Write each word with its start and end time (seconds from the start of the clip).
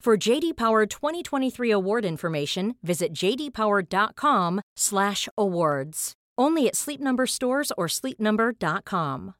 For 0.00 0.16
JD 0.16 0.56
Power 0.56 0.86
2023 0.86 1.72
award 1.72 2.04
information, 2.04 2.76
visit 2.84 3.12
jdpower.com/awards. 3.12 6.12
Only 6.38 6.68
at 6.68 6.76
Sleep 6.76 7.00
Number 7.00 7.26
stores 7.26 7.72
or 7.76 7.88
sleepnumber.com. 7.88 9.34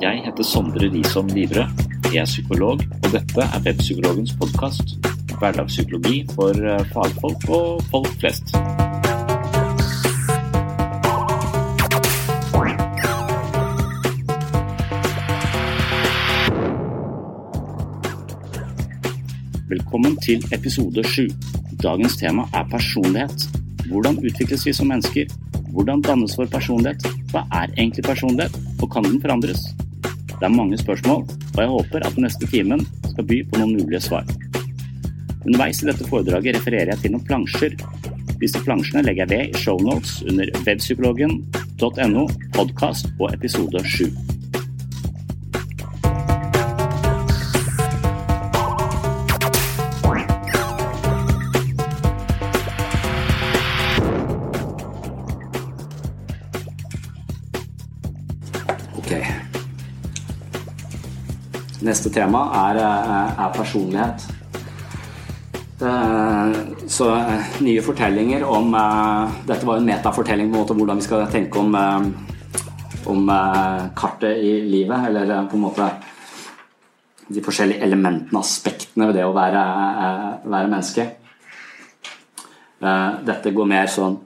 Jeg 0.00 0.22
heter 0.24 0.42
Sondre 0.42 0.92
Risom 0.92 1.26
Livre. 1.26 1.68
Jeg 2.12 2.20
er 2.20 2.24
psykolog, 2.24 2.80
og 3.04 3.12
dette 3.12 3.40
er 3.40 3.60
Webpsykologens 3.64 4.36
podkast. 4.36 4.84
Hverdagspsykologi 5.38 6.26
for 6.34 6.52
eh, 6.52 6.84
fagfolk 6.92 7.48
og 7.48 7.82
folk 7.90 8.12
flest. 8.20 8.52
Velkommen 19.66 20.12
til 20.22 20.44
episode 20.54 21.02
sju. 21.10 21.24
Dagens 21.82 22.14
tema 22.20 22.44
er 22.54 22.68
personlighet. 22.70 23.48
Hvordan 23.88 24.20
utvikles 24.22 24.62
vi 24.62 24.74
som 24.76 24.86
mennesker? 24.92 25.32
Hvordan 25.74 26.04
dannes 26.06 26.36
vår 26.38 26.46
personlighet? 26.52 27.02
Hva 27.32 27.42
er 27.50 27.72
egentlig 27.74 28.04
personlighet, 28.06 28.54
og 28.78 28.92
kan 28.92 29.02
den 29.08 29.18
forandres? 29.24 29.64
Det 30.04 30.46
er 30.46 30.54
mange 30.54 30.78
spørsmål, 30.78 31.24
og 31.26 31.58
jeg 31.58 31.72
håper 31.72 32.06
at 32.06 32.14
den 32.14 32.28
neste 32.28 32.46
timen 32.46 32.86
skal 33.10 33.26
by 33.26 33.40
på 33.50 33.58
noen 33.58 33.74
mulige 33.80 34.04
svar. 34.06 34.30
Underveis 35.42 35.82
i 35.82 35.90
dette 35.90 36.06
foredraget 36.06 36.60
refererer 36.60 36.94
jeg 36.94 37.02
til 37.02 37.16
noen 37.16 37.26
plansjer. 37.26 37.74
Disse 38.38 38.62
plansjene 38.62 39.02
legger 39.02 39.26
jeg 39.26 39.34
ved 39.34 39.50
i 39.50 39.64
shownotes 39.66 40.20
under 40.30 40.54
webpsykologen.no, 40.62 42.28
podkast 42.54 43.10
og 43.18 43.34
episode 43.34 43.82
sju. 43.82 44.12
Neste 61.86 62.10
tema 62.10 62.40
er, 62.66 62.78
eh, 62.82 63.44
er 63.44 63.52
personlighet. 63.54 64.26
Eh, 65.80 66.52
Så 66.88 67.10
eh, 67.14 67.60
nye 67.60 67.82
fortellinger 67.82 68.44
om 68.44 68.72
Dette 69.46 69.66
var 69.66 69.76
en 69.76 69.86
metafortelling 69.86 70.50
på 70.50 70.56
en 70.56 70.62
måte 70.62 70.74
hvordan 70.74 70.96
vi 70.96 71.02
skal 71.02 71.26
tenke 71.30 71.58
om, 71.58 71.74
om 73.06 73.30
kartet 73.94 74.38
i 74.38 74.60
livet, 74.62 75.08
eller 75.08 75.48
på 75.50 75.56
en 75.56 75.62
måte 75.62 75.88
de 77.28 77.42
forskjellige 77.42 77.82
elementene, 77.82 78.38
aspektene 78.38 79.06
ved 79.06 79.16
det 79.18 79.24
å 79.26 79.34
være, 79.34 79.62
være 80.46 80.70
menneske. 80.70 81.06
Dette 83.26 83.50
går 83.50 83.66
mer 83.66 83.86
sånn 83.90 84.16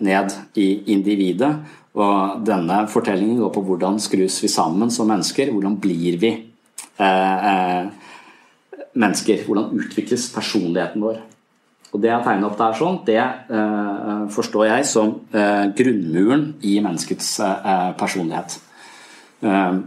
ned 0.00 0.36
i 0.60 0.68
individet, 0.92 1.54
og 1.96 2.44
denne 2.44 2.86
fortellingen 2.86 3.40
går 3.40 3.54
på 3.54 3.64
hvordan 3.64 3.98
skrus 3.98 4.42
vi 4.42 4.48
sammen 4.52 4.90
som 4.90 5.08
mennesker, 5.08 5.50
hvordan 5.52 5.80
blir 5.80 6.20
vi 6.20 6.47
mennesker, 8.98 9.44
hvordan 9.46 9.74
utvikles 9.78 10.28
personligheten 10.34 11.04
vår. 11.04 11.20
Og 11.92 12.02
Det 12.02 12.10
jeg 12.10 12.24
tegner 12.24 12.50
opp 12.50 12.58
der 12.58 12.74
sånn, 12.76 12.98
det 13.06 13.20
eh, 13.20 14.24
forstår 14.34 14.66
jeg 14.68 14.88
som 14.90 15.14
eh, 15.32 15.70
grunnmuren 15.78 16.50
i 16.68 16.74
menneskets 16.84 17.30
eh, 17.40 17.88
personlighet. 17.96 18.58
Eh, 19.40 19.78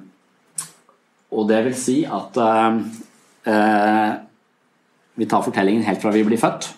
og 1.32 1.48
det 1.52 1.60
vil 1.68 1.78
si 1.78 2.00
at 2.10 2.40
eh, 2.42 2.80
eh, 3.54 4.10
vi 5.22 5.30
tar 5.30 5.46
fortellingen 5.46 5.86
helt 5.86 6.02
fra 6.02 6.14
vi 6.16 6.26
blir 6.26 6.42
født. 6.42 6.72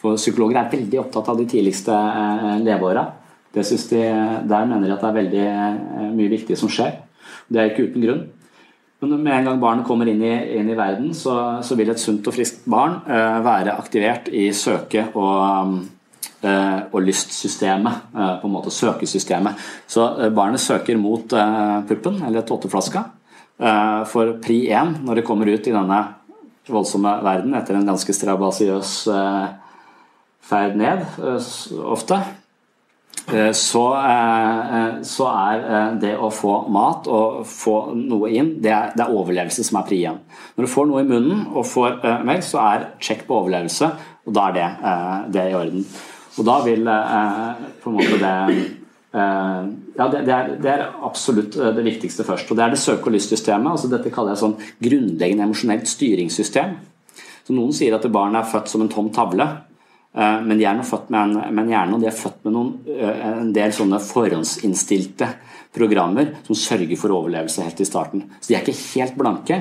For 0.00 0.16
psykologer 0.16 0.62
er 0.62 0.72
veldig 0.72 1.02
opptatt 1.02 1.28
av 1.28 1.36
de 1.42 1.48
tidligste 1.50 1.92
eh, 1.92 2.56
leveåra. 2.64 3.04
De, 3.52 3.60
der 3.60 4.68
mener 4.70 4.86
de 4.86 4.94
at 4.94 5.04
det 5.04 5.10
er 5.10 5.20
veldig 5.20 5.46
eh, 5.50 6.10
mye 6.16 6.32
viktig 6.38 6.56
som 6.56 6.72
skjer. 6.72 7.02
Det 7.52 7.60
er 7.60 7.74
ikke 7.74 7.90
uten 7.90 8.06
grunn. 8.06 8.28
Men 9.00 9.22
med 9.22 9.32
en 9.32 9.46
gang 9.48 9.60
barnet 9.60 9.86
kommer 9.88 10.08
inn 10.12 10.20
i, 10.20 10.32
inn 10.58 10.68
i 10.68 10.76
verden, 10.76 11.14
så, 11.16 11.34
så, 11.64 11.76
vil 11.78 11.88
et 11.92 12.00
sunt 12.00 12.26
og 12.28 12.36
friskt 12.36 12.66
barn 12.68 12.98
eh, 13.08 13.38
være 13.44 13.78
aktivert 13.80 14.28
i 14.28 14.50
søke- 14.52 15.06
og, 15.16 15.78
eh, 16.44 16.80
og 16.84 17.00
lystsystemet. 17.06 18.10
Eh, 18.12 18.34
på 18.42 18.48
en 18.48 18.54
måte 18.58 18.72
søkesystemet. 18.74 19.62
Så 19.88 20.04
eh, 20.18 20.32
barnet 20.36 20.60
søker 20.60 21.00
mot 21.00 21.32
eh, 21.32 21.78
puppen, 21.88 22.20
eller 22.28 22.44
tåteflaska. 22.44 23.06
Eh, 23.56 24.02
for 24.12 24.34
pri 24.44 24.66
1, 24.68 25.00
når 25.06 25.20
det 25.20 25.26
kommer 25.30 25.48
ut 25.48 25.70
i 25.70 25.74
denne 25.76 26.02
voldsomme 26.70 27.16
verden 27.24 27.56
etter 27.56 27.78
en 27.78 27.88
ganske 27.88 28.14
strabasiøs 28.14 28.92
ferd 30.50 30.76
ned, 30.78 31.02
ofte, 31.82 32.20
så, 33.56 33.84
så, 35.06 35.26
er 35.30 35.96
det 36.02 36.12
å 36.18 36.30
få 36.34 36.54
mat 36.72 37.08
og 37.10 37.42
få 37.48 37.76
noe 37.96 38.30
inn, 38.34 38.54
det 38.62 38.72
er, 38.74 38.92
det 38.96 39.04
er 39.04 39.14
overlevelse 39.14 39.64
som 39.66 39.80
er 39.80 39.86
pri 39.88 40.00
igjen. 40.02 40.20
Når 40.56 40.66
du 40.66 40.72
får 40.72 40.88
noe 40.90 41.04
i 41.04 41.08
munnen 41.08 41.46
og 41.50 41.68
får 41.68 42.00
melk, 42.26 42.44
så 42.46 42.62
er 42.64 42.88
check 43.02 43.26
på 43.28 43.38
overlevelse, 43.42 43.90
og 44.26 44.36
da 44.36 44.48
er 44.50 44.58
det, 44.58 44.68
det 45.36 45.46
i 45.50 45.56
orden. 45.58 45.86
Og 46.38 46.46
da 46.46 46.60
vil 46.66 46.92
på 47.82 47.90
en 47.90 47.98
måte 47.98 48.20
det 48.20 48.36
ja, 49.10 50.06
det, 50.06 50.20
er, 50.30 50.52
det, 50.62 50.70
er, 50.70 50.84
absolutt 51.02 51.56
det 51.58 51.82
viktigste 51.82 52.24
først. 52.26 52.50
Og 52.50 52.58
det 52.58 52.64
er 52.64 52.74
det 52.74 52.78
søke- 52.78 53.10
og 53.10 53.16
lystsystemet. 53.16 53.72
altså 53.72 53.90
Dette 53.90 54.12
kaller 54.14 54.36
jeg 54.36 54.42
sånn 54.44 54.54
grunnleggende 54.86 55.48
emosjonelt 55.48 55.90
styringssystem. 55.90 56.76
Så 57.46 57.56
Noen 57.56 57.74
sier 57.74 57.96
at 57.96 58.06
barn 58.12 58.38
er 58.38 58.46
født 58.46 58.70
som 58.70 58.84
en 58.84 58.92
tom 58.92 59.10
tavle. 59.14 59.48
Men 60.10 60.58
de 60.58 60.64
er 60.66 60.74
nå 60.74 60.82
født 60.82 61.12
med 61.14 61.20
en, 61.20 61.54
med 61.54 61.60
en 61.62 61.68
hjerne, 61.70 61.94
og 61.94 62.02
de 62.02 62.08
er 62.10 62.16
født 62.18 62.40
med 62.42 62.54
noen, 62.56 62.70
en 63.30 63.52
del 63.54 63.70
sånne 63.70 64.00
forhåndsinnstilte 64.02 65.28
programmer 65.70 66.32
som 66.48 66.58
sørger 66.58 66.98
for 66.98 67.14
overlevelse 67.14 67.62
helt 67.62 67.82
i 67.84 67.86
starten. 67.86 68.24
Så 68.40 68.50
de 68.50 68.56
er 68.58 68.64
ikke 68.64 68.74
helt 68.96 69.14
blanke. 69.20 69.60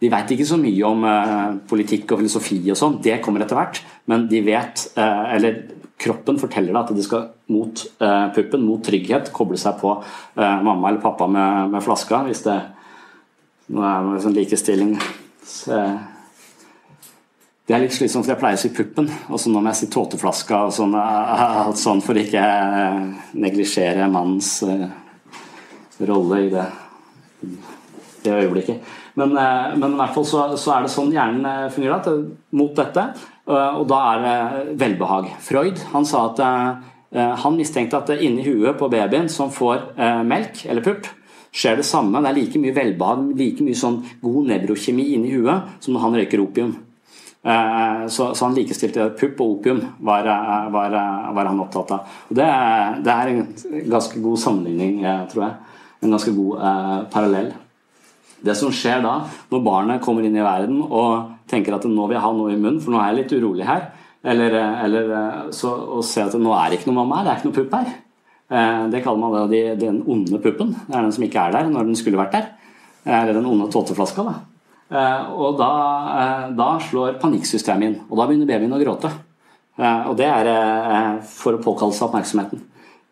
De 0.00 0.08
vet 0.08 0.32
ikke 0.32 0.48
så 0.48 0.56
mye 0.56 0.88
om 0.88 1.04
uh, 1.04 1.60
politikk 1.68 2.14
og 2.14 2.22
filosofi 2.22 2.62
og 2.72 2.80
sånn, 2.80 2.96
det 3.04 3.18
kommer 3.20 3.44
etter 3.44 3.60
hvert. 3.60 3.82
Men 4.08 4.24
de 4.32 4.40
vet, 4.46 4.86
eller 4.96 5.60
kroppen 6.00 6.38
forteller 6.40 6.72
deg 6.72 6.80
at 6.80 6.96
de 6.96 7.04
skal 7.04 7.26
mot 7.52 7.82
eh, 8.00 8.26
puppen, 8.34 8.64
mot 8.64 8.82
trygghet, 8.84 9.32
koble 9.36 9.58
seg 9.60 9.80
på 9.80 9.96
eh, 10.00 10.60
mamma 10.64 10.88
eller 10.88 11.02
pappa 11.02 11.28
med, 11.30 11.74
med 11.74 11.84
flaska. 11.84 12.22
Hvis 12.28 12.44
det 12.46 12.56
nå 13.70 13.84
er 13.86 14.08
det 14.08 14.22
sånn 14.24 14.38
likestilling 14.38 14.94
så, 15.46 15.82
Det 17.70 17.76
er 17.76 17.84
litt 17.84 17.94
slitsomt, 17.94 18.24
for 18.26 18.32
jeg 18.32 18.40
pleier 18.40 18.56
å 18.58 18.58
si 18.58 18.68
puppen, 18.74 19.06
og 19.30 19.38
så 19.38 19.50
nå 19.52 19.60
må 19.62 19.70
jeg 19.70 19.78
si 19.78 19.88
tåteflaska 19.94 20.56
og 20.66 20.72
sånn, 20.74 20.94
sånn 21.78 22.00
for 22.02 22.18
ikke 22.18 22.42
neglisjere 23.38 24.08
mannens 24.10 24.56
rolle 26.08 26.40
i 26.42 26.48
det, 26.50 26.64
det 28.24 28.34
øyeblikket. 28.40 28.90
Men, 29.22 29.36
men, 29.36 29.86
i 29.86 30.00
hvert 30.02 30.18
fall 30.18 30.26
så, 30.32 30.48
så, 30.58 30.74
er 30.74 30.88
det 30.88 30.90
sånn 30.96 31.14
hjernen 31.14 31.70
fungerer, 31.70 32.02
at 32.02 32.50
mot 32.58 32.74
dette. 32.74 33.06
Og 33.46 33.86
da 33.94 34.02
er 34.16 34.26
det 34.26 34.74
velbehag. 34.82 35.30
Freud 35.46 35.86
han 35.94 36.10
sa 36.10 36.26
at 36.32 36.44
han 37.14 37.54
mistenkte 37.62 38.02
at 38.02 38.14
inni 38.18 38.50
huet 38.50 38.82
på 38.82 38.90
babyen 38.90 39.30
som 39.30 39.54
får 39.54 39.92
melk 40.26 40.66
eller 40.66 40.90
pupp, 40.90 41.06
skjer 41.54 41.78
det 41.78 41.86
samme. 41.86 42.18
Det 42.18 42.34
er 42.34 42.40
like 42.42 42.66
mye 42.66 42.78
velbehag, 42.82 43.26
like 43.38 43.62
mye 43.62 43.78
sånn 43.78 44.02
god 44.26 44.54
nevrokjemi 44.56 45.12
inni 45.14 45.36
huet 45.38 45.76
som 45.78 45.94
når 45.94 46.08
han 46.08 46.22
røyker 46.24 46.48
opium. 46.50 46.78
Så, 47.40 48.34
så 48.36 48.44
han 48.44 48.52
likestilte 48.52 49.06
pupp 49.16 49.38
og 49.40 49.54
opium, 49.54 49.78
var, 50.04 50.26
var, 50.74 50.96
var 51.32 51.48
han 51.48 51.62
opptatt 51.62 51.94
av. 51.96 52.18
Det, 52.28 52.48
det, 53.00 53.14
er 53.14 53.30
en 53.30 53.86
ganske 53.88 54.20
god 54.20 54.42
sammenligning, 54.42 54.98
tror 55.32 55.46
jeg. 55.46 55.78
En 56.04 56.12
ganske 56.12 56.34
god 56.36 56.66
eh, 56.68 56.98
parallell. 57.12 57.48
Det 58.44 58.56
som 58.56 58.72
skjer 58.72 59.00
da, 59.04 59.14
når 59.52 59.64
barnet 59.64 60.04
kommer 60.04 60.24
inn 60.24 60.36
i 60.36 60.44
verden 60.44 60.82
og 60.84 61.48
tenker 61.50 61.76
at 61.76 61.88
nå 61.88 62.06
vil 62.06 62.16
jeg 62.16 62.24
ha 62.24 62.34
noe 62.36 62.52
i 62.52 62.60
munnen, 62.60 62.80
for 62.80 62.92
nå 62.92 63.00
er 63.00 63.10
jeg 63.10 63.18
litt 63.22 63.34
urolig 63.36 63.66
her, 63.68 63.88
eller, 64.20 64.56
eller 64.84 65.10
så, 65.56 65.72
og 65.96 66.04
ser 66.04 66.28
at 66.28 66.36
nå 66.40 66.52
er 66.56 66.68
det 66.68 66.80
ikke 66.80 66.90
noe 66.90 67.00
mamma 67.02 67.20
her, 67.20 67.26
det 67.26 67.32
er 67.32 67.40
ikke 67.40 67.50
noe 67.50 67.58
pupp 67.62 67.76
her. 67.80 67.90
Det 68.90 69.02
kaller 69.04 69.20
man 69.22 69.50
det 69.52 69.64
den 69.78 70.00
onde 70.10 70.40
puppen. 70.42 70.72
Det 70.74 70.96
er 70.96 71.04
den 71.06 71.12
som 71.14 71.24
ikke 71.24 71.44
er 71.46 71.52
der 71.54 71.68
når 71.70 71.86
den 71.86 71.98
skulle 71.98 72.18
vært 72.18 72.34
der. 72.34 72.48
Eller 73.06 73.36
den 73.36 73.46
onde 73.46 73.68
tåteflaska. 73.70 74.24
Da. 74.26 74.32
Og 74.90 75.58
da, 75.58 75.72
da 76.56 76.70
slår 76.82 77.20
panikksystemet 77.22 77.86
inn, 77.86 77.98
og 78.08 78.18
da 78.18 78.26
begynner 78.26 78.48
babyen 78.50 78.74
å 78.74 78.80
gråte. 78.80 79.10
Og 79.80 80.16
det 80.18 80.26
er 80.26 81.20
for 81.30 81.56
å 81.56 81.62
påkalle 81.62 81.94
seg 81.94 82.08
oppmerksomheten. 82.08 82.64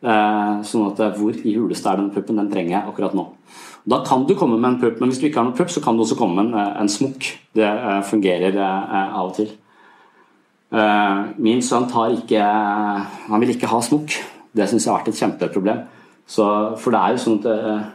Sånn 0.02 0.88
at 0.90 1.00
hvor 1.18 1.38
i 1.38 1.54
huleste 1.54 1.90
er 1.90 2.00
den 2.00 2.10
puppen? 2.14 2.38
Den 2.38 2.50
trenger 2.50 2.76
jeg 2.76 2.90
akkurat 2.90 3.14
nå. 3.16 3.28
Da 3.88 4.02
kan 4.04 4.26
du 4.28 4.34
komme 4.36 4.58
med 4.58 4.74
en 4.74 4.80
pupp, 4.82 4.98
men 5.00 5.10
hvis 5.10 5.20
du 5.22 5.28
ikke 5.28 5.40
har 5.40 5.46
noen 5.48 5.56
pupp, 5.56 5.70
så 5.72 5.80
kan 5.84 5.96
du 5.96 6.02
også 6.04 6.18
komme 6.18 6.42
med 6.42 6.52
en, 6.52 6.74
en 6.82 6.90
smokk. 6.92 7.30
Det 7.56 7.68
fungerer 8.10 8.58
av 8.60 9.30
og 9.30 9.36
til. 9.38 9.54
Min 11.40 11.62
sønn 11.64 11.88
ikke 11.88 12.42
Han 12.42 13.40
vil 13.40 13.54
ikke 13.54 13.70
ha 13.70 13.80
smokk. 13.80 14.18
Det 14.52 14.68
syns 14.68 14.84
jeg 14.84 14.92
har 14.92 15.00
vært 15.00 15.14
et 15.14 15.22
kjempeproblem. 15.22 15.86
Så, 16.28 16.44
for 16.76 16.92
det 16.92 17.00
er 17.00 17.14
jo 17.14 17.22
sånn 17.22 17.38
at 17.40 17.94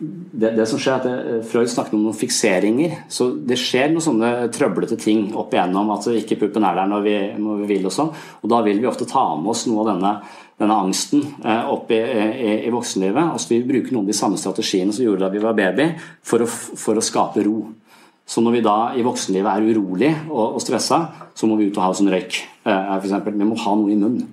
det, 0.00 0.54
det, 0.56 0.64
som 0.68 0.80
skjer 0.80 1.04
er 1.04 1.16
at 1.40 1.48
Freud 1.50 1.68
snakket 1.68 1.94
om 1.96 2.06
noen 2.06 2.16
fikseringer. 2.16 3.02
Så 3.12 3.30
det 3.44 3.58
skjer 3.60 3.90
noen 3.92 4.04
sånne 4.04 4.30
trøblete 4.54 4.96
ting 5.00 5.26
opp 5.36 5.52
igjennom 5.52 5.92
at 5.92 6.08
ikke 6.14 6.38
puppen 6.40 6.64
er 6.64 6.78
der 6.78 6.88
når 6.88 7.04
vi, 7.04 7.16
når 7.36 7.58
vi 7.62 7.68
vil. 7.74 7.88
Og 7.90 7.94
sånn. 7.94 8.12
Og 8.40 8.52
da 8.52 8.62
vil 8.64 8.80
vi 8.80 8.88
ofte 8.88 9.08
ta 9.08 9.26
med 9.36 9.52
oss 9.52 9.66
noe 9.68 9.84
av 9.84 9.90
denne, 9.92 10.14
denne 10.60 10.78
angsten 10.86 11.26
opp 11.44 11.92
i, 11.92 12.00
i, 12.00 12.54
i 12.64 12.72
voksenlivet. 12.72 13.34
Og 13.34 13.42
så 13.42 13.52
vil 13.52 13.66
vi 13.66 13.74
bruke 13.74 13.92
noen 13.92 14.06
av 14.08 14.14
de 14.14 14.16
samme 14.22 14.40
strategiene 14.40 14.94
som 14.94 15.04
vi 15.04 15.10
gjorde 15.10 15.26
da 15.26 15.32
vi 15.34 15.44
var 15.44 15.58
baby, 15.58 15.90
for 16.24 16.46
å, 16.46 16.48
for 16.48 16.96
å 16.96 17.04
skape 17.04 17.44
ro. 17.44 17.58
Så 18.30 18.40
når 18.44 18.56
vi 18.56 18.62
da 18.64 18.78
i 18.94 19.04
voksenlivet 19.04 19.52
er 19.52 19.68
urolig 19.74 20.14
og, 20.30 20.54
og 20.54 20.60
stressa, 20.62 21.02
så 21.34 21.50
må 21.50 21.58
vi 21.58 21.68
ut 21.68 21.76
og 21.76 21.84
ha 21.84 21.92
sånn 21.98 22.12
røyk. 22.12 22.40
For 22.62 23.02
eksempel. 23.02 23.36
vi 23.36 23.48
må 23.48 23.58
ha 23.58 23.76
noe 23.76 23.92
i 23.92 23.98
munnen. 23.98 24.28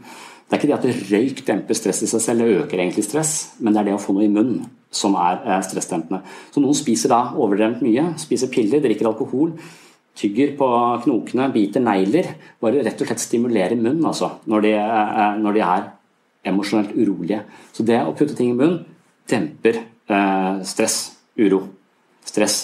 Det 0.48 0.56
er 0.56 0.62
ikke 0.62 0.70
det 0.72 0.78
at 0.78 1.10
røyk 1.12 1.42
demper 1.48 1.76
stress 1.76 2.00
i 2.06 2.08
seg 2.08 2.24
selv, 2.24 2.46
det 2.46 2.62
øker 2.64 2.80
egentlig 2.80 3.04
stress, 3.04 3.34
men 3.60 3.76
det 3.76 3.82
er 3.82 3.90
det 3.90 3.98
å 3.98 4.00
få 4.00 4.16
noe 4.16 4.24
i 4.24 4.32
munnen 4.32 4.64
som 4.96 5.18
er 5.20 5.42
stressdempende. 5.68 6.22
Så 6.54 6.64
noen 6.64 6.78
spiser 6.78 7.12
da 7.12 7.20
overdrevent 7.36 7.84
mye, 7.84 8.14
spiser 8.22 8.48
piller, 8.54 8.80
drikker 8.84 9.10
alkohol, 9.10 9.52
tygger 10.18 10.56
på 10.58 10.70
knokene, 11.04 11.50
biter 11.54 11.84
negler. 11.84 12.32
Bare 12.64 12.84
rett 12.86 13.04
og 13.04 13.10
slett 13.10 13.26
stimulerer 13.26 13.78
munnen 13.78 14.08
altså, 14.08 14.38
når, 14.50 14.66
de, 14.66 14.74
når 15.44 15.58
de 15.58 15.66
er 15.68 15.86
emosjonelt 16.48 16.96
urolige. 16.96 17.44
Så 17.76 17.86
det 17.88 18.00
å 18.02 18.16
putte 18.18 18.38
ting 18.38 18.54
i 18.54 18.58
munnen 18.58 18.82
demper 19.28 19.82
eh, 19.84 20.64
stress, 20.68 20.98
uro. 21.38 21.62
Stress, 22.28 22.58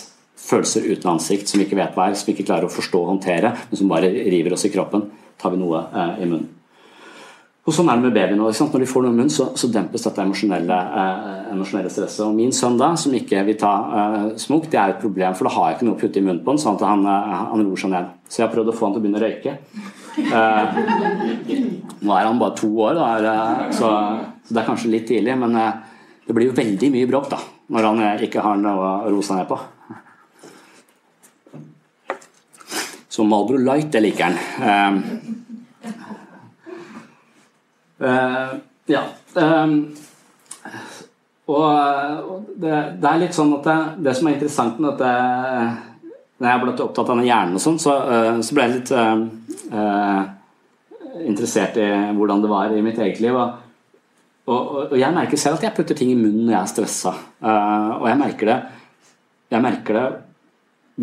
følelser 0.44 0.88
uten 0.90 1.14
ansikt 1.14 1.52
som 1.52 1.60
vi 1.60 1.68
ikke 1.68 1.80
vet 1.80 1.96
hva 1.96 2.10
er, 2.10 2.18
som 2.20 2.30
vi 2.30 2.38
ikke 2.38 2.48
klarer 2.48 2.68
å 2.68 2.74
forstå 2.74 3.00
og 3.00 3.14
håndtere, 3.14 3.54
men 3.70 3.80
som 3.80 3.92
bare 3.92 4.12
river 4.12 4.56
oss 4.56 4.66
i 4.68 4.74
kroppen. 4.74 5.06
Tar 5.40 5.54
vi 5.54 5.62
noe 5.62 5.86
eh, 5.92 6.24
i 6.24 6.30
munnen. 6.30 6.50
Og 7.63 7.71
Sånn 7.71 7.88
er 7.88 7.95
det 7.95 8.04
med 8.04 8.15
babyen. 8.18 8.42
Når 8.42 8.81
de 8.81 8.88
får 8.89 9.06
noe 9.06 9.13
i 9.13 9.15
munnen, 9.15 9.31
så, 9.31 9.45
så, 9.56 9.69
dempes 9.71 10.04
dette 10.04 10.19
emosjonelle, 10.25 10.80
eh, 11.00 11.62
stresset. 11.88 12.25
Og 12.25 12.33
Min 12.36 12.51
sønn, 12.51 12.75
da, 12.80 12.89
som 13.00 13.13
ikke 13.15 13.39
vil 13.48 13.56
ta 13.60 13.71
eh, 13.88 14.25
smokk, 14.42 14.68
det 14.71 14.80
er 14.81 14.92
et 14.92 15.00
problem, 15.00 15.38
for 15.39 15.48
da 15.48 15.54
har 15.56 15.69
jeg 15.69 15.77
ikke 15.77 15.88
noe 15.88 15.95
å 15.95 16.01
putte 16.01 16.19
i 16.19 16.25
munnen 16.25 16.42
på 16.44 16.51
han, 16.51 16.60
sånn 16.60 16.75
at 16.75 16.83
han, 16.89 17.06
han 17.07 17.63
roer 17.63 17.80
seg 17.80 17.94
ned. 17.94 18.12
Så 18.27 18.42
jeg 18.42 18.50
har 18.50 18.56
prøvd 18.57 18.74
å 18.74 18.75
få 18.75 18.89
han 18.89 18.98
til 18.98 19.00
å 19.00 19.06
begynne 19.06 19.21
å 19.21 19.24
røyke. 19.24 19.56
Eh, 20.13 20.81
nå 22.04 22.13
er 22.13 22.27
han 22.27 22.42
bare 22.42 22.57
to 22.60 22.69
år, 22.83 23.00
da, 23.00 23.71
så, 23.74 23.89
så, 24.44 24.50
det 24.51 24.62
er 24.62 24.68
kanskje 24.68 24.92
litt 24.92 25.07
tidlig. 25.10 25.38
Men 25.39 25.56
eh, 25.60 25.80
det 26.27 26.36
blir 26.36 26.51
jo 26.51 26.57
veldig 26.57 26.89
mye 26.94 27.10
bråk 27.10 27.30
da, 27.31 27.39
når 27.74 27.88
han 27.89 28.04
eh, 28.10 28.25
ikke 28.27 28.44
har 28.44 28.60
noe 28.60 28.89
å 29.06 29.13
roe 29.13 29.25
seg 29.25 29.39
ned 29.39 29.48
på. 29.50 29.60
Så 33.13 33.24
Malbro 33.30 33.60
Light, 33.62 33.92
det 33.94 34.01
liker 34.04 34.31
han. 34.33 34.38
Eh, 34.68 35.33
Uh, 38.01 38.60
ja. 38.90 39.04
Um, 39.36 39.95
og 41.48 42.44
det, 42.56 42.72
det, 43.00 43.07
er 43.10 43.19
litt 43.22 43.36
sånn 43.36 43.51
at 43.57 43.66
det, 43.68 43.80
det 44.06 44.13
som 44.18 44.30
er 44.30 44.38
interessant 44.38 44.78
med 44.80 44.94
dette 44.94 45.10
Når 46.40 46.48
jeg 46.48 46.62
ble 46.62 46.74
opptatt 46.86 47.12
av 47.12 47.19
hjernen 47.24 47.57
og 47.60 47.63
sånn, 47.63 47.81
så, 47.84 47.98
uh, 48.07 48.40
så, 48.44 48.56
ble 48.56 48.66
jeg 48.66 48.75
litt 48.78 48.94
uh, 48.95 50.24
interessert 51.24 51.78
i 51.80 51.90
hvordan 52.18 52.44
det 52.44 52.51
var 52.51 52.74
i 52.74 52.81
mitt 52.84 53.00
eget 53.00 53.22
liv. 53.24 53.38
Og, 53.38 53.60
og, 54.50 54.62
og, 54.89 54.96
jeg 55.00 55.16
merker 55.16 55.39
selv 55.39 55.60
at 55.60 55.68
jeg 55.68 55.75
putter 55.78 56.00
ting 56.00 56.12
i 56.12 56.19
munnen 56.19 56.48
når 56.48 56.56
jeg 56.56 56.62
er 56.62 56.72
stressa. 56.72 57.13
og 57.44 58.07
jeg 58.10 58.19
merker 58.19 58.50
det 58.50 58.62
jeg 59.54 59.62
merker 59.62 60.00
det 60.00 60.06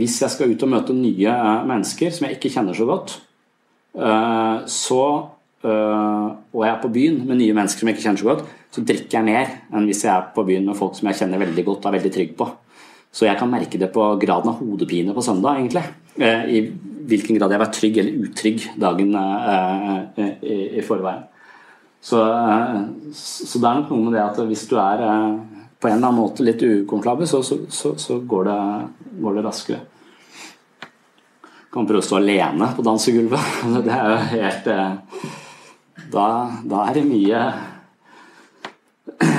hvis 0.00 0.20
jeg 0.22 0.32
skal 0.32 0.52
ut 0.52 0.62
og 0.66 0.70
møte 0.70 0.94
nye 0.94 1.32
mennesker 1.66 2.12
som 2.14 2.26
jeg 2.26 2.36
ikke 2.36 2.52
kjenner 2.54 2.76
så 2.78 2.86
godt. 2.88 3.18
så 4.70 5.02
Uh, 5.10 5.39
og 5.60 6.62
jeg 6.64 6.70
er 6.70 6.80
på 6.80 6.88
byen 6.88 7.18
med 7.28 7.36
nye 7.36 7.54
mennesker 7.56 7.82
som 7.82 7.90
jeg 7.90 7.98
ikke 7.98 8.04
kjenner 8.06 8.22
så 8.22 8.28
godt, 8.30 8.44
så 8.72 8.84
drikker 8.86 9.18
jeg 9.18 9.26
mer 9.26 9.50
enn 9.74 9.88
hvis 9.90 10.04
jeg 10.06 10.12
er 10.14 10.30
på 10.34 10.44
byen 10.46 10.68
med 10.70 10.78
folk 10.78 10.94
som 10.96 11.10
jeg 11.10 11.18
kjenner 11.18 11.42
veldig 11.42 11.64
godt 11.66 11.84
og 11.84 11.90
er 11.90 11.96
veldig 11.98 12.12
trygg 12.14 12.36
på. 12.38 12.46
Så 13.10 13.26
jeg 13.26 13.38
kan 13.40 13.50
merke 13.50 13.78
det 13.78 13.90
på 13.90 14.04
graden 14.22 14.52
av 14.52 14.60
hodepine 14.62 15.14
på 15.14 15.24
søndag, 15.26 15.58
egentlig. 15.58 15.82
Uh, 16.14 16.46
I 16.46 16.60
hvilken 17.10 17.40
grad 17.40 17.50
jeg 17.50 17.62
var 17.62 17.72
trygg 17.74 17.98
eller 17.98 18.26
utrygg 18.26 18.66
dagen 18.78 19.16
uh, 19.18 20.20
i, 20.46 20.84
forveien. 20.86 21.26
Så, 22.00 22.20
så, 23.12 23.58
det 23.58 23.66
er 23.66 23.80
nok 23.82 23.90
noe 23.92 24.06
med 24.06 24.14
det 24.16 24.22
at 24.22 24.38
hvis 24.48 24.62
du 24.70 24.78
er 24.80 25.02
på 25.02 25.88
en 25.88 25.96
eller 25.98 26.06
annen 26.06 26.16
måte 26.16 26.46
litt 26.46 26.62
ukomfortabel, 26.62 27.28
så, 27.28 27.42
så, 27.42 27.92
så 28.00 28.20
går, 28.24 28.48
det, 28.48 28.60
går, 29.20 29.36
det, 29.36 29.44
raskere. 29.44 29.82
Kan 31.74 31.88
prøve 31.88 32.00
å 32.00 32.06
stå 32.06 32.20
alene 32.22 32.70
på 32.76 32.86
dansegulvet. 32.86 33.60
Det 33.86 33.98
er 33.98 34.14
jo 34.14 34.24
helt 34.38 34.70
da, 36.10 36.26
da 36.66 36.86
er 36.88 36.98
det 36.98 37.06
mye 37.08 37.42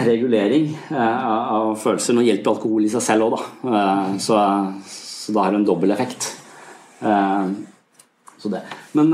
regulering 0.05 0.69
eh, 0.91 1.27
av 1.55 1.75
følelser. 1.79 2.15
Nå 2.15 2.25
hjelper 2.25 2.53
alkohol 2.53 2.85
i 2.85 2.91
seg 2.91 3.03
selv 3.05 3.27
òg, 3.27 3.37
da. 3.37 3.43
Eh, 3.71 4.15
så, 4.21 4.39
så 4.87 5.35
da 5.35 5.45
har 5.45 5.53
det 5.53 5.61
en 5.61 5.67
dobbel 5.67 5.93
effekt. 5.95 6.31
Eh, 7.01 7.53
så 8.41 8.51
det. 8.51 8.63
Men, 8.97 9.13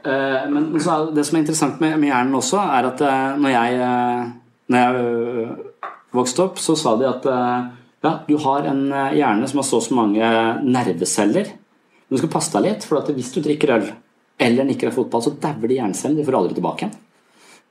men 0.00 0.68
det 0.72 1.24
som 1.26 1.36
er 1.36 1.42
interessant 1.42 1.80
med, 1.82 1.98
med 2.00 2.08
hjernen 2.08 2.38
også, 2.38 2.60
er 2.62 2.88
at 2.88 3.02
når 3.42 3.52
jeg, 3.52 3.90
når 4.72 4.78
jeg 4.80 5.56
vokste 6.16 6.46
opp, 6.46 6.62
så 6.62 6.76
sa 6.78 6.94
de 6.96 7.08
at 7.10 7.28
ja, 7.28 8.12
du 8.24 8.38
har 8.40 8.70
en 8.70 8.86
hjerne 9.12 9.50
som 9.50 9.60
har 9.60 9.66
så 9.68 9.82
så 9.84 9.98
mange 9.98 10.30
nerveceller. 10.64 11.52
Men 11.52 12.16
du 12.16 12.22
skal 12.22 12.32
passe 12.32 12.54
deg 12.56 12.64
litt, 12.64 12.86
for 12.88 13.12
hvis 13.12 13.34
du 13.34 13.42
drikker 13.44 13.74
øl 13.76 13.90
eller 14.40 14.66
nikker 14.66 14.90
av 14.90 14.96
fotball, 14.96 15.22
så 15.24 15.36
dauer 15.42 15.68
de 15.68 15.78
jernceller 15.78 16.20
De 16.20 16.26
får 16.26 16.36
aldri 16.38 16.56
tilbake 16.56 16.86
igjen. 16.86 16.98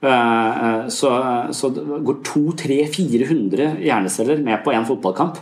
Eh, 0.02 0.66
eh, 0.66 0.88
så, 0.88 1.12
så 1.52 1.70
det 1.76 1.84
går 1.84 2.22
200-400 2.24 3.72
hjerneceller 3.84 4.44
med 4.44 4.62
på 4.64 4.74
én 4.76 4.88
fotballkamp. 4.88 5.42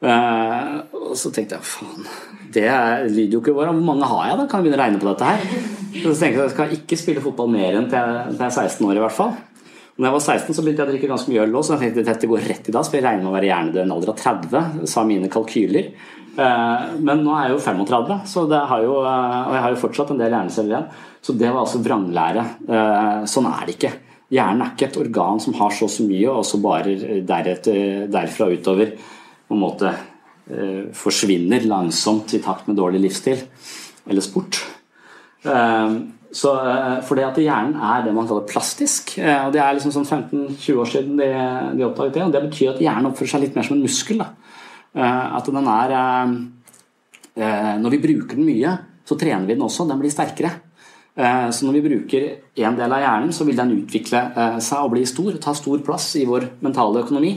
Eh, 0.00 0.74
og 0.96 1.14
så 1.16 1.32
tenkte 1.32 1.56
jeg 1.58 1.68
faen, 1.68 2.08
det 2.52 2.68
lyder 3.12 3.36
jo 3.36 3.42
ikke 3.42 3.54
vår. 3.56 3.70
Hvor 3.70 3.84
mange 3.86 4.08
har 4.10 4.26
jeg, 4.28 4.40
da? 4.40 4.48
Kan 4.48 4.60
jeg 4.60 4.68
begynne 4.68 4.80
å 4.80 4.82
regne 4.82 5.00
på 5.00 5.10
dette 5.10 5.30
her? 5.30 5.46
Så 5.94 6.14
tenkte 6.14 6.32
jeg 6.34 6.42
jeg 6.42 6.54
skal 6.56 6.74
ikke 6.76 7.00
spille 7.00 7.24
fotball 7.24 7.52
mer 7.52 7.78
enn 7.78 7.88
til 7.92 8.18
jeg 8.34 8.46
er 8.46 8.50
16 8.50 8.88
år, 8.88 8.98
i 8.98 9.04
hvert 9.04 9.16
fall. 9.16 9.34
Når 10.00 10.06
jeg 10.06 10.14
var 10.14 10.22
16, 10.24 10.54
så 10.56 10.62
begynte 10.64 10.80
jeg 10.80 10.88
å 10.88 10.92
drikke 10.94 11.08
ganske 11.10 11.28
mye 11.28 11.42
øl 11.44 11.56
òg, 11.58 11.64
så 11.66 11.74
jeg 11.74 11.80
tenkte 11.82 12.06
dette 12.06 12.28
går 12.30 12.46
rett 12.48 12.68
i 12.70 12.72
dag. 12.72 12.86
Så 12.86 12.94
jeg 12.96 13.04
regner 13.04 13.20
med 13.20 13.28
å 13.28 13.34
være 13.34 13.50
hjernedød 13.50 13.80
i 13.82 13.84
en 13.84 13.90
alder 13.92 14.12
av 14.14 14.20
30, 14.22 14.86
sa 14.88 15.02
mine 15.04 15.28
kalkyler. 15.32 15.90
Men 17.04 17.20
nå 17.20 17.34
er 17.36 17.42
jeg 17.50 17.52
jo 17.52 17.58
35, 17.66 18.14
så 18.32 18.44
det 18.48 18.60
har 18.70 18.84
jo, 18.86 18.94
og 19.02 19.52
jeg 19.52 19.64
har 19.66 19.74
jo 19.74 19.80
fortsatt 19.82 20.12
en 20.14 20.22
del 20.22 20.32
hjerneceller 20.32 20.72
igjen. 20.72 20.86
Så 21.20 21.34
det 21.36 21.50
var 21.50 21.66
altså 21.66 21.82
vranglære. 21.84 22.44
Sånn 23.28 23.48
er 23.50 23.66
det 23.68 23.74
ikke. 23.76 23.90
Hjernen 24.32 24.64
er 24.64 24.72
ikke 24.72 24.88
et 24.88 25.00
organ 25.02 25.42
som 25.44 25.58
har 25.58 25.74
så 25.76 25.90
så 25.90 26.06
mye, 26.08 26.30
og 26.32 26.48
så 26.48 26.62
bare 26.64 26.94
deretter, 27.28 28.06
derfra 28.08 28.48
utover 28.54 28.94
på 28.96 29.58
en 29.58 29.64
måte 29.66 29.92
forsvinner 30.96 31.68
langsomt 31.68 32.32
i 32.38 32.40
takt 32.40 32.70
med 32.70 32.80
dårlig 32.80 33.04
livsstil 33.04 33.44
eller 34.08 34.24
sport. 34.24 34.62
Så, 36.30 36.52
eh, 36.54 37.14
det 37.16 37.26
at 37.26 37.38
hjernen 37.42 37.74
er 37.74 38.04
det 38.04 38.14
man 38.14 38.28
kaller 38.28 38.46
plastisk. 38.46 39.16
Eh, 39.18 39.46
og 39.46 39.52
Det 39.52 39.60
er 39.60 39.74
liksom 39.74 39.92
sånn 39.92 40.06
15-20 40.06 40.78
år 40.78 40.86
siden 40.86 41.16
de, 41.18 41.30
de, 41.74 41.84
oppdaget 41.84 42.14
det. 42.14 42.22
og 42.22 42.32
Det 42.32 42.42
betyr 42.46 42.70
at 42.74 42.82
hjernen 42.84 43.10
oppfører 43.10 43.32
seg 43.34 43.42
litt 43.42 43.56
mer 43.56 43.66
som 43.66 43.76
en 43.76 43.82
muskel. 43.82 44.22
Da. 44.22 44.28
Eh, 44.94 45.36
at 45.36 45.46
den 45.46 45.66
er 45.66 45.96
Når 47.80 47.90
vi 47.90 47.98
bruker 48.02 48.36
den 48.36 48.44
mye, 48.44 48.78
så 49.06 49.16
trener 49.16 49.46
vi 49.46 49.54
den 49.54 49.62
også. 49.62 49.88
Den 49.88 49.98
blir 49.98 50.10
sterkere. 50.10 50.50
Så 51.16 51.64
når 51.64 51.72
vi 51.72 51.88
bruker 51.88 52.24
en 52.56 52.76
del 52.76 52.92
av 52.92 53.00
hjernen, 53.00 53.32
så 53.32 53.46
vil 53.46 53.56
den 53.56 53.72
utvikle 53.78 54.20
seg 54.60 54.78
og 54.78 54.90
bli 54.92 55.04
stor. 55.06 55.32
Ta 55.40 55.54
stor 55.54 55.78
plass 55.78 56.16
i 56.16 56.26
vår 56.26 56.60
mentale 56.60 57.00
økonomi. 57.00 57.32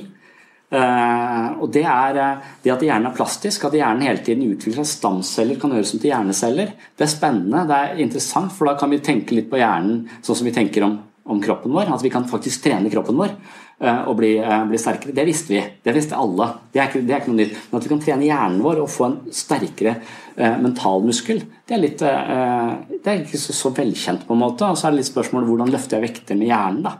Uh, 0.74 1.60
og 1.62 1.68
det 1.70 1.84
er 1.86 2.18
uh, 2.18 2.46
det 2.63 2.72
at 2.74 2.82
hjernen 2.82 3.12
er 3.12 3.13
plastisk, 3.13 3.68
at 3.68 3.75
hjernen 3.77 4.08
hele 4.08 4.24
tiden 4.25 4.48
utvikler 4.50 4.82
seg. 4.82 4.89
Stamceller 4.89 5.60
kan 5.62 5.74
høres 5.75 5.92
ut 5.94 6.00
til 6.00 6.10
hjerneceller. 6.10 6.72
Det 6.98 7.06
er 7.06 7.12
spennende, 7.12 7.65
det 7.70 7.77
er 7.77 8.00
interessant, 8.01 8.53
for 8.56 8.65
da 8.65 8.74
kan 8.80 8.89
vi 8.89 9.03
tenke 9.06 9.38
litt 9.38 9.51
på 9.51 9.60
hjernen 9.62 10.08
sånn 10.25 10.39
som 10.39 10.48
vi 10.48 10.56
tenker 10.56 10.88
om, 10.88 10.96
om 11.30 11.42
kroppen 11.44 11.75
vår. 11.75 11.92
At 11.94 12.06
vi 12.06 12.10
kan 12.13 12.25
faktisk 12.30 12.63
trene 12.65 12.89
kroppen 12.89 13.20
vår 13.22 13.36
uh, 13.36 14.10
og 14.10 14.18
bli, 14.18 14.32
bli, 14.72 14.80
sterkere. 14.82 15.13
Det 15.13 15.27
visste 15.30 15.53
vi. 15.53 15.62
Det 15.86 15.94
visste 15.94 16.18
alle. 16.18 16.50
Det 16.74 16.82
er, 16.82 16.89
ikke, 16.89 17.03
det 17.06 17.13
er, 17.13 17.22
ikke, 17.22 17.36
noe 17.36 17.42
nytt. 17.44 17.60
Men 17.68 17.77
at 17.77 17.86
vi 17.86 17.94
kan 17.94 18.01
trene 18.08 18.30
hjernen 18.32 18.65
vår 18.65 18.82
og 18.82 18.89
få 18.96 19.08
en 19.12 19.20
sterkere 19.44 19.98
mental 20.34 21.06
muskel, 21.06 21.44
det 21.70 21.75
er, 21.75 21.82
litt, 21.84 22.00
det 22.01 23.12
er 23.12 23.20
ikke 23.20 23.38
så, 23.38 23.53
så, 23.53 23.70
velkjent, 23.77 24.24
på 24.25 24.34
en 24.34 24.42
måte. 24.42 24.65
Og 24.65 24.80
så 24.80 24.89
er 24.89 24.96
det 24.96 25.03
litt 25.03 25.12
spørsmål 25.12 25.46
hvordan 25.46 25.70
løfter 25.75 26.00
jeg 26.00 26.08
vekter 26.08 26.39
med 26.39 26.50
hjernen. 26.50 26.89
da 26.89 26.98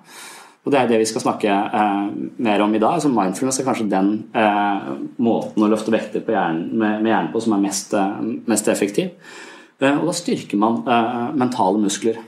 og 0.64 0.72
Det 0.72 0.80
er 0.80 0.88
det 0.88 1.00
vi 1.02 1.08
skal 1.10 1.26
snakke 1.26 1.52
eh, 1.52 2.04
mer 2.46 2.62
om 2.64 2.72
i 2.72 2.80
dag. 2.80 2.96
Altså 2.96 3.12
mindfulness 3.12 3.60
er 3.60 3.66
kanskje 3.68 3.90
den 3.92 4.12
eh, 4.32 4.86
måten 5.20 5.66
å 5.66 5.68
løfte 5.68 5.92
vekter 5.92 6.24
hjernen, 6.24 6.70
med, 6.72 7.02
med, 7.02 7.10
hjernen 7.12 7.34
på 7.34 7.42
som 7.44 7.58
er 7.58 7.66
mest, 7.66 7.96
eh, 8.00 8.22
mest 8.48 8.70
effektiv. 8.72 9.10
Eh, 9.84 9.98
og 9.98 10.08
da 10.08 10.14
styrker 10.16 10.62
man 10.62 10.80
eh, 10.88 11.34
mentale 11.36 11.82
muskler. 11.84 12.22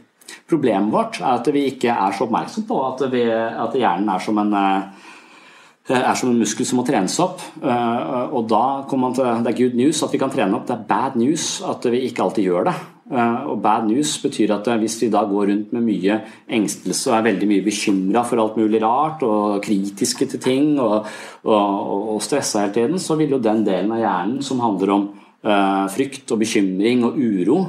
Problemet 0.49 0.91
vårt 0.91 1.21
er 1.21 1.31
at 1.31 1.47
vi 1.55 1.63
ikke 1.69 1.95
er 1.95 2.15
så 2.17 2.25
oppmerksom 2.25 2.65
på 2.67 2.81
at, 2.89 3.05
vi, 3.13 3.23
at 3.31 3.77
hjernen 3.79 4.11
er 4.11 4.25
som, 4.27 4.41
en, 4.43 4.51
eh, 4.59 5.95
er 5.95 6.19
som 6.19 6.33
en 6.33 6.41
muskel 6.41 6.67
som 6.67 6.81
må 6.81 6.85
trenes 6.87 7.15
opp. 7.23 7.39
Og 7.63 8.49
da 8.51 8.65
kommer 8.89 9.07
man 9.07 9.15
til 9.15 9.45
Det 9.45 9.53
er 9.53 9.61
good 9.61 9.79
news 9.79 10.03
at 10.03 10.11
vi 10.11 10.19
kan 10.19 10.33
trene 10.33 10.59
opp, 10.59 10.67
det 10.67 10.75
er 10.75 10.87
bad 10.89 11.15
news 11.21 11.61
at 11.63 11.87
vi 11.87 12.03
ikke 12.09 12.27
alltid 12.27 12.49
gjør 12.49 12.67
det. 12.67 12.75
Eh, 13.05 13.41
og 13.45 13.59
bad 13.61 13.83
news 13.85 14.15
betyr 14.17 14.55
at 14.55 14.65
eh, 14.71 14.79
hvis 14.81 14.95
vi 15.03 15.11
da 15.13 15.19
går 15.29 15.51
rundt 15.51 15.73
med 15.75 15.83
mye 15.85 16.15
engstelse 16.57 17.11
og 17.11 17.19
er 17.19 17.27
veldig 17.27 17.49
mye 17.51 17.65
bekymra 17.67 18.23
for 18.25 18.41
alt 18.41 18.55
mulig 18.57 18.79
rart 18.81 19.21
og 19.27 19.59
kritiske 19.61 20.25
til 20.31 20.41
ting 20.41 20.71
og, 20.81 21.05
og, 21.45 22.15
og 22.15 22.23
stressa 22.25 22.63
hele 22.63 22.73
tiden, 22.73 22.97
så 22.97 23.13
vil 23.19 23.35
jo 23.35 23.41
den 23.45 23.61
delen 23.67 23.93
av 23.93 24.01
hjernen 24.01 24.41
som 24.41 24.63
handler 24.63 24.93
om 24.95 25.05
uh, 25.45 25.85
frykt 25.93 26.33
og 26.33 26.41
bekymring 26.41 27.05
og 27.05 27.19
uro, 27.21 27.59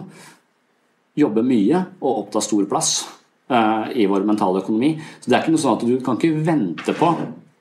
jobbe 1.20 1.44
mye 1.44 1.84
og 2.00 2.22
oppta 2.22 2.40
stor 2.40 2.64
plass 2.70 2.94
uh, 3.52 3.92
i 3.92 4.08
vår 4.08 4.24
mentale 4.24 4.64
økonomi. 4.64 4.94
Så 5.20 5.28
det 5.28 5.36
er 5.36 5.44
ikke 5.44 5.52
noe 5.58 5.64
sånn 5.66 5.76
at 5.76 5.84
du 5.84 5.98
kan 6.00 6.16
ikke 6.16 6.46
vente 6.48 6.96
på 6.96 7.12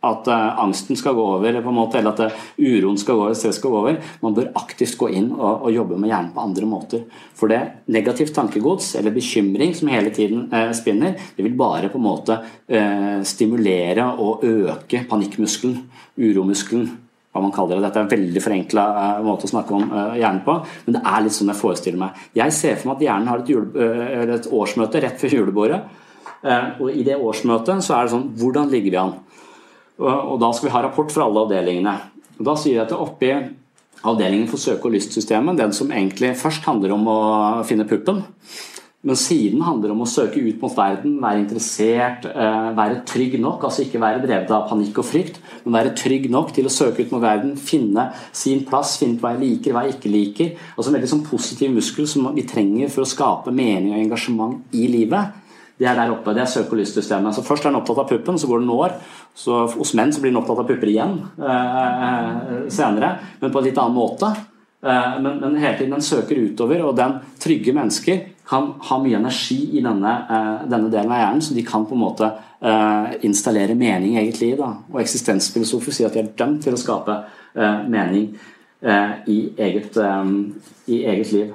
at 0.05 0.27
uh, 0.29 0.59
angsten 0.63 0.97
skal 1.00 1.15
gå 1.17 1.24
over, 1.38 1.57
en 1.59 1.75
måte, 1.75 2.00
eller 2.00 2.13
at 2.13 2.35
uh, 2.35 2.43
uroen 2.59 2.97
skal 3.01 3.17
gå 3.17 3.24
over, 3.27 3.38
stress 3.38 3.59
skal 3.59 3.74
gå 3.74 3.79
over. 3.81 4.00
Man 4.21 4.35
bør 4.38 4.51
aktivt 4.62 4.97
gå 5.00 5.09
inn 5.17 5.31
og, 5.33 5.65
og, 5.65 5.69
jobbe 5.75 6.00
med 6.00 6.12
hjernen 6.12 6.33
på 6.35 6.43
andre 6.43 6.69
måter. 6.69 7.05
For 7.35 7.51
det 7.51 7.62
negativt 7.91 8.35
tankegods 8.35 8.93
eller 9.00 9.15
bekymring 9.15 9.74
som 9.77 9.91
hele 9.91 10.13
tiden 10.15 10.47
uh, 10.53 10.69
spinner, 10.77 11.17
det 11.35 11.45
vil 11.45 11.57
bare 11.57 11.89
på 11.91 12.01
en 12.01 12.05
måte 12.05 12.38
stimulere 13.27 14.05
og 14.21 14.43
øke 14.45 15.03
panikkmuskelen, 15.09 15.75
uromuskelen. 16.17 16.88
Hva 17.35 17.41
man 17.43 17.51
kaller 17.53 17.77
det. 17.77 17.83
Dette 17.83 18.00
er 18.00 18.05
en 18.05 18.12
veldig 18.13 18.41
forenkla 18.41 18.85
måte 19.25 19.47
å 19.47 19.51
snakke 19.51 19.75
om 19.75 19.89
hjernen 20.15 20.39
på, 20.45 20.55
men 20.85 20.95
det 20.95 21.01
er 21.12 21.25
litt 21.25 21.35
sånn 21.35 21.51
jeg 21.51 21.59
forestiller 21.59 22.00
meg. 22.00 22.21
Jeg 22.38 22.55
ser 22.55 22.79
for 22.79 22.89
meg 22.89 22.95
at 22.97 23.05
hjernen 23.05 23.29
har 23.31 23.43
et, 23.43 23.51
jule, 23.51 23.88
et 24.38 24.47
årsmøte 24.55 25.01
rett 25.03 25.19
før 25.19 25.35
julebordet. 25.41 25.81
Og 26.45 26.88
I 26.93 27.03
det 27.05 27.17
årsmøtet 27.19 27.83
så 27.83 27.97
er 27.97 28.05
det 28.05 28.13
sånn 28.13 28.27
Hvordan 28.39 28.71
ligger 28.71 28.93
vi 28.93 29.01
an? 29.01 29.15
Og 29.99 30.39
da 30.41 30.51
skal 30.51 30.69
vi 30.69 30.73
ha 30.75 30.81
rapport 30.83 31.11
fra 31.13 31.27
alle 31.27 31.45
avdelingene. 31.45 31.95
Og 32.39 32.47
da 32.47 32.55
sier 32.59 32.79
jeg 32.79 32.85
at 32.87 32.95
oppi 32.97 33.31
avdelingen 34.05 34.49
for 34.51 34.61
søke- 34.61 34.89
og 34.89 34.95
lystsystemet, 34.95 35.57
den 35.57 35.73
som 35.73 35.91
egentlig 35.91 36.35
først 36.37 36.65
handler 36.67 36.93
om 36.93 37.07
å 37.07 37.19
finne 37.65 37.87
puppen, 37.87 38.23
men 39.05 39.17
siden 39.21 39.61
handler 39.61 39.91
om 39.93 40.01
å 40.01 40.07
søke 40.09 40.41
ut 40.41 40.61
mot 40.63 40.73
verden, 40.73 41.19
være 41.21 41.43
interessert, 41.43 42.25
eh, 42.25 42.69
være 42.73 43.03
trygg 43.05 43.35
nok. 43.39 43.61
Altså 43.67 43.83
ikke 43.85 44.01
være 44.01 44.23
drevet 44.23 44.49
av 44.49 44.67
panikk 44.67 44.97
og 44.97 45.05
frykt, 45.05 45.37
men 45.63 45.75
være 45.77 45.93
trygg 45.95 46.25
nok 46.31 46.51
til 46.55 46.65
å 46.65 46.73
søke 46.73 47.05
ut 47.05 47.11
mot 47.11 47.21
verden, 47.21 47.55
finne 47.55 48.11
sin 48.33 48.65
plass, 48.65 48.97
finne 48.97 49.19
hva 49.19 49.35
jeg 49.35 49.43
liker, 49.43 49.73
hva 49.73 49.85
jeg 49.85 49.99
ikke 49.99 50.11
liker. 50.11 50.55
Altså 50.75 50.89
En 50.89 50.97
veldig 50.97 51.11
sånn 51.13 51.25
positiv 51.29 51.69
muskel 51.75 52.07
som 52.07 52.33
vi 52.33 52.41
trenger 52.49 52.89
for 52.89 53.05
å 53.05 53.05
skape 53.05 53.53
mening 53.53 53.93
og 53.93 54.01
engasjement 54.01 54.63
i 54.73 54.87
livet. 54.87 55.44
Det 55.77 55.88
er 55.88 55.98
der 55.98 56.12
oppe. 56.13 56.34
Det 56.34 56.44
er 56.46 56.50
søk- 56.50 56.72
og 56.72 56.79
lystsystemet. 56.79 57.36
Så 57.36 57.44
først 57.44 57.65
er 57.65 57.74
den 57.74 57.82
opptatt 57.82 58.00
av 58.05 58.10
puppen, 58.10 58.39
så 58.39 58.48
går 58.48 58.63
den 58.63 58.72
år. 58.72 58.96
Så 59.36 59.65
hos 59.75 59.94
menn 59.98 60.13
så 60.15 60.22
blir 60.24 60.32
den 60.32 60.39
opptatt 60.39 60.62
av 60.63 60.70
pupper 60.70 60.88
igjen 60.88 61.17
eh, 61.36 62.70
senere, 62.72 63.10
men 63.41 63.51
på 63.51 63.60
en 63.60 63.67
litt 63.67 63.82
annen 63.82 63.98
måte. 63.98 64.29
Eh, 64.86 65.17
men, 65.20 65.41
men, 65.41 65.58
hele 65.60 65.75
tiden 65.77 65.98
den 65.98 66.05
søker 66.05 66.39
utover, 66.39 66.86
og 66.88 66.96
den 66.96 67.17
trygge 67.44 67.75
mennesker 67.75 68.24
kan 68.48 68.72
ha 68.88 69.00
mye 69.01 69.20
energi 69.20 69.60
i 69.75 69.84
denne, 69.84 70.13
eh, 70.29 70.65
denne 70.72 70.94
delen 70.94 71.12
av 71.12 71.20
hjernen, 71.24 71.44
så 71.44 71.58
de 71.58 71.65
kan 71.67 71.88
på 71.89 71.98
en 71.98 72.03
måte 72.05 72.32
eh, 72.32 73.20
installere 73.27 73.75
mening 73.75 74.15
i 74.15 74.22
eget 74.24 74.39
liv. 74.46 74.55
Da. 74.62 74.72
Og 74.94 75.03
eksistensfilosofer 75.03 75.98
sier 75.98 76.08
at 76.08 76.15
de 76.15 76.24
er 76.24 76.32
dømt 76.39 76.63
til 76.63 76.77
å 76.77 76.79
skape 76.79 77.20
eh, 77.20 77.84
mening 77.91 78.32
eh, 78.79 79.13
i 79.27 79.39
eget, 79.67 80.00
i 80.88 81.03
eget 81.03 81.36
liv. 81.36 81.53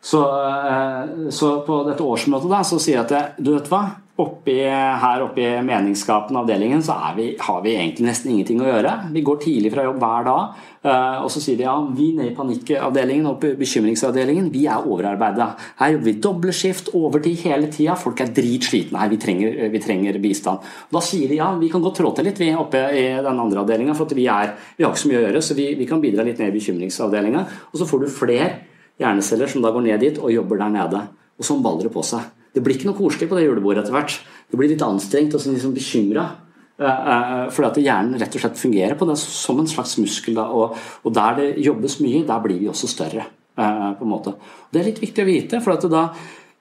Så, 0.00 0.20
eh, 0.46 1.30
så, 1.30 1.60
på 1.66 1.80
dette 1.88 2.04
årsmøtet 2.06 2.50
da, 2.50 2.62
så 2.66 2.78
sier 2.78 3.00
jeg 3.00 3.06
at 3.08 3.40
du 3.42 3.50
vet 3.56 3.70
hva, 3.72 3.82
oppi, 4.18 4.54
her 4.66 5.22
oppe 5.22 5.42
i 5.42 5.50
meningsskapende 5.62 6.40
avdelingen 6.42 6.80
så 6.82 6.96
vi, 7.14 7.28
har 7.38 7.60
vi 7.62 7.74
egentlig 7.76 8.08
nesten 8.08 8.32
ingenting 8.32 8.62
å 8.62 8.66
gjøre. 8.66 8.94
Vi 9.14 9.22
går 9.26 9.38
tidlig 9.44 9.70
fra 9.74 9.84
jobb 9.86 9.98
hver 10.02 10.26
dag, 10.26 10.62
eh, 10.82 11.18
og 11.22 11.30
så 11.30 11.42
sier 11.42 11.58
de 11.58 11.66
ja, 11.66 11.74
vi 11.94 12.08
nede 12.16 12.32
i 12.32 12.36
panikkavdelingen 12.36 13.28
og 13.30 13.46
bekymringsavdelingen 13.60 14.48
vi 14.54 14.64
er 14.70 14.86
overarbeida. 14.86 15.50
Her 15.82 15.92
jobber 15.94 16.10
vi 16.10 16.16
dobbeltskift, 16.26 16.90
overtid 16.98 17.42
hele 17.44 17.70
tida. 17.74 17.98
Folk 17.98 18.22
er 18.22 18.32
dritslitne 18.34 19.02
her, 19.02 19.12
vi 19.12 19.20
trenger, 19.22 19.60
vi 19.74 19.82
trenger 19.82 20.18
bistand. 20.22 20.66
Og 20.88 20.98
da 20.98 21.04
sier 21.04 21.30
de 21.30 21.42
ja, 21.42 21.52
vi 21.58 21.70
kan 21.74 21.84
godt 21.84 22.00
trå 22.00 22.14
til 22.14 22.26
litt 22.30 22.42
vi 22.42 22.50
oppe 22.58 22.86
i 22.94 23.04
den 23.18 23.44
andre 23.46 23.66
avdelinga, 23.66 23.98
for 23.98 24.14
vi, 24.14 24.30
er, 24.30 24.54
vi, 24.78 24.86
har 24.86 24.94
ikke 24.94 25.04
så 25.04 25.12
mye 25.12 25.22
å 25.22 25.26
gjøre, 25.28 25.44
så 25.46 25.58
vi, 25.58 25.72
vi 25.78 25.90
kan 25.90 26.02
bidra 26.02 26.26
litt 26.26 26.42
ned 26.42 26.50
i 26.50 26.58
bekymringsavdelinga. 26.58 27.46
Og 27.70 27.82
så 27.82 27.86
får 27.86 28.02
du 28.02 28.10
flere 28.14 28.50
hjerneceller 28.98 29.50
som 29.50 29.62
da 29.64 29.72
går 29.74 29.86
ned 29.86 30.02
dit 30.02 30.18
og 30.18 30.32
jobber 30.32 30.60
der 30.62 30.74
nede. 30.74 31.04
Og 31.38 31.46
sånn 31.46 31.62
baller 31.64 31.88
det 31.88 31.94
på 31.94 32.02
seg. 32.06 32.26
Det 32.54 32.62
blir 32.64 32.78
ikke 32.78 32.88
noe 32.88 32.98
koselig 32.98 33.28
på 33.30 33.38
det 33.38 33.46
julebordet 33.46 33.84
etter 33.84 33.94
hvert. 33.94 34.18
Det 34.50 34.58
blir 34.58 34.72
litt 34.72 34.84
anstrengt 34.84 35.36
og 35.36 35.42
sånn 35.42 35.54
liksom 35.56 35.74
bekymra. 35.76 36.26
Uh, 36.78 36.86
uh, 36.86 37.44
fordi 37.50 37.68
at 37.68 37.80
hjernen 37.82 38.20
rett 38.22 38.36
og 38.38 38.42
slett 38.42 38.60
fungerer 38.60 38.94
på 38.98 39.06
det 39.08 39.16
som 39.20 39.58
en 39.58 39.70
slags 39.70 39.96
muskel. 40.02 40.38
Og, 40.38 40.76
der 41.14 41.38
det 41.38 41.48
jobbes 41.66 41.98
mye, 42.02 42.24
der 42.26 42.42
blir 42.44 42.60
vi 42.62 42.70
også 42.70 42.90
større. 42.90 43.28
På 43.58 44.06
en 44.06 44.10
måte. 44.12 44.36
Det 44.70 44.78
er 44.78 44.86
litt 44.86 45.00
viktig 45.02 45.24
å 45.24 45.26
vite, 45.26 45.58
for 45.58 45.74
at 45.74 45.82
da 45.90 46.04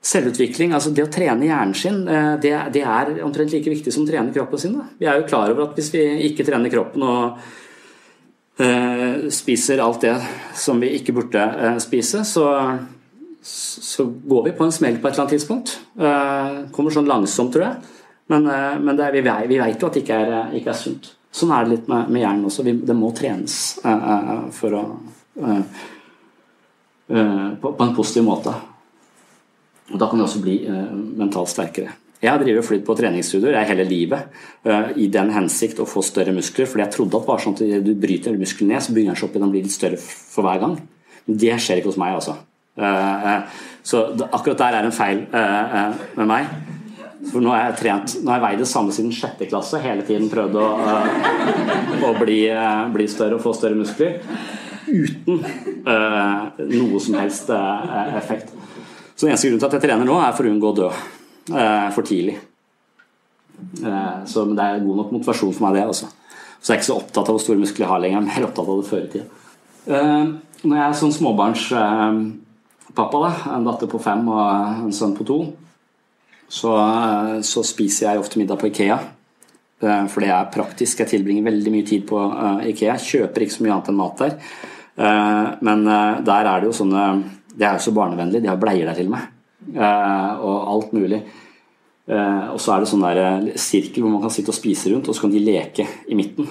selvutvikling, 0.02 0.72
altså 0.74 0.90
det 0.90 1.04
å 1.06 1.12
trene 1.14 1.46
hjernen 1.46 1.76
sin, 1.78 2.00
det, 2.42 2.54
det, 2.74 2.82
er 2.82 3.20
omtrent 3.22 3.54
like 3.54 3.70
viktig 3.70 3.94
som 3.94 4.02
å 4.02 4.10
trene 4.10 4.34
kroppen 4.34 4.62
sin. 4.64 4.74
Da. 4.80 4.88
Vi 4.98 5.06
er 5.06 5.20
jo 5.20 5.28
klar 5.30 5.54
over 5.54 5.68
at 5.68 5.78
hvis 5.78 5.92
vi 5.94 6.02
ikke 6.32 6.48
trener 6.48 6.74
kroppen 6.74 7.06
og 7.06 7.38
Eh, 7.38 7.66
spiser 9.30 9.82
alt 9.84 10.02
det 10.02 10.16
som 10.58 10.80
vi 10.82 10.90
ikke 10.98 11.14
burde 11.14 11.42
eh, 11.42 11.76
spise, 11.82 12.24
så, 12.26 12.46
så 13.42 14.06
går 14.06 14.48
vi 14.48 14.56
på 14.58 14.66
en 14.66 14.74
smell 14.74 14.98
på 14.98 15.08
et 15.08 15.14
eller 15.14 15.26
annet 15.26 15.36
tidspunkt. 15.36 15.76
Eh, 16.00 16.56
kommer 16.74 16.96
sånn 16.96 17.10
langsomt, 17.10 17.54
tror 17.54 17.68
jeg. 17.68 17.94
Men, 18.34 18.50
men 18.84 18.98
er, 19.00 19.14
vi, 19.16 19.22
vi, 19.24 19.60
vet 19.62 19.80
jo 19.80 19.88
at 19.88 19.96
det 19.96 20.02
ikke 20.04 20.18
er, 20.20 20.50
ikke 20.58 20.74
er 20.74 20.80
sunt. 20.80 21.12
Sånn 21.32 21.54
er 21.56 21.64
det 21.64 21.76
litt 21.76 21.92
med, 21.92 22.10
med 22.12 22.24
hjernen 22.26 22.50
også. 22.50 22.66
Vi, 22.66 22.74
det 22.90 22.96
må 22.98 23.14
trenes 23.16 23.60
for 24.58 24.76
å 24.76 24.82
på, 27.08 27.72
på 27.72 27.86
en 27.86 27.96
positiv 27.96 28.26
måte. 28.28 28.52
Og 29.94 30.02
da 30.02 30.10
kan 30.10 30.20
vi 30.20 30.26
også 30.26 30.42
bli 30.44 30.58
mentalt 30.68 31.54
sterkere. 31.54 31.94
Jeg 32.18 32.32
har 32.34 32.42
drevet 32.42 32.66
flydd 32.66 32.86
på 32.86 32.96
treningsstudier 32.98 33.58
hele 33.70 33.86
livet 33.86 34.32
uh, 34.66 34.90
i 34.98 35.06
den 35.14 35.30
hensikt 35.36 35.82
å 35.84 35.88
få 35.90 36.02
større 36.06 36.34
muskler. 36.34 36.66
fordi 36.66 36.86
jeg 36.86 36.94
trodde 36.96 37.20
at 37.20 37.28
bare 37.28 37.44
sånn 37.44 37.58
at 37.58 37.86
du 37.86 37.92
bryter 37.94 38.38
muskelen 38.38 38.74
ned, 38.74 38.82
så 38.82 38.94
begynner 38.94 39.14
den 39.14 39.20
seg 39.22 39.28
opp 39.30 39.36
og 39.38 39.44
den 39.44 39.52
blir 39.54 39.66
litt 39.68 39.76
større 39.76 40.00
for 40.02 40.48
hver 40.48 40.64
gang. 40.64 40.80
Men 41.28 41.42
det 41.44 41.60
skjer 41.62 41.82
ikke 41.82 41.92
hos 41.92 42.00
meg, 42.02 42.16
altså. 42.18 42.40
Uh, 42.78 43.46
så 43.86 44.02
akkurat 44.32 44.64
der 44.64 44.78
er 44.80 44.88
en 44.88 44.96
feil 44.96 45.22
med 45.30 46.30
meg. 46.30 46.50
For 47.28 47.42
nå 47.42 47.50
har 47.50 47.64
jeg 47.64 47.78
trent 47.80 48.14
Nå 48.22 48.30
har 48.30 48.38
jeg 48.38 48.44
veid 48.44 48.60
det 48.62 48.68
samme 48.70 48.94
siden 48.94 49.14
sjette 49.16 49.48
klasse. 49.50 49.80
Hele 49.82 50.06
tiden 50.06 50.30
prøvd 50.32 50.58
å, 50.62 50.68
å 52.08 52.12
bli, 52.18 52.40
bli, 52.94 53.08
større 53.10 53.38
og 53.38 53.46
få 53.46 53.54
større 53.58 53.78
muskler. 53.78 54.20
uten 54.88 55.44
noe 55.86 57.04
som 57.04 57.20
helst 57.20 57.52
effekt. 57.52 58.54
Så 59.16 59.26
den 59.26 59.34
eneste 59.34 59.50
grunnen 59.50 59.64
til 59.64 59.70
at 59.70 59.78
jeg 59.80 59.86
trener 59.88 60.08
nå, 60.08 60.18
er 60.22 60.36
for 60.38 60.48
å 60.48 60.54
unngå 60.54 60.74
å 60.74 60.78
dø 60.82 60.92
for 61.48 62.08
tidlig. 62.08 62.38
så 64.28 64.44
det 64.52 64.64
er 64.64 64.84
god 64.84 64.98
nok 65.02 65.14
motivasjon 65.16 65.56
for 65.56 65.66
meg, 65.66 65.78
det. 65.78 65.88
også. 65.88 66.10
Så 66.62 66.74
jeg 66.74 66.76
er 66.76 66.82
ikke 66.82 66.90
så 66.90 67.00
opptatt 67.00 67.30
av 67.30 67.36
hvor 67.36 67.44
store 67.44 67.62
muskler 67.62 67.86
jeg 67.86 67.92
har 67.92 68.02
lenger, 68.04 68.20
er 68.20 68.28
mer 68.28 68.48
opptatt 68.50 68.68
av 68.68 68.82
det 68.82 68.90
før 68.90 69.04
i 69.04 69.12
tida. 69.14 69.28
når 69.88 70.76
jeg 70.76 70.88
er 70.88 71.00
sånn 71.00 71.16
småbarnspappa, 71.16 73.22
da, 73.24 73.32
en 73.56 73.68
datter 73.68 73.92
på 73.92 74.04
fem 74.04 74.24
og 74.34 74.88
en 74.88 74.96
sønn 74.96 75.16
på 75.18 75.28
to, 75.28 75.40
så, 76.48 76.74
så 77.44 77.64
spiser 77.66 78.08
jeg 78.08 78.24
ofte 78.24 78.40
middag 78.40 78.60
på 78.60 78.72
Ikea. 78.72 78.98
Eh, 79.84 80.06
for 80.10 80.24
det 80.24 80.32
er 80.34 80.54
praktisk. 80.54 81.04
Jeg 81.04 81.12
tilbringer 81.12 81.50
veldig 81.50 81.74
mye 81.74 81.88
tid 81.88 82.06
på 82.10 82.22
Ikea. 82.72 82.96
Kjøper 83.04 83.46
ikke 83.46 83.58
så 83.58 83.66
mye 83.66 83.76
annet 83.76 83.92
enn 83.92 84.00
mat 84.00 84.24
der. 84.24 84.38
Men 85.68 85.84
der 86.26 86.48
er 86.50 86.64
det 86.64 86.66
jo 86.66 86.72
sånne 86.74 87.02
Det 87.54 87.68
er 87.68 87.76
jo 87.78 87.84
så 87.86 87.92
barnevennlig. 87.94 88.42
De 88.42 88.50
har 88.50 88.58
bleier 88.58 88.90
der 88.90 88.98
til 88.98 89.12
og 89.12 89.14
med. 89.14 89.37
Og 89.76 90.70
alt 90.72 90.94
mulig. 90.96 91.20
og 92.08 92.60
så 92.64 92.72
er 92.72 92.80
det 92.80 92.88
sånn 92.88 93.04
der 93.04 93.50
sirkel 93.60 94.06
hvor 94.06 94.14
man 94.14 94.22
kan 94.24 94.32
sitte 94.32 94.54
og 94.54 94.56
spise 94.56 94.94
rundt, 94.94 95.10
og 95.10 95.18
så 95.18 95.26
kan 95.26 95.34
de 95.34 95.44
leke 95.44 95.84
i 96.08 96.16
midten. 96.16 96.48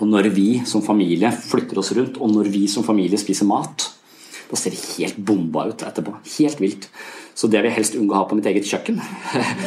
Og 0.00 0.08
når 0.08 0.30
vi 0.32 0.48
som 0.64 0.82
familie 0.84 1.28
flytter 1.36 1.80
oss 1.82 1.92
rundt, 1.96 2.16
og 2.16 2.32
når 2.32 2.48
vi 2.52 2.64
som 2.72 2.86
familie 2.86 3.20
spiser 3.20 3.48
mat, 3.48 3.90
da 4.50 4.58
ser 4.58 4.74
det 4.74 4.80
helt 4.96 5.18
bomba 5.22 5.66
ut 5.68 5.84
etterpå. 5.86 6.16
Helt 6.38 6.62
vilt. 6.62 6.88
Så 7.36 7.48
det 7.48 7.60
vil 7.60 7.70
jeg 7.70 7.76
helst 7.76 7.94
unngå 7.96 8.16
å 8.16 8.22
ha 8.22 8.26
på 8.28 8.36
mitt 8.36 8.48
eget 8.50 8.66
kjøkken. 8.66 8.98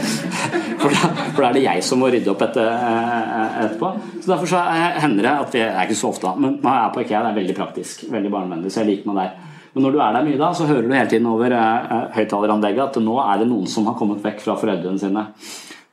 for, 0.81 0.89
da, 0.91 1.11
for 1.31 1.39
da 1.39 1.47
er 1.47 1.55
det 1.55 1.63
jeg 1.63 1.85
som 1.87 2.01
må 2.03 2.09
rydde 2.11 2.33
opp 2.33 2.43
etter, 2.45 2.67
eh, 2.67 3.55
etterpå. 3.63 3.93
Så 4.19 4.33
Derfor 4.33 4.51
så 4.51 4.65
hender 5.05 5.23
det 5.29 5.33
at 5.45 5.55
vi 5.55 5.63
er 5.63 5.79
ikke 5.85 6.01
så 6.01 6.11
ofte, 6.11 6.33
men 6.35 6.57
når 6.59 6.75
jeg 6.75 6.83
er 6.83 6.93
på 6.97 7.05
IKEA, 7.05 7.23
det 7.23 7.31
er 7.31 7.39
veldig 7.39 7.57
praktisk. 7.57 8.05
Veldig 8.11 8.33
barnevennlig, 8.33 8.73
så 8.73 8.83
jeg 8.83 8.91
liker 8.91 9.11
meg 9.11 9.21
der. 9.21 9.52
Men 9.73 9.87
når 9.87 9.93
du 9.93 9.99
er 9.99 10.15
der 10.15 10.25
mye, 10.27 10.39
da, 10.39 10.51
så 10.53 10.67
hører 10.69 10.85
du 10.85 10.93
hele 10.93 11.09
tiden 11.09 11.29
over 11.29 11.53
uh, 11.57 12.09
høyttaleranlegget 12.13 12.91
at 12.91 12.99
nå 13.01 13.15
er 13.23 13.41
det 13.41 13.49
noen 13.49 13.69
som 13.69 13.87
har 13.89 13.97
kommet 13.97 14.21
vekk 14.21 14.43
fra 14.45 14.57
foreldrene 14.59 15.01
sine. 15.01 15.27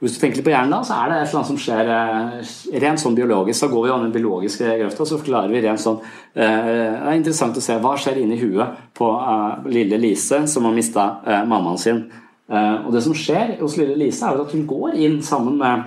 Hvis 0.01 0.15
du 0.15 0.23
tenker 0.23 0.41
litt 0.41 0.47
på 0.47 0.53
hjernen, 0.55 0.73
da, 0.73 0.81
så 0.81 0.97
er 0.97 1.11
det 1.11 1.17
et 1.19 1.27
eller 1.27 1.39
annet 1.43 1.49
som 1.51 1.59
skjer 1.61 1.89
eh, 1.93 2.53
rent 2.81 3.03
sånn 3.03 3.17
biologisk. 3.19 3.67
Da 3.67 3.69
går 3.69 3.83
vi 3.85 3.91
an 3.93 4.07
den 4.07 4.15
biologiske 4.15 4.71
grøfta, 4.81 5.05
så 5.05 5.19
forklarer 5.21 5.53
vi 5.53 5.61
rent 5.61 5.83
sånn 5.83 5.99
eh, 6.01 6.69
Det 6.71 7.11
er 7.11 7.19
interessant 7.19 7.59
å 7.61 7.65
se 7.65 7.77
hva 7.85 7.93
skjer 8.01 8.23
inni 8.23 8.39
huet 8.41 8.79
på 8.97 9.11
eh, 9.19 9.67
lille 9.69 9.99
Lise 10.01 10.41
som 10.49 10.65
har 10.65 10.73
mista 10.77 11.05
mammaen 11.45 11.81
sin. 11.81 12.01
Og 12.51 12.89
det 12.91 13.03
som 13.05 13.13
skjer 13.15 13.59
hos 13.61 13.77
lille 13.79 13.95
Lise, 14.01 14.27
er 14.27 14.41
at 14.41 14.57
hun 14.57 14.65
går 14.67 14.97
inn 15.05 15.21
sammen 15.23 15.61
med, 15.61 15.85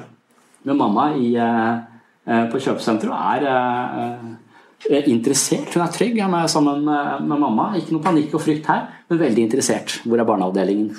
med 0.64 0.78
mamma 0.80 1.10
i, 1.18 1.34
på 2.24 2.62
kjøpesenteret 2.64 3.12
og 3.12 3.18
er 3.34 4.14
interessert. 4.90 5.74
Hun 5.74 5.84
er 5.86 5.92
trygg. 5.94 6.18
Hun 6.22 6.36
er 6.38 6.48
sammen 6.52 6.84
med, 6.86 7.28
med 7.28 7.40
mamma. 7.46 7.70
Ikke 7.80 7.96
noe 7.96 8.04
panikk 8.04 8.36
og 8.36 8.44
frykt 8.44 8.68
her, 8.72 8.88
men 9.10 9.22
veldig 9.22 9.46
interessert. 9.48 10.00
Hvor 10.04 10.20
er 10.20 10.28
barneavdelingen? 10.28 10.92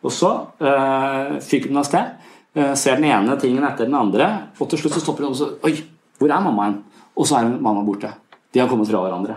Og 0.00 0.12
så 0.14 0.30
øh, 0.60 1.36
fyker 1.44 1.68
hun 1.68 1.82
av 1.82 1.88
sted. 1.88 2.16
Øh, 2.56 2.72
ser 2.78 2.98
den 2.98 3.10
ene 3.10 3.36
tingen 3.40 3.66
etter 3.66 3.86
den 3.88 3.98
andre, 3.98 4.30
og 4.58 4.70
til 4.70 4.80
slutt 4.80 4.96
så 4.96 5.04
stopper 5.04 5.28
hun 5.28 5.36
og 5.36 5.38
så 5.38 5.52
Oi, 5.66 5.76
hvor 6.18 6.32
er 6.32 6.42
mammaen? 6.42 6.80
Og 7.16 7.28
så 7.28 7.38
er 7.38 7.52
mamma 7.52 7.84
borte. 7.84 8.10
De 8.50 8.62
har 8.62 8.68
kommet 8.70 8.88
fra 8.88 9.02
hverandre. 9.04 9.36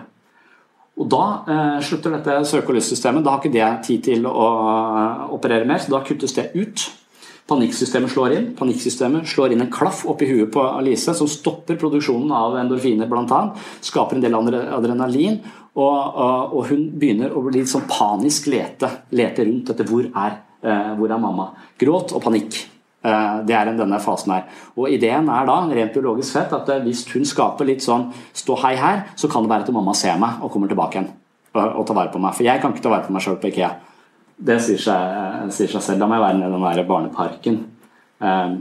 Og 0.98 1.10
Da 1.10 1.24
øh, 1.50 1.84
slutter 1.84 2.18
dette 2.18 2.46
søke- 2.46 2.70
og 2.70 2.76
lystsystemet. 2.78 3.26
Da 3.26 3.30
har 3.30 3.42
ikke 3.42 3.54
det 3.54 3.86
tid 3.86 4.02
til 4.04 4.28
å 4.30 4.48
uh, 4.62 5.34
operere 5.34 5.66
mer, 5.66 5.82
så 5.82 5.92
da 5.92 6.04
kuttes 6.06 6.36
det 6.38 6.52
ut. 6.54 6.86
Panikksystemet 7.50 8.14
slår 8.14 8.36
inn. 8.38 8.46
Panikksystemet 8.58 9.28
slår 9.28 9.54
inn 9.54 9.66
en 9.66 9.72
klaff 9.74 10.06
oppi 10.10 10.30
huet 10.30 10.52
på 10.54 10.64
Alice 10.64 11.16
som 11.18 11.30
stopper 11.30 11.80
produksjonen 11.82 12.32
av 12.36 12.56
endorfiner 12.62 13.10
bl.a. 13.12 13.42
Skaper 13.84 14.20
en 14.20 14.24
del 14.24 14.38
adrenalin. 14.38 15.42
Og, 15.74 16.20
og, 16.54 16.60
hun 16.70 16.86
begynner 17.02 17.34
å 17.34 17.42
bli 17.48 17.64
sånn 17.66 17.88
panisk 17.90 18.48
lete, 18.54 18.90
lete 19.18 19.48
rundt 19.48 19.74
etter 19.74 19.88
hvor 19.90 20.06
er, 20.06 20.38
uh, 20.62 20.94
hvor 21.00 21.12
er 21.12 21.22
mamma. 21.22 21.50
Gråt 21.82 22.14
og 22.14 22.22
panikk. 22.24 22.62
Eh, 23.04 23.40
det 23.44 23.56
er 23.56 23.74
denne 23.76 24.00
fasen 24.00 24.32
her. 24.32 24.46
Og 24.80 24.88
Ideen 24.88 25.28
er 25.28 25.48
da 25.50 25.58
rent 25.68 25.96
biologisk 25.96 26.38
sett 26.38 26.54
at 26.56 26.70
eh, 26.72 26.84
hvis 26.86 27.04
hun 27.12 27.26
skaper 27.28 27.68
litt 27.68 27.84
sånn 27.84 28.08
stå 28.32 28.56
hei 28.62 28.78
her, 28.80 29.02
så 29.20 29.28
kan 29.32 29.44
det 29.44 29.52
være 29.52 29.68
at 29.68 29.74
mamma 29.76 29.96
ser 29.98 30.16
meg 30.22 30.40
og 30.40 30.54
kommer 30.54 30.72
tilbake 30.72 31.02
igjen 31.02 31.12
og 31.54 31.84
tar 31.86 31.98
vare 31.98 32.10
på 32.10 32.22
meg. 32.24 32.34
For 32.34 32.48
jeg 32.48 32.62
kan 32.64 32.72
ikke 32.72 32.86
ta 32.86 32.94
vare 32.94 33.06
på 33.06 33.14
meg 33.14 33.26
sjøl 33.26 33.36
på 33.42 33.52
Ikea. 33.52 33.74
Det 34.38 34.60
sier 34.64 34.82
seg, 34.82 35.50
sier 35.54 35.72
seg, 35.72 35.84
selv. 35.86 36.02
Da 36.02 36.10
må 36.10 36.18
jeg 36.18 36.26
være 36.26 36.40
i 36.40 36.44
den 36.44 36.66
der 36.66 36.88
barneparken. 36.90 37.60
Um, 38.24 38.58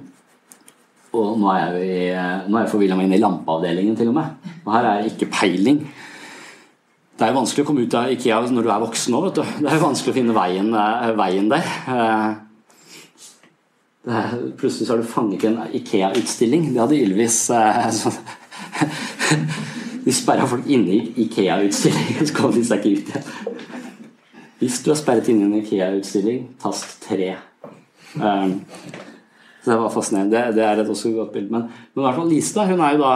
og 1.12 1.34
nå 1.40 1.50
er 1.52 1.60
jeg, 1.62 1.82
i, 1.82 2.04
nå 2.48 2.56
er 2.56 2.64
jeg 2.64 2.72
forvilla 2.72 2.96
meg 2.96 3.08
inn 3.08 3.16
i 3.18 3.22
lampeavdelingen, 3.22 3.96
til 3.98 4.12
og 4.12 4.16
med. 4.16 4.52
Og 4.64 4.70
her 4.76 4.88
er 4.88 5.00
jeg 5.00 5.12
ikke 5.14 5.32
peiling. 5.34 5.82
Det 7.12 7.26
er 7.26 7.32
jo 7.32 7.40
vanskelig 7.40 7.64
å 7.64 7.68
komme 7.68 7.84
ut 7.84 7.98
av 7.98 8.12
Ikea 8.12 8.38
når 8.50 8.64
du 8.64 8.70
er 8.72 8.86
voksen 8.86 9.18
òg, 9.18 9.26
vet 9.28 9.40
du. 9.40 9.58
Det 9.60 9.68
er 9.68 9.76
jo 9.76 9.84
vanskelig 9.84 10.14
å 10.14 10.16
finne 10.16 10.36
veien, 10.36 10.72
veien 11.18 11.52
der. 11.52 11.68
Uh, 11.86 12.30
er, 14.08 14.32
plutselig 14.58 14.86
så 14.86 14.94
har 14.94 15.02
du 15.02 15.08
fanget 15.08 15.44
en 15.44 15.60
Ikea-utstilling. 15.72 16.72
Det 16.72 16.80
hadde 16.80 17.02
Ylvis 17.04 17.38
eh, 17.54 17.90
sånn, 18.00 18.16
De 20.02 20.14
sperra 20.14 20.48
folk 20.50 20.66
inne 20.66 20.96
i 20.96 21.26
Ikea-utstillingen, 21.26 22.26
så 22.26 22.34
kom 22.34 22.56
de 22.56 22.64
seg 22.66 22.82
ikke 22.82 22.98
ut 22.98 23.12
igjen. 23.12 23.68
Hvis 24.62 24.78
du 24.84 24.92
er 24.92 24.98
sperret 25.00 25.26
inne 25.32 25.42
i 25.42 25.48
en 25.48 25.54
Ikea-utstilling, 25.58 26.44
tast 26.62 27.00
tre. 27.02 27.32
Um, 28.14 28.60
så 29.62 29.70
Det 29.70 29.78
var 29.80 29.90
fascinerende. 29.90 30.30
Det, 30.30 30.54
det 30.54 30.62
er 30.62 30.82
et 30.82 30.90
også 30.90 31.10
godt 31.16 31.32
bilde. 31.34 31.50
Men, 31.50 31.64
men 31.66 32.02
i 32.02 32.06
hvert 32.06 32.18
fall 32.20 32.30
Lise 32.30 32.66
hun 32.68 32.82
er 32.82 32.94
jo 32.94 33.00
da 33.02 33.10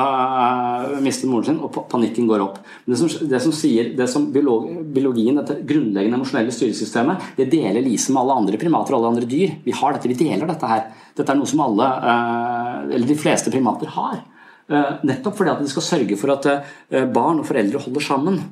uh, 0.91 0.97
mistet 1.05 1.31
moren 1.31 1.47
sin, 1.47 1.61
og 1.63 1.79
panikken 1.93 2.27
går 2.27 2.43
opp. 2.43 2.59
Det 2.83 2.99
som, 2.99 3.31
det 3.31 3.43
som, 3.45 3.55
sier, 3.55 3.93
det 3.95 4.11
som 4.11 4.27
biolog, 4.35 4.67
biologien, 4.95 5.39
dette 5.39 5.61
grunnleggende 5.71 6.19
emosjonelle 6.19 6.55
styresystemet, 6.55 7.31
det 7.39 7.49
deler 7.55 7.83
Lise 7.87 8.11
med 8.11 8.25
alle 8.25 8.41
andre 8.43 8.63
primater 8.67 8.95
og 8.95 9.01
alle 9.05 9.15
andre 9.15 9.31
dyr. 9.31 9.55
Vi 9.63 9.79
har 9.79 9.95
dette, 9.95 10.11
vi 10.11 10.19
deler 10.19 10.51
dette 10.51 10.75
her. 10.75 10.87
Dette 11.15 11.31
er 11.31 11.39
noe 11.39 11.55
som 11.55 11.63
alle, 11.63 11.91
uh, 12.11 12.77
eller 12.91 13.07
de 13.07 13.21
fleste 13.23 13.55
primater 13.55 13.95
har. 13.95 14.23
Uh, 14.67 14.95
nettopp 15.07 15.39
fordi 15.39 15.55
at 15.55 15.63
de 15.63 15.71
skal 15.71 15.91
sørge 15.95 16.19
for 16.19 16.35
at 16.35 16.51
barn 17.15 17.39
og 17.39 17.47
foreldre 17.47 17.87
holder 17.87 18.11
sammen. 18.11 18.43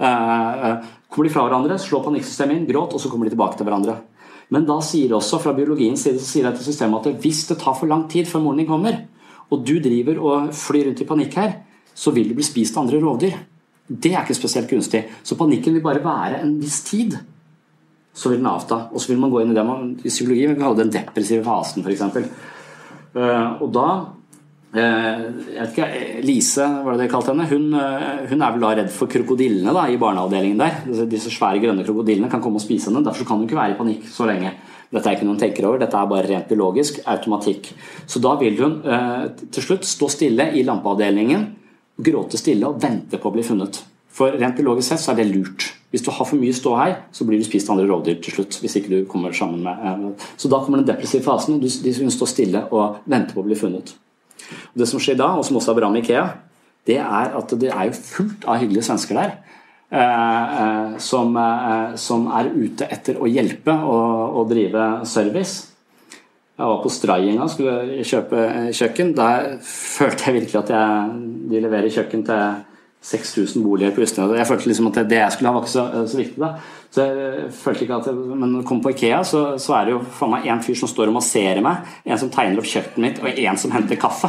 Kommer 0.00 1.28
de 1.28 1.32
fra 1.34 1.44
hverandre, 1.44 1.76
slår 1.80 2.06
panikksystemet 2.06 2.56
inn, 2.56 2.68
gråt, 2.70 2.94
og 2.96 3.02
så 3.02 3.10
kommer 3.12 3.28
de 3.28 3.34
tilbake 3.34 3.58
til 3.58 3.68
hverandre. 3.68 3.98
Men 4.50 4.66
da 4.66 4.80
sier 4.82 5.12
også 5.14 5.38
fra 5.42 5.54
biologiens 5.54 6.02
side 6.02 6.18
så 6.18 6.26
sier 6.26 6.48
dette 6.48 6.64
systemet 6.64 7.06
at 7.06 7.22
hvis 7.22 7.44
det 7.50 7.60
tar 7.60 7.76
for 7.78 7.90
lang 7.90 8.06
tid 8.10 8.26
før 8.26 8.42
moren 8.42 8.62
din 8.62 8.70
kommer, 8.70 9.02
og 9.50 9.64
du 9.66 9.76
driver 9.82 10.18
og 10.22 10.54
flyr 10.54 10.88
rundt 10.88 11.02
i 11.02 11.06
panikk 11.06 11.36
her, 11.38 11.56
så 11.94 12.14
vil 12.14 12.30
du 12.30 12.36
bli 12.38 12.46
spist 12.46 12.78
av 12.78 12.86
andre 12.86 13.00
rovdyr. 13.02 13.36
Det 13.90 14.14
er 14.14 14.22
ikke 14.22 14.38
spesielt 14.38 14.70
kunstig. 14.70 15.02
Så 15.26 15.36
panikken 15.38 15.74
vil 15.76 15.84
bare 15.84 16.02
være 16.02 16.40
en 16.44 16.54
viss 16.62 16.80
tid. 16.86 17.18
Så 18.14 18.30
vil 18.30 18.38
den 18.38 18.50
avta. 18.50 18.84
Og 18.94 19.02
så 19.02 19.10
vil 19.10 19.20
man 19.22 19.32
gå 19.32 19.42
inn 19.42 19.52
i 19.52 19.56
det 19.58 19.66
man 19.66 19.92
i 19.98 20.08
psykologi 20.08 20.46
vi 20.46 20.58
kalle 20.58 20.78
den 20.78 20.94
depressive 20.94 21.44
fasen, 21.46 21.84
f.eks. 21.84 22.30
Uh, 23.10 23.58
og 23.58 23.68
da 23.74 23.88
Eh, 23.98 24.19
jeg 24.70 25.56
vet 25.56 25.72
ikke, 25.72 25.86
Lise, 26.22 26.62
var 26.84 26.94
det 26.94 27.04
det 27.04 27.10
kalte 27.10 27.32
henne, 27.32 27.46
hun, 27.50 27.72
eh, 27.74 28.26
hun, 28.30 28.42
er 28.42 28.52
vel 28.54 28.62
da 28.62 28.68
redd 28.78 28.92
for 28.94 29.10
krokodillene 29.10 29.72
da, 29.74 29.88
i 29.90 29.98
barneavdelingen 29.98 30.60
der. 30.62 31.06
Disse 31.10 31.32
svære 31.34 31.58
grønne 31.62 31.82
krokodillene 31.86 32.30
kan 32.30 32.42
komme 32.42 32.60
og 32.60 32.62
spise 32.62 32.86
henne. 32.86 33.02
Derfor 33.02 33.26
kan 33.26 33.40
hun 33.40 33.48
ikke 33.48 33.58
være 33.58 33.74
i 33.74 33.78
panikk 33.80 34.04
så 34.12 34.28
lenge. 34.30 34.52
Dette 34.90 35.06
er 35.06 35.16
ikke 35.16 35.26
noe 35.26 35.34
hun 35.34 35.40
tenker 35.42 35.66
over, 35.66 35.78
dette 35.78 35.98
er 35.98 36.10
bare 36.10 36.26
rent 36.26 36.48
biologisk 36.50 37.00
automatikk. 37.06 37.72
Så 38.10 38.22
da 38.22 38.36
vil 38.38 38.58
hun 38.62 38.76
eh, 38.86 39.24
til 39.50 39.66
slutt 39.66 39.86
stå 39.86 40.10
stille 40.10 40.46
i 40.54 40.62
lampeavdelingen, 40.66 41.46
gråte 42.00 42.38
stille 42.38 42.70
og 42.70 42.78
vente 42.82 43.18
på 43.18 43.30
å 43.30 43.34
bli 43.34 43.44
funnet. 43.46 43.80
For 44.10 44.34
rent 44.38 44.58
biologisk 44.58 44.92
sett 44.92 45.02
så 45.02 45.12
er 45.12 45.20
det 45.20 45.30
lurt. 45.32 45.66
Hvis 45.90 46.04
du 46.06 46.12
har 46.14 46.26
for 46.26 46.38
mye 46.38 46.54
stå 46.54 46.76
her, 46.78 46.94
så 47.10 47.26
blir 47.26 47.42
du 47.42 47.46
spist 47.46 47.70
av 47.70 47.74
andre 47.74 47.88
rovdyr 47.90 48.22
til 48.22 48.36
slutt. 48.36 48.60
hvis 48.62 48.76
ikke 48.78 48.92
du 48.92 49.00
kommer 49.10 49.34
sammen 49.34 49.66
med... 49.66 50.22
Så 50.38 50.50
da 50.50 50.62
kommer 50.62 50.78
den 50.78 50.92
depressive 50.92 51.26
fasen, 51.26 51.58
hun 51.58 52.14
står 52.14 52.30
stille 52.30 52.62
og 52.70 53.02
venter 53.10 53.34
på 53.34 53.42
å 53.42 53.48
bli 53.48 53.58
funnet. 53.58 53.96
Det 54.74 54.88
som 54.88 55.02
skjer 55.02 55.18
da, 55.20 55.32
og 55.36 55.46
som 55.46 55.58
også 55.60 55.72
er 55.74 55.80
bra 55.80 55.90
med 55.92 56.04
Ikea, 56.04 56.26
det 56.88 56.98
er 57.02 57.34
at 57.38 57.54
det 57.60 57.70
er 57.70 57.88
jo 57.90 57.96
fullt 57.96 58.46
av 58.48 58.60
hyggelige 58.62 58.86
svensker 58.88 59.18
der. 59.18 59.38
Eh, 59.90 60.62
eh, 60.62 60.98
som, 60.98 61.36
eh, 61.36 61.96
som, 61.98 62.28
er 62.30 62.52
ute 62.54 62.86
etter 62.86 63.18
å 63.18 63.26
hjelpe 63.26 63.74
og, 63.74 64.36
og 64.38 64.52
drive 64.52 64.86
service. 65.10 65.66
Jeg 66.60 66.68
var 66.68 66.82
på 66.84 66.92
Stray 66.92 67.26
en 67.30 67.40
gang, 67.40 67.50
skulle 67.50 68.04
kjøpe 68.06 68.44
kjøkken. 68.76 69.14
Der 69.18 69.56
følte 69.64 70.28
jeg 70.28 70.36
virkelig 70.36 70.60
at 70.60 70.72
jeg, 70.76 71.14
de 71.50 71.62
leverer 71.64 71.90
kjøkken 71.90 72.22
til 72.28 72.60
6000 73.00 73.64
boliger 73.64 73.94
på 73.96 74.02
Østlandet. 74.04 74.36
Jeg 74.36 74.48
følte 74.50 74.68
liksom 74.68 74.90
at 74.90 74.98
det 75.08 75.16
jeg 75.22 75.32
skulle 75.32 75.48
ha, 75.48 75.56
var 75.56 75.64
ikke 75.64 75.72
så, 75.72 75.86
så 76.10 76.18
viktig. 76.20 76.40
da. 76.42 76.50
Så 76.92 77.06
jeg 77.06 77.48
følte 77.56 77.86
ikke 77.86 77.96
at 78.02 78.06
jeg, 78.10 78.14
Men 78.14 78.48
når 78.50 78.60
jeg 78.60 78.68
kom 78.68 78.82
på 78.84 78.92
Ikea, 78.92 79.22
så, 79.24 79.42
så 79.62 79.78
er 79.78 79.88
det 79.88 79.94
jo 79.94 80.02
faen 80.18 80.34
meg 80.34 80.48
en 80.50 80.62
fyr 80.62 80.76
som 80.76 80.90
står 80.90 81.08
og 81.08 81.16
masserer 81.16 81.62
meg, 81.64 81.88
en 82.04 82.20
som 82.20 82.32
tegner 82.32 82.60
opp 82.60 82.68
kjøkkenet 82.68 83.04
mitt, 83.06 83.20
og 83.22 83.40
en 83.44 83.60
som 83.60 83.72
henter 83.72 84.00
kaffe. 84.00 84.28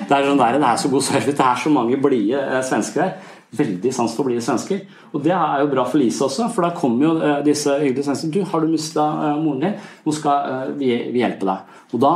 Det 0.00 0.16
er, 0.16 0.26
sånn 0.26 0.40
der, 0.40 0.58
det 0.60 0.68
er 0.68 0.80
så 0.80 0.90
god 0.92 1.04
service. 1.06 1.36
Det 1.36 1.46
er 1.46 1.60
så 1.60 1.72
mange 1.72 2.00
blide 2.00 2.40
eh, 2.40 2.62
svensker 2.66 3.04
her. 3.04 3.36
Veldig 3.56 3.90
sans 3.92 4.12
for 4.14 4.28
blide 4.28 4.44
svensker. 4.44 4.84
Og 5.10 5.24
det 5.24 5.32
er 5.34 5.62
jo 5.62 5.70
bra 5.72 5.84
for 5.88 6.00
Lise 6.00 6.24
også, 6.26 6.46
for 6.54 6.64
da 6.64 6.70
kommer 6.76 7.06
jo 7.06 7.12
eh, 7.18 7.38
disse 7.46 7.72
hyggelige 7.80 8.06
svenskene. 8.08 8.32
Du, 8.36 8.44
har 8.52 8.64
du 8.64 8.72
mista 8.72 9.06
eh, 9.26 9.38
moren 9.40 9.64
din? 9.64 9.78
Nå 10.04 10.16
skal 10.16 10.76
vi, 10.80 10.92
vi, 11.10 11.22
hjelpe 11.22 11.48
deg. 11.48 11.78
Og 11.90 12.02
da 12.04 12.14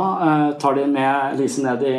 tar 0.61 0.77
de 0.77 0.85
med 0.87 1.41
Lise 1.41 1.65
ned 1.65 1.81
i 1.89 1.95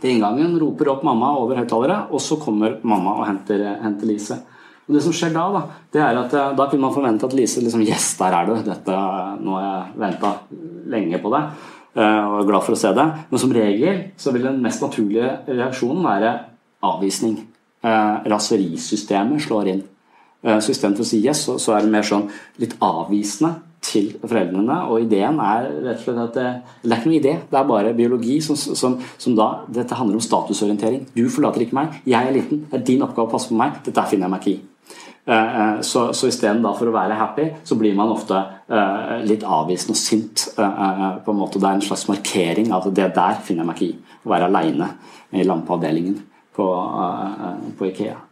til 0.00 0.14
inngangen, 0.14 0.56
roper 0.60 0.92
opp 0.92 1.04
mamma 1.06 1.32
over 1.40 1.60
høyttalere, 1.60 2.06
og 2.10 2.22
så 2.22 2.38
kommer 2.40 2.78
mamma 2.86 3.16
og 3.20 3.26
henter, 3.28 3.64
henter 3.82 4.08
Lise. 4.08 4.38
Og 4.86 4.94
det 4.94 5.02
som 5.02 5.14
skjer 5.14 5.32
Da 5.34 5.46
da, 5.50 5.62
det 5.92 6.02
er 6.02 6.18
at 6.20 6.34
eh, 6.34 6.52
da 6.58 6.68
kunne 6.70 6.86
man 6.86 6.94
forvente 6.94 7.26
at 7.26 7.34
Lise 7.34 7.62
liksom 7.62 7.82
Yes, 7.82 8.12
der 8.20 8.36
er 8.38 8.46
du. 8.46 8.54
Dette, 8.66 9.00
nå 9.42 9.56
har 9.58 9.66
jeg 9.66 10.00
venta 10.04 10.32
lenge 10.92 11.20
på 11.22 11.32
eh, 11.34 12.22
og 12.22 12.38
er 12.38 12.48
glad 12.52 12.62
for 12.62 12.76
å 12.76 12.78
se 12.78 12.92
deg. 12.94 13.26
Men 13.30 13.42
som 13.42 13.54
regel 13.56 14.00
så 14.20 14.34
vil 14.34 14.46
den 14.46 14.62
mest 14.62 14.84
naturlige 14.84 15.32
reaksjonen 15.48 16.06
være 16.06 16.32
avvisning. 16.86 17.40
Eh, 17.82 18.16
raserisystemet 18.30 19.42
slår 19.42 19.74
inn. 19.74 19.84
Så 20.46 20.70
istedenfor 20.70 21.02
å 21.02 21.08
si 21.08 21.18
yes, 21.24 21.40
så 21.58 21.72
er 21.74 21.82
det 21.82 21.90
mer 21.90 22.04
sånn 22.06 22.28
litt 22.62 22.76
avvisende 22.84 23.56
til 23.84 24.12
foreldrene. 24.22 24.78
Og 24.90 25.06
ideen 25.06 25.40
er 25.42 25.68
rett 25.88 26.00
og 26.00 26.04
slett 26.04 26.22
at 26.22 26.38
det, 26.38 26.46
det 26.82 26.92
er 26.92 27.00
ikke 27.00 27.10
noen 27.10 27.18
idé, 27.20 27.34
det 27.50 27.60
er 27.60 27.68
bare 27.68 27.96
biologi 27.96 28.38
som, 28.44 28.58
som, 28.58 28.96
som, 29.16 29.36
da 29.38 29.48
Dette 29.72 29.98
handler 29.98 30.18
om 30.18 30.24
statusorientering. 30.24 31.06
Du 31.16 31.26
forlater 31.32 31.66
ikke 31.66 31.78
meg, 31.78 32.00
jeg 32.06 32.30
er 32.30 32.34
liten, 32.34 32.64
det 32.70 32.80
er 32.80 32.88
din 32.88 33.04
oppgave 33.06 33.28
å 33.28 33.34
passe 33.36 33.52
på 33.52 33.58
meg, 33.58 33.80
dette 33.86 34.08
finner 34.10 34.26
jeg 34.26 34.34
meg 34.34 34.44
ikke 34.44 34.54
i. 34.54 34.72
Eh, 35.26 35.56
eh, 35.60 35.80
så, 35.82 36.04
så 36.14 36.30
for 36.30 36.86
å 36.86 36.94
være 36.94 37.18
happy, 37.18 37.48
så 37.66 37.78
blir 37.78 37.96
man 37.98 38.14
ofte 38.14 38.44
litt 39.26 39.44
avvisende 39.46 39.94
og 39.94 40.00
sint. 40.00 40.48
På 40.56 41.32
en 41.32 41.38
måte. 41.38 41.60
Det 41.62 41.68
er 41.68 41.76
en 41.78 41.84
slags 41.86 42.08
markering 42.10 42.72
av 42.74 42.88
at 42.88 42.96
det 42.98 43.12
der 43.14 43.42
finner 43.46 43.62
jeg 43.62 43.70
meg 43.70 43.82
ikke 43.82 43.90
i. 43.92 44.16
Å 44.26 44.32
være 44.34 44.50
aleine 44.50 44.90
i 45.30 45.46
lampeavdelingen 45.46 46.18
på, 46.56 46.70
på 47.78 47.92
Ikea. 47.92 48.25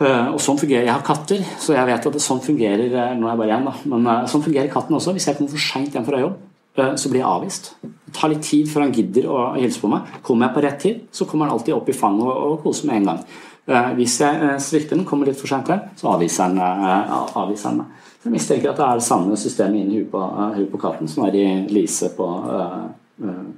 Eh, 0.00 0.28
og 0.32 0.40
sånn 0.40 0.56
fungerer, 0.56 0.86
Jeg 0.86 0.94
har 0.94 1.02
katter, 1.04 1.42
så 1.60 1.74
jeg 1.76 1.88
vet 1.90 2.06
at 2.08 2.14
det 2.14 2.22
sånn 2.24 2.40
fungerer 2.40 2.86
eh, 2.88 3.16
nå 3.18 3.26
er 3.26 3.34
jeg 3.34 3.40
bare 3.40 3.50
igjen 3.50 3.66
da, 3.68 3.72
men 3.92 4.06
eh, 4.08 4.22
sånn 4.32 4.44
fungerer 4.46 4.72
katten 4.72 4.96
også. 4.96 5.12
Hvis 5.12 5.26
jeg 5.28 5.36
kommer 5.36 5.52
for 5.52 5.60
seint 5.60 5.92
hjem 5.94 6.06
fra 6.06 6.22
jobb, 6.22 6.38
så 6.70 7.10
blir 7.10 7.20
jeg 7.20 7.28
avvist. 7.28 7.64
Det 7.82 8.12
tar 8.16 8.30
litt 8.30 8.44
tid 8.46 8.68
før 8.70 8.84
han 8.86 8.92
gidder 8.94 9.26
å 9.28 9.38
hilse 9.58 9.82
på 9.82 9.90
meg. 9.90 10.06
Kommer 10.24 10.46
jeg 10.46 10.54
på 10.54 10.62
rett 10.64 10.78
tid, 10.80 11.00
så 11.12 11.26
kommer 11.28 11.44
han 11.44 11.56
alltid 11.58 11.74
opp 11.74 11.90
i 11.90 11.96
fanget 11.98 12.24
og, 12.24 12.36
og 12.46 12.62
koser 12.62 12.88
med 12.88 13.00
en 13.00 13.08
gang. 13.10 13.20
Hvis 13.98 14.14
jeg 14.22 14.54
svikter 14.64 14.96
den, 14.96 15.04
kommer 15.04 15.28
litt 15.28 15.36
for 15.36 15.50
seint 15.50 15.68
så 15.98 16.14
avviser 16.14 16.46
han, 16.46 17.82
meg. 17.82 18.08
Jeg 18.22 18.32
mistenker 18.32 18.70
at 18.70 18.80
det 18.80 18.86
er 18.86 19.02
det 19.02 19.08
samme 19.10 19.36
systemet 19.36 19.82
inni 19.82 19.98
huet 19.98 20.12
på, 20.14 20.22
huet 20.56 20.72
på 20.72 20.82
katten 20.86 21.10
som 21.10 21.26
er 21.26 21.36
i 21.42 21.46
Lise 21.74 22.14
på, 22.16 22.30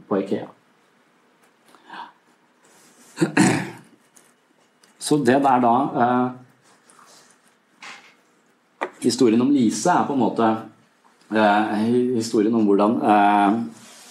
på 0.09 0.23
Ikea. 0.25 0.49
Så 5.03 5.19
det 5.27 5.41
der 5.43 5.63
da 5.63 5.75
eh, 6.05 6.29
Historien 9.03 9.43
om 9.43 9.51
Lise 9.51 9.91
er 9.91 10.07
på 10.07 10.15
en 10.15 10.23
måte 10.23 10.49
eh, 11.35 11.73
historien 12.15 12.55
om 12.55 12.69
hvordan 12.69 12.99
eh, 13.03 13.57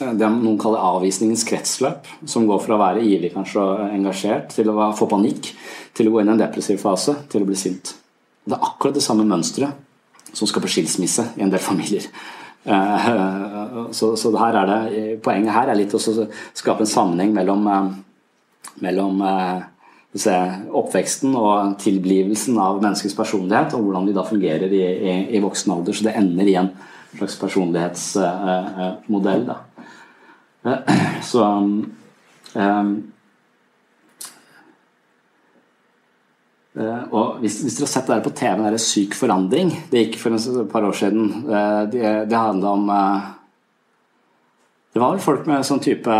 det 0.02 0.28
noen 0.34 0.58
kaller 0.60 0.82
avvisningens 0.82 1.46
kretsløp, 1.48 2.10
som 2.26 2.48
går 2.50 2.60
fra 2.64 2.76
å 2.76 2.82
være 2.82 3.06
ivrig 3.06 3.32
kanskje 3.36 3.62
og 3.62 3.82
engasjert 3.86 4.52
til 4.56 4.72
å 4.74 4.90
få 4.98 5.08
panikk, 5.08 5.52
til 5.96 6.10
å 6.10 6.16
gå 6.16 6.24
inn 6.24 6.32
i 6.32 6.36
en 6.36 6.42
depressiv 6.42 6.82
fase, 6.82 7.16
til 7.30 7.46
å 7.46 7.48
bli 7.48 7.58
sint. 7.60 7.94
Det 8.44 8.58
er 8.58 8.66
akkurat 8.66 8.98
det 8.98 9.06
samme 9.06 9.28
mønsteret 9.30 10.34
som 10.34 10.50
skaper 10.50 10.72
skilsmisse 10.72 11.28
i 11.38 11.46
en 11.46 11.54
del 11.54 11.62
familier. 11.62 12.08
Eh, 12.64 13.10
så, 13.94 14.14
så 14.18 14.34
her 14.38 14.58
er 14.64 14.72
det, 14.72 15.04
poenget 15.24 15.56
her 15.56 15.72
er 15.72 15.80
litt 15.80 15.94
å 15.96 16.02
skape 16.02 16.84
en 16.84 16.90
sammenheng 16.90 17.36
mellom, 17.38 17.68
eh, 17.70 18.74
mellom 18.84 19.22
eh, 20.12 20.56
oppveksten 20.76 21.36
og 21.40 21.78
tilblivelsen 21.80 22.58
av 22.60 22.82
menneskets 22.82 23.16
personlighet, 23.16 23.72
og 23.78 23.86
hvordan 23.86 24.10
de 24.10 24.16
da 24.18 24.26
fungerer 24.28 24.68
i, 24.68 24.82
i, 24.84 25.14
i 25.38 25.40
voksen 25.44 25.72
alder. 25.72 25.96
Så 25.96 26.04
det 26.08 26.18
ender 26.20 26.50
i 26.52 26.58
en 26.60 26.68
slags 27.16 27.38
personlighetsmodell. 27.40 29.46
Da. 29.48 29.56
Så 31.32 31.48
um, 31.48 31.88
og 37.12 37.42
hvis, 37.42 37.58
hvis, 37.66 37.76
dere 37.76 37.84
har 37.84 37.92
sett 37.92 38.08
det 38.08 38.16
der 38.16 38.24
på 38.24 38.32
TV, 38.36 38.62
den 38.64 38.80
Syk 38.80 39.16
forandring 39.20 39.74
Det 39.92 40.06
gikk 40.06 40.16
for 40.22 40.38
et 40.38 40.70
par 40.72 40.86
år 40.88 40.96
siden. 40.96 41.44
Det, 41.92 42.04
det 42.32 42.38
handla 42.38 42.70
om 42.78 42.86
Det 44.94 45.02
var 45.02 45.12
vel 45.12 45.24
folk 45.24 45.44
med 45.52 45.68
sånn 45.68 45.84
type 45.84 46.16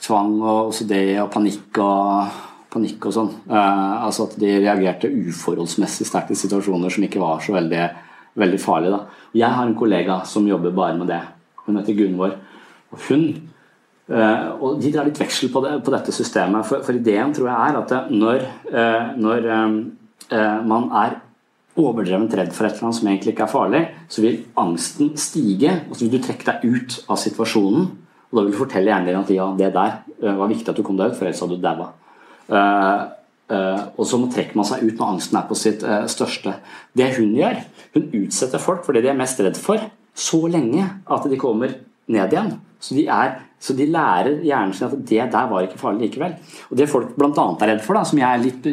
tvang 0.00 0.40
og 0.40 0.70
OCD 0.70 0.94
og 1.20 1.28
panikk 1.32 1.78
og 1.84 2.53
panikk 2.74 3.08
og 3.08 3.14
sånn. 3.14 3.30
Eh, 3.46 3.94
altså 4.04 4.28
at 4.28 4.36
de 4.40 4.50
reagerte 4.58 5.10
uforholdsmessig 5.10 6.08
sterkt 6.08 6.34
i 6.34 6.38
situasjoner 6.38 6.92
som 6.92 7.06
ikke 7.06 7.22
var 7.22 7.42
så 7.44 7.54
veldig, 7.56 7.88
veldig 8.40 8.60
farlige. 8.62 8.98
Da. 8.98 9.26
Jeg 9.44 9.56
har 9.56 9.66
en 9.68 9.78
kollega 9.78 10.20
som 10.28 10.48
jobber 10.48 10.74
bare 10.76 10.98
med 10.98 11.10
det. 11.12 11.22
Hun 11.64 11.80
heter 11.80 11.98
Gunvor. 11.98 12.38
Og 12.94 13.04
hun 13.08 13.26
eh, 14.10 14.48
og 14.58 14.80
De 14.82 14.92
drar 14.92 15.08
litt 15.08 15.20
veksel 15.20 15.52
på, 15.54 15.62
det, 15.64 15.76
på 15.86 15.94
dette 15.94 16.14
systemet. 16.14 16.66
For, 16.68 16.84
for, 16.86 16.98
ideen 16.98 17.34
tror 17.36 17.50
jeg 17.52 17.68
er 17.68 17.82
at 17.82 18.10
når, 18.12 18.48
eh, 18.72 19.12
når 19.20 19.52
man 20.64 20.86
er 20.96 21.18
overdrevent 21.78 22.32
redd 22.38 22.52
for 22.54 22.66
et 22.66 22.76
eller 22.76 22.86
annet 22.86 22.96
som 22.96 23.08
egentlig 23.10 23.34
ikke 23.34 23.44
er 23.44 23.50
farlig, 23.50 23.80
så 24.08 24.22
vil 24.22 24.38
angsten 24.62 25.10
stige, 25.20 25.72
og 25.88 25.96
så 25.96 26.06
vil 26.06 26.14
du 26.14 26.24
trekke 26.24 26.46
deg 26.48 26.64
ut 26.64 26.96
av 27.10 27.18
situasjonen. 27.20 27.90
Og 28.30 28.38
da 28.38 28.44
vil 28.44 28.54
du 28.54 28.58
fortelle 28.58 28.90
hjernen 28.90 29.10
din 29.10 29.18
at 29.18 29.32
ja, 29.34 29.50
det 29.58 29.74
der 29.74 29.98
var 30.38 30.50
viktig 30.50 30.70
at 30.70 30.78
du 30.78 30.86
kom 30.86 30.96
deg 30.98 31.12
ut, 31.12 31.18
for 31.18 31.26
ellers 31.28 31.42
hadde 31.44 31.58
du 31.58 31.66
daua. 31.66 31.90
Uh, 32.48 33.06
uh, 33.52 33.80
og 33.96 34.04
så 34.08 34.20
trekker 34.32 34.58
man 34.58 34.68
seg 34.68 34.84
ut 34.84 34.98
når 34.98 35.14
angsten 35.14 35.40
er 35.40 35.48
på 35.48 35.58
sitt 35.58 35.84
uh, 35.86 36.04
største. 36.10 36.58
Det 36.96 37.10
hun 37.18 37.32
gjør, 37.38 37.62
hun 37.96 38.10
utsetter 38.20 38.62
folk 38.62 38.84
for 38.86 38.96
det 38.96 39.04
de 39.06 39.12
er 39.12 39.18
mest 39.18 39.40
redd 39.44 39.58
for, 39.60 39.82
så 40.14 40.44
lenge 40.50 40.84
at 40.84 41.26
de 41.30 41.40
kommer 41.40 41.74
ned 42.12 42.36
igjen. 42.36 42.54
Så 42.84 42.96
de, 42.98 43.06
er, 43.08 43.38
så 43.56 43.72
de 43.76 43.88
lærer 43.88 44.42
hjernen 44.44 44.74
sin 44.76 44.90
at 44.90 44.96
det 45.08 45.26
der 45.32 45.50
var 45.50 45.64
ikke 45.64 45.80
farlig 45.80 46.10
likevel. 46.10 46.34
Og 46.68 46.76
Det 46.76 46.88
folk 46.90 47.14
bl.a. 47.16 47.30
er 47.32 47.70
redd 47.72 47.84
for, 47.84 47.96
da, 47.96 48.04
som 48.04 48.20
jeg 48.20 48.28
er 48.28 48.42
litt 48.42 48.66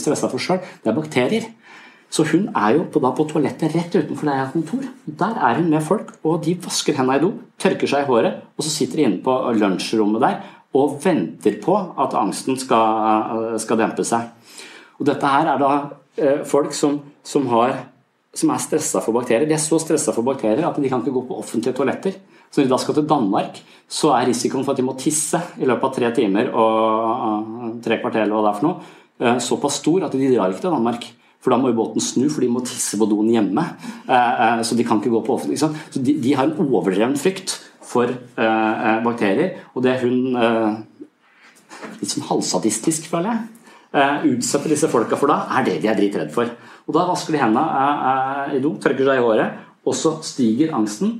stressa 0.00 0.30
for 0.32 0.40
sjøl, 0.40 0.62
det 0.80 0.88
er 0.88 0.96
bakterier. 0.96 1.50
Så 2.10 2.24
hun 2.26 2.48
er 2.56 2.72
jo 2.74 2.86
på, 2.90 2.98
da, 3.04 3.12
på 3.14 3.26
toalettet 3.30 3.76
rett 3.76 3.92
utenfor 3.94 4.26
der 4.26 4.38
jeg 4.38 4.46
har 4.46 4.54
kontor. 4.54 4.86
Der 5.20 5.36
er 5.46 5.60
hun 5.60 5.68
med 5.70 5.84
folk, 5.86 6.08
og 6.26 6.40
de 6.46 6.56
vasker 6.64 6.96
hendene 6.96 7.20
i 7.20 7.22
do, 7.22 7.30
tørker 7.60 7.92
seg 7.92 8.02
i 8.02 8.08
håret, 8.08 8.40
og 8.56 8.66
så 8.66 8.72
sitter 8.72 8.98
de 8.98 9.06
inne 9.06 9.20
på 9.22 9.36
lunsjrommet 9.60 10.24
der 10.24 10.40
og 10.76 10.98
venter 11.02 11.56
på 11.62 11.74
at 11.74 12.14
angsten 12.14 12.58
skal, 12.60 13.56
skal 13.58 13.80
dempe 13.80 14.04
seg. 14.06 14.28
Og 15.00 15.06
dette 15.08 15.32
her 15.32 15.48
er 15.54 15.60
da 15.60 15.70
eh, 16.20 16.42
folk 16.46 16.74
som, 16.76 16.98
som, 17.26 17.48
har, 17.50 17.74
som 18.36 18.52
er 18.52 18.62
stressa 18.62 19.02
for 19.02 19.16
bakterier. 19.16 19.48
De 19.48 19.56
er 19.56 19.62
så 19.62 19.80
stressa 19.82 20.14
for 20.14 20.26
bakterier 20.26 20.66
at 20.68 20.78
de 20.78 20.90
kan 20.90 21.02
ikke 21.02 21.16
gå 21.16 21.24
på 21.30 21.38
offentlige 21.40 21.74
toaletter. 21.78 22.18
Så 22.50 22.60
når 22.60 22.66
de 22.66 22.74
da 22.74 22.80
skal 22.82 22.98
til 22.98 23.08
Danmark, 23.10 23.60
så 23.90 24.12
er 24.16 24.28
risikoen 24.28 24.66
for 24.66 24.74
at 24.74 24.80
de 24.80 24.86
må 24.86 24.96
tisse 24.98 25.40
i 25.58 25.66
løpet 25.66 25.86
av 25.86 25.94
tre 25.96 26.10
timer 26.14 26.50
og 26.50 27.80
tre 27.84 28.00
kvarter 28.02 28.26
eller 28.26 28.36
hva 28.36 28.44
det 28.44 28.50
er 28.50 28.60
for 28.60 28.68
noe, 28.68 28.92
eh, 29.22 29.40
såpass 29.42 29.80
stor 29.80 30.06
at 30.06 30.14
de 30.14 30.30
drar 30.34 30.52
ikke 30.52 30.66
til 30.66 30.76
Danmark. 30.76 31.08
For 31.40 31.54
da 31.54 31.56
må 31.56 31.70
jo 31.70 31.78
båten 31.78 32.04
snu, 32.04 32.26
for 32.28 32.44
de 32.44 32.50
må 32.52 32.60
tisse 32.68 32.98
på 33.00 33.08
doen 33.08 33.30
hjemme. 33.32 33.64
Eh, 34.04 34.60
så 34.66 34.76
de 34.76 34.84
kan 34.84 35.00
ikke 35.00 35.14
gå 35.14 35.22
på 35.24 35.38
offentlig. 35.38 35.56
Så 35.62 35.72
de, 35.96 36.18
de 36.20 36.36
har 36.36 36.50
en 36.50 36.68
overdreven 36.68 37.16
frykt 37.16 37.56
for 37.90 38.10
eh, 38.10 38.44
eh, 38.44 39.00
bakterier. 39.04 39.56
Og 39.74 39.84
det 39.84 39.96
hun 40.04 40.36
eh, 40.38 40.76
litt 42.00 42.12
sånn 42.12 42.28
halvsadistisk, 42.28 43.08
føler 43.10 43.32
jeg, 43.32 43.48
utsetter 44.36 44.70
disse 44.70 44.86
folka 44.86 45.16
for 45.18 45.32
da, 45.32 45.40
er 45.58 45.64
det 45.66 45.80
de 45.82 45.88
er 45.90 45.98
dritredd 45.98 46.30
for. 46.34 46.52
Og 46.86 46.94
Da 46.94 47.08
vasker 47.08 47.34
de 47.34 47.40
hendene 47.40 48.54
i 48.54 48.60
do, 48.62 48.76
tørker 48.78 49.08
seg 49.08 49.18
i 49.18 49.24
håret, 49.24 49.64
og 49.82 49.96
så 49.98 50.12
stiger 50.26 50.76
angsten. 50.78 51.16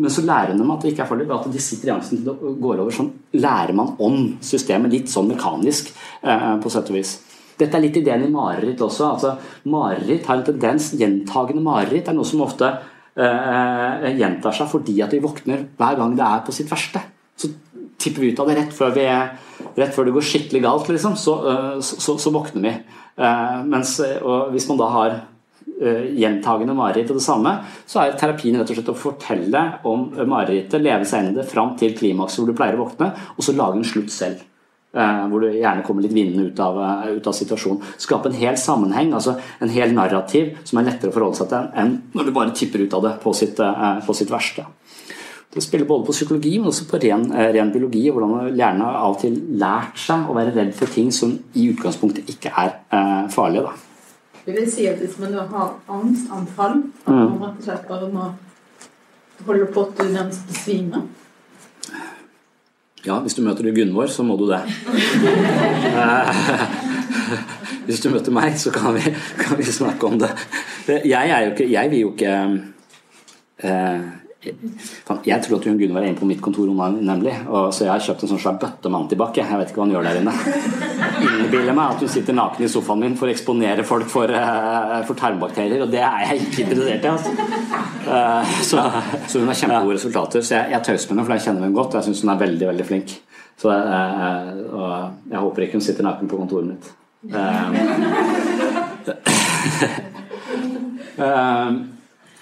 Men 0.00 0.10
så 0.10 0.24
lærer 0.24 0.56
de 0.56 0.64
at 0.72 0.82
det 0.82 0.94
ikke 0.94 1.04
er 1.04 1.10
farlig, 1.10 1.28
at 1.30 1.50
de 1.52 1.60
sitter 1.62 1.90
i 1.90 1.94
angsten 1.94 2.22
til 2.22 2.30
det 2.30 2.54
går 2.64 2.80
over. 2.80 2.96
Sånn 2.96 3.12
lærer 3.36 3.76
man 3.76 3.92
om 4.02 4.16
systemet, 4.42 4.94
litt 4.94 5.12
sånn 5.12 5.28
mekanisk 5.30 5.92
på 6.24 6.72
sett 6.72 6.90
og 6.90 6.96
vis. 6.96 7.12
Dette 7.60 7.78
er 7.78 7.84
litt 7.84 8.00
ideen 8.00 8.24
i 8.26 8.32
mareritt 8.32 8.80
også. 8.82 9.12
altså 9.12 9.70
Mareritt 9.70 10.26
har 10.26 10.40
en 10.40 10.48
tendens, 10.48 10.90
Gjentagende 10.98 11.62
mareritt 11.62 12.08
er 12.08 12.16
noe 12.16 12.26
som 12.26 12.42
ofte 12.42 12.66
uh, 12.66 12.93
gjentar 13.14 14.54
seg 14.56 14.66
fordi 14.72 14.96
at 15.04 15.12
vi 15.14 15.22
våkner 15.22 15.68
hver 15.78 15.98
gang 16.00 16.16
det 16.18 16.24
er 16.26 16.40
på 16.46 16.54
sitt 16.54 16.70
verste. 16.72 17.02
Så 17.38 17.50
tipper 18.00 18.24
vi 18.24 18.32
ut 18.32 18.40
av 18.42 18.48
det 18.50 18.56
rett 18.58 18.74
før, 18.74 18.94
vi, 18.96 19.04
rett 19.78 19.94
før 19.94 20.08
det 20.08 20.14
går 20.16 20.26
skikkelig 20.26 20.62
galt, 20.64 20.90
liksom, 20.90 21.14
så, 21.18 21.36
uh, 21.44 21.76
så, 21.78 22.00
så, 22.02 22.16
så, 22.18 22.32
våkner 22.34 22.64
vi. 22.66 22.74
Mens, 23.70 24.00
hvis 24.50 24.66
man 24.66 24.80
da 24.80 24.88
har 24.90 25.12
gjentagende 26.18 26.74
mareritt 26.74 27.12
og 27.12 27.20
det 27.20 27.24
samme, 27.24 27.52
så 27.86 28.00
er 28.02 28.16
terapien 28.18 28.58
rett 28.58 28.70
og 28.70 28.78
slett 28.78 28.90
å 28.90 28.96
fortelle 28.98 29.62
om 29.86 30.08
marerittet, 30.30 30.82
leve 30.82 31.06
seg 31.06 31.22
inn 31.22 31.30
i 31.30 31.38
det 31.38 31.46
fram 31.46 31.76
til 31.78 31.94
klimakset 31.94 32.42
hvor 32.42 32.50
du 32.50 32.58
pleier 32.58 32.74
å 32.74 32.82
våkne, 32.82 33.12
og 33.36 33.46
så 33.46 33.54
lage 33.54 33.78
en 33.78 33.86
slutt 33.86 34.10
selv. 34.14 34.42
Eh, 34.94 35.22
hvor 35.26 35.42
du 35.42 35.48
gjerne 35.50 35.82
kommer 35.82 36.04
litt 36.04 36.12
vinnende 36.14 36.44
ut 36.46 36.60
av, 36.62 36.76
eh, 36.78 37.16
ut 37.16 37.26
av, 37.26 37.34
situasjonen. 37.34 37.82
Skape 37.98 38.28
en 38.30 38.36
hel 38.38 38.54
sammenheng, 38.54 39.12
altså 39.12 39.40
en 39.60 39.68
hel 39.68 39.90
narrativ 39.90 40.52
som 40.62 40.78
er 40.78 40.86
lettere 40.86 41.10
å 41.10 41.14
forholde 41.16 41.40
seg 41.40 41.48
til 41.50 41.66
enn 41.74 41.96
når 42.14 42.24
du 42.24 42.30
bare 42.30 42.54
tipper 42.54 42.84
ut 42.84 42.94
av 42.94 43.02
det 43.02 43.14
på 43.24 43.34
sitt, 43.34 43.58
eh, 43.58 44.00
på 44.06 44.14
sitt 44.14 44.30
verste. 44.30 44.64
Det 45.50 45.62
spiller 45.62 45.86
både 45.86 46.06
på 46.06 46.12
psykologi, 46.12 46.58
men 46.58 46.68
også 46.68 46.86
på 46.86 47.00
ren, 47.02 47.30
ren 47.32 47.72
biologi. 47.72 48.08
og 48.10 48.18
Hvordan 48.18 48.56
hjernen 48.56 48.82
har 48.82 48.94
av 48.94 49.16
og 49.16 49.20
til 49.20 49.34
lært 49.58 49.98
seg 49.98 50.28
å 50.28 50.34
være 50.34 50.54
redd 50.54 50.74
for 50.74 50.86
ting 50.86 51.10
som 51.10 51.38
i 51.54 51.72
utgangspunktet 51.72 52.28
ikke 52.28 52.52
er 52.56 52.74
eh, 52.92 53.28
farlige. 53.30 53.62
Da. 53.62 53.72
Vil 54.46 54.54
det 54.54 54.72
si 54.72 54.86
at 54.86 54.98
hvis 54.98 55.18
man 55.18 55.34
har 55.34 55.74
angstanfall, 55.88 56.82
at 57.06 57.08
man 57.08 57.36
mm. 57.36 57.42
rett 57.42 57.58
og 57.58 57.64
slett 57.64 57.88
bare 57.88 58.12
må 58.12 58.32
holde 59.46 59.66
på 59.66 59.92
til 59.96 60.06
du 60.06 60.12
nærmest 60.12 60.46
besvimer? 60.46 61.02
Ja, 63.04 63.18
hvis 63.20 63.34
du 63.36 63.42
møter 63.44 63.66
Gunvor, 63.76 64.08
så 64.08 64.24
må 64.24 64.32
du 64.40 64.46
det. 64.48 64.62
hvis 67.86 68.00
du 68.00 68.10
møter 68.10 68.32
meg, 68.32 68.58
så 68.60 68.70
kan 68.72 68.94
vi, 68.96 69.00
kan 69.40 69.58
vi 69.58 69.64
snakke 69.68 70.06
om 70.08 70.18
det. 70.22 70.30
Jeg, 70.88 71.50
ikke, 71.50 71.72
jeg 71.72 71.90
vil 71.92 72.00
jo 72.00 72.12
ikke 72.14 72.34
eh, 73.64 74.00
jeg 74.44 75.40
tror 75.44 75.56
at 75.58 75.64
hun 75.68 75.78
Gunvor 75.78 76.00
er 76.00 76.06
inne 76.10 76.18
på 76.18 76.26
mitt 76.28 76.42
kontor, 76.44 76.66
nemlig. 76.92 77.34
Og, 77.48 77.74
så 77.74 77.80
jeg 77.86 77.92
har 77.92 78.00
kjøpt 78.04 78.22
en 78.24 78.30
sånn 78.34 78.42
svær 78.42 78.58
bøtte 78.60 78.88
med 78.90 78.98
antibac. 79.00 79.32
Jeg 79.38 79.58
vet 79.60 79.68
ikke 79.70 79.80
hva 79.80 79.86
hun 79.86 79.94
gjør 79.94 80.04
der 80.08 80.16
inne. 80.20 80.34
Innbiller 81.24 81.74
meg 81.76 81.86
at 81.94 82.00
hun 82.04 82.12
sitter 82.12 82.34
naken 82.36 82.62
i 82.66 82.68
sofaen 82.70 83.00
min 83.00 83.16
for 83.20 83.26
å 83.28 83.32
eksponere 83.32 83.82
folk 83.88 84.08
for, 84.12 84.26
uh, 84.28 85.04
for 85.08 85.14
tarmbakterier, 85.18 85.80
og 85.84 85.90
det 85.92 86.02
er 86.04 86.18
jeg 86.28 86.36
ikke 86.48 86.62
interessert 86.66 87.02
i. 87.04 87.06
Altså. 87.12 87.30
Uh, 88.04 88.42
så, 88.60 88.76
så, 89.28 89.34
hun 89.38 89.50
har 89.50 89.60
kjempegode 89.62 89.96
resultater. 89.98 90.40
Så 90.44 90.52
jeg, 90.58 90.64
jeg 90.74 90.82
tøyser 90.90 91.06
med 91.08 91.14
henne, 91.16 91.26
for 91.28 91.34
jeg 91.36 91.44
kjenner 91.46 91.62
henne 91.66 91.78
godt. 91.78 91.92
Og 91.94 91.98
Jeg 92.00 92.06
syns 92.10 92.22
hun 92.26 92.34
er 92.34 92.44
veldig, 92.44 92.66
veldig 92.72 92.86
flink. 92.90 93.08
Så 93.60 93.66
uh, 93.70 93.72
og 94.74 94.94
jeg 95.30 95.38
håper 95.46 95.60
ikke 95.68 95.76
hun 95.78 95.88
sitter 95.88 96.04
naken 96.06 96.26
på 96.30 96.40
kontoret 96.42 96.66
mitt. 96.74 96.84
Uh, 97.32 97.38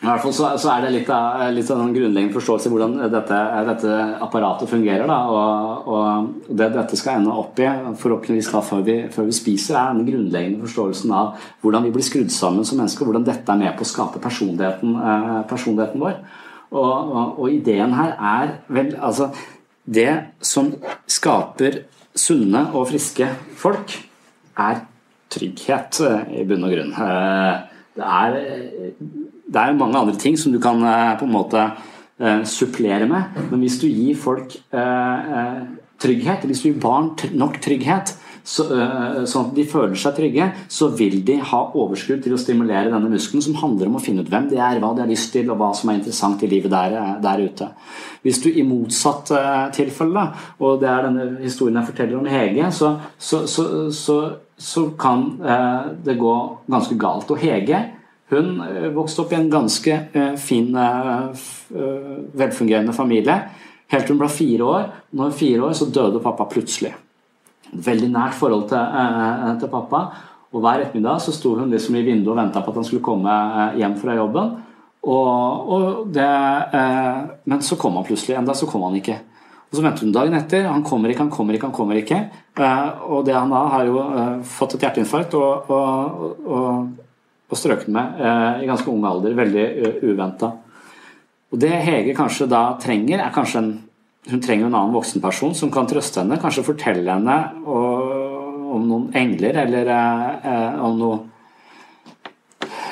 I 0.03 0.07
hvert 0.09 0.19
fall 0.25 0.33
så, 0.35 0.49
så 0.59 0.71
er 0.73 0.83
det 0.83 0.89
litt 0.97 1.11
av, 1.15 1.45
litt 1.55 1.69
av 1.71 1.79
en 1.79 1.93
grunnleggende 1.95 2.35
forståelse 2.35 2.67
i 2.67 2.71
hvordan 2.73 2.95
dette, 3.13 3.37
dette, 3.69 3.99
apparatet 4.25 4.67
fungerer. 4.67 5.07
Da, 5.07 5.19
og, 5.31 5.91
og 5.95 6.55
det 6.59 6.73
dette 6.75 6.97
skal 6.99 7.21
ende 7.21 7.35
opp 7.39 7.61
i, 7.63 7.69
forhåpentligvis 8.01 8.49
da 8.51 8.65
før 8.67 8.81
vi, 8.89 8.97
før 9.15 9.29
vi, 9.29 9.37
spiser, 9.37 9.77
er 9.79 9.93
den 9.95 10.09
grunnleggende 10.09 10.67
forståelsen 10.67 11.13
av 11.15 11.45
hvordan 11.63 11.87
vi 11.87 11.93
blir 11.95 12.07
skrudd 12.09 12.35
sammen 12.35 12.67
som 12.67 12.81
mennesker. 12.83 13.07
Hvordan 13.07 13.29
dette 13.29 13.55
er 13.55 13.61
med 13.61 13.77
på 13.79 13.87
å 13.87 13.91
skape 13.93 14.23
personligheten, 14.25 14.97
eh, 14.99 15.37
personligheten 15.53 16.03
vår. 16.03 16.17
Og, 16.73 16.83
og, 16.83 17.37
og, 17.37 17.47
ideen 17.53 17.95
her 17.95 18.17
er 18.17 18.55
vel 18.73 18.95
altså 18.97 19.29
Det 19.83 20.13
som 20.43 20.73
skaper 21.11 21.81
sunne 22.15 22.65
og 22.73 22.89
friske 22.91 23.29
folk, 23.59 23.95
er 24.59 24.83
trygghet, 25.31 26.03
eh, 26.09 26.35
i 26.43 26.45
bunn 26.51 26.67
og 26.67 26.75
grunn. 26.75 26.91
Eh, 27.07 27.87
det 27.99 28.11
er 28.19 28.37
det 29.53 29.61
er 29.61 29.77
mange 29.77 30.01
andre 30.01 30.17
ting 30.19 30.39
som 30.41 30.53
du 30.53 30.61
kan 30.63 30.83
eh, 30.87 31.15
på 31.21 31.29
en 31.29 31.37
måte 31.37 31.63
eh, 31.63 32.43
supplere 32.49 33.09
med. 33.09 33.39
Men 33.51 33.65
hvis 33.65 33.79
du 33.83 33.89
gir 33.89 34.19
folk 34.19 34.57
eh, 34.73 35.63
trygghet, 36.03 36.47
hvis 36.49 36.65
du 36.65 36.71
gir 36.71 36.83
barn 36.83 37.13
nok 37.37 37.61
trygghet, 37.63 38.17
så, 38.43 38.65
sånn 39.31 39.45
at 39.45 39.51
de 39.55 39.63
føler 39.71 39.95
seg 40.03 40.17
trygge, 40.17 40.49
så 40.67 40.89
vil 40.99 41.21
de 41.23 41.37
ha 41.47 41.61
overskudd 41.79 42.25
til 42.25 42.33
å 42.35 42.41
stimulere 42.43 42.91
denne 42.91 43.13
muskelen, 43.13 43.45
som 43.45 43.55
handler 43.61 43.87
om 43.87 44.01
å 44.01 44.03
finne 44.03 44.25
ut 44.25 44.33
hvem 44.33 44.49
de 44.51 44.59
er, 44.59 44.81
hva 44.83 44.91
de 44.97 45.05
har 45.05 45.13
lyst 45.13 45.31
til, 45.31 45.47
og 45.47 45.61
hva 45.61 45.69
som 45.79 45.93
er 45.93 46.01
interessant 46.01 46.43
i 46.43 46.49
livet 46.51 46.75
der, 46.75 46.97
der 47.23 47.45
ute. 47.45 47.69
Hvis 48.27 48.43
du 48.43 48.51
i 48.51 48.67
motsatt 48.67 49.31
tilfelle, 49.79 50.27
og 50.59 50.83
det 50.83 50.91
er 50.91 51.07
denne 51.07 51.29
historien 51.45 51.79
jeg 51.79 51.93
forteller 51.93 52.19
om 52.19 52.27
Hege, 52.35 52.75
så, 52.75 52.97
så, 53.23 54.19
så 54.59 54.85
kan 54.99 55.29
det 56.03 56.19
gå 56.19 56.37
ganske 56.67 56.99
galt. 56.99 57.31
Og 57.31 57.47
Hege 57.47 57.85
hun 58.33 58.61
eh, 58.65 58.89
vokste 58.95 59.25
opp 59.25 59.33
i 59.33 59.39
en 59.39 59.51
ganske 59.53 59.95
eh, 60.13 60.35
fin, 60.41 60.75
eh, 60.77 61.45
velfungerende 62.39 62.95
familie. 62.97 63.39
Helt 63.93 64.09
til 64.09 64.17
hun 64.17 64.23
ble 64.23 64.31
fire 64.33 64.69
år. 64.69 64.91
Når 65.13 65.25
hun 65.25 65.33
var 65.33 65.39
fire 65.39 65.65
år, 65.69 65.73
så 65.77 65.89
døde 65.93 66.23
pappa 66.25 66.49
plutselig. 66.51 66.93
Veldig 67.73 68.11
nært 68.13 68.37
forhold 68.37 68.69
til, 68.69 69.59
til 69.61 69.73
pappa. 69.73 70.03
Og 70.53 70.61
Hver 70.61 70.85
ettermiddag 70.85 71.21
så 71.25 71.33
sto 71.33 71.55
hun 71.57 71.71
liksom 71.73 71.97
i 71.97 72.05
vinduet 72.05 72.35
og 72.35 72.41
venta 72.41 72.61
på 72.61 72.73
at 72.73 72.81
han 72.81 72.85
skulle 72.85 73.05
komme 73.05 73.37
hjem 73.81 73.95
fra 74.01 74.17
jobben. 74.17 74.51
Og, 75.03 75.71
og 75.75 75.85
det, 76.13 76.29
men 77.49 77.65
så 77.65 77.79
kom 77.81 77.97
han 77.97 78.05
plutselig. 78.05 78.37
Enda 78.37 78.57
så 78.57 78.69
kom 78.69 78.85
han 78.85 78.99
ikke. 79.01 79.17
Og 79.71 79.79
Så 79.79 79.85
ventet 79.85 80.05
hun 80.05 80.13
dagen 80.13 80.37
etter. 80.37 80.69
Han 80.69 80.85
kommer 80.85 81.13
ikke, 81.13 81.25
han 81.25 81.33
kommer 81.33 81.57
ikke, 81.57 81.71
han 81.71 81.77
kommer 81.77 82.01
ikke. 82.01 82.21
Og 83.09 83.25
det 83.25 83.37
han 83.37 83.53
da 83.53 83.63
har 83.73 83.89
jo 83.89 84.05
fått 84.45 84.77
et 84.77 84.85
hjerteinfarkt 84.85 85.37
og, 85.41 85.73
og, 85.73 86.37
og 86.45 87.12
og 87.53 87.61
strøket 87.61 87.93
med 87.93 88.21
eh, 88.21 88.65
i 88.65 88.69
ganske 88.71 88.89
ung 88.91 89.05
alder. 89.09 89.37
Veldig 89.39 89.67
uventa. 90.09 90.53
Og 91.53 91.61
det 91.61 91.73
Hege 91.85 92.17
kanskje 92.17 92.49
da 92.49 92.65
trenger, 92.81 93.21
er 93.21 93.35
kanskje 93.35 93.63
en 93.63 93.73
hun 94.31 94.39
trenger 94.39 94.69
en 94.69 94.77
annen 94.79 94.95
voksenperson 94.95 95.51
som 95.59 95.71
kan 95.75 95.89
trøste 95.91 96.21
henne. 96.21 96.37
Kanskje 96.39 96.63
fortelle 96.63 97.11
henne 97.11 97.39
om 97.67 98.85
noen 98.87 99.09
engler 99.19 99.57
eller 99.65 99.89
eh, 99.91 100.77
om 100.79 100.95
noe 101.01 101.17
Eh, 101.17 101.32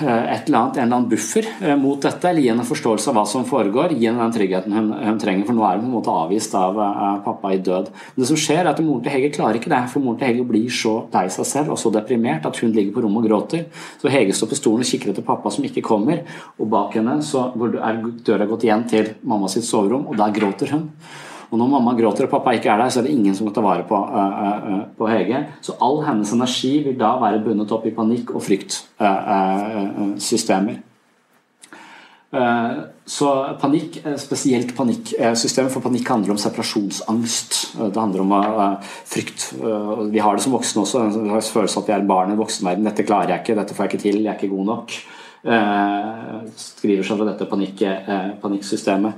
et 0.09 0.49
eller 0.49 0.59
annet, 0.59 0.77
en 0.77 0.83
eller 0.83 0.97
annen 0.97 1.09
buffer 1.11 1.47
eh, 1.61 1.77
mot 1.79 2.01
dette, 2.03 2.29
eller 2.29 2.43
gi 2.43 2.51
henne 2.51 2.65
en 2.65 2.69
forståelse 2.69 3.11
av 3.11 3.19
hva 3.19 3.25
som 3.29 3.47
foregår. 3.49 3.95
Gi 3.97 4.09
henne 4.09 4.23
den 4.25 4.35
tryggheten 4.35 4.77
hun, 4.77 4.91
hun 4.95 5.21
trenger, 5.23 5.47
for 5.49 5.57
nå 5.57 5.67
er 5.67 5.79
hun 5.79 5.85
på 5.85 5.91
en 5.91 5.97
måte 5.97 6.15
avvist 6.15 6.57
av 6.59 6.81
uh, 6.81 7.21
pappa 7.25 7.53
i 7.55 7.61
død. 7.65 7.91
Men 8.15 8.25
det 8.25 8.29
som 8.31 8.41
skjer 8.41 8.63
er 8.65 8.73
at 8.73 8.83
Moren 8.85 9.05
til 9.05 9.15
Hege 9.15 9.33
klarer 9.37 9.61
ikke 9.61 9.73
det, 9.73 9.83
for 9.93 10.05
moren 10.05 10.21
til 10.21 10.31
Hege 10.31 10.47
blir 10.49 10.75
så 10.75 10.97
lei 11.15 11.27
seg 11.33 11.49
selv 11.49 11.75
og 11.77 11.81
så 11.81 11.93
deprimert 11.95 12.47
at 12.49 12.61
hun 12.63 12.75
ligger 12.77 12.97
på 12.97 13.07
rommet 13.07 13.25
og 13.25 13.31
gråter. 13.31 13.67
Så 14.03 14.13
Hege 14.13 14.37
står 14.37 14.53
på 14.53 14.61
stolen 14.61 14.87
og 14.87 14.91
kikker 14.93 15.15
etter 15.15 15.27
pappa 15.27 15.53
som 15.55 15.67
ikke 15.67 15.85
kommer, 15.87 16.25
og 16.59 16.71
bak 16.73 16.97
henne 16.99 17.21
så 17.27 17.49
er 17.55 18.05
døra 18.27 18.49
gått 18.51 18.69
igjen 18.69 18.87
til 18.91 19.15
mamma 19.23 19.51
sitt 19.53 19.69
soverom, 19.69 20.09
og 20.11 20.19
der 20.21 20.39
gråter 20.41 20.77
hun. 20.77 20.89
Og 21.51 21.59
når 21.59 21.71
mamma 21.73 21.97
gråter 21.99 22.29
og 22.29 22.31
pappa 22.31 22.53
ikke 22.55 22.69
er 22.71 22.79
der, 22.79 22.93
så 22.95 23.01
er 23.01 23.09
det 23.09 23.15
ingen 23.17 23.35
som 23.35 23.49
kan 23.49 23.57
ta 23.57 23.63
vare 23.65 23.83
på, 23.89 23.99
uh, 23.99 24.69
uh, 24.71 24.83
på 24.99 25.09
Hege. 25.11 25.41
Så 25.67 25.75
all 25.83 25.99
hennes 26.07 26.31
energi 26.37 26.77
vil 26.85 26.99
da 27.01 27.11
være 27.23 27.43
bundet 27.43 27.73
opp 27.75 27.89
i 27.91 27.97
panikk- 27.97 28.31
og 28.35 28.45
fryktsystemer. 28.47 30.79
Så 33.11 33.29
panikk, 33.59 33.97
spesielt 34.23 34.71
panikksystemet, 34.77 35.73
for 35.75 35.83
panikk 35.83 36.07
handler 36.13 36.37
om 36.37 36.39
separasjonsangst. 36.39 37.57
Det 37.81 37.99
handler 37.99 38.23
om 38.23 38.35
frykt. 39.11 39.49
Vi 40.13 40.23
har 40.23 40.39
det 40.39 40.45
som 40.45 40.55
voksne 40.55 40.85
også. 40.85 41.03
Vi 41.17 41.33
har 41.33 41.43
følelse 41.43 41.81
av 41.81 41.83
at 41.83 41.91
vi 41.91 41.97
er 41.97 42.07
barn 42.07 42.31
i 42.31 42.39
voksenverden. 42.39 42.87
'Dette 42.87 43.09
klarer 43.09 43.35
jeg 43.35 43.43
ikke, 43.43 43.59
dette 43.59 43.75
får 43.75 43.83
jeg 43.85 43.91
ikke 43.91 44.05
til, 44.05 44.23
jeg 44.23 44.31
er 44.31 44.39
ikke 44.39 44.55
god 44.55 44.67
nok'. 44.71 44.91
Skriver 46.55 47.03
seg 47.03 47.19
fra 47.19 47.27
dette 47.33 47.51
panikk, 47.51 47.83
panikksystemet. 48.47 49.13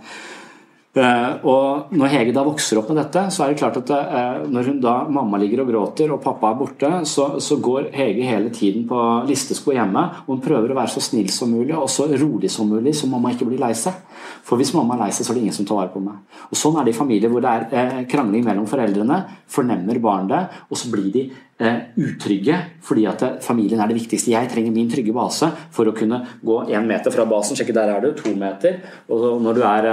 Uh, 0.93 1.41
og 1.49 1.93
når 1.97 2.11
Hege 2.13 2.33
da 2.37 2.43
vokser 2.45 2.77
opp 2.77 2.91
med 2.93 2.99
dette, 3.01 3.23
så 3.33 3.47
er 3.47 3.53
det 3.53 3.61
klart 3.63 3.79
at 3.81 3.91
uh, 3.97 4.43
når 4.45 4.67
hun 4.69 4.81
da 4.85 4.97
mamma 5.09 5.39
ligger 5.41 5.63
og 5.63 5.71
gråter 5.71 6.11
og 6.13 6.21
pappa 6.21 6.51
er 6.51 6.59
borte, 6.59 6.91
så, 7.09 7.29
så 7.41 7.57
går 7.65 7.89
Hege 7.97 8.27
hele 8.29 8.53
tiden 8.53 8.85
på 8.91 8.99
listesko 9.25 9.73
hjemme. 9.73 10.03
Og 10.27 10.35
hun 10.35 10.43
prøver 10.45 10.75
å 10.75 10.77
være 10.77 10.93
så 10.93 11.01
snill 11.01 11.31
som 11.33 11.49
mulig 11.49 11.73
og 11.79 11.89
så 11.89 12.11
rolig 12.11 12.51
som 12.53 12.69
mulig, 12.69 12.93
så 12.99 13.09
mamma 13.09 13.33
ikke 13.33 13.49
blir 13.49 13.63
lei 13.63 13.73
seg. 13.79 13.97
For 14.45 14.61
hvis 14.61 14.75
mamma 14.77 14.99
er 14.99 15.07
lei 15.07 15.15
seg, 15.17 15.25
så 15.25 15.33
er 15.33 15.41
det 15.41 15.47
ingen 15.47 15.57
som 15.57 15.71
tar 15.71 15.81
vare 15.81 15.95
på 15.95 16.05
meg. 16.05 16.21
Og 16.51 16.61
Sånn 16.61 16.77
er 16.77 16.85
det 16.85 16.93
i 16.93 17.01
familier 17.01 17.33
hvor 17.33 17.41
det 17.47 17.55
er 17.57 17.67
uh, 17.73 18.05
krangling 18.13 18.45
mellom 18.45 18.69
foreldrene. 18.69 19.23
Fornemmer 19.49 20.03
barn 20.05 20.29
det, 20.29 20.45
og 20.69 20.77
så 20.77 20.93
blir 20.93 21.09
de 21.15 21.25
utrygge 21.97 22.59
fordi 22.83 23.07
at 23.07 23.23
familien 23.45 23.81
er 23.81 23.91
det 23.91 23.99
viktigste. 24.01 24.33
Jeg 24.35 24.51
trenger 24.51 24.75
min 24.75 24.91
trygge 24.91 25.15
base 25.15 25.49
for 25.75 25.89
å 25.89 25.95
kunne 25.97 26.23
gå 26.43 26.59
én 26.73 26.89
meter 26.89 27.15
fra 27.15 27.27
basen, 27.29 27.59
sjekke 27.59 27.77
der 27.77 27.95
er 27.95 28.03
du, 28.03 28.11
to 28.19 28.35
meter. 28.39 28.81
Og 29.13 29.41
når 29.43 29.59
du 29.59 29.63
er 29.69 29.89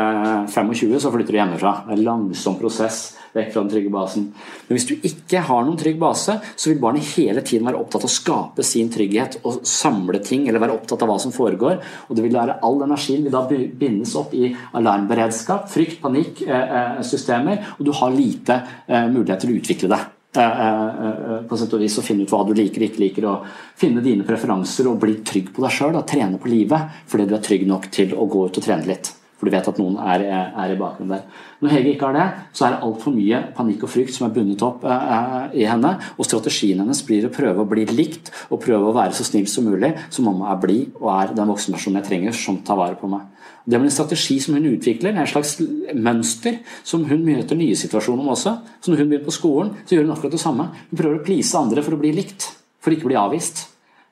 25 0.50 0.98
så 1.00 1.14
flytter 1.14 1.36
du 1.36 1.42
hjemmefra. 1.42 1.74
Det 1.86 1.94
er 1.94 2.00
en 2.00 2.08
langsom 2.08 2.58
prosess 2.60 3.02
vekk 3.36 3.52
fra 3.54 3.64
den 3.64 3.72
trygge 3.74 3.94
basen. 3.94 4.28
Men 4.68 4.78
hvis 4.78 4.88
du 4.90 4.96
ikke 5.06 5.44
har 5.46 5.66
noen 5.66 5.80
trygg 5.80 6.00
base, 6.02 6.38
så 6.56 6.72
vil 6.72 6.82
barnet 6.82 7.14
hele 7.16 7.44
tiden 7.46 7.68
være 7.70 7.82
opptatt 7.82 8.06
av 8.06 8.10
å 8.10 8.16
skape 8.16 8.66
sin 8.66 8.92
trygghet 8.94 9.40
og 9.44 9.62
samle 9.70 10.22
ting, 10.26 10.48
eller 10.48 10.64
være 10.64 10.78
opptatt 10.80 11.06
av 11.06 11.12
hva 11.12 11.20
som 11.22 11.36
foregår. 11.36 11.80
Og 12.10 12.18
det 12.18 12.26
vil 12.26 12.38
være 12.38 12.60
All 12.66 12.82
energien 12.86 13.26
vil 13.26 13.34
da 13.34 13.46
bindes 13.50 14.16
opp 14.20 14.34
i 14.38 14.52
alarmberedskap, 14.78 15.70
frykt, 15.72 16.00
panikk, 16.04 16.44
eh, 16.46 16.78
eh, 16.80 17.02
systemer, 17.06 17.76
og 17.78 17.86
du 17.86 17.94
har 17.96 18.16
lite 18.16 18.62
eh, 18.88 19.10
mulighet 19.10 19.46
til 19.46 19.54
å 19.54 19.60
utvikle 19.62 19.94
det 19.94 20.06
på 20.34 21.58
sett 21.58 21.72
og 21.74 21.82
vis 21.82 21.98
å 21.98 22.06
finne 22.06 22.26
ut 22.26 22.34
hva 22.34 22.44
du 22.46 22.52
liker 22.54 22.84
og 22.84 22.90
ikke 22.90 23.02
liker, 23.02 23.30
og 23.30 23.80
finne 23.80 24.04
dine 24.06 24.28
preferanser 24.28 24.90
og 24.90 25.00
bli 25.02 25.20
trygg 25.26 25.54
på 25.56 25.64
deg 25.66 25.74
sjøl. 25.74 26.02
Trene 26.06 26.42
på 26.42 26.52
livet 26.52 27.00
fordi 27.10 27.30
du 27.30 27.38
er 27.38 27.46
trygg 27.46 27.66
nok 27.70 27.90
til 27.94 28.14
å 28.14 28.30
gå 28.30 28.46
ut 28.46 28.62
og 28.62 28.66
trene 28.66 28.86
litt. 28.90 29.16
For 29.40 29.48
du 29.48 29.54
vet 29.54 29.68
at 29.72 29.78
noen 29.80 29.96
er, 30.04 30.26
er 30.28 30.72
i 30.74 30.78
bakgrunnen 30.80 31.14
der. 31.14 31.44
Når 31.64 31.72
Hege 31.72 31.94
ikke 31.94 32.10
har 32.10 32.18
det, 32.18 32.26
så 32.52 32.66
er 32.66 32.74
det 32.74 32.82
altfor 32.84 33.14
mye 33.16 33.40
panikk 33.56 33.86
og 33.88 33.92
frykt 33.94 34.12
som 34.12 34.26
er 34.28 34.34
bundet 34.36 34.66
opp 34.68 34.84
eh, 34.84 35.62
i 35.62 35.64
henne. 35.68 35.94
Og 36.20 36.28
strategien 36.28 36.82
hennes 36.84 37.00
blir 37.08 37.30
å 37.30 37.32
prøve 37.32 37.64
å 37.64 37.70
bli 37.70 37.86
likt 37.88 38.34
og 38.50 38.60
prøve 38.66 38.92
å 38.92 38.98
være 38.98 39.16
så 39.16 39.24
snill 39.24 39.48
som 39.48 39.70
mulig, 39.72 39.94
så 40.12 40.26
mamma 40.26 40.52
er 40.52 40.60
blid 40.66 41.00
og 41.00 41.08
er 41.16 41.32
den 41.38 41.54
voksenpersonen 41.54 42.02
jeg 42.02 42.10
trenger 42.10 42.36
som 42.36 42.60
tar 42.68 42.82
vare 42.82 43.00
på 43.00 43.08
meg. 43.12 43.24
Det 43.70 43.78
blir 43.78 43.86
en 43.86 43.94
strategi 43.94 44.40
som 44.42 44.56
hun 44.58 44.66
utvikler, 44.72 45.14
en 45.14 45.28
slags 45.30 45.60
mønster 45.94 46.62
som 46.88 47.04
hun 47.06 47.22
møter 47.26 47.58
nye 47.60 47.76
situasjoner 47.78 48.24
med 48.24 48.34
også. 48.34 48.56
Så 48.82 48.90
når 48.90 49.04
hun 49.04 49.12
begynner 49.12 49.28
på 49.28 49.36
skolen, 49.36 49.74
så 49.86 49.96
gjør 49.96 50.08
hun 50.08 50.14
akkurat 50.16 50.34
det 50.34 50.42
samme. 50.42 50.70
Hun 50.90 51.02
prøver 51.02 51.20
å 51.20 51.26
please 51.28 51.58
andre 51.60 51.84
for 51.86 51.94
å 51.94 52.00
bli 52.02 52.16
likt, 52.18 52.48
for 52.82 52.96
ikke 52.96 53.06
å 53.06 53.12
bli 53.12 53.20
avvist. 53.20 53.68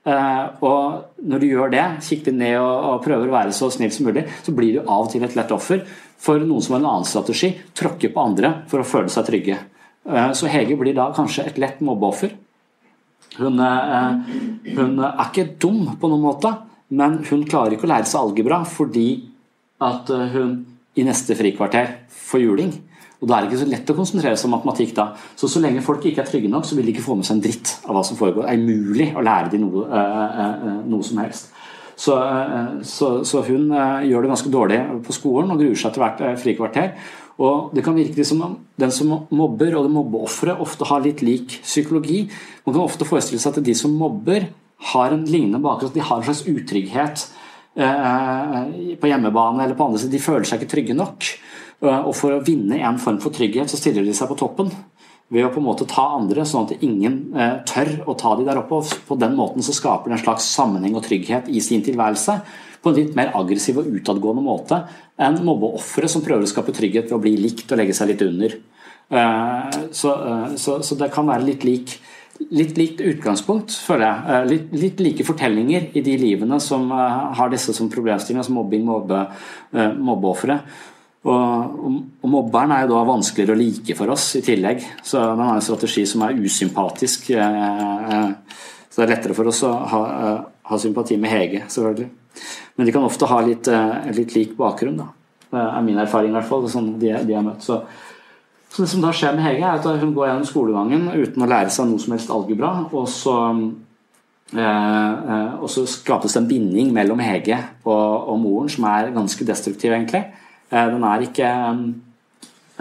Eh, 0.08 0.43
og 0.63 1.24
når 1.28 1.41
du 1.41 1.48
gjør 1.50 1.72
det, 1.74 1.86
kikker 2.06 2.36
ned 2.36 2.60
og, 2.62 3.02
prøver 3.04 3.28
å 3.28 3.34
være 3.34 3.56
så 3.56 3.72
snill 3.74 3.91
som 3.91 4.08
mulig, 4.08 4.28
så 4.46 4.54
blir 4.56 4.78
du 4.78 4.84
av 4.84 5.08
og 5.08 5.10
til 5.12 5.26
et 5.26 5.36
lett 5.36 5.52
offer 5.56 5.82
for 6.22 6.43
noen 6.43 6.63
som 6.63 6.76
har 6.78 6.84
en 6.84 6.91
annen 6.93 7.08
strategi, 7.08 7.50
tråkker 7.76 8.13
på 8.13 8.24
andre 8.24 8.54
for 8.72 8.84
å 8.84 8.88
føle 8.88 9.12
seg 9.12 9.26
trygge. 9.28 9.58
Eh, 10.08 10.30
så 10.38 10.52
Hege 10.52 10.78
blir 10.80 10.96
da 10.96 11.10
kanskje 11.15 11.48
et 11.50 11.58
lett 11.60 11.82
mobbeoffer. 11.84 12.36
Hun, 13.38 13.60
eh, 13.60 14.12
hun 14.78 15.02
er 15.04 15.26
ikke 15.28 15.50
dum 15.60 15.98
på 16.00 16.13
noen 16.13 16.24
måte, 16.24 16.54
men 16.89 17.20
hun 17.28 17.43
klarer 17.50 17.76
ikke 17.76 17.89
å 17.89 17.91
lære 17.91 18.08
seg 18.08 18.22
algebra 18.22 18.62
fordi 18.70 19.10
at 19.84 20.10
hun 20.34 20.60
i 20.98 21.06
neste 21.06 21.36
frikvarter 21.38 21.92
får 22.10 22.42
juling. 22.42 22.72
Og 23.18 23.30
da 23.30 23.38
er 23.38 23.46
det 23.46 23.52
ikke 23.52 23.63
så 23.63 23.70
lett 23.70 23.90
å 23.90 23.96
konsentrere 23.98 24.38
seg 24.38 24.50
om 24.50 24.56
matematikk 24.58 24.94
da. 24.98 25.08
Så 25.38 25.50
så 25.50 25.62
lenge 25.62 25.84
folk 25.86 26.06
ikke 26.06 26.22
er 26.22 26.30
trygge 26.30 26.50
nok, 26.52 26.68
så 26.70 26.78
vil 26.78 26.86
de 26.86 26.94
ikke 26.94 27.06
få 27.06 27.18
med 27.18 27.26
seg 27.26 27.38
en 27.38 27.46
dritt 27.48 27.72
av 27.88 27.98
hva 27.98 28.04
som 28.06 28.18
foregår. 28.20 28.46
Det 28.46 28.54
er 28.54 28.62
umulig 28.62 29.08
å 29.18 29.24
lære 29.26 29.54
dem 29.54 29.63
noe, 29.66 29.86
uh, 29.90 30.42
uh, 30.68 30.76
noe 30.86 31.06
som 31.06 31.22
helst. 31.24 31.54
Så, 31.98 32.13
så, 32.86 33.08
så, 33.26 33.40
hun 33.48 33.72
gjør 34.06 34.22
det 34.22 34.30
ganske 34.30 34.52
dårlig 34.54 34.76
på 35.08 35.16
skolen 35.18 35.50
og 35.50 35.63
gruer 35.63 35.80
seg 35.82 35.96
til 35.96 36.04
hvert 36.04 36.20
frikvarter. 36.44 36.92
Og 37.42 37.72
det 37.74 37.82
kan 37.86 37.98
virke 37.98 38.26
som 38.26 38.44
om 38.46 38.54
Den 38.78 38.94
som 38.94 39.10
mobber 39.34 39.74
og 39.80 39.88
det 39.88 39.94
mobbeofferet 39.96 40.62
ofte 40.62 40.86
har 40.86 41.02
litt 41.02 41.24
lik 41.26 41.56
psykologi. 41.63 42.28
Man 42.68 42.76
kan 42.76 42.84
ofte 42.84 43.08
forestille 43.10 43.42
seg 43.42 43.58
at 43.58 43.66
de 43.66 43.74
som 43.78 43.98
mobber, 43.98 44.46
har 44.94 45.10
en 45.10 45.24
lignende 45.26 45.58
bakgrunn. 45.58 45.90
De 45.96 46.04
har 46.06 46.20
en 46.20 46.28
slags 46.28 46.46
utrygghet 46.46 47.24
på 47.78 49.10
hjemmebane 49.10 49.63
eller 49.63 49.78
på 49.78 49.86
andre 49.86 50.02
siden. 50.02 50.16
De 50.16 50.24
føler 50.24 50.48
seg 50.50 50.62
ikke 50.62 50.72
trygge 50.72 50.98
nok. 50.98 51.28
Eh, 51.84 52.04
og 52.04 52.13
for 52.18 52.34
å 52.34 52.44
vinne 52.46 52.80
en 52.82 53.02
form 53.02 53.20
for 53.22 53.34
trygghet, 53.34 53.70
så 53.70 53.80
stiller 53.80 54.06
de 54.06 54.16
seg 54.18 54.30
på 54.32 54.38
toppen. 54.40 54.72
Ved 55.34 55.44
å 55.44 55.52
på 55.52 55.60
en 55.60 55.68
måte 55.68 55.88
ta 55.90 56.06
andre, 56.16 56.46
sånn 56.48 56.70
at 56.70 56.86
ingen 56.86 57.18
eh, 57.36 57.58
tør 57.68 57.92
å 58.08 58.16
ta 58.18 58.34
de 58.40 58.48
der 58.48 58.62
oppe. 58.62 58.80
og 58.80 59.10
På 59.10 59.20
den 59.20 59.36
måten 59.38 59.66
så 59.66 59.76
skaper 59.76 60.10
det 60.10 60.20
en 60.20 60.24
slags 60.24 60.48
sammenheng 60.56 60.96
og 60.98 61.06
trygghet 61.06 61.52
i 61.52 61.62
sin 61.63 61.84
tilværelse. 61.86 62.40
På 62.82 62.94
en 62.94 62.98
litt 62.98 63.18
mer 63.18 63.34
aggressiv 63.36 63.82
og 63.82 63.90
utadgående 63.92 64.46
måte 64.46 64.84
enn 65.20 65.40
mobbeofre 65.44 66.08
som 66.10 66.24
prøver 66.24 66.46
å 66.46 66.50
skape 66.50 66.76
trygghet 66.78 67.10
ved 67.10 67.18
å 67.18 67.24
bli 67.24 67.34
likt 67.42 67.72
og 67.74 67.82
legge 67.82 67.96
seg 67.98 68.13
litt 68.13 68.24
under. 68.26 68.54
Eh, 69.08 69.82
så, 69.92 70.13
så, 70.62 70.80
så 70.86 70.98
det 71.00 71.12
kan 71.13 71.28
være 71.30 71.50
litt 71.50 71.68
lik 71.68 71.98
litt 72.54 72.78
likt 72.78 73.02
utgangspunkt, 73.02 73.73
føler 73.88 74.06
jeg. 74.08 74.50
Litt, 74.52 74.76
litt, 74.78 75.02
like 75.04 75.26
fortellinger 75.28 75.89
i 75.97 76.04
de 76.06 76.17
livene 76.21 76.60
som 76.63 76.89
har 76.91 77.50
disse 77.54 77.73
som 77.73 77.89
problemstillinger, 77.91 78.45
som 78.45 78.60
mobbing, 78.60 78.86
mobbe, 78.88 79.23
mobbeofre. 79.97 80.60
Og, 81.28 81.80
og, 82.21 82.30
mobberen 82.32 82.71
er 82.71 82.86
jo 82.86 82.93
da 82.93 83.04
vanskeligere 83.08 83.56
å 83.56 83.60
like 83.60 83.95
for 83.97 84.13
oss 84.13 84.30
i 84.39 84.43
tillegg. 84.45 84.84
Så 85.04 85.19
den 85.19 85.43
har 85.43 85.58
en 85.58 85.65
strategi 85.65 86.06
som 86.08 86.23
er 86.23 86.39
usympatisk. 86.39 87.32
Eh, 87.36 87.60
eh, 88.15 88.63
så 88.88 89.02
det 89.02 89.08
er 89.08 89.13
lettere 89.15 89.36
for 89.38 89.52
oss 89.52 89.63
å 89.67 89.73
ha, 89.91 90.02
eh, 90.08 90.39
ha 90.71 90.80
sympati 90.82 91.17
med 91.19 91.34
Hege, 91.34 91.65
selvfølgelig. 91.67 92.10
Men 92.78 92.88
de 92.88 92.93
kan 92.93 93.06
ofte 93.06 93.28
ha 93.28 93.39
litt, 93.41 93.67
litt 94.13 94.36
lik 94.36 94.52
bakgrunn, 94.58 95.00
da. 95.00 95.08
Det 95.47 95.63
er 95.63 95.82
min 95.82 95.97
erfaring, 95.97 96.30
i 96.30 96.38
hvert 96.38 96.50
fall. 96.50 96.67
Sånn 96.69 96.91
de, 97.02 97.10
de 97.26 97.34
har 97.34 97.45
møtt. 97.45 97.65
Så, 97.65 97.80
så, 98.69 98.84
det 98.84 98.89
som 98.91 99.03
da 99.03 99.13
skjer 99.15 99.36
med 99.38 99.45
Hege, 99.45 99.63
er 99.63 99.80
at 99.80 100.01
hun 100.01 100.13
går 100.15 100.27
gjennom 100.30 100.47
skolegangen 100.47 101.06
uten 101.15 101.43
å 101.45 101.49
lære 101.49 101.71
seg 101.73 101.88
noe 101.89 102.01
som 102.03 102.13
helst 102.13 102.34
algebra. 102.34 102.71
Og 102.91 103.08
så, 103.10 103.38
eh, 104.53 105.53
og 105.58 105.71
så 105.71 105.86
skapes 105.89 106.36
det 106.36 106.43
en 106.43 106.49
binding 106.49 106.91
mellom 106.95 107.23
Hege 107.23 107.62
og, 107.86 108.27
og 108.34 108.38
moren 108.43 108.69
som 108.71 108.89
er 108.91 109.13
ganske 109.15 109.47
destruktiv, 109.47 109.95
egentlig. 109.95 110.25
Eh, 110.67 110.91
den 110.93 111.08
er 111.08 111.25
ikke 111.30 111.53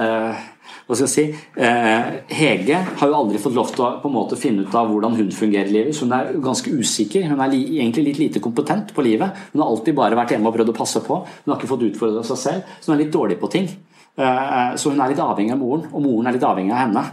eh, 0.03 0.45
hva 0.87 0.95
skal 0.95 1.09
jeg 1.09 1.13
si 1.13 1.25
uh, 1.59 2.11
Hege 2.31 2.77
har 3.01 3.11
jo 3.11 3.17
aldri 3.19 3.41
fått 3.43 3.57
lov 3.57 3.73
til 3.75 3.83
å 3.83 3.89
på 3.99 4.07
en 4.07 4.15
måte 4.15 4.39
finne 4.39 4.63
ut 4.63 4.75
av 4.79 4.87
hvordan 4.87 5.17
hun 5.19 5.33
fungerer 5.35 5.67
i 5.67 5.75
livet. 5.75 5.97
Så 5.97 6.07
hun 6.07 6.15
er 6.15 6.31
ganske 6.43 6.71
usikker. 6.71 7.27
Hun 7.27 7.43
er 7.43 7.51
li, 7.51 7.63
egentlig 7.81 8.05
litt 8.13 8.21
lite 8.23 8.43
kompetent 8.45 8.93
på 8.95 9.03
livet. 9.03 9.35
Hun 9.51 9.65
har 9.65 9.73
alltid 9.73 9.97
bare 9.99 10.19
vært 10.19 10.37
hjemme 10.37 10.47
og 10.47 10.55
prøvd 10.55 10.71
å 10.71 10.77
passe 10.77 11.03
på. 11.03 11.19
Hun 11.27 11.51
har 11.51 11.59
ikke 11.59 11.73
fått 11.73 11.89
utfordra 11.89 12.23
seg 12.29 12.39
selv, 12.39 12.77
så 12.79 12.93
hun 12.93 12.97
er 12.97 13.03
litt 13.03 13.17
dårlig 13.19 13.41
på 13.43 13.51
ting. 13.51 13.67
Uh, 14.17 14.75
så 14.81 14.93
hun 14.93 15.01
er 15.01 15.13
litt 15.13 15.23
avhengig 15.23 15.53
av 15.55 15.61
moren, 15.61 15.87
og 15.93 16.05
moren 16.05 16.31
er 16.31 16.37
litt 16.39 16.47
avhengig 16.49 16.75
av 16.75 16.85
henne. 16.87 17.07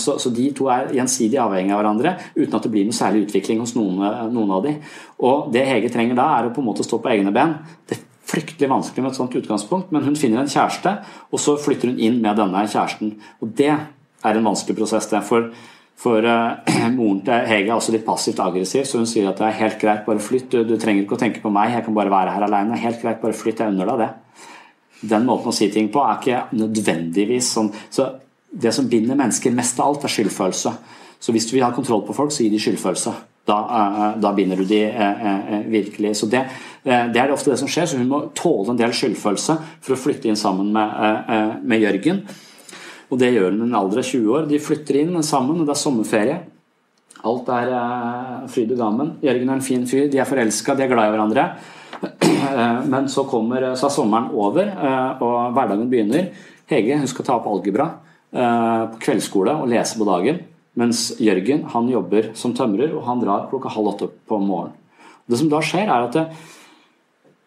Så, 0.00 0.14
så, 0.16 0.30
de 0.32 0.46
to 0.56 0.70
er 0.72 0.86
gjensidig 0.96 1.36
avhengig 1.36 1.74
av 1.74 1.82
hverandre 1.82 2.14
uten 2.32 2.54
at 2.56 2.64
det 2.64 2.70
blir 2.72 2.86
noe 2.88 2.96
særlig 2.96 3.26
utvikling 3.26 3.58
hos 3.60 3.74
noen, 3.76 4.00
av 4.00 4.62
dem. 4.64 4.78
Og 5.20 5.50
det 5.52 5.66
Hege 5.68 5.90
trenger 5.92 6.16
da, 6.16 6.30
er 6.38 6.48
å 6.48 6.52
på 6.56 6.62
en 6.62 6.68
måte 6.70 6.86
stå 6.86 6.96
på 7.04 7.10
egne 7.12 7.34
ben. 7.36 7.52
Det 7.84 7.98
er 7.98 8.06
fryktelig 8.28 8.70
vanskelig 8.70 9.04
med 9.04 9.12
et 9.12 9.18
sånt 9.18 9.36
utgangspunkt, 9.40 9.92
men 9.94 10.04
hun 10.04 10.16
finner 10.18 10.42
en 10.42 10.52
kjæreste, 10.52 10.94
og 11.32 11.42
så 11.42 11.56
flytter 11.60 11.92
hun 11.92 12.00
inn 12.00 12.20
med 12.24 12.38
denne 12.40 12.64
kjæresten. 12.68 13.14
Og 13.42 13.52
det 13.58 13.72
er 13.72 14.38
en 14.38 14.48
vanskelig 14.48 14.76
prosess, 14.78 15.08
det. 15.10 15.22
For, 15.26 15.48
for 15.98 16.26
uh, 16.28 16.90
moren 16.98 17.22
til 17.26 17.48
Hege 17.48 17.72
er 17.72 17.76
også 17.78 17.94
litt 17.94 18.06
passivt 18.06 18.42
aggressiv, 18.44 18.84
så 18.88 19.00
hun 19.00 19.08
sier 19.08 19.30
at 19.30 19.40
det 19.40 19.48
er 19.48 19.60
helt 19.62 19.80
greit, 19.80 20.04
bare 20.06 20.22
flytt. 20.22 20.50
Du, 20.52 20.60
du, 20.68 20.76
trenger 20.80 21.04
ikke 21.04 21.16
å 21.16 21.22
tenke 21.24 21.42
på 21.44 21.52
meg, 21.54 21.72
jeg 21.76 21.86
kan 21.86 21.96
bare 21.96 22.12
være 22.12 22.36
her 22.36 22.48
alene. 22.48 22.80
Helt 22.82 23.00
greit, 23.02 23.20
bare 23.22 23.36
flytt, 23.36 23.62
jeg 23.64 23.74
unner 23.74 23.92
deg 23.92 24.04
det. 24.04 24.12
Den 25.00 25.26
måten 25.26 25.52
å 25.52 25.54
si 25.54 25.68
ting 25.70 25.90
på 25.94 26.02
er 26.02 26.18
ikke 26.18 26.58
nødvendigvis 26.58 27.52
sånn. 27.54 27.72
Så 27.90 28.08
det 28.50 28.72
som 28.74 28.88
binder 28.90 29.18
mennesker 29.18 29.54
mest 29.54 29.78
av 29.78 29.92
alt, 29.92 30.06
er 30.06 30.14
skyldfølelse. 30.14 30.72
Så 31.18 31.34
hvis 31.34 31.48
du 31.50 31.56
vil 31.56 31.66
ha 31.66 31.74
kontroll 31.74 32.04
på 32.06 32.16
folk, 32.16 32.32
så 32.34 32.44
gi 32.44 32.52
de 32.52 32.62
skyldfølelse. 32.62 33.12
Da, 33.48 33.58
uh, 33.64 34.18
da 34.20 34.32
binder 34.36 34.60
du 34.60 34.66
de 34.68 34.82
uh, 34.92 35.62
virkelig. 35.72 36.16
Så 36.18 36.26
det, 36.28 36.42
Eh, 36.88 37.08
det 37.12 37.20
er 37.20 37.32
ofte 37.34 37.52
det 37.52 37.58
som 37.60 37.70
skjer, 37.70 37.88
så 37.90 37.98
hun 38.00 38.10
må 38.10 38.20
tåle 38.36 38.72
en 38.72 38.78
del 38.78 38.94
skyldfølelse 38.96 39.56
for 39.84 39.94
å 39.94 40.00
flytte 40.00 40.30
inn 40.30 40.38
sammen 40.38 40.70
med, 40.72 40.88
eh, 40.88 41.34
eh, 41.34 41.56
med 41.62 41.82
Jørgen. 41.82 42.22
Og 43.10 43.18
det 43.18 43.32
gjør 43.32 43.50
hun 43.50 43.60
i 43.60 43.68
en 43.68 43.74
alder 43.74 43.98
av 43.98 44.04
20 44.04 44.28
år. 44.36 44.48
De 44.48 44.58
flytter 44.58 45.00
inn 45.00 45.22
sammen, 45.22 45.60
og 45.60 45.66
det 45.66 45.74
er 45.74 45.82
sommerferie. 45.84 46.38
Alt 47.24 47.48
er 47.48 48.46
fryd 48.48 48.70
og 48.72 48.78
gammen. 48.78 49.16
Jørgen 49.22 49.48
er 49.48 49.54
en 49.54 49.60
fin 49.60 49.86
fyr, 49.86 50.10
de 50.10 50.18
er 50.18 50.24
forelska, 50.24 50.76
de 50.76 50.82
er 50.84 50.88
glad 50.88 51.08
i 51.08 51.16
hverandre. 51.16 51.56
Men 52.88 53.08
så, 53.12 53.24
kommer, 53.28 53.70
så 53.78 53.88
er 53.88 53.94
sommeren 53.94 54.30
over, 54.34 54.70
og 55.24 55.56
hverdagen 55.56 55.88
begynner. 55.90 56.30
Hege 56.68 56.98
hun 57.00 57.10
skal 57.10 57.26
ta 57.26 57.38
opp 57.38 57.48
algebra 57.50 57.90
på 58.28 59.00
kveldsskole 59.02 59.54
og 59.62 59.70
lese 59.72 59.96
på 59.98 60.06
dagen. 60.08 60.42
Mens 60.78 61.08
Jørgen 61.18 61.64
han 61.72 61.88
jobber 61.90 62.32
som 62.38 62.54
tømrer, 62.54 62.92
og 62.94 63.06
han 63.08 63.22
drar 63.22 63.48
klokka 63.50 63.72
halv 63.74 63.94
åtte 63.94 64.10
på 64.28 64.38
morgenen. 64.42 64.76
Det 65.28 65.38
som 65.40 65.50
da 65.52 65.60
skjer, 65.64 65.90
er 65.90 66.06
at 66.06 66.14
det, 66.16 66.24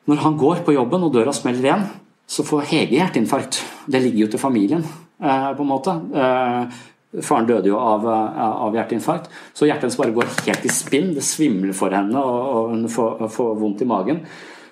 når 0.09 0.21
han 0.25 0.37
går 0.37 0.61
på 0.65 0.75
jobben 0.75 1.07
og 1.07 1.13
døra 1.15 1.33
smeller 1.33 1.65
igjen, 1.65 1.85
så 2.31 2.45
får 2.47 2.67
Hege 2.69 2.97
hjerteinfarkt. 2.99 3.61
Det 3.91 4.01
ligger 4.03 4.25
jo 4.25 4.31
til 4.33 4.41
familien, 4.41 4.83
eh, 5.19 5.51
på 5.55 5.63
en 5.63 5.71
måte. 5.71 5.95
Eh, 6.13 7.21
faren 7.21 7.47
døde 7.47 7.67
jo 7.67 7.77
av, 7.77 8.05
eh, 8.05 8.63
av 8.65 8.73
hjerteinfarkt, 8.73 9.29
så 9.53 9.65
hjertet 9.65 9.81
hennes 9.81 9.97
bare 9.97 10.13
går 10.13 10.45
helt 10.45 10.65
i 10.65 10.69
spinn. 10.69 11.13
Det 11.13 11.23
svimler 11.23 11.73
for 11.73 11.89
henne, 11.89 12.15
og, 12.15 12.69
hun 12.69 12.87
får, 12.87 13.29
får, 13.29 13.55
vondt 13.59 13.81
i 13.81 13.85
magen. 13.85 14.21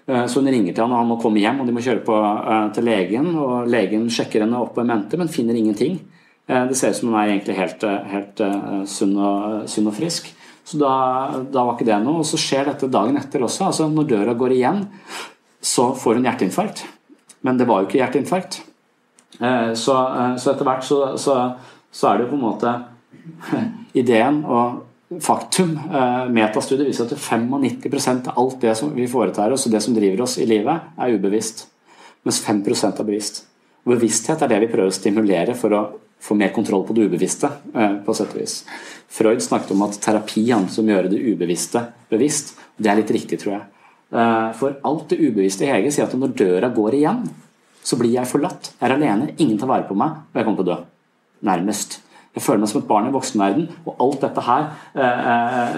Så 0.09 0.41
hun 0.41 0.49
ringer 0.49 0.73
til 0.73 0.81
han 0.81 0.93
og 0.95 1.03
han 1.03 1.09
må 1.11 1.19
komme 1.21 1.37
hjem, 1.37 1.59
og 1.61 1.67
de 1.69 1.73
må 1.75 1.83
kjøre 1.85 2.01
på, 2.01 2.15
til 2.73 2.87
legen. 2.87 3.27
og 3.37 3.67
Legen 3.69 4.07
sjekker 4.09 4.41
henne 4.41 4.57
opp 4.57 4.71
på 4.73 4.85
mente, 4.87 5.19
men 5.21 5.29
finner 5.29 5.53
ingenting. 5.59 5.99
Det 6.49 6.77
ser 6.77 6.95
ut 6.95 6.97
som 6.97 7.11
hun 7.11 7.17
er 7.19 7.35
egentlig 7.35 7.57
helt, 7.59 7.85
helt 8.09 8.41
sunn, 8.89 9.13
og, 9.21 9.67
sunn 9.69 9.91
og 9.91 9.93
frisk. 9.99 10.31
Så 10.69 10.77
da, 10.77 10.93
da, 11.49 11.63
var 11.63 11.75
ikke 11.75 11.87
det 11.87 11.99
noe. 12.03 12.21
Og 12.21 12.27
så 12.29 12.37
skjer 12.41 12.67
dette 12.69 12.89
dagen 12.93 13.17
etter 13.17 13.45
også. 13.45 13.69
altså 13.69 13.87
Når 13.89 14.09
døra 14.09 14.35
går 14.37 14.53
igjen, 14.57 14.83
så 15.61 15.91
får 15.97 16.19
hun 16.19 16.27
hjerteinfarkt. 16.29 16.83
Men 17.45 17.57
det 17.57 17.65
var 17.69 17.81
jo 17.81 17.89
ikke 17.89 18.01
hjerteinfarkt. 18.01 18.59
Eh, 19.39 19.71
så, 19.73 19.95
eh, 19.95 20.35
så 20.37 20.51
etter 20.51 20.67
hvert 20.67 20.85
så, 20.85 20.99
så, 21.17 21.37
så, 21.89 22.09
er 22.09 22.19
det 22.19 22.27
jo 22.27 22.31
på 22.33 22.37
en 22.37 22.43
måte 22.43 22.75
ideen 24.01 24.43
og 24.43 24.83
faktum. 25.17 25.73
Metastudier 25.73 26.33
metastudiet 26.35 26.89
viser 26.91 27.07
at 27.09 27.17
95% 27.17 28.29
av 28.29 28.37
alt 28.41 28.59
det 28.61 28.75
som 28.77 28.91
vi 28.93 29.07
foretar 29.09 29.51
oss, 29.55 29.65
og 29.65 29.73
det 29.73 29.81
som 29.81 29.95
driver 29.95 30.21
oss 30.25 30.37
i 30.37 30.45
livet, 30.49 30.91
er 30.97 31.15
ubevisst. 31.17 31.65
Mens 32.27 32.41
5 32.45 32.61
er 32.67 33.03
bevisst. 33.03 33.43
Og 33.85 33.95
bevissthet 33.95 34.43
er 34.43 34.51
det 34.51 34.61
vi 34.65 34.71
prøver 34.71 34.91
å 34.91 34.99
stimulere 34.99 35.55
for 35.57 35.73
å 35.73 35.81
få 36.19 36.35
mer 36.35 36.51
kontroll 36.53 36.83
på 36.85 36.93
det 36.93 37.07
ubevisste, 37.07 37.49
på 38.05 38.13
sett 38.13 38.35
og 38.35 38.41
vis. 38.41 38.63
Freud 39.09 39.41
snakket 39.41 39.71
om 39.73 39.85
at 39.87 39.97
terapi 40.03 40.45
som 40.69 40.89
gjør 40.89 41.09
det 41.09 41.21
ubevisste 41.23 41.87
bevisst. 42.11 42.57
Det 42.77 42.91
er 42.91 42.99
litt 42.99 43.11
riktig, 43.15 43.39
tror 43.41 43.55
jeg. 43.55 43.65
Eh, 44.09 44.49
for 44.57 44.77
alt 44.83 45.09
det 45.09 45.19
ubevisste 45.21 45.65
i 45.65 45.71
Hege 45.71 45.91
sier 45.93 46.07
at 46.07 46.15
når 46.17 46.35
døra 46.37 46.69
går 46.73 46.97
igjen, 46.99 47.23
så 47.83 47.97
blir 47.97 48.15
jeg 48.17 48.29
forlatt. 48.29 48.71
Jeg 48.75 48.89
er 48.89 48.95
alene, 48.97 49.33
ingen 49.37 49.57
tar 49.57 49.69
vare 49.71 49.87
på 49.87 49.97
meg, 49.97 50.21
og 50.29 50.39
jeg 50.39 50.47
kommer 50.47 50.61
til 50.61 50.67
å 50.67 50.75
dø. 50.75 50.79
Nærmest. 51.49 51.99
Jeg 52.37 52.43
føler 52.45 52.61
meg 52.61 52.69
som 52.69 52.79
et 52.83 52.87
barn 52.87 53.07
i 53.09 53.13
voksenverden. 53.13 53.63
Og 53.89 54.01
alt 54.05 54.21
dette 54.21 54.41
her, 54.45 54.67
eh, 54.93 55.29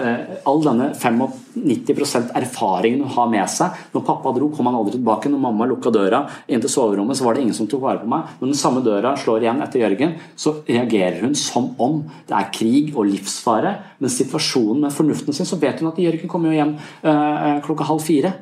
eh, 0.08 0.34
all 0.46 0.60
denne 0.62 0.90
95% 0.92 2.30
erfaringen 2.36 3.00
hun 3.00 3.14
har 3.16 3.28
med 3.28 3.48
seg 3.48 3.72
Når 3.94 4.04
pappa 4.04 4.32
dro, 4.36 4.50
kom 4.50 4.66
han 4.66 4.76
aldri 4.76 4.98
tilbake. 4.98 5.30
Når 5.32 5.40
mamma 5.40 5.66
lukka 5.66 5.90
døra 5.90 6.28
inn 6.48 6.60
til 6.60 6.68
soverommet, 6.68 7.16
så 7.16 7.24
var 7.24 7.34
det 7.34 7.42
ingen 7.42 7.54
som 7.54 7.66
tok 7.66 7.80
vare 7.80 7.98
på 8.00 8.06
meg. 8.06 8.28
Når 8.40 8.52
den 8.52 8.54
samme 8.54 8.84
døra 8.84 9.16
slår 9.16 9.40
igjen 9.40 9.62
etter 9.62 9.80
Jørgen, 9.80 10.14
så 10.36 10.62
reagerer 10.68 11.22
hun 11.22 11.34
som 11.34 11.74
om 11.78 12.04
det 12.28 12.36
er 12.36 12.52
krig 12.52 12.94
og 12.96 13.06
livsfare. 13.06 13.76
Men 13.98 14.10
situasjonen 14.10 14.82
med 14.82 14.92
fornuften 14.92 15.32
sin, 15.32 15.46
så 15.46 15.58
vet 15.58 15.80
hun 15.80 15.88
at 15.88 15.98
Jørgen 15.98 16.28
kommer 16.28 16.52
jo 16.52 16.60
hjem 16.60 16.76
klokka 17.64 17.84
halv 17.84 18.00
fire. 18.00 18.34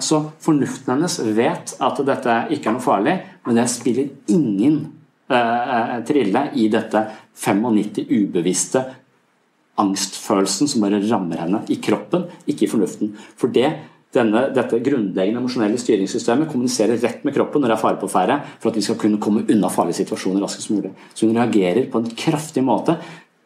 Så 0.00 0.32
fornuften 0.40 0.94
hennes 0.94 1.20
vet 1.20 1.76
at 1.80 2.04
dette 2.04 2.46
ikke 2.50 2.68
er 2.68 2.76
noe 2.76 2.84
farlig, 2.84 3.20
men 3.46 3.56
det 3.56 3.68
spiller 3.70 4.08
ingen 4.28 4.86
Eh, 4.86 5.05
trille 6.06 6.42
i 6.54 6.68
dette 6.70 7.00
95 7.34 8.06
ubevisste 8.06 8.84
angstfølelsen 9.80 10.70
som 10.70 10.84
bare 10.84 11.02
rammer 11.04 11.42
henne 11.42 11.60
i 11.72 11.78
kroppen, 11.82 12.26
ikke 12.48 12.66
i 12.66 12.70
fornuften. 12.70 13.12
For 13.38 13.52
det, 13.52 13.68
denne, 14.16 14.46
dette 14.56 14.80
grunnleggende 14.84 15.42
emosjonelle 15.42 15.80
styringssystemet 15.80 16.48
kommuniserer 16.52 17.00
rett 17.02 17.26
med 17.26 17.36
kroppen 17.36 17.62
når 17.62 17.72
det 17.72 17.76
er 17.76 17.82
fare 17.82 18.00
på 18.00 18.10
ferde, 18.10 18.38
for 18.62 18.70
at 18.70 18.78
vi 18.78 18.84
skal 18.86 18.98
kunne 19.00 19.20
komme 19.22 19.44
unna 19.52 19.70
farlige 19.72 20.00
situasjoner 20.02 20.44
raskest 20.44 20.72
mulig. 20.72 20.94
Så 21.12 21.28
hun 21.28 21.36
reagerer 21.36 21.90
på 21.92 22.00
en 22.00 22.16
kraftig 22.24 22.64
måte 22.64 22.96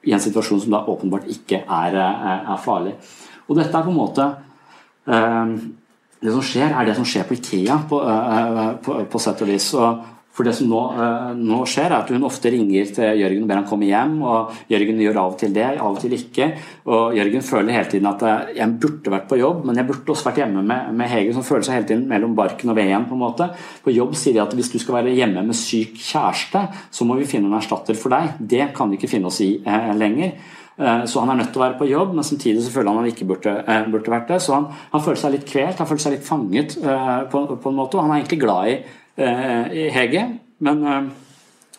i 0.07 0.14
en 0.16 0.22
situasjon 0.22 0.62
som 0.62 0.76
da 0.76 0.85
åpenbart 0.89 1.28
ikke 1.33 1.64
er, 1.64 1.99
er, 1.99 2.47
er 2.55 2.62
farlig. 2.62 2.95
Og 3.49 3.59
dette 3.59 3.74
er 3.74 3.85
på 3.85 3.93
en 3.93 3.99
måte 3.99 4.31
um, 5.11 5.55
Det 6.20 6.33
som 6.35 6.43
skjer, 6.45 6.74
er 6.76 6.85
det 6.85 6.95
som 6.99 7.07
skjer 7.09 7.24
på 7.24 7.33
Ikea, 7.33 7.78
på, 7.89 7.97
uh, 8.05 8.74
på, 8.85 8.99
på 9.09 9.20
sett 9.24 9.41
og 9.41 9.49
vis. 9.49 9.70
Og 9.72 10.03
For 10.31 10.47
det 10.47 10.53
som 10.55 10.68
nå, 10.70 10.81
uh, 10.95 11.33
nå, 11.35 11.59
skjer, 11.68 11.89
er 11.91 11.97
at 12.05 12.11
hun 12.14 12.22
ofte 12.26 12.53
ringer 12.55 12.93
til 12.95 13.18
Jørgen 13.18 13.43
og 13.43 13.49
ber 13.51 13.59
han 13.59 13.66
komme 13.66 13.89
hjem. 13.89 14.12
og 14.22 14.53
Jørgen 14.70 15.01
gjør 15.03 15.18
av 15.24 15.33
og 15.35 15.41
til 15.41 15.55
det, 15.57 15.66
av 15.74 15.89
og 15.91 15.99
til 16.01 16.14
ikke. 16.14 16.47
Og 16.87 17.16
Jørgen 17.18 17.43
føler 17.45 17.74
hele 17.74 17.91
tiden 17.91 18.07
at 18.09 18.22
uh, 18.22 18.53
jeg 18.55 18.76
burde 18.81 19.12
vært 19.12 19.26
på 19.31 19.41
jobb, 19.41 19.64
men 19.66 19.81
jeg 19.81 19.89
burde 19.89 20.14
også 20.14 20.28
vært 20.28 20.39
hjemme 20.45 20.62
med, 20.62 20.93
med 21.01 21.11
Hege, 21.11 21.35
som 21.35 21.47
føler 21.47 21.66
seg 21.66 21.81
hele 21.81 21.89
tiden 21.91 22.07
mellom 22.11 22.37
barken 22.39 22.70
og 22.70 22.78
veden. 22.78 23.09
På 23.11 23.18
en 23.18 23.24
måte. 23.24 23.51
På 23.83 23.95
jobb 23.95 24.14
sier 24.18 24.39
de 24.39 24.45
at 24.45 24.55
hvis 24.55 24.70
du 24.70 24.78
skal 24.78 25.01
være 25.01 25.16
hjemme 25.16 25.43
med 25.51 25.59
syk 25.59 25.99
kjæreste, 25.99 26.62
så 26.95 27.09
må 27.09 27.18
vi 27.18 27.26
finne 27.28 27.51
en 27.51 27.59
erstatter 27.59 27.99
for 27.99 28.14
deg. 28.14 28.39
Det 28.39 28.70
kan 28.76 28.89
vi 28.89 29.01
ikke 29.01 29.11
finne 29.11 29.28
oss 29.33 29.43
i 29.43 29.57
eh, 29.59 29.93
lenger. 29.99 30.57
Så 30.81 31.20
han 31.20 31.28
er 31.28 31.37
nødt 31.37 31.51
til 31.53 31.61
å 31.61 31.64
være 31.66 31.76
på 31.76 31.87
jobb, 31.91 32.14
men 32.16 32.24
samtidig 32.24 32.62
så 32.64 32.70
føler 32.72 32.89
han 32.89 33.03
han 33.03 33.09
ikke 33.11 33.26
burde, 33.28 33.53
burde 33.93 34.12
vært 34.14 34.31
det. 34.31 34.39
Så 34.41 34.55
han, 34.55 34.70
han, 34.95 35.03
føler 35.05 35.18
seg 35.20 35.35
litt 35.35 35.45
kvelt, 35.51 35.76
han 35.76 35.89
føler 35.91 36.05
seg 36.07 36.14
litt 36.14 36.24
fanget 36.24 36.78
på, 36.81 37.43
på 37.51 37.72
en 37.72 37.76
måte. 37.76 37.99
Og 37.99 38.07
han 38.07 38.14
er 38.14 38.22
egentlig 38.22 38.39
glad 38.41 38.70
i 38.70 38.78
Eh, 38.81 38.99
i 39.17 39.89
Hege. 39.95 40.27
Men, 40.61 40.87
eh, 40.87 41.03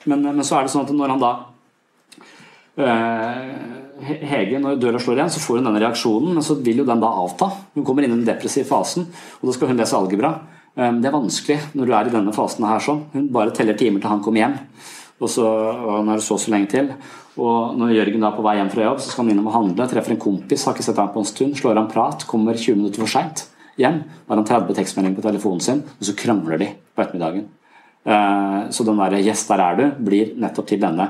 men, 0.04 0.22
men, 0.22 0.44
så 0.44 0.58
er 0.58 0.66
det 0.66 0.74
sånn 0.74 0.88
at 0.88 0.94
når 0.96 1.14
han 1.14 1.22
da 1.22 1.32
eh, 2.82 3.52
Hege, 4.02 4.62
når 4.62 4.80
døra 4.82 5.02
slår 5.02 5.20
igjen, 5.20 5.34
så 5.34 5.44
får 5.44 5.60
hun 5.60 5.70
denne 5.70 5.82
reaksjonen, 5.84 6.34
men 6.34 6.46
så 6.46 6.58
vil 6.58 6.82
jo 6.82 6.88
den 6.88 7.04
da 7.04 7.12
avta. 7.22 7.52
Hun 7.76 7.86
kommer 7.86 8.06
inn 8.06 8.16
i 8.16 8.18
den 8.18 8.26
depressive 8.26 8.66
fasen, 8.66 9.06
og 9.40 9.50
da 9.50 9.54
skal 9.54 9.70
hun 9.70 9.78
lese 9.78 9.98
algebra. 9.98 10.34
Det 10.74 11.06
er 11.06 11.14
vanskelig 11.14 11.58
når 11.76 11.86
du 11.86 11.94
er 11.94 12.08
i 12.10 12.14
denne 12.14 12.34
fasen 12.34 12.66
her 12.66 12.82
sånn. 12.82 13.04
Hun 13.14 13.28
bare 13.36 13.54
teller 13.54 13.78
timer 13.78 14.02
til 14.02 14.10
han 14.10 14.24
kommer 14.26 14.42
hjem. 14.42 14.56
Og 15.22 15.30
så 15.30 15.46
og 15.46 16.10
er 16.10 16.24
så 16.26 16.40
så 16.42 16.50
lenge 16.50 16.72
til. 16.72 16.90
Og 17.38 17.78
når 17.78 17.94
Jørgen 18.00 18.24
da 18.24 18.32
er 18.32 18.40
på 18.40 18.46
vei 18.48 18.56
hjem 18.58 18.72
fra 18.74 18.88
jobb, 18.88 19.04
så 19.04 19.12
skal 19.12 19.28
han 19.28 19.36
innom 19.36 19.52
og 19.52 19.58
handle, 19.60 19.90
treffer 19.92 20.16
en 20.16 20.24
kompis, 20.24 20.66
har 20.66 20.74
ikke 20.74 20.88
sett 20.88 21.04
ham 21.04 21.12
på 21.14 21.22
en 21.22 21.30
stund, 21.30 21.60
slår 21.60 21.78
han 21.78 21.92
prat, 21.92 22.26
kommer 22.26 22.58
20 22.58 22.80
minutter 22.80 23.04
for 23.04 23.14
seint 23.20 23.46
hjem. 23.78 24.04
Da 24.04 24.34
har 24.34 24.42
han 24.42 24.46
30 24.46 24.78
tekstmeldinger 24.78 25.20
på 25.20 25.28
telefonen 25.28 25.64
sin, 25.64 25.84
og 26.00 26.08
så 26.08 26.16
krangler 26.18 26.62
de 26.62 26.70
på 26.96 27.04
ettermiddagen. 27.04 27.46
Eh, 28.06 28.70
så 28.70 28.84
den 28.84 28.98
der 28.98 29.22
'yes, 29.22 29.48
der 29.48 29.62
er 29.62 29.76
du' 29.76 30.04
blir 30.04 30.34
nettopp 30.38 30.68
til 30.68 30.82
denne 30.82 31.10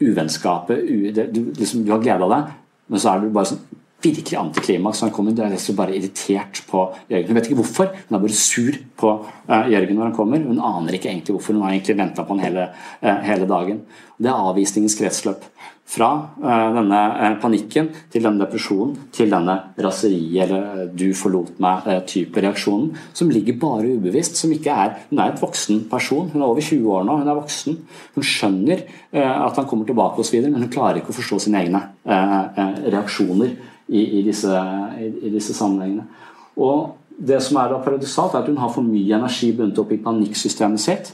uvennskapet. 0.00 0.78
Du, 1.32 1.52
liksom, 1.58 1.84
du 1.84 1.92
har 1.92 2.00
gleda 2.00 2.28
deg, 2.28 2.52
men 2.88 3.00
så 3.00 3.14
er 3.14 3.20
du 3.20 3.30
bare 3.30 3.46
sånn 3.46 3.60
virkelig 4.02 4.38
antiklimaks. 4.38 5.00
Han 5.00 5.10
kommer, 5.10 5.32
Det 5.32 5.44
er 5.44 5.54
liksom 5.54 5.76
bare 5.76 5.96
irritert 5.96 6.62
på 6.68 6.84
Jørgen. 7.10 7.26
Hun 7.28 7.36
vet 7.36 7.48
ikke 7.48 7.60
hvorfor, 7.62 7.90
hun 8.08 8.16
er 8.16 8.22
bare 8.22 8.36
sur 8.36 8.78
på 8.96 9.10
uh, 9.48 9.66
Jørgen 9.70 9.96
når 9.96 10.10
han 10.10 10.16
kommer. 10.16 10.38
Hun 10.38 10.60
aner 10.60 10.96
ikke 10.96 11.10
egentlig 11.10 11.36
hvorfor, 11.36 11.54
hun 11.54 11.62
har 11.62 11.74
egentlig 11.74 11.98
venta 11.98 12.24
på 12.24 12.36
han 12.36 12.44
hele, 12.44 12.70
uh, 13.02 13.20
hele 13.26 13.48
dagen. 13.48 13.84
Det 14.20 14.28
er 14.28 14.48
avvisningens 14.50 14.96
kretsløp. 14.98 15.44
Fra 15.90 16.08
uh, 16.38 16.68
denne 16.76 17.30
panikken 17.42 17.88
til 18.12 18.22
denne 18.22 18.44
depresjonen 18.44 19.08
til 19.12 19.32
denne 19.32 19.56
raseriet 19.82 20.44
eller 20.44 20.92
'du 20.94 21.10
forlot 21.14 21.58
meg'-type 21.58 22.36
reaksjonen, 22.44 22.92
som 23.12 23.30
ligger 23.30 23.58
bare 23.58 23.96
ubevisst. 23.96 24.36
som 24.36 24.52
ikke 24.52 24.70
er, 24.70 24.94
Hun 25.10 25.18
er 25.18 25.32
et 25.32 25.42
voksen 25.42 25.88
person, 25.90 26.30
hun 26.30 26.42
er 26.42 26.46
over 26.46 26.60
20 26.60 26.92
år 26.92 27.04
nå, 27.04 27.16
hun 27.18 27.28
er 27.28 27.34
voksen. 27.34 27.78
Hun 28.14 28.24
skjønner 28.24 28.82
at 29.12 29.56
han 29.56 29.66
kommer 29.66 29.84
tilbake 29.84 30.20
osv., 30.20 30.42
men 30.42 30.62
hun 30.62 30.70
klarer 30.70 30.96
ikke 30.96 31.10
å 31.10 31.18
forstå 31.18 31.40
sine 31.40 31.58
egne 31.64 31.82
reaksjoner 32.06 33.50
i, 33.90 34.20
i, 34.20 34.22
disse, 34.22 34.62
i, 35.00 35.30
disse, 35.30 35.56
sammenhengene. 35.56 36.06
Og 36.56 36.96
Det 37.20 37.36
som 37.44 37.58
er 37.60 37.68
da 37.68 37.82
paradoksalt, 37.84 38.32
er 38.32 38.40
at 38.40 38.46
hun 38.48 38.56
har 38.56 38.70
for 38.72 38.80
mye 38.80 39.12
energi 39.12 39.50
bundet 39.52 39.76
opp 39.82 39.90
i 39.92 39.98
panikksystemet 40.00 40.80
sitt. 40.80 41.10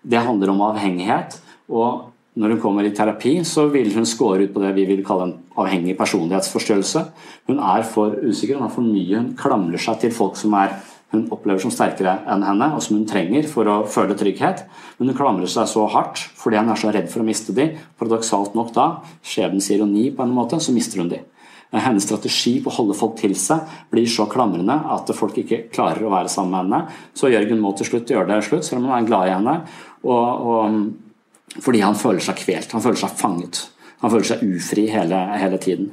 Det 0.00 0.22
handler 0.24 0.54
om 0.54 0.62
avhengighet. 0.70 1.36
og 1.68 2.10
når 2.38 2.54
hun 2.54 2.60
kommer 2.62 2.86
i 2.86 2.92
terapi, 2.94 3.32
så 3.44 3.66
vil 3.72 3.90
hun 3.94 4.06
score 4.06 4.44
ut 4.46 4.52
på 4.54 4.62
det 4.62 4.70
vi 4.76 4.86
vil 4.86 5.02
kalle 5.04 5.26
en 5.26 5.34
avhengig 5.58 5.96
personlighetsforstyrrelse. 5.98 7.02
Hun 7.50 7.58
er 7.58 7.82
for 7.82 8.14
usikker, 8.22 8.54
hun 8.54 8.68
har 8.68 8.72
for 8.72 8.86
mye, 8.86 9.18
hun 9.18 9.34
klamrer 9.38 9.82
seg 9.82 9.98
til 10.04 10.14
folk 10.14 10.38
som 10.38 10.54
er, 10.54 10.76
hun 11.10 11.26
opplever 11.34 11.58
som 11.58 11.72
sterkere 11.74 12.20
enn 12.30 12.46
henne, 12.46 12.70
og 12.76 12.84
som 12.86 12.96
hun 12.96 13.08
trenger 13.10 13.48
for 13.50 13.66
å 13.66 13.80
føle 13.90 14.14
trygghet. 14.14 14.62
Men 15.00 15.10
hun 15.10 15.18
klamrer 15.18 15.50
seg 15.50 15.66
så 15.68 15.88
hardt 15.90 16.22
fordi 16.38 16.62
hun 16.62 16.70
er 16.70 16.78
så 16.78 16.94
redd 16.94 17.10
for 17.10 17.24
å 17.24 17.26
miste 17.26 17.56
dem. 17.56 17.74
Paradoksalt 17.98 18.54
nok 18.54 18.70
da, 18.78 18.86
skjebnens 19.26 19.72
ironi 19.74 20.06
på 20.14 20.22
en 20.22 20.36
måte, 20.36 20.62
så 20.62 20.72
mister 20.76 21.02
hun 21.02 21.10
dem. 21.10 21.26
Hennes 21.70 22.02
strategi 22.02 22.56
på 22.62 22.70
å 22.72 22.76
holde 22.80 22.96
folk 22.98 23.14
til 23.20 23.36
seg 23.38 23.76
blir 23.92 24.08
så 24.10 24.26
klamrende 24.30 24.74
at 24.90 25.12
folk 25.14 25.36
ikke 25.38 25.68
klarer 25.70 26.02
å 26.02 26.10
være 26.10 26.32
sammen 26.32 26.50
med 26.56 26.64
henne. 26.64 26.96
Så 27.14 27.30
Jørgen 27.30 27.62
må 27.62 27.70
til 27.78 27.86
slutt 27.86 28.10
gjøre 28.10 28.26
det 28.32 28.40
slutt, 28.48 28.66
selv 28.66 28.82
om 28.82 28.90
han 28.90 29.04
er 29.04 29.10
glad 29.10 29.28
i 29.28 29.34
henne. 29.36 29.54
Og, 30.02 30.48
og, 30.50 31.60
fordi 31.62 31.84
han 31.84 31.98
føler 31.98 32.24
seg 32.26 32.42
kvelt, 32.42 32.74
han 32.74 32.82
føler 32.82 32.98
seg 33.04 33.14
fanget. 33.20 33.62
Han 34.02 34.10
føler 34.10 34.30
seg 34.32 34.42
ufri 34.48 34.88
hele, 34.90 35.20
hele 35.38 35.60
tiden. 35.62 35.92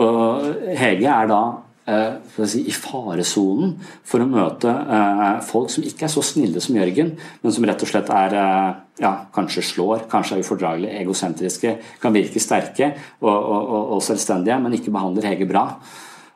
Og 0.00 0.48
Hege 0.78 1.10
er 1.10 1.28
da 1.30 1.42
si, 1.84 2.62
i 2.64 2.72
faresonen 2.72 3.74
for 4.06 4.24
å 4.24 4.28
møte 4.28 4.70
eh, 4.70 5.40
folk 5.44 5.72
som 5.72 5.84
ikke 5.84 6.06
er 6.06 6.12
så 6.12 6.22
snille 6.24 6.62
som 6.64 6.78
Jørgen, 6.78 7.12
men 7.42 7.54
som 7.54 7.66
rett 7.68 7.84
og 7.84 7.90
slett 7.90 8.08
er 8.14 8.36
eh, 8.40 8.70
ja, 9.04 9.12
kanskje 9.34 9.66
slår, 9.68 10.06
kanskje 10.10 10.38
er 10.38 10.46
ufordragelige, 10.46 10.96
egosentriske, 11.02 11.76
kan 12.00 12.16
virke 12.16 12.40
sterke 12.40 12.94
og, 13.20 13.28
og, 13.28 13.76
og, 13.96 14.02
selvstendige, 14.06 14.58
men 14.64 14.78
ikke 14.78 14.94
behandler 14.94 15.28
Hege 15.32 15.48
bra. 15.50 15.68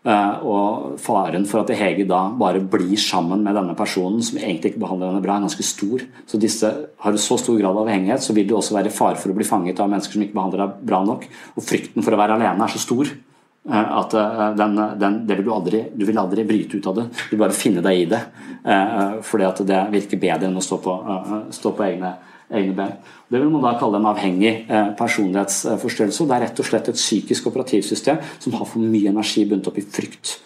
Og 0.09 0.94
faren 1.03 1.42
for 1.51 1.61
at 1.61 1.72
Hege 1.76 2.07
da 2.09 2.20
bare 2.38 2.62
blir 2.62 2.96
sammen 3.03 3.42
med 3.44 3.57
denne 3.59 3.74
personen 3.76 4.22
som 4.24 4.38
egentlig 4.38 4.72
ikke 4.72 4.82
behandler 4.84 5.11
henne 5.11 5.22
bra, 5.24 5.36
er 5.36 5.44
ganske 5.44 5.66
stor. 5.66 6.05
Så 6.30 6.40
disse 6.40 6.70
har 7.03 7.18
så 7.20 7.36
stor 7.42 7.59
grad 7.59 7.74
av 7.74 7.82
avhengighet, 7.82 8.24
så 8.24 8.32
vil 8.32 8.46
det 8.49 8.57
også 8.57 8.78
være 8.78 8.94
fare 8.94 9.20
for 9.20 9.34
å 9.34 9.36
bli 9.36 9.46
fanget 9.46 9.82
av 9.82 9.90
mennesker 9.90 10.16
som 10.16 10.24
ikke 10.24 10.38
behandler 10.38 10.64
deg 10.64 10.84
bra 10.88 11.03
nok. 11.05 11.26
Og 11.59 11.66
frykten 11.66 12.07
for 12.07 12.14
å 12.14 12.20
være 12.22 12.38
alene 12.38 12.64
er 12.64 12.72
så 12.72 12.80
stor 12.86 13.11
Eh, 13.11 13.28
at 13.69 14.14
eh, 14.14 14.55
den, 14.57 14.81
den, 14.99 15.27
det 15.27 15.37
vil 15.37 15.45
du 15.45 15.53
aldri 15.53 15.83
Du 15.95 16.07
vil 16.09 16.19
aldri 16.19 16.45
bryte 16.49 16.79
ut 16.79 16.87
av 16.89 16.97
det. 16.97 17.05
Du 17.29 17.37
vil 17.37 17.43
bare 17.43 17.57
finne 17.57 17.85
deg 17.85 18.01
i 18.01 18.09
det. 18.09 18.23
Eh, 18.64 19.21
fordi 19.25 19.47
at 19.49 19.62
det 19.69 19.85
virker 19.93 20.23
bedre 20.23 20.49
enn 20.49 20.59
å 20.59 20.64
stå 20.64 20.81
på, 20.83 20.97
stå 21.55 21.75
på 21.77 21.87
egne, 21.87 22.14
egne 22.49 22.75
ben. 22.77 22.97
Det 23.29 23.37
vil 23.37 23.53
man 23.53 23.66
da 23.66 23.75
kalle 23.77 24.01
en 24.01 24.09
avhengig 24.09 24.53
personlighetsforstyrrelse. 24.97 26.25
Det 26.25 26.37
er 26.37 26.45
rett 26.47 26.61
og 26.62 26.69
slett 26.69 26.89
et 26.89 27.01
psykisk 27.01 27.51
operativsystem 27.51 28.23
som 28.41 28.57
har 28.57 28.69
for 28.69 28.81
mye 28.81 29.12
energi 29.12 29.45
bundet 29.45 29.69
opp 29.69 29.77
i 29.77 29.85
frykt 29.85 30.39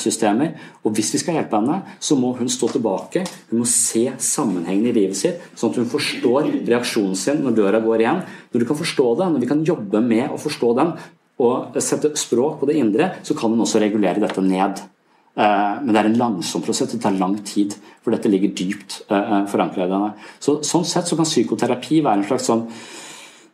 systemer. 0.00 0.54
Og 0.84 0.94
hvis 0.96 1.12
vi 1.12 1.20
skal 1.20 1.36
hjelpe 1.36 1.60
henne, 1.60 1.78
så 2.00 2.16
må 2.16 2.32
hun 2.38 2.48
stå 2.48 2.70
tilbake. 2.72 3.26
Hun 3.52 3.62
må 3.62 3.68
se 3.68 4.06
sammenhengen 4.16 4.88
i 4.88 4.96
livet 4.96 5.20
sitt, 5.20 5.44
sånn 5.52 5.74
at 5.74 5.80
hun 5.82 5.92
forstår 5.92 6.48
reaksjonen 6.68 7.16
sin 7.16 7.44
når 7.44 7.56
døra 7.60 7.84
går 7.84 8.04
igjen. 8.04 8.24
Når 8.52 8.64
du 8.64 8.68
kan 8.68 8.80
forstå 8.80 9.08
det, 9.20 9.30
når 9.34 9.44
vi 9.44 9.52
kan 9.52 9.64
jobbe 9.68 10.04
med 10.04 10.32
å 10.32 10.40
forstå 10.40 10.72
den, 10.80 10.96
og 11.40 11.76
sette 11.82 12.12
språk 12.18 12.60
på 12.60 12.68
det 12.70 12.78
indre, 12.80 13.12
så 13.26 13.36
kan 13.38 13.52
den 13.52 13.62
også 13.64 13.80
regulere 13.82 14.22
dette 14.22 14.44
ned. 14.44 14.82
Eh, 15.40 15.74
men 15.82 15.92
det 15.92 16.00
er 16.02 16.10
en 16.10 16.18
langsom 16.20 16.64
prosess, 16.64 16.92
det 16.92 17.02
tar 17.02 17.16
lang 17.16 17.38
tid, 17.46 17.76
for 18.04 18.14
dette 18.14 18.30
ligger 18.32 18.52
dypt 18.56 19.00
eh, 19.08 19.16
eh, 19.20 19.44
forankret 19.50 19.86
i 19.86 19.92
denne. 19.92 20.14
Så, 20.42 20.58
sånn 20.66 20.86
sett 20.88 21.08
så 21.08 21.18
kan 21.18 21.28
psykoterapi 21.28 22.02
være 22.04 22.22
en 22.22 22.28
slags 22.28 22.50
sånn 22.50 22.66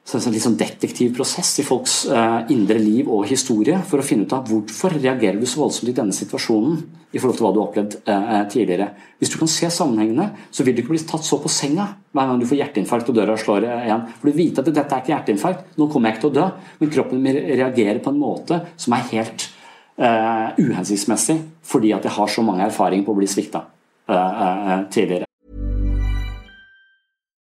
så 0.06 0.20
en 0.20 0.34
litt 0.34 0.44
sånn 0.44 0.58
detektivprosess 0.58 1.48
i 1.58 1.64
folks 1.66 1.94
eh, 2.06 2.52
indre 2.54 2.78
liv 2.78 3.08
og 3.10 3.24
historie 3.26 3.80
for 3.88 3.98
å 3.98 4.06
finne 4.06 4.28
ut 4.28 4.34
av 4.36 4.46
hvorfor 4.46 4.94
reagerer 4.94 5.40
du 5.40 5.48
så 5.50 5.64
voldsomt 5.64 5.90
i 5.90 5.96
denne 5.96 6.14
situasjonen 6.14 6.76
i 7.10 7.18
forhold 7.18 7.40
til 7.40 7.46
hva 7.46 7.50
du 7.50 7.58
har 7.58 7.66
opplevd 7.72 7.96
eh, 8.06 8.36
tidligere. 8.52 8.86
Hvis 9.18 9.34
du 9.34 9.40
kan 9.40 9.50
se 9.50 9.70
sammenhengene, 9.74 10.28
så 10.54 10.62
vil 10.62 10.76
du 10.76 10.84
ikke 10.84 10.94
bli 10.94 11.02
tatt 11.10 11.26
så 11.26 11.40
på 11.42 11.50
senga 11.50 11.88
hver 12.14 12.30
gang 12.30 12.38
du 12.38 12.46
får 12.46 12.60
hjerteinfarkt 12.62 13.10
og 13.10 13.18
døra 13.18 13.36
slår 13.40 13.66
igjen. 13.66 14.06
For 14.20 14.30
du 14.30 14.38
vet 14.38 14.62
at 14.62 14.70
dette 14.70 14.86
er 14.86 15.02
ikke 15.02 15.14
hjerteinfarkt, 15.16 15.68
nå 15.74 15.90
kommer 15.90 16.12
jeg 16.12 16.20
ikke 16.20 16.26
til 16.28 16.32
å 16.32 16.38
dø, 16.38 16.48
men 16.78 16.94
kroppen 16.94 17.26
min 17.26 17.42
reagerer 17.42 18.02
på 18.04 18.14
en 18.14 18.22
måte 18.22 18.62
som 18.78 18.94
er 18.94 19.08
helt 19.10 19.50
eh, 19.98 20.48
uhensiktsmessig 20.62 21.40
fordi 21.66 21.96
at 21.96 22.06
jeg 22.06 22.14
har 22.14 22.30
så 22.30 22.46
mange 22.46 22.68
erfaringer 22.70 23.08
på 23.08 23.16
å 23.16 23.18
bli 23.18 23.30
svikta 23.30 23.66
eh, 24.06 24.44
eh, 24.46 24.82
tidligere. 24.86 25.25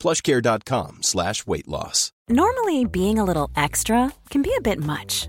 plushcare.com 0.00 1.02
slash 1.02 1.46
weight 1.46 1.68
loss. 1.68 2.12
Normally, 2.28 2.84
being 2.84 3.18
a 3.18 3.24
little 3.24 3.50
extra 3.54 4.12
can 4.30 4.42
be 4.42 4.54
a 4.56 4.62
bit 4.62 4.78
much, 4.78 5.28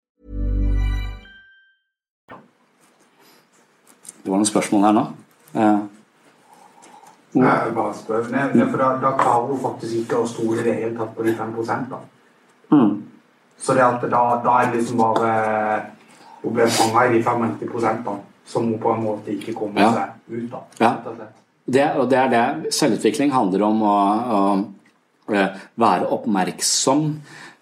Det 4.23 4.29
var 4.29 4.37
noen 4.37 4.45
spørsmål 4.49 4.85
her 4.85 4.93
nå. 4.97 5.05
Eh, 5.55 5.79
Jeg 7.33 7.73
bare 7.75 7.93
spør. 7.95 8.25
Nei, 8.31 8.65
for 8.67 8.77
da, 8.81 8.89
da 9.01 9.11
klarer 9.17 9.47
hun 9.53 9.59
faktisk 9.63 10.01
ikke 10.01 10.19
å 10.19 10.27
stole 10.27 10.59
i 10.59 10.65
det 10.67 10.73
hele 10.81 10.97
tatt 10.97 11.13
på 11.15 11.23
de 11.23 11.33
5 11.37 11.53
da. 11.89 11.99
mm. 12.75 12.91
Så 13.61 13.73
det 13.77 13.83
at 13.85 14.01
da, 14.09 14.21
da 14.43 14.55
er 14.63 14.71
det 14.71 14.79
liksom 14.81 14.97
bare 14.97 15.31
Hun 16.41 16.53
ble 16.55 16.65
fanga 16.73 17.03
i 17.05 17.13
de 17.13 17.21
95 17.23 18.01
da, 18.05 18.15
som 18.49 18.63
hun 18.65 18.79
på 18.81 18.91
en 18.95 19.03
måte 19.03 19.31
ikke 19.35 19.53
kommer 19.53 19.81
Ja. 19.81 19.91
seg 19.93 20.43
ut 20.43 20.53
av. 20.53 20.63
Ja. 20.79 20.95
Det, 21.71 21.85
og 22.01 22.09
det 22.09 22.17
er 22.17 22.29
det 22.33 22.73
selvutvikling 22.73 23.31
handler 23.31 23.61
om 23.67 23.81
å, 23.85 23.97
å 24.37 25.35
eh, 25.35 25.53
være 25.77 26.09
oppmerksom 26.11 27.05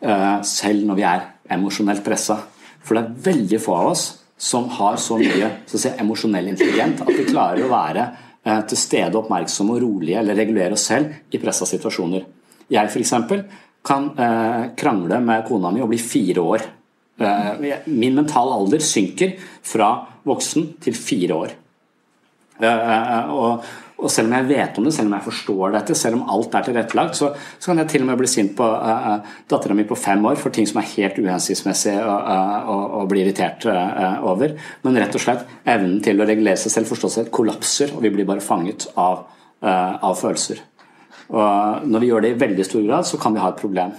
eh, 0.01 0.41
selv 0.41 0.85
når 0.87 0.95
vi 0.95 1.03
er 1.03 1.25
emosjonelt 1.51 2.01
pressa. 2.05 2.39
For 2.81 2.95
det 2.95 3.03
er 3.03 3.19
veldig 3.33 3.59
få 3.61 3.75
av 3.75 3.91
oss 3.91 4.05
som 4.39 4.69
har 4.71 4.95
så 4.95 5.17
mye 5.19 5.49
så 5.67 5.79
si, 5.81 5.91
emosjonell 5.99 6.47
intelligent 6.53 7.01
at 7.03 7.11
vi 7.11 7.27
klarer 7.27 7.65
å 7.65 7.71
være 7.71 8.05
eh, 8.43 8.61
til 8.71 8.79
stede 8.79 9.19
oppmerksomme 9.19 9.75
og 9.75 9.81
rolige 9.83 10.21
eller 10.21 10.37
regulere 10.39 10.77
oss 10.77 10.87
selv 10.87 11.35
i 11.35 11.41
pressa 11.43 11.67
situasjoner. 11.67 12.23
Jeg 12.71 12.91
f.eks. 12.93 13.13
kan 13.85 14.11
eh, 14.15 14.63
krangle 14.79 15.19
med 15.25 15.43
kona 15.47 15.73
mi 15.75 15.83
og 15.83 15.91
bli 15.91 15.99
fire 15.99 16.45
år. 16.55 16.63
Eh, 17.19 17.83
min 17.91 18.15
mentale 18.15 18.55
alder 18.55 18.83
synker 18.83 19.35
fra 19.65 19.91
voksen 20.29 20.71
til 20.85 20.95
fire 20.95 21.43
år. 21.43 21.55
Eh, 22.63 23.35
og, 23.35 23.67
og 23.99 24.11
selv 24.11 24.29
om 24.29 24.35
jeg 24.37 24.47
vet 24.47 24.77
om 24.79 24.85
det, 24.87 24.93
selv 24.95 25.09
om 25.09 25.15
jeg 25.17 25.25
forstår 25.25 25.73
dette, 25.75 25.95
selv 25.97 26.19
om 26.19 26.29
alt 26.31 26.53
er 26.55 26.67
tilrettelagt, 26.67 27.17
så, 27.19 27.31
så 27.59 27.71
kan 27.71 27.81
jeg 27.81 27.91
til 27.91 28.05
og 28.05 28.09
med 28.09 28.21
bli 28.21 28.29
sint 28.31 28.53
på 28.55 28.63
uh, 28.63 29.19
dattera 29.51 29.75
mi 29.75 29.83
på 29.87 29.97
fem 29.99 30.23
år 30.29 30.39
for 30.39 30.55
ting 30.55 30.67
som 30.69 30.79
er 30.79 30.87
helt 30.93 31.19
uhensiktsmessig 31.19 31.97
å 31.99 32.77
uh, 33.01 33.03
bli 33.11 33.25
irritert 33.25 33.67
uh, 33.67 34.23
over. 34.29 34.55
Men 34.85 35.01
rett 35.03 35.19
og 35.19 35.25
slett 35.25 35.45
evnen 35.67 35.99
til 36.05 36.19
å 36.19 36.27
regulere 36.29 36.59
seg 36.61 36.77
selv, 36.77 36.91
forstå 36.93 37.27
kollapser, 37.35 37.91
og 37.95 38.05
vi 38.05 38.13
blir 38.15 38.27
bare 38.29 38.43
fanget 38.43 38.87
av, 38.99 39.25
av 39.59 40.13
følelser. 40.15 40.61
Og 41.29 41.87
når 41.89 42.01
vi 42.01 42.09
gjør 42.09 42.23
det 42.23 42.31
i 42.33 42.39
veldig 42.41 42.65
stor 42.65 42.85
grad, 42.85 43.05
så 43.05 43.19
kan 43.21 43.35
vi 43.35 43.41
ha 43.43 43.51
et 43.51 43.59
problem. 43.59 43.91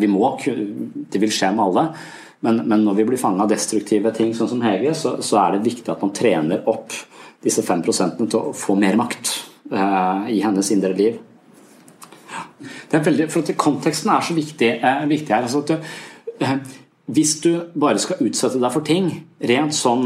Vi 0.00 0.08
må, 0.10 0.30
Det 0.42 1.20
vil 1.22 1.34
skje 1.34 1.52
med 1.54 1.62
alle. 1.68 1.84
Men, 2.44 2.62
men 2.68 2.84
når 2.84 2.98
vi 2.98 3.04
blir 3.08 3.20
fanget 3.20 3.46
av 3.46 3.52
destruktive 3.52 4.12
ting, 4.16 4.34
sånn 4.36 4.50
som 4.50 4.64
Hege, 4.64 4.92
så, 4.96 5.16
så 5.24 5.40
er 5.40 5.56
det 5.56 5.66
viktig 5.66 5.92
at 5.92 6.02
man 6.04 6.12
trener 6.16 6.66
opp 6.68 6.92
disse 7.44 7.62
5 7.64 7.84
til 7.86 8.38
å 8.38 8.52
få 8.56 8.76
mer 8.78 8.96
makt 8.98 9.32
eh, 9.72 10.32
i 10.36 10.40
hennes 10.44 10.72
indre 10.74 10.92
liv. 10.96 11.20
Det 12.86 12.98
er 12.98 13.04
veldig, 13.06 13.28
for 13.32 13.44
at 13.44 13.56
Konteksten 13.60 14.12
er 14.12 14.24
så 14.24 14.36
viktig, 14.36 14.72
eh, 14.80 15.06
viktig 15.08 15.32
her. 15.34 15.46
Altså 15.46 15.62
at 15.64 15.72
du, 15.72 15.76
eh, 16.44 16.56
hvis 17.16 17.36
du 17.44 17.50
bare 17.78 18.02
skal 18.02 18.24
utsette 18.26 18.60
deg 18.60 18.72
for 18.74 18.86
ting, 18.86 19.12
rent 19.46 19.76
sånn 19.76 20.02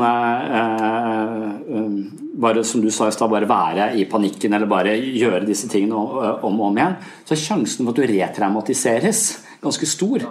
bare 2.40 2.64
som 2.68 2.82
du 2.84 2.90
sa 2.92 3.08
i 3.08 3.14
stad, 3.14 3.30
bare 3.32 3.48
være 3.48 3.86
i 3.96 4.04
panikken 4.04 4.52
eller 4.52 4.68
bare 4.68 4.98
gjøre 5.00 5.48
disse 5.48 5.70
tingene 5.72 5.96
om 5.96 6.60
og 6.60 6.66
om 6.68 6.76
igjen, 6.76 6.98
så 7.24 7.32
er 7.32 7.40
sjansen 7.40 7.88
for 7.88 7.94
at 7.94 8.02
du 8.02 8.12
retraumatiseres 8.12 9.22
ganske 9.64 9.88
stor. 9.88 10.28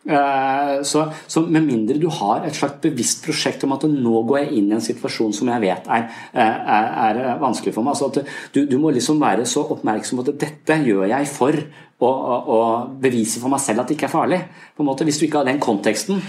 Så, 0.00 1.02
så, 1.28 1.42
med 1.44 1.66
mindre 1.66 1.98
du 2.00 2.06
har 2.08 2.46
et 2.48 2.56
slags 2.56 2.78
bevisst 2.80 3.20
prosjekt 3.20 3.66
om 3.66 3.74
at 3.76 3.82
nå 3.84 4.22
går 4.24 4.38
jeg 4.38 4.54
inn 4.56 4.70
i 4.70 4.76
en 4.78 4.84
situasjon 4.84 5.34
som 5.36 5.50
jeg 5.52 5.60
vet 5.60 5.90
er, 5.92 6.06
er, 6.32 7.20
er 7.20 7.42
vanskelig 7.42 7.74
for 7.76 7.84
meg 7.84 7.92
altså 7.92 8.24
du, 8.54 8.62
du, 8.64 8.78
må 8.80 8.94
liksom 8.96 9.20
være 9.20 9.44
så 9.44 9.66
oppmerksom 9.76 10.22
på 10.22 10.24
at 10.24 10.40
dette 10.40 10.78
gjør 10.86 11.04
jeg 11.12 11.28
for 11.28 11.60
å, 12.00 12.08
å, 12.08 12.38
å, 12.40 12.58
bevise 12.96 13.44
for 13.44 13.52
meg 13.52 13.60
selv 13.60 13.84
at 13.84 13.92
det 13.92 13.98
ikke 13.98 14.08
er 14.08 14.14
farlig. 14.14 14.40
På 14.72 14.80
en 14.80 14.88
måte, 14.88 15.04
hvis 15.04 15.20
du 15.20 15.26
ikke 15.26 15.42
har 15.42 15.50
den 15.50 15.60
konteksten, 15.60 16.22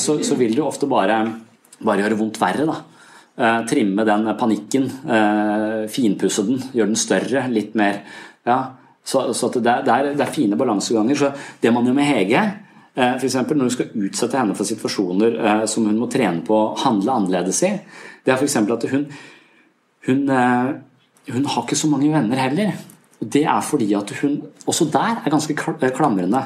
så, 0.00 0.16
så 0.24 0.38
vil 0.40 0.56
du 0.56 0.62
ofte 0.64 0.88
bare, 0.88 1.18
bare 1.84 2.00
gjøre 2.00 2.16
vondt 2.16 2.40
verre. 2.40 2.64
da. 2.64 2.78
Trimme 3.68 4.06
den 4.08 4.30
panikken, 4.40 4.88
finpusse 5.92 6.46
den, 6.48 6.64
gjøre 6.72 6.94
den 6.94 7.02
større, 7.02 7.44
litt 7.52 7.76
mer 7.76 8.00
ja, 8.48 8.60
så, 9.04 9.34
så 9.36 9.50
det, 9.60 9.74
er, 9.84 10.14
det 10.16 10.24
er 10.24 10.32
fine 10.32 10.56
balanseganger. 10.56 11.20
Så 11.20 11.60
det 11.60 11.76
man 11.76 11.84
gjør 11.84 12.00
med 12.00 12.08
Hege 12.08 12.46
F.eks. 12.96 13.34
når 13.44 13.66
hun 13.66 13.72
skal 13.74 13.92
utsette 14.06 14.38
henne 14.40 14.56
for 14.56 14.64
situasjoner 14.64 15.66
som 15.68 15.84
hun 15.84 15.98
må 16.00 16.08
trene 16.08 16.40
på 16.46 16.56
å 16.56 16.74
handle 16.80 17.12
annerledes 17.12 17.58
i. 17.68 17.74
Det 18.24 18.32
er 18.32 18.40
f.eks. 18.40 18.56
at 18.56 18.86
hun, 18.88 19.04
hun, 20.08 20.22
hun 21.28 21.48
har 21.52 21.66
ikke 21.66 21.76
så 21.76 21.90
mange 21.92 22.08
venner 22.14 22.40
heller. 22.40 22.72
Det 23.20 23.44
er 23.44 23.60
fordi 23.64 23.90
at 23.98 24.14
hun 24.22 24.38
også 24.64 24.88
der 24.94 25.20
er 25.20 25.34
ganske 25.34 25.56
klamrende. 25.92 26.40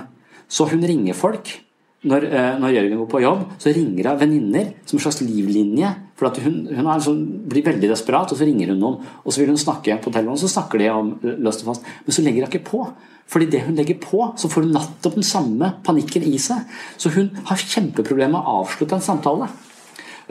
Så 0.51 0.67
hun 0.73 0.83
ringer 0.83 1.15
folk. 1.15 1.53
Når, 2.01 2.25
når 2.63 2.73
Jørgen 2.73 3.01
går 3.03 3.09
på 3.13 3.21
jobb, 3.21 3.41
så 3.61 3.73
ringer 3.77 4.07
hun 4.09 4.21
venninner 4.23 4.71
som 4.89 4.97
en 4.97 5.03
slags 5.05 5.21
livlinje. 5.21 5.91
For 6.17 6.41
hun, 6.41 6.63
hun 6.73 6.89
sånn, 7.05 7.21
blir 7.51 7.67
veldig 7.67 7.91
desperat, 7.91 8.33
og 8.33 8.41
så 8.41 8.47
ringer 8.49 8.73
hun 8.73 8.81
noen. 8.81 9.09
Og 9.21 9.35
så 9.35 9.43
vil 9.43 9.53
hun 9.53 9.61
snakke 9.61 9.99
på 10.01 10.13
telefonen, 10.15 10.41
så 10.41 10.49
snakker 10.49 10.81
de 10.81 10.89
om 10.95 11.11
løst 11.45 11.65
og 11.65 11.75
fast. 11.75 11.91
Men 12.07 12.17
så 12.17 12.25
legger 12.25 12.47
hun 12.47 12.49
ikke 12.49 12.65
på. 12.71 12.83
Fordi 13.31 13.47
det 13.53 13.63
hun 13.67 13.77
legger 13.79 14.01
på, 14.03 14.23
så 14.41 14.49
får 14.51 14.65
hun 14.65 14.73
nettopp 14.75 15.19
den 15.21 15.27
samme 15.27 15.75
panikken 15.87 16.25
i 16.27 16.39
seg. 16.41 16.65
Så 16.97 17.13
hun 17.15 17.31
har 17.47 17.61
kjempeproblemer 17.63 18.33
med 18.33 18.41
å 18.41 18.61
avslutte 18.63 18.97
en 18.97 19.05
samtale. 19.05 19.51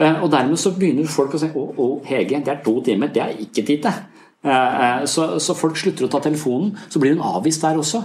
Og 0.00 0.28
dermed 0.32 0.60
så 0.60 0.72
begynner 0.76 1.08
folk 1.12 1.36
å 1.36 1.40
si 1.40 1.48
å, 1.54 1.64
å 1.76 1.88
Hege, 2.08 2.40
det 2.44 2.52
er 2.54 2.62
to 2.64 2.78
timer, 2.84 3.12
det 3.12 3.22
er 3.24 3.40
ikke 3.44 3.64
tid 3.68 3.84
til. 3.84 4.02
Så, 5.10 5.26
så, 5.44 5.56
folk 5.56 5.76
slutter 5.76 6.06
å 6.06 6.12
ta 6.12 6.22
telefonen, 6.24 6.72
så 6.88 7.00
blir 7.00 7.12
hun 7.12 7.24
avvist 7.24 7.64
der 7.64 7.80
også. 7.80 8.02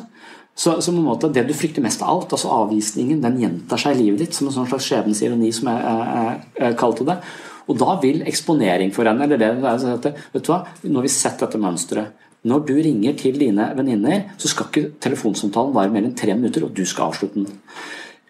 Så, 0.55 0.77
så 0.81 0.91
på 0.93 0.97
en 1.01 1.03
måte, 1.03 1.27
det 1.35 1.43
du 1.49 1.53
frykter 1.55 1.83
mest 1.83 2.03
av 2.03 2.13
alt, 2.13 2.33
altså 2.35 2.51
avvisningen, 2.55 3.19
den 3.23 3.41
gjentar 3.41 3.81
seg 3.81 3.97
i 3.97 4.05
livet 4.05 4.21
ditt 4.23 4.37
som 4.37 4.47
en 4.47 4.55
sånn 4.55 4.69
slags 4.69 4.87
skjebnesironi, 4.87 5.49
som 5.55 5.67
jeg, 5.67 5.97
jeg, 6.07 6.45
jeg 6.61 6.77
kalte 6.79 7.07
det. 7.09 7.17
Og 7.65 7.79
da 7.81 7.97
vil 7.99 8.23
eksponering 8.29 8.93
for 8.95 9.09
henne, 9.09 9.25
eller 9.25 9.41
det, 9.41 9.49
det 9.59 10.13
vet 10.31 10.45
du 10.45 10.51
hva, 10.53 10.61
Nå 10.85 11.01
har 11.01 11.07
vi 11.07 11.11
sett 11.11 11.43
dette 11.43 11.59
mønsteret. 11.59 12.23
Når 12.45 12.65
du 12.67 12.75
ringer 12.77 13.15
til 13.17 13.39
dine 13.41 13.71
venninner, 13.75 14.27
så 14.37 14.51
skal 14.51 14.69
ikke 14.69 14.89
telefonsamtalen 15.01 15.73
vare 15.75 15.91
mer 15.91 16.05
enn 16.05 16.15
tre 16.17 16.35
minutter, 16.37 16.67
og 16.67 16.75
du 16.77 16.83
skal 16.85 17.09
avslutte 17.09 17.41
den. 17.41 17.49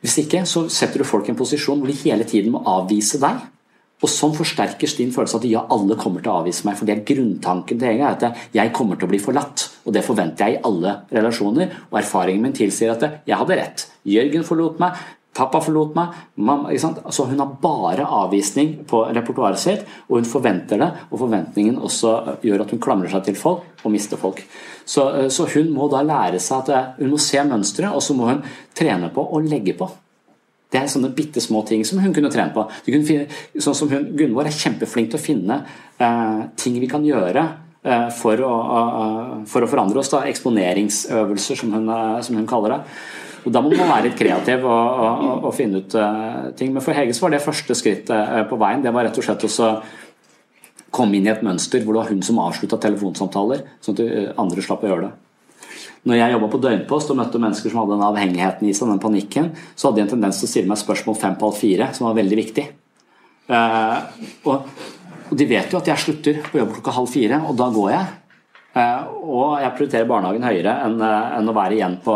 Hvis 0.01 0.17
ikke, 0.21 0.45
så 0.47 0.65
setter 0.71 1.01
du 1.01 1.07
folk 1.07 1.27
i 1.27 1.33
en 1.33 1.39
posisjon 1.39 1.81
hvor 1.81 1.91
de 1.91 1.97
hele 1.99 2.25
tiden 2.29 2.55
må 2.55 2.63
avvise 2.69 3.19
deg. 3.21 3.43
Og 4.03 4.11
sånn 4.11 4.35
forsterkes 4.35 4.97
din 4.97 5.13
følelse 5.15 5.39
at 5.39 5.47
ja, 5.47 5.63
alle 5.71 5.95
kommer 5.99 6.23
til 6.23 6.33
å 6.33 6.39
avvise 6.41 6.67
meg. 6.67 6.75
For 6.77 6.87
det 6.87 6.97
er 6.97 7.05
grunntanken 7.07 7.79
til 7.79 7.93
Hege, 7.93 8.11
at 8.11 8.55
jeg 8.55 8.73
kommer 8.75 8.99
til 8.99 9.07
å 9.07 9.13
bli 9.13 9.21
forlatt. 9.23 9.69
Og 9.87 9.95
det 9.95 10.03
forventer 10.05 10.49
jeg 10.49 10.57
i 10.57 10.63
alle 10.67 10.97
relasjoner. 11.15 11.71
Og 11.89 11.99
erfaringen 12.01 12.43
min 12.43 12.57
tilsier 12.57 12.91
at 12.95 13.05
jeg 13.25 13.39
hadde 13.39 13.59
rett. 13.61 13.85
Jørgen 14.05 14.43
forlot 14.47 14.81
meg, 14.83 14.99
Pappa 15.35 15.59
forlot 15.59 15.95
meg. 15.97 16.13
Mamma, 16.39 16.71
altså, 16.71 17.25
hun 17.27 17.41
har 17.41 17.57
bare 17.59 18.05
avvisning 18.07 18.71
på 18.87 19.01
repertoaret 19.17 19.59
sitt, 19.59 19.81
og 20.07 20.21
hun 20.21 20.29
forventer 20.29 20.79
det. 20.79 20.87
Og 21.09 21.19
forventningen 21.25 21.81
også 21.83 22.13
gjør 22.45 22.63
at 22.63 22.71
hun 22.71 22.79
klamrer 22.83 23.11
seg 23.11 23.25
til 23.27 23.35
folk 23.39 23.83
og 23.83 23.91
mister 23.91 24.19
folk. 24.21 24.39
Så, 24.87 25.03
så 25.33 25.49
hun 25.51 25.73
må 25.75 25.89
da 25.91 26.05
lære 26.07 26.39
seg 26.39 26.71
at 26.71 27.01
hun 27.01 27.11
må 27.11 27.19
se 27.19 27.43
mønsteret, 27.43 27.91
og 27.91 28.03
så 28.05 28.15
må 28.15 28.31
hun 28.31 28.43
trene 28.77 29.11
på 29.11 29.27
å 29.27 29.43
legge 29.43 29.75
på. 29.75 29.89
Det 30.75 30.81
er 30.81 30.91
sånne 30.91 31.13
bitte 31.15 31.39
små 31.39 31.61
ting 31.67 31.85
som 31.87 32.01
hun 32.03 32.13
kunne 32.15 32.29
trene 32.33 32.51
på. 32.51 32.65
Kunne 32.83 33.61
sånn 33.63 33.77
som 33.77 33.91
hun, 33.91 34.09
Gunvor 34.19 34.49
er 34.49 34.55
kjempeflink 34.55 35.13
til 35.13 35.21
å 35.21 35.23
finne 35.23 35.61
eh, 35.95 36.41
ting 36.59 36.75
vi 36.81 36.89
kan 36.91 37.05
gjøre 37.07 37.45
eh, 37.85 38.09
for, 38.17 38.41
å, 38.43 38.55
uh, 38.67 39.29
for, 39.47 39.63
å, 39.63 39.69
forandre 39.71 40.01
oss. 40.01 40.11
Da. 40.11 40.25
Eksponeringsøvelser, 40.27 41.61
som 41.61 41.77
hun, 41.77 41.87
uh, 41.87 42.19
som 42.25 42.35
hun 42.35 42.49
kaller 42.49 42.75
det. 42.75 42.81
Og 43.45 43.53
Da 43.55 43.61
må 43.63 43.71
man 43.71 43.87
være 43.87 44.09
litt 44.09 44.19
kreativ 44.19 44.65
og, 44.67 45.03
og, 45.07 45.47
og 45.47 45.55
finne 45.55 45.79
ut 45.79 45.95
uh, 45.95 46.51
ting. 46.59 46.75
Men 46.75 46.83
for 46.83 46.97
Hege 46.97 47.15
så 47.15 47.27
var 47.27 47.37
det 47.37 47.43
første 47.45 47.77
skrittet 47.79 48.49
på 48.49 48.59
veien. 48.59 48.83
Det 48.83 48.91
var 48.91 49.07
rett 49.07 49.21
og 49.21 49.29
slett 49.29 49.47
å 49.47 49.75
komme 50.95 51.15
inn 51.15 51.29
i 51.29 51.31
et 51.31 51.45
mønster 51.45 51.85
hvor 51.85 51.95
det 51.95 52.03
var 52.03 52.11
hun 52.11 52.23
som 52.23 52.43
avslutta 52.43 52.81
telefonsamtaler, 52.83 53.63
sånn 53.83 53.95
at 53.95 54.41
andre 54.43 54.63
slapp 54.63 54.83
å 54.83 54.91
gjøre 54.91 55.07
det. 55.07 55.15
Når 56.05 56.19
jeg 56.19 56.35
jobba 56.35 56.49
på 56.53 56.61
døgnpost 56.61 57.11
og 57.11 57.17
møtte 57.17 57.41
mennesker 57.41 57.71
som 57.71 57.81
hadde 57.81 57.95
den 57.95 58.07
avhengigheten 58.07 58.67
i 58.69 58.73
seg, 58.77 58.91
den 58.91 59.01
panikken, 59.01 59.53
så 59.73 59.87
hadde 59.87 60.01
de 60.01 60.05
en 60.05 60.11
tendens 60.15 60.41
til 60.41 60.47
å 60.47 60.51
stille 60.51 60.69
meg 60.69 60.81
spørsmål 60.81 61.17
fem 61.21 61.37
på 61.39 61.49
halv 61.49 61.57
fire, 61.57 61.87
som 61.97 62.05
var 62.09 62.19
veldig 62.19 62.37
viktig. 62.41 62.65
Og, 63.49 64.69
og 65.25 65.33
de 65.39 65.47
vet 65.49 65.73
jo 65.73 65.79
at 65.81 65.89
jeg 65.89 66.03
slutter 66.03 66.45
på 66.45 66.61
jobb 66.61 66.75
klokka 66.77 66.93
halv 66.99 67.09
fire, 67.09 67.41
og 67.49 67.57
da 67.57 67.71
går 67.73 67.89
jeg. 67.95 68.13
Eh, 68.75 69.03
og 69.23 69.53
jeg 69.63 69.73
prioriterer 69.77 70.07
barnehagen 70.09 70.43
høyere 70.43 70.73
enn, 70.83 70.97
eh, 70.99 71.35
å 71.47 71.55
være 71.55 71.77
igjen 71.77 71.99
på, 72.03 72.15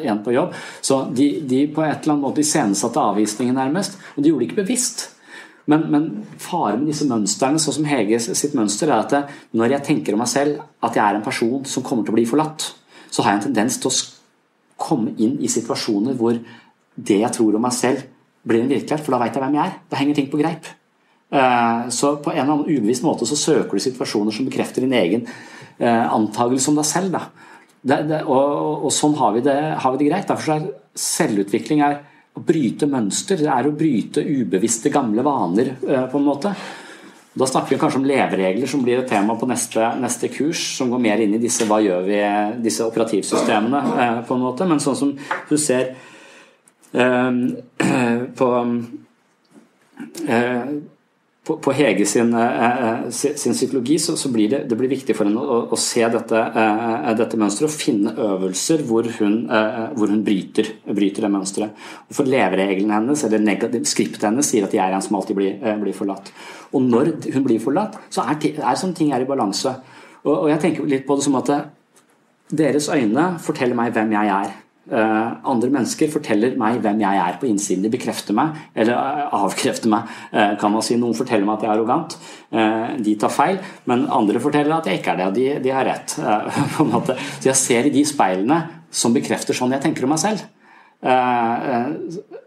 igjen 0.00 0.22
på 0.24 0.34
jobb. 0.34 0.54
Så 0.80 1.02
de, 1.12 1.28
de 1.44 1.64
på 1.68 1.84
et 1.84 1.98
eller 1.98 2.14
annet 2.14 2.24
måte 2.24 2.40
iscenesatte 2.40 3.02
avvisningen 3.12 3.58
nærmest. 3.60 3.98
Og 4.14 4.24
de 4.24 4.32
gjorde 4.32 4.46
det 4.46 4.50
ikke 4.50 4.62
bevisst. 4.62 5.10
Men, 5.70 5.86
men 5.92 6.08
faren 6.40 6.82
med 6.82 6.90
disse 6.92 7.06
mønstrene, 7.08 7.60
sånn 7.60 7.78
som 7.78 7.88
Hege 7.88 8.18
sitt 8.20 8.56
mønster, 8.56 8.90
er 8.90 9.04
at 9.04 9.36
når 9.56 9.78
jeg 9.78 9.86
tenker 9.86 10.16
om 10.16 10.20
meg 10.24 10.32
selv 10.32 10.64
at 10.84 10.96
jeg 10.96 11.04
er 11.04 11.18
en 11.18 11.24
person 11.24 11.62
som 11.68 11.84
kommer 11.84 12.04
til 12.04 12.12
å 12.12 12.18
bli 12.18 12.26
forlatt, 12.28 12.66
så 13.14 13.22
har 13.22 13.34
jeg 13.34 13.42
en 13.42 13.46
tendens 13.48 13.78
til 13.78 13.90
å 13.90 13.96
komme 14.84 15.14
inn 15.22 15.38
i 15.38 15.50
situasjoner 15.50 16.16
hvor 16.18 16.34
det 16.94 17.20
jeg 17.20 17.34
tror 17.36 17.54
om 17.54 17.62
meg 17.62 17.74
selv, 17.76 18.02
blir 18.44 18.60
en 18.60 18.72
virkelighet, 18.72 19.00
for 19.00 19.14
da 19.14 19.22
veit 19.22 19.36
jeg 19.36 19.40
hvem 19.40 19.54
jeg 19.56 19.70
er. 19.70 19.76
Da 19.88 19.98
henger 19.98 20.18
ting 20.18 20.26
på 20.30 20.38
greip. 20.40 20.66
Så 21.94 22.10
på 22.22 22.30
en 22.30 22.42
eller 22.42 22.52
annen 22.52 22.68
ubevisst 22.68 23.06
måte 23.06 23.26
så 23.26 23.38
søker 23.38 23.78
du 23.78 23.82
situasjoner 23.82 24.34
som 24.36 24.44
bekrefter 24.46 24.84
din 24.84 24.92
egen 24.98 25.24
Eh, 25.78 26.14
antagelse 26.14 26.70
om 26.70 26.78
deg 26.78 26.86
selv. 26.86 27.16
Det, 27.84 27.96
det, 28.08 28.20
og, 28.30 28.84
og, 28.86 28.90
sånn 28.94 29.16
har 29.18 29.34
vi, 29.34 29.42
det, 29.44 29.56
har 29.82 29.92
vi, 29.92 30.00
det, 30.00 30.10
greit. 30.10 30.28
Derfor 30.30 30.54
er 30.54 30.68
selvutvikling 30.98 31.82
er 31.84 31.98
å 32.34 32.42
bryte 32.46 32.86
mønster. 32.90 33.40
Det 33.42 33.50
er 33.50 33.66
å 33.66 33.74
bryte 33.74 34.22
ubevisste, 34.22 34.92
gamle 34.94 35.24
vaner, 35.26 35.74
eh, 35.82 36.06
på 36.10 36.20
en 36.20 36.28
måte. 36.28 36.54
Da 37.34 37.46
snakker 37.50 37.74
vi 37.74 37.78
kanskje 37.82 37.98
om 37.98 38.06
leveregler, 38.06 38.66
som 38.70 38.82
blir 38.84 39.00
et 39.00 39.08
tema 39.10 39.34
på 39.34 39.48
neste, 39.50 39.82
neste 39.98 40.28
kurs, 40.30 40.60
som 40.78 40.90
går 40.92 41.00
mer 41.02 41.22
inn 41.24 41.34
i 41.34 41.42
disse 41.42 41.66
hva 41.66 41.80
gjør 41.82 42.06
vi, 42.06 42.20
disse 42.62 42.86
operativsystemene, 42.86 43.80
eh, 43.98 44.20
på 44.28 44.36
en 44.36 44.44
måte. 44.44 44.68
Men 44.70 44.82
sånn 44.82 44.98
som 44.98 45.10
du 45.50 45.56
ser 45.58 45.94
på 48.38 48.48
på, 51.44 51.56
på 51.60 51.72
Hege 51.76 52.06
sin, 52.08 52.32
eh, 52.34 52.78
eh 53.04 53.10
sin 53.10 53.52
psykologi 53.52 53.98
så, 53.98 54.16
så, 54.16 54.30
blir 54.32 54.48
det, 54.48 54.62
det 54.68 54.76
blir 54.80 54.88
viktig 54.88 55.16
for 55.16 55.28
henne 55.28 55.40
å, 55.40 55.58
å 55.72 55.78
se 55.80 56.00
dette, 56.08 56.40
eh, 56.40 57.10
dette 57.18 57.40
mønsteret 57.40 57.68
og 57.68 57.74
finne 57.74 58.14
øvelser 58.16 58.84
hvor 58.88 59.08
hun, 59.18 59.36
hvor 59.94 60.12
hun 60.12 60.24
bryter, 60.24 60.72
bryter, 60.88 61.26
det 61.26 61.32
mønsteret. 61.34 61.84
For 62.14 62.28
Levereglene 62.28 62.96
hennes 62.96 63.24
eller 63.28 63.84
skriptet 63.88 64.24
hennes 64.24 64.48
sier 64.48 64.64
at 64.64 64.74
jeg 64.74 64.84
er 64.84 64.96
en 64.96 65.04
som 65.04 65.20
alltid 65.20 65.36
blir, 65.38 65.60
blir 65.82 65.96
forlatt. 65.96 66.32
Og 66.72 66.82
når 66.82 67.12
hun 67.34 67.44
blir 67.44 67.60
forlatt, 67.62 68.00
så 68.10 68.24
er 68.24 68.40
er 68.40 68.80
sånne 68.80 68.96
ting 68.96 69.12
er 69.12 69.22
i 69.22 69.28
balanse. 69.28 69.76
Og, 70.24 70.34
og 70.34 70.50
jeg 70.52 70.62
tenker 70.62 70.88
litt 70.88 71.06
på 71.06 71.18
det 71.18 71.28
som 71.28 71.36
at 71.42 71.52
deres 72.54 72.88
øyne 72.88 73.34
forteller 73.42 73.76
meg 73.76 73.92
hvem 73.92 74.16
jeg 74.16 74.32
er. 74.32 74.60
Uh, 74.84 75.40
andre 75.48 75.70
mennesker 75.72 76.10
forteller 76.12 76.58
meg 76.60 76.82
hvem 76.84 76.98
jeg 77.00 77.20
er 77.20 77.36
på 77.40 77.48
innsiden. 77.48 77.84
De 77.86 77.90
bekrefter 77.92 78.36
meg, 78.36 78.58
eller 78.76 78.98
uh, 78.98 79.38
avkrefter 79.40 79.88
meg. 79.88 80.10
Uh, 80.28 80.52
kan 80.60 80.74
man 80.74 80.84
si 80.84 80.98
Noen 81.00 81.16
forteller 81.16 81.48
meg 81.48 81.56
at 81.56 81.64
jeg 81.64 81.70
er 81.70 81.78
arrogant. 81.78 82.16
de 83.04 83.14
tar 83.18 83.32
feil. 83.32 83.56
Men 83.90 84.04
andre 84.12 84.42
forteller 84.42 84.76
at 84.76 84.86
jeg 84.88 85.00
ikke 85.00 85.14
er 85.14 85.22
det, 85.22 85.30
de, 85.38 85.46
de 85.64 85.72
har 85.72 85.88
rett. 85.88 86.16
på 86.76 86.84
en 86.84 86.92
måte. 86.92 87.16
Så 87.40 87.48
jeg 87.48 87.60
ser 87.60 87.88
i 87.88 87.94
de 87.94 88.04
speilene 88.06 88.60
som 88.94 89.14
bekrefter 89.14 89.56
sånn 89.56 89.72
jeg 89.74 89.82
tenker 89.82 90.04
om 90.06 90.12
meg 90.14 90.20
selv. 90.22 90.44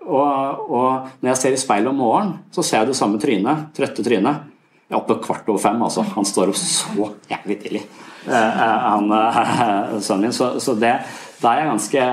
Og, 0.07 0.61
og, 0.71 1.09
når 1.19 1.33
jeg 1.33 1.41
ser 1.41 1.57
i 1.57 1.59
speilet 1.59 1.91
om 1.91 1.99
morgenen, 1.99 2.37
så 2.53 2.63
ser 2.63 2.81
jeg 2.81 2.93
det 2.93 2.99
samme 3.01 3.19
trynet. 3.21 3.67
Trøtte 3.75 4.05
trynet. 4.05 4.47
Jeg 4.87 4.95
er 4.95 5.01
oppe 5.01 5.17
kvart 5.25 5.49
over 5.51 5.59
fem, 5.61 5.81
altså. 5.83 6.05
Han 6.13 6.25
står 6.25 6.53
opp 6.53 6.61
så 6.61 7.09
jævlig 7.27 7.57
tidlig, 7.65 7.81
han 8.29 9.11
sønnen 10.05 10.29
min. 10.29 10.37
Så, 10.37 10.53
så 10.63 10.77
det 10.79 10.95
da 11.41 11.51
er 11.51 11.61
jeg 11.61 11.69
ganske, 11.69 12.03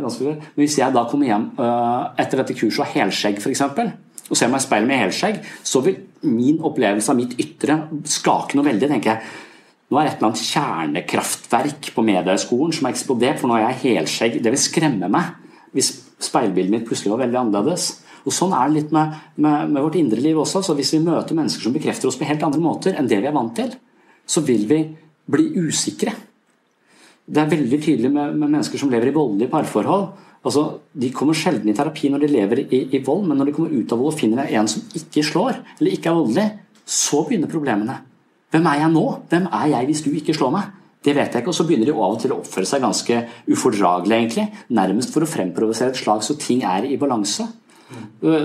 ganske 0.00 0.24
Men 0.24 0.62
hvis 0.62 0.78
jeg 0.80 0.94
da 0.94 1.04
kommer 1.10 1.28
hjem 1.28 1.46
uh, 1.58 2.14
etter 2.20 2.40
dette 2.40 2.56
kurset 2.56 2.84
og 2.86 2.92
helskjegg 2.94 3.40
f.eks., 3.42 3.64
og 4.24 4.38
ser 4.40 4.48
meg 4.48 4.62
i 4.62 4.64
speilet 4.64 4.88
med 4.88 5.02
helskjegg, 5.02 5.40
så 5.68 5.82
vil 5.84 5.98
min 6.24 6.62
opplevelse 6.64 7.12
av 7.12 7.18
mitt 7.18 7.34
ytre 7.40 7.76
skake 8.08 8.56
noe 8.56 8.64
veldig. 8.64 8.88
tenker 8.88 9.10
jeg. 9.12 9.34
Nå 9.92 10.00
er 10.00 10.08
et 10.08 10.14
eller 10.16 10.30
annet 10.30 10.44
kjernekraftverk 10.48 11.90
på 11.92 12.04
Mediehøgskolen 12.08 12.72
som 12.72 12.88
har 12.88 12.94
eksplodert, 12.94 13.42
for 13.42 13.52
nå 13.52 13.58
er 13.58 13.66
jeg 13.66 13.98
helskjegg. 13.98 14.38
Det 14.40 14.54
vil 14.54 14.62
skremme 14.62 15.10
meg 15.12 15.34
hvis 15.76 15.90
speilbildet 16.22 16.72
mitt 16.72 16.88
plutselig 16.88 17.12
var 17.12 17.24
veldig 17.26 17.40
annerledes. 17.42 17.88
Og 18.24 18.32
Sånn 18.32 18.54
er 18.56 18.70
det 18.70 18.78
litt 18.78 18.92
med, 18.94 19.16
med, 19.36 19.72
med, 19.74 19.82
vårt 19.84 19.98
indre 20.00 20.22
liv 20.24 20.38
også. 20.40 20.62
så 20.64 20.76
Hvis 20.78 20.94
vi 20.96 21.02
møter 21.04 21.36
mennesker 21.36 21.66
som 21.66 21.74
bekrefter 21.74 22.08
oss 22.08 22.16
på 22.16 22.28
helt 22.28 22.44
andre 22.46 22.62
måter 22.62 22.96
enn 22.96 23.10
det 23.10 23.20
vi 23.20 23.28
er 23.28 23.36
vant 23.36 23.52
til, 23.58 23.74
så 24.24 24.40
vil 24.46 24.64
vi 24.70 24.80
bli 25.28 25.50
usikre. 25.66 26.14
Det 27.24 27.40
er 27.40 27.50
veldig 27.50 27.80
tydelig 27.80 28.10
med, 28.12 28.36
med 28.36 28.50
mennesker 28.50 28.80
som 28.80 28.90
lever 28.92 29.10
i 29.10 29.16
voldelige 29.16 29.52
parforhold. 29.52 30.08
Altså, 30.44 30.64
de 30.92 31.08
kommer 31.16 31.36
sjelden 31.36 31.70
i 31.72 31.76
terapi 31.76 32.10
når 32.12 32.24
de 32.26 32.32
lever 32.34 32.60
i, 32.66 32.82
i, 32.92 33.00
vold, 33.04 33.24
men 33.28 33.38
når 33.40 33.48
de 33.48 33.54
kommer 33.56 33.72
ut 33.72 33.92
av 33.94 34.00
vold 34.00 34.12
og 34.12 34.18
finner 34.18 34.50
en 34.58 34.68
som 34.68 34.84
ikke 34.98 35.24
slår, 35.24 35.62
eller 35.78 35.96
ikke 35.96 36.10
er 36.10 36.18
voldelig, 36.18 36.46
så 36.84 37.22
begynner 37.24 37.48
problemene. 37.48 37.96
Hvem 38.52 38.68
er 38.70 38.82
jeg 38.82 38.92
nå? 38.92 39.04
Hvem 39.30 39.46
er 39.48 39.70
jeg 39.72 39.88
hvis 39.88 40.02
du 40.04 40.10
ikke 40.12 40.36
slår 40.36 40.52
meg? 40.52 40.72
Det 41.04 41.12
vet 41.16 41.32
jeg 41.32 41.42
ikke, 41.42 41.52
og 41.52 41.56
Så 41.56 41.66
begynner 41.68 41.88
de 41.88 41.96
av 41.96 42.14
og 42.14 42.20
til 42.20 42.32
å 42.32 42.38
oppføre 42.40 42.68
seg 42.68 42.84
ganske 42.84 43.18
ufordragelig, 43.48 44.18
egentlig. 44.18 44.44
Nærmest 44.76 45.12
for 45.12 45.24
å 45.24 45.28
fremprovosere 45.28 45.92
et 45.92 46.00
slag 46.00 46.22
så 46.24 46.36
ting 46.40 46.62
er 46.64 46.86
i 46.88 47.00
balanse. 47.00 47.48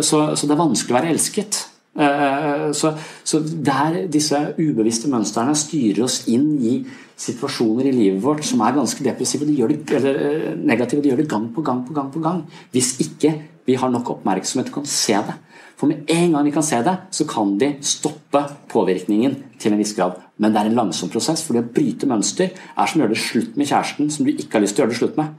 Så, 0.03 0.19
så 0.35 0.47
det 0.47 0.55
er 0.55 0.59
vanskelig 0.59 0.95
å 0.95 0.97
være 0.97 1.13
elsket. 1.13 1.59
Eh, 1.97 2.69
så, 2.77 2.93
så 3.25 3.41
der 3.41 4.03
disse 4.11 4.37
ubevisste 4.59 5.09
mønstrene 5.11 5.55
styrer 5.57 6.05
oss 6.05 6.21
inn 6.31 6.51
i 6.61 6.75
situasjoner 7.19 7.89
i 7.89 7.95
livet 7.95 8.21
vårt 8.23 8.45
som 8.47 8.61
er 8.63 8.77
ganske 8.77 9.03
depressive 9.03 9.47
de 9.47 9.57
gjør 9.57 9.73
det, 9.73 9.81
eller 9.97 10.19
eh, 10.23 10.49
negative. 10.55 11.03
De 11.03 11.11
gjør 11.11 11.23
det 11.23 11.29
gang 11.31 11.49
på 11.55 11.65
gang 11.65 11.83
på 11.87 11.95
gang 11.97 12.11
på 12.13 12.23
gang. 12.23 12.43
Hvis 12.75 12.95
ikke 13.03 13.33
vi 13.67 13.77
har 13.77 13.91
nok 13.93 14.15
oppmerksomhet 14.15 14.71
og 14.71 14.79
kan 14.79 14.89
se 14.89 15.17
det. 15.27 15.35
For 15.79 15.87
med 15.87 16.09
en 16.11 16.33
gang 16.35 16.47
vi 16.47 16.51
kan 16.51 16.65
se 16.65 16.79
det, 16.83 16.95
så 17.15 17.25
kan 17.27 17.53
de 17.59 17.69
stoppe 17.85 18.41
påvirkningen 18.71 19.35
til 19.59 19.71
en 19.71 19.79
viss 19.79 19.93
grad. 19.95 20.17
Men 20.39 20.51
det 20.51 20.61
er 20.61 20.71
en 20.71 20.79
langsom 20.79 21.11
prosess, 21.11 21.43
for 21.45 21.55
det 21.55 21.63
å 21.63 21.71
bryte 21.75 22.09
mønster 22.09 22.49
er 22.51 22.89
som 22.89 22.99
å 22.99 23.05
gjøre 23.05 23.15
det 23.15 23.21
slutt 23.23 23.59
med 23.59 23.69
kjæresten 23.69 24.11
som 24.11 24.27
du 24.27 24.33
ikke 24.33 24.57
har 24.57 24.65
lyst 24.65 24.75
til 24.75 24.83
å 24.83 24.85
gjøre 24.85 24.95
det 24.95 24.99
slutt 24.99 25.19
med. 25.19 25.37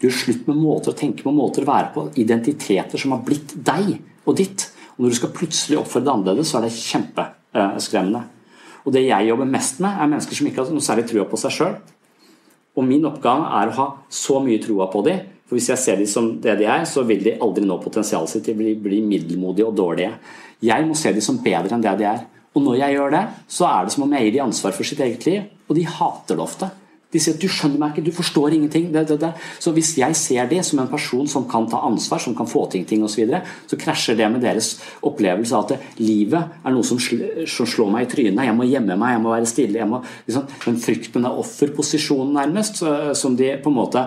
Du 0.00 0.06
gjør 0.08 0.16
slutt 0.16 0.48
med 0.48 0.60
måter 0.62 0.92
å 0.92 0.96
tenke 0.98 1.24
på, 1.26 1.34
måter 1.36 1.66
å 1.66 1.68
være 1.68 1.92
på, 1.94 2.06
identiteter 2.22 3.00
som 3.00 3.12
har 3.14 3.20
blitt 3.26 3.52
deg 3.68 3.98
og 4.24 4.38
ditt. 4.40 4.64
Og 4.96 5.04
når 5.04 5.12
du 5.12 5.18
skal 5.18 5.34
plutselig 5.34 5.78
oppføre 5.80 6.12
annerledes, 6.12 6.52
så 6.52 6.60
er 6.60 6.66
det 6.66 6.76
kjempeskremmende. 6.76 8.22
Og 8.82 8.94
det 8.94 9.04
jeg 9.06 9.28
jobber 9.28 9.48
mest 9.48 9.80
med, 9.82 9.92
er 9.92 10.10
mennesker 10.10 10.38
som 10.38 10.48
ikke 10.48 10.62
har 10.62 10.72
noe 10.74 10.84
særlig 10.84 11.06
trua 11.10 11.26
på 11.30 11.38
seg 11.40 11.54
sjøl. 11.56 11.76
Og 12.72 12.86
min 12.88 13.04
oppgave 13.08 13.46
er 13.60 13.70
å 13.70 13.76
ha 13.76 13.86
så 14.12 14.40
mye 14.42 14.60
trua 14.62 14.88
på 14.92 15.04
dem, 15.06 15.28
for 15.46 15.58
hvis 15.58 15.68
jeg 15.68 15.80
ser 15.82 15.98
dem 16.00 16.08
som 16.08 16.30
det 16.40 16.54
de 16.62 16.64
er, 16.64 16.86
så 16.88 17.04
vil 17.04 17.20
de 17.24 17.36
aldri 17.44 17.66
nå 17.68 17.76
potensialet 17.82 18.30
sitt 18.30 18.46
De 18.48 18.54
blir, 18.56 18.72
bli, 18.80 19.00
bli 19.00 19.00
middelmodige 19.04 19.66
og 19.68 19.76
dårlige. 19.76 20.14
Jeg 20.64 20.86
må 20.88 20.96
se 20.96 21.12
dem 21.12 21.24
som 21.24 21.40
bedre 21.44 21.76
enn 21.76 21.84
det 21.84 21.92
de 22.00 22.06
er. 22.08 22.22
Og 22.56 22.64
når 22.64 22.78
jeg 22.80 22.96
gjør 22.96 23.12
det, 23.12 23.22
så 23.52 23.66
er 23.68 23.84
det 23.84 23.94
som 23.94 24.06
om 24.06 24.14
jeg 24.16 24.26
gir 24.26 24.38
dem 24.38 24.46
ansvar 24.46 24.74
for 24.76 24.88
sitt 24.88 25.00
eget 25.04 25.26
liv, 25.28 25.44
og 25.68 25.76
de 25.76 25.84
hater 25.88 26.36
det 26.36 26.44
ofte. 26.44 26.68
De 27.12 27.20
sier 27.20 27.34
at 27.34 27.40
'du 27.40 27.48
skjønner 27.48 27.78
meg 27.78 27.92
ikke, 27.92 28.06
du 28.06 28.14
forstår 28.16 28.54
ingenting'. 28.56 28.92
Det, 28.92 29.04
det, 29.08 29.20
det. 29.20 29.32
Så 29.60 29.72
hvis 29.76 29.92
jeg 29.98 30.16
ser 30.16 30.48
det 30.48 30.64
som 30.64 30.78
en 30.80 30.88
person 30.88 31.28
som 31.28 31.44
kan 31.48 31.68
ta 31.68 31.82
ansvar, 31.84 32.18
som 32.18 32.34
kan 32.34 32.48
få 32.48 32.64
ting, 32.70 32.86
ting 32.88 33.04
osv., 33.04 33.12
så, 33.12 33.20
videre, 33.20 33.42
så 33.66 33.76
krasjer 33.76 34.16
det 34.16 34.30
med 34.32 34.40
deres 34.40 34.80
opplevelse 35.02 35.56
av 35.56 35.72
at 35.72 36.00
livet 36.00 36.40
er 36.64 36.72
noe 36.72 36.86
som, 36.86 36.98
sl 36.98 37.44
som 37.46 37.68
slår 37.68 37.92
meg 37.92 38.06
i 38.06 38.12
trynet. 38.14 38.46
Jeg 38.48 38.56
må 38.56 38.64
gjemme 38.64 38.96
meg, 38.96 39.16
jeg 39.16 39.22
må 39.22 39.34
være 39.34 39.50
stille. 39.50 39.78
Jeg 39.78 39.88
må, 39.88 40.02
liksom, 40.26 40.46
den 40.64 40.80
frykten 40.80 41.28
av 41.28 41.38
offerposisjonen, 41.44 42.32
nærmest, 42.40 42.82
som 43.18 43.36
de 43.36 43.52
på 43.62 43.68
en 43.68 43.76
måte 43.76 44.06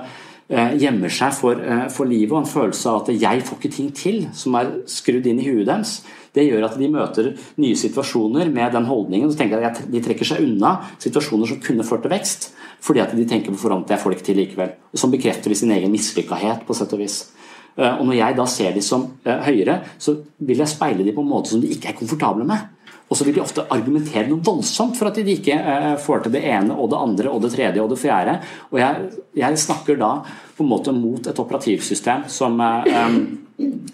eh, 0.49 0.74
gjemmer 0.82 1.14
seg 1.14 1.34
for, 1.38 1.62
eh, 1.62 1.88
for 1.93 2.10
livet, 2.10 2.34
og 2.34 2.41
en 2.41 2.53
følelse 2.58 2.89
av 2.89 3.01
at 3.03 3.14
'jeg 3.22 3.43
får 3.45 3.58
ikke 3.60 3.76
ting 3.76 3.91
til', 3.93 4.34
som 4.34 4.56
er 4.56 4.82
skrudd 4.88 5.26
inn 5.28 5.39
i 5.39 5.49
huet 5.49 5.68
deres. 5.68 6.01
Det 6.34 6.51
gjør 6.51 6.66
at 6.66 6.78
de 6.78 6.88
møter 6.88 7.38
nye 7.58 7.76
situasjoner 7.76 8.51
med 8.51 8.74
den 8.74 8.86
holdningen. 8.86 9.32
Så 9.32 9.38
tenker 9.38 9.62
jeg 9.62 9.72
at 9.72 9.91
De 9.91 10.01
trekker 10.01 10.26
seg 10.26 10.41
unna 10.43 10.82
situasjoner 10.99 11.47
som 11.47 11.62
kunne 11.62 11.84
ført 11.84 12.01
til 12.01 12.12
vekst 12.12 12.51
fordi 12.84 13.02
at 13.04 13.16
de 13.16 13.26
tenker 13.28 13.54
på 13.54 13.62
forhånd 13.64 13.86
at 13.88 13.96
det 14.04 14.18
ikke 14.18 14.28
til 14.28 14.40
likevel. 14.42 14.76
Som 14.94 15.14
bekrefter 15.14 15.50
de 15.50 15.58
sin 15.58 15.72
egen 15.72 15.92
mislykkahet, 15.94 16.66
på 16.68 16.78
sett 16.78 16.94
og 16.94 17.02
vis. 17.02 17.24
Eh, 17.76 17.98
og 18.00 18.06
Når 18.08 18.20
jeg 18.20 18.38
da 18.38 18.46
ser 18.48 18.76
de 18.76 18.84
som 18.84 19.10
eh, 19.26 19.42
høyere, 19.50 19.82
så 20.00 20.16
vil 20.48 20.64
jeg 20.64 20.72
speile 20.72 21.06
de 21.06 21.14
på 21.16 21.24
en 21.24 21.32
måte 21.32 21.52
som 21.52 21.64
de 21.64 21.72
ikke 21.76 21.92
er 21.92 22.00
komfortable 22.00 22.48
med. 22.48 22.72
Og 23.06 23.20
så 23.20 23.26
vil 23.28 23.36
de 23.36 23.44
ofte 23.44 23.68
argumentere 23.70 24.26
noe 24.32 24.42
voldsomt 24.42 24.96
for 24.98 25.12
at 25.12 25.20
de 25.20 25.36
ikke 25.36 25.58
eh, 25.60 25.92
får 26.02 26.26
til 26.26 26.36
det 26.38 26.46
ene 26.50 26.78
og 26.78 26.90
det 26.94 27.02
andre 27.02 27.34
og 27.34 27.44
det 27.44 27.52
tredje 27.54 27.84
og 27.84 27.92
det 27.92 28.00
fjerde. 28.02 28.40
Og 28.72 28.80
jeg, 28.82 29.12
jeg 29.42 29.62
snakker 29.66 30.00
da 30.00 30.14
på 30.56 30.64
en 30.64 30.72
måte 30.72 30.96
mot 30.96 31.28
et 31.28 31.44
operativsystem 31.44 32.26
som, 32.32 32.62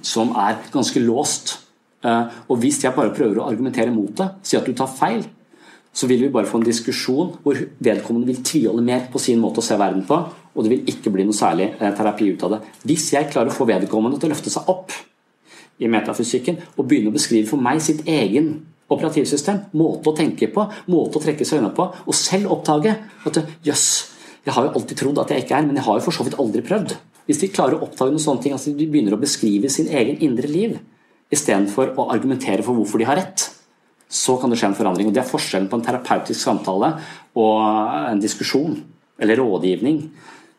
som 0.06 0.34
er 0.38 0.60
ganske 0.72 1.02
låst. 1.02 1.56
Og 2.06 2.60
hvis 2.62 2.84
jeg 2.84 2.94
bare 2.94 3.14
prøver 3.18 3.40
å 3.42 3.48
argumentere 3.50 3.94
mot 3.94 4.14
det, 4.20 4.28
si 4.46 4.60
at 4.60 4.70
du 4.70 4.76
tar 4.78 4.92
feil, 4.94 5.26
så 5.94 6.08
vil 6.08 6.24
vi 6.24 6.32
bare 6.32 6.48
få 6.48 6.62
en 6.62 6.68
diskusjon 6.68 7.34
hvor 7.44 7.58
vedkommende 7.84 8.30
vil 8.30 8.44
tviholde 8.48 8.84
mer 8.86 9.08
på 9.12 9.20
sin 9.20 9.42
måte 9.42 9.60
å 9.60 9.66
se 9.66 9.76
verden 9.80 10.06
på, 10.08 10.18
og 10.52 10.64
det 10.64 10.72
vil 10.72 10.92
ikke 10.94 11.12
bli 11.14 11.26
noe 11.28 11.36
særlig 11.36 11.74
eh, 11.74 11.94
terapi 11.96 12.30
ut 12.32 12.46
av 12.48 12.56
det. 12.56 12.60
Hvis 12.88 13.10
jeg 13.16 13.30
klarer 13.32 13.52
å 13.52 13.56
få 13.56 13.68
vedkommende 13.70 14.20
til 14.20 14.30
å 14.30 14.34
løfte 14.34 14.54
seg 14.54 14.72
opp 14.72 14.96
i 15.82 15.90
metafysikken 15.92 16.60
og 16.78 16.86
begynne 16.88 17.12
å 17.12 17.16
beskrive 17.16 17.50
for 17.50 17.62
meg 17.64 17.82
sitt 17.84 18.06
egen 18.10 18.54
operativsystem, 18.92 19.66
måte 19.80 20.12
å 20.12 20.16
tenke 20.16 20.50
på, 20.52 20.66
måte 20.92 21.20
å 21.20 21.24
trekke 21.24 21.48
seg 21.48 21.62
unna 21.62 21.72
på, 21.76 21.88
og 21.92 22.18
selv 22.18 22.52
oppdage 22.56 22.96
at 23.28 23.40
jøss, 23.68 23.88
jeg 24.46 24.56
har 24.56 24.68
jo 24.68 24.74
alltid 24.80 25.00
trodd 25.00 25.22
at 25.22 25.32
jeg 25.32 25.46
ikke 25.46 25.60
er, 25.60 25.68
men 25.68 25.80
jeg 25.80 25.88
har 25.88 26.00
jo 26.00 26.06
for 26.08 26.18
så 26.18 26.26
vidt 26.28 26.40
aldri 26.42 26.64
prøvd. 26.66 26.96
Hvis 27.30 27.40
de 27.44 27.52
klarer 27.54 27.78
å 27.78 27.86
oppdage 27.86 28.12
noen 28.12 28.24
sånne 28.24 28.44
ting, 28.44 28.56
altså 28.56 28.74
de 28.76 28.88
begynner 28.90 29.16
å 29.16 29.22
beskrive 29.22 29.70
sin 29.72 29.92
egen 29.92 30.20
indre 30.26 30.50
liv 30.50 30.80
istedenfor 31.32 31.94
å 32.00 32.10
argumentere 32.12 32.66
for 32.66 32.76
hvorfor 32.76 33.00
de 33.00 33.08
har 33.08 33.20
rett, 33.22 33.46
så 34.12 34.36
kan 34.38 34.52
det 34.52 34.60
skje 34.60 34.72
en 34.72 34.76
forandring. 34.76 35.08
og 35.08 35.16
Det 35.16 35.22
er 35.24 35.30
forskjellen 35.30 35.70
på 35.72 35.80
en 35.80 35.86
terapeutisk 35.86 36.40
samtale 36.40 36.92
og 37.40 37.62
en 38.12 38.20
diskusjon 38.20 38.76
eller 39.22 39.40
rådgivning. 39.40 40.02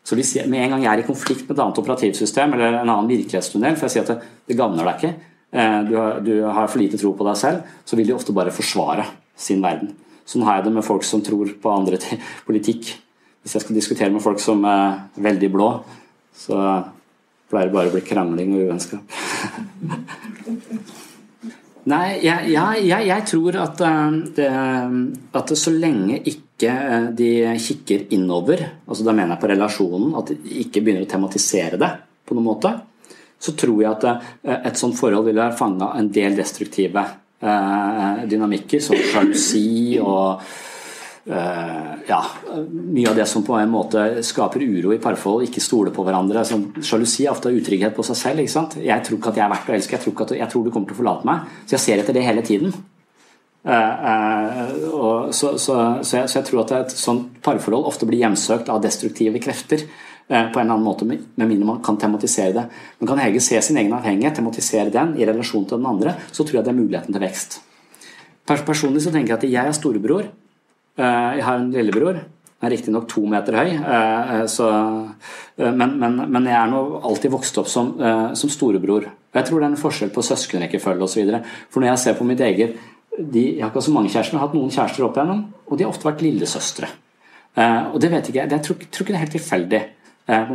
Så 0.03 0.17
hvis 0.19 0.33
jeg, 0.35 0.49
med 0.51 0.65
en 0.65 0.73
gang 0.73 0.83
jeg 0.83 0.91
er 0.91 1.03
i 1.03 1.07
konflikt 1.07 1.45
med 1.45 1.55
et 1.55 1.61
annet 1.63 1.79
operativsystem 1.79 2.55
eller 2.55 2.79
en 2.81 2.89
annen 2.89 3.11
virkelighetstunnel, 3.11 3.77
for 3.77 3.87
jeg 3.87 3.93
sier 3.93 4.07
at 4.07 4.11
det, 4.11 4.31
det 4.49 4.57
gagner 4.59 4.89
deg 4.89 4.97
ikke, 4.97 5.13
eh, 5.53 5.77
du 5.87 5.93
har, 5.99 6.17
du 6.25 6.33
har, 6.43 6.67
for 6.67 6.81
lite 6.81 6.99
tro 6.99 7.13
på 7.15 7.27
deg 7.29 7.37
selv, 7.39 7.69
så 7.85 7.99
vil 7.99 8.09
de 8.09 8.17
ofte 8.17 8.35
bare 8.35 8.55
forsvare 8.55 9.05
sin 9.39 9.63
verden. 9.63 9.93
Sånn 10.27 10.43
har 10.47 10.59
jeg 10.59 10.67
det 10.67 10.75
med 10.79 10.87
folk 10.87 11.05
som 11.07 11.23
tror 11.23 11.53
på 11.61 11.71
andre 11.71 12.01
politikk. 12.49 12.89
Hvis 13.43 13.55
jeg 13.57 13.67
skal 13.67 13.79
diskutere 13.79 14.11
med 14.11 14.23
folk 14.23 14.41
som 14.41 14.65
er 14.67 15.05
veldig 15.23 15.51
blå, 15.53 15.69
så 16.35 16.57
pleier 17.51 17.69
det 17.69 17.75
bare 17.77 17.91
å 17.91 17.95
bli 17.95 18.03
krangling 18.07 18.57
og 18.57 18.65
uvennskap. 18.65 19.03
Nei, 21.91 22.21
jeg, 22.23 22.47
jeg, 22.53 22.83
jeg, 22.87 23.07
jeg, 23.09 23.23
tror 23.27 23.57
at, 23.59 23.81
eh, 23.83 24.13
det, 24.37 24.47
at 25.35 25.51
så 25.59 25.73
lenge 25.75 26.21
ikke 26.31 26.71
eh, 26.71 27.07
de 27.11 27.31
kikker 27.59 28.05
innover, 28.15 28.63
altså 28.87 29.03
da 29.03 29.15
mener 29.15 29.35
jeg 29.35 29.41
på 29.41 29.49
relasjonen, 29.51 30.13
at 30.15 30.31
de 30.31 30.61
ikke 30.63 30.79
begynner 30.79 31.03
å 31.03 31.11
tematisere 31.11 31.79
det 31.81 31.89
på 32.23 32.37
noen 32.37 32.47
måte, 32.47 32.71
så 33.35 33.55
tror 33.59 33.81
jeg 33.83 33.91
at 33.91 34.07
eh, 34.07 34.61
et 34.69 34.79
sånt 34.79 34.95
forhold 34.95 35.27
vil 35.27 35.43
ha 35.43 35.49
fanga 35.55 35.91
en 35.99 36.07
del 36.13 36.39
destruktive 36.39 37.05
dynamikker, 37.43 38.79
som 38.79 38.95
sjalusi 38.95 39.97
og 39.99 40.45
ja, 41.25 42.19
mye 42.67 43.09
av 43.09 43.15
det 43.15 43.25
som 43.31 43.45
på 43.47 43.55
en 43.55 43.69
måte 43.71 44.23
skaper 44.27 44.63
uro 44.63 44.91
i 44.91 44.99
parforhold, 44.99 45.45
ikke 45.47 45.63
stole 45.63 45.93
på 45.95 46.03
hverandre. 46.03 46.43
Sånn, 46.47 46.65
sjalusi 46.83 47.23
er 47.23 47.31
ofte 47.31 47.53
utrygghet 47.53 47.95
på 47.95 48.03
seg 48.03 48.19
selv. 48.19 48.43
ikke 48.43 48.51
sant? 48.51 48.75
Jeg 48.83 49.05
tror 49.05 49.19
ikke 49.19 49.31
at 49.31 49.39
jeg 49.39 49.45
er 49.45 49.53
verdt 49.53 49.69
å 49.69 49.77
elske, 49.77 49.95
jeg 49.95 50.03
tror, 50.03 50.17
at, 50.25 50.33
jeg 50.41 50.51
tror, 50.51 50.65
du 50.65 50.73
kommer 50.73 50.91
til 50.91 50.97
å 50.97 50.99
forlate 50.99 51.29
meg. 51.29 51.53
Så 51.63 51.77
jeg 51.77 51.85
ser 51.85 52.03
etter 52.03 52.17
det 52.17 52.25
hele 52.27 52.43
tiden. 52.43 52.75
Uh, 53.63 53.71
uh, 53.71 55.31
så, 55.31 55.53
så, 55.55 55.77
så, 56.03 56.17
jeg, 56.17 56.27
så, 56.27 56.41
jeg, 56.41 56.47
tror 56.49 56.65
at 56.65 56.75
et 56.81 56.97
sånt 56.99 57.39
parforhold 57.45 57.87
ofte 57.87 58.07
blir 58.09 58.19
hjemsøkt 58.25 58.67
av 58.67 58.83
destruktive 58.83 59.39
krefter. 59.39 59.87
på 60.27 60.33
en 60.33 60.63
eller 60.63 60.73
annen 60.73 60.83
måte, 60.83 61.05
med 61.05 61.47
mindre 61.47 61.67
man 61.67 61.81
kan 61.83 61.97
tematisere 61.99 62.53
det. 62.55 62.67
Men 62.99 63.07
kan 63.07 63.19
Hege 63.19 63.41
se 63.43 63.61
sin 63.61 63.77
egen 63.77 63.93
avhengighet, 63.93 64.35
tematisere 64.35 64.91
den 64.91 65.17
i 65.19 65.25
relasjon 65.27 65.65
til 65.67 65.77
den 65.77 65.87
andre, 65.87 66.15
så 66.31 66.43
tror 66.43 66.59
jeg 66.59 66.67
det 66.67 66.71
er 66.71 66.79
muligheten 66.79 67.15
til 67.15 67.23
vekst. 67.23 67.59
Personlig 68.47 69.03
så 69.03 69.11
tenker 69.11 69.33
jeg 69.33 69.37
at 69.37 69.51
jeg 69.51 69.71
er 69.71 69.75
storebror. 69.75 70.29
Eh, 70.97 71.35
jeg 71.39 71.45
har 71.45 71.57
en 71.57 71.71
lillebror. 71.73 72.19
Han 72.63 72.69
er 72.69 72.75
riktignok 72.77 73.09
to 73.11 73.25
meter 73.27 73.57
høy, 73.59 73.73
eh, 73.75 74.33
eh, 74.35 74.45
så, 74.47 74.69
men, 75.57 75.97
men, 75.99 76.19
men, 76.31 76.45
jeg 76.47 76.55
er 76.55 76.69
nå 76.71 76.83
alltid 77.09 77.33
vokst 77.33 77.57
opp 77.59 77.67
som, 77.67 77.91
som 78.39 78.51
storebror. 78.51 79.09
Jeg 79.33 79.47
tror 79.47 79.59
det 79.59 79.67
er 79.67 79.73
en 79.73 79.81
forskjell 79.81 80.13
på 80.13 80.23
søskenrekkefølge 80.23 81.07
osv. 81.07 81.33
For 81.73 81.81
når 81.83 81.91
jeg 81.91 82.03
ser 82.03 82.19
på 82.19 82.27
mitt 82.29 82.43
eget 82.45 82.77
de, 83.13 83.41
Jeg 83.57 83.61
har 83.61 83.69
ikke 83.69 83.83
så 83.85 83.91
mange 83.93 84.09
kjærester, 84.09 84.33
men 84.33 84.41
har 84.41 84.47
hatt 84.47 84.55
noen 84.57 84.71
kjærester 84.73 85.05
opp 85.05 85.17
igjennom, 85.19 85.43
og 85.67 85.77
de 85.77 85.85
har 85.85 85.91
ofte 85.91 86.07
vært 86.07 86.23
lillesøstre. 86.25 86.87
Og 87.93 87.99
det 88.01 88.09
vet 88.09 88.29
ikke 88.29 88.39
jeg. 88.39 88.49
Jeg 88.49 88.65
tror, 88.65 88.79
tror 88.89 89.05
ikke 89.05 89.13
det 89.13 89.19
er 89.19 89.21
helt 89.21 89.35
tilfeldig. 89.37 89.81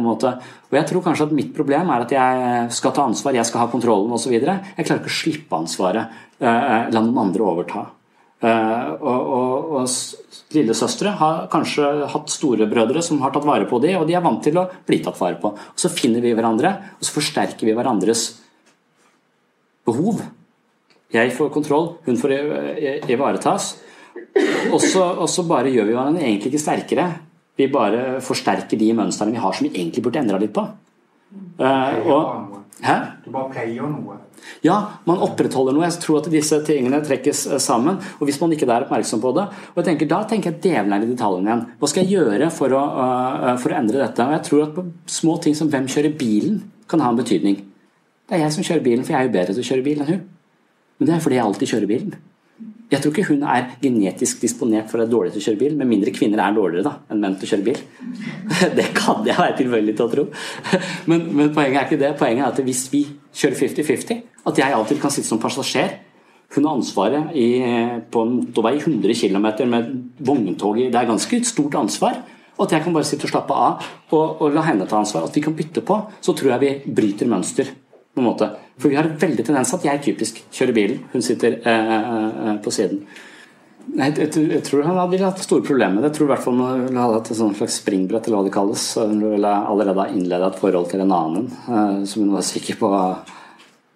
Og 0.00 0.74
Jeg 0.74 0.88
tror 0.88 1.04
kanskje 1.04 1.28
at 1.28 1.36
mitt 1.38 1.52
problem 1.54 1.92
er 1.94 2.02
at 2.02 2.14
jeg 2.16 2.72
skal 2.74 2.96
ta 2.96 3.04
ansvar, 3.06 3.38
jeg 3.38 3.46
skal 3.46 3.62
ha 3.62 3.68
kontrollen 3.70 4.10
osv. 4.16 4.34
Jeg 4.34 4.42
klarer 4.42 4.98
ikke 4.98 5.12
å 5.12 5.18
slippe 5.20 5.60
ansvaret. 5.60 6.18
La 6.40 6.98
noen 6.98 7.22
andre 7.28 7.46
overta. 7.46 7.84
Og, 8.42 9.22
og, 9.36 9.37
og 9.88 10.54
Lillesøstre 10.54 11.12
har 11.20 11.46
kanskje 11.52 11.86
hatt 12.08 12.30
storebrødre 12.32 13.02
som 13.04 13.20
har 13.20 13.34
tatt 13.34 13.44
vare 13.48 13.66
på 13.68 13.80
dem, 13.82 13.98
og 14.00 14.06
de 14.08 14.16
er 14.16 14.24
vant 14.24 14.40
til 14.44 14.56
å 14.56 14.68
bli 14.88 15.00
tatt 15.04 15.18
vare 15.20 15.36
på. 15.40 15.52
Og 15.52 15.80
Så 15.80 15.90
finner 15.92 16.24
vi 16.24 16.32
hverandre, 16.36 16.72
og 16.96 17.04
så 17.04 17.18
forsterker 17.18 17.68
vi 17.68 17.76
hverandres 17.76 18.30
behov. 19.88 20.22
Jeg 21.12 21.32
får 21.36 21.52
kontroll, 21.52 21.94
hun 22.04 22.16
får 22.20 22.34
ivaretas. 23.08 23.74
Og 24.72 24.80
så 24.80 25.44
bare 25.48 25.72
gjør 25.72 25.88
vi 25.88 25.96
hverandre 25.96 26.24
egentlig 26.24 26.52
ikke 26.52 26.64
sterkere. 26.64 27.08
Vi 27.58 27.68
bare 27.72 28.20
forsterker 28.24 28.78
de 28.78 28.92
mønstrene 28.94 29.34
vi 29.34 29.42
har 29.42 29.56
som 29.56 29.66
vi 29.66 29.74
egentlig 29.74 30.04
burde 30.04 30.20
endra 30.22 30.38
litt 30.40 30.54
på. 30.54 30.64
Uh, 31.58 31.94
og, 32.08 32.47
Hæ? 32.78 32.94
Du 33.24 33.32
bare 33.34 33.50
pleier 33.50 33.88
noe. 33.90 34.16
Ja, 34.62 34.76
man 35.08 35.22
opprettholder 35.24 35.74
noe. 35.74 35.86
Jeg 35.88 35.98
tror 36.04 36.20
at 36.20 36.28
disse 36.30 36.60
tingene 36.66 37.00
trekkes 37.02 37.44
eh, 37.48 37.60
sammen. 37.62 37.98
og 38.18 38.28
Hvis 38.28 38.38
man 38.40 38.54
ikke 38.54 38.68
er 38.68 38.86
oppmerksom 38.86 39.22
på 39.22 39.32
det 39.34 39.48
og 39.48 39.80
jeg 39.80 39.88
tenker, 39.90 40.10
Da 40.12 40.22
tenker 40.30 40.52
jeg 40.52 40.62
delen 40.62 40.94
er 40.94 41.02
i 41.02 41.10
detaljene 41.10 41.50
igjen. 41.50 41.64
Hva 41.80 41.90
skal 41.90 42.04
jeg 42.04 42.14
gjøre 42.14 42.50
for 42.54 42.74
å, 42.78 42.84
uh, 43.02 43.56
for 43.58 43.74
å, 43.74 43.78
endre 43.80 44.04
dette? 44.04 44.24
Og 44.24 44.36
Jeg 44.36 44.46
tror 44.46 44.64
at 44.68 45.10
små 45.18 45.38
ting 45.42 45.58
som 45.58 45.70
hvem 45.72 45.90
kjører 45.90 46.14
bilen, 46.18 46.62
kan 46.88 47.02
ha 47.04 47.10
en 47.10 47.18
betydning. 47.18 47.60
Det 48.28 48.36
er 48.36 48.46
jeg 48.46 48.54
som 48.54 48.64
kjører 48.64 48.84
bilen, 48.84 49.04
for 49.04 49.12
jeg 49.12 49.20
er 49.20 49.26
jo 49.26 49.34
bedre 49.34 49.54
til 49.56 49.64
å 49.64 49.68
kjøre 49.68 49.84
bil 49.84 50.00
enn 50.00 50.12
hun. 50.12 50.22
Men 50.98 51.08
det 51.08 51.14
er 51.14 51.24
fordi 51.24 51.36
jeg 51.36 51.44
alltid 51.44 51.72
kjører 51.72 51.90
bilen. 51.90 52.14
Jeg 52.88 53.02
tror 53.04 53.12
ikke 53.12 53.28
hun 53.28 53.42
er 53.44 53.66
genetisk 53.82 54.40
disponert 54.40 54.88
for 54.88 54.96
å 54.96 55.02
være 55.02 55.12
dårlig 55.12 55.32
til 55.34 55.42
å 55.42 55.46
kjøre 55.50 55.60
bil, 55.60 55.74
med 55.76 55.90
mindre 55.90 56.12
kvinner 56.16 56.40
er 56.40 56.54
dårligere 56.56 56.86
da, 56.86 56.94
enn 57.12 57.20
menn 57.20 57.36
til 57.36 57.44
å 57.44 57.50
kjøre 57.50 57.66
bil. 57.66 57.82
Det 58.78 58.86
kan 58.96 59.26
jeg 59.28 59.36
være 59.36 59.58
tilbøyelig 59.58 59.94
til 59.98 60.06
å 60.06 60.12
tro. 60.14 60.24
Men, 61.10 61.26
men, 61.32 61.52
poenget 61.56 61.82
er 61.82 61.86
ikke 61.86 62.00
det. 62.00 62.14
Poenget 62.20 62.46
er 62.46 62.52
at 62.52 62.62
hvis 62.64 62.86
vi 62.92 63.02
kjører 63.36 63.58
50-50, 63.60 64.22
at 64.48 64.60
jeg 64.60 64.76
alltid 64.76 65.00
kan 65.02 65.12
sitte 65.12 65.28
som 65.28 65.40
passasjer 65.40 65.98
hun 66.56 66.64
har 66.64 66.78
ansvaret 66.78 67.34
i, 67.36 67.60
på 68.08 68.22
en 68.24 68.30
motorvei 68.38 68.78
100 68.78 69.14
km 69.20 69.48
med 69.68 69.90
vogntog 70.24 70.78
Det 70.80 70.96
er 70.96 71.10
ganske 71.10 71.36
et 71.36 71.48
stort 71.48 71.76
ansvar. 71.76 72.22
Og 72.56 72.64
at 72.64 72.72
jeg 72.74 72.84
kan 72.86 72.94
bare 72.96 73.06
sitte 73.06 73.28
og 73.28 73.32
slappe 73.34 73.54
av 73.54 73.84
og, 74.16 74.40
og 74.40 74.54
la 74.56 74.64
henne 74.66 74.86
ta 74.88 74.96
ansvar. 74.98 75.28
At 75.28 75.36
vi 75.36 75.44
kan 75.44 75.56
bytte 75.56 75.84
på. 75.84 76.00
Så 76.24 76.32
tror 76.32 76.54
jeg 76.54 76.64
vi 76.64 76.94
bryter 76.96 77.28
mønster 77.28 77.68
på 77.68 78.22
en 78.22 78.26
måte. 78.30 78.48
For 78.78 78.92
vi 78.92 78.98
har 78.98 79.08
veldig 79.18 79.46
tendens 79.46 79.72
at 79.74 79.86
jeg 79.86 80.04
typisk 80.04 80.44
kjører 80.54 80.76
bilen, 80.76 81.00
hun 81.12 81.24
sitter 81.24 81.58
eh, 81.66 81.96
eh, 81.96 82.52
på 82.62 82.72
siden. 82.74 83.02
Jeg, 83.88 84.12
jeg, 84.20 84.28
jeg, 84.52 84.62
tror 84.66 84.84
han 84.84 84.98
ville 85.08 85.24
hatt 85.24 85.40
store 85.40 85.64
problemer 85.64 85.96
med 85.96 86.04
det. 86.04 86.10
Jeg 86.10 86.18
tror 86.18 86.28
i 86.28 86.32
hvert 86.34 86.44
fall 86.44 86.60
han 86.60 86.84
ville 86.84 87.06
hatt 87.16 87.30
et 87.32 87.40
slags 87.40 87.78
springbrett, 87.80 88.28
eller 88.28 88.38
hva 88.38 88.46
det 88.46 88.54
kalles. 88.54 88.84
Hun 89.00 89.24
ville 89.24 89.54
allerede 89.72 90.04
ha 90.04 90.12
innleda 90.12 90.50
et 90.52 90.60
forhold 90.60 90.90
til 90.92 91.02
en 91.02 91.14
annen 91.16 91.48
eh, 91.48 91.98
som 92.08 92.24
hun 92.24 92.36
var 92.36 92.46
sikker 92.46 92.80
på 92.80 92.92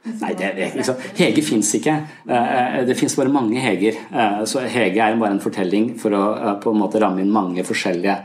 Nei, 0.02 0.32
det, 0.34 0.48
det, 0.56 0.72
liksom, 0.74 0.96
Hege 1.14 1.44
fins 1.46 1.68
ikke. 1.78 1.92
Eh, 2.26 2.80
det 2.88 2.96
fins 2.98 3.14
bare 3.14 3.30
mange 3.30 3.60
Heger. 3.62 4.00
Eh, 4.10 4.40
så 4.50 4.64
Hege 4.66 4.98
er 5.04 5.20
bare 5.20 5.36
en 5.36 5.44
fortelling 5.44 5.92
for 6.02 6.16
å 6.18 6.24
eh, 6.34 6.56
på 6.64 6.72
en 6.72 6.80
måte 6.80 6.98
ramme 7.02 7.22
inn 7.22 7.30
mange 7.30 7.62
forskjellige 7.68 8.16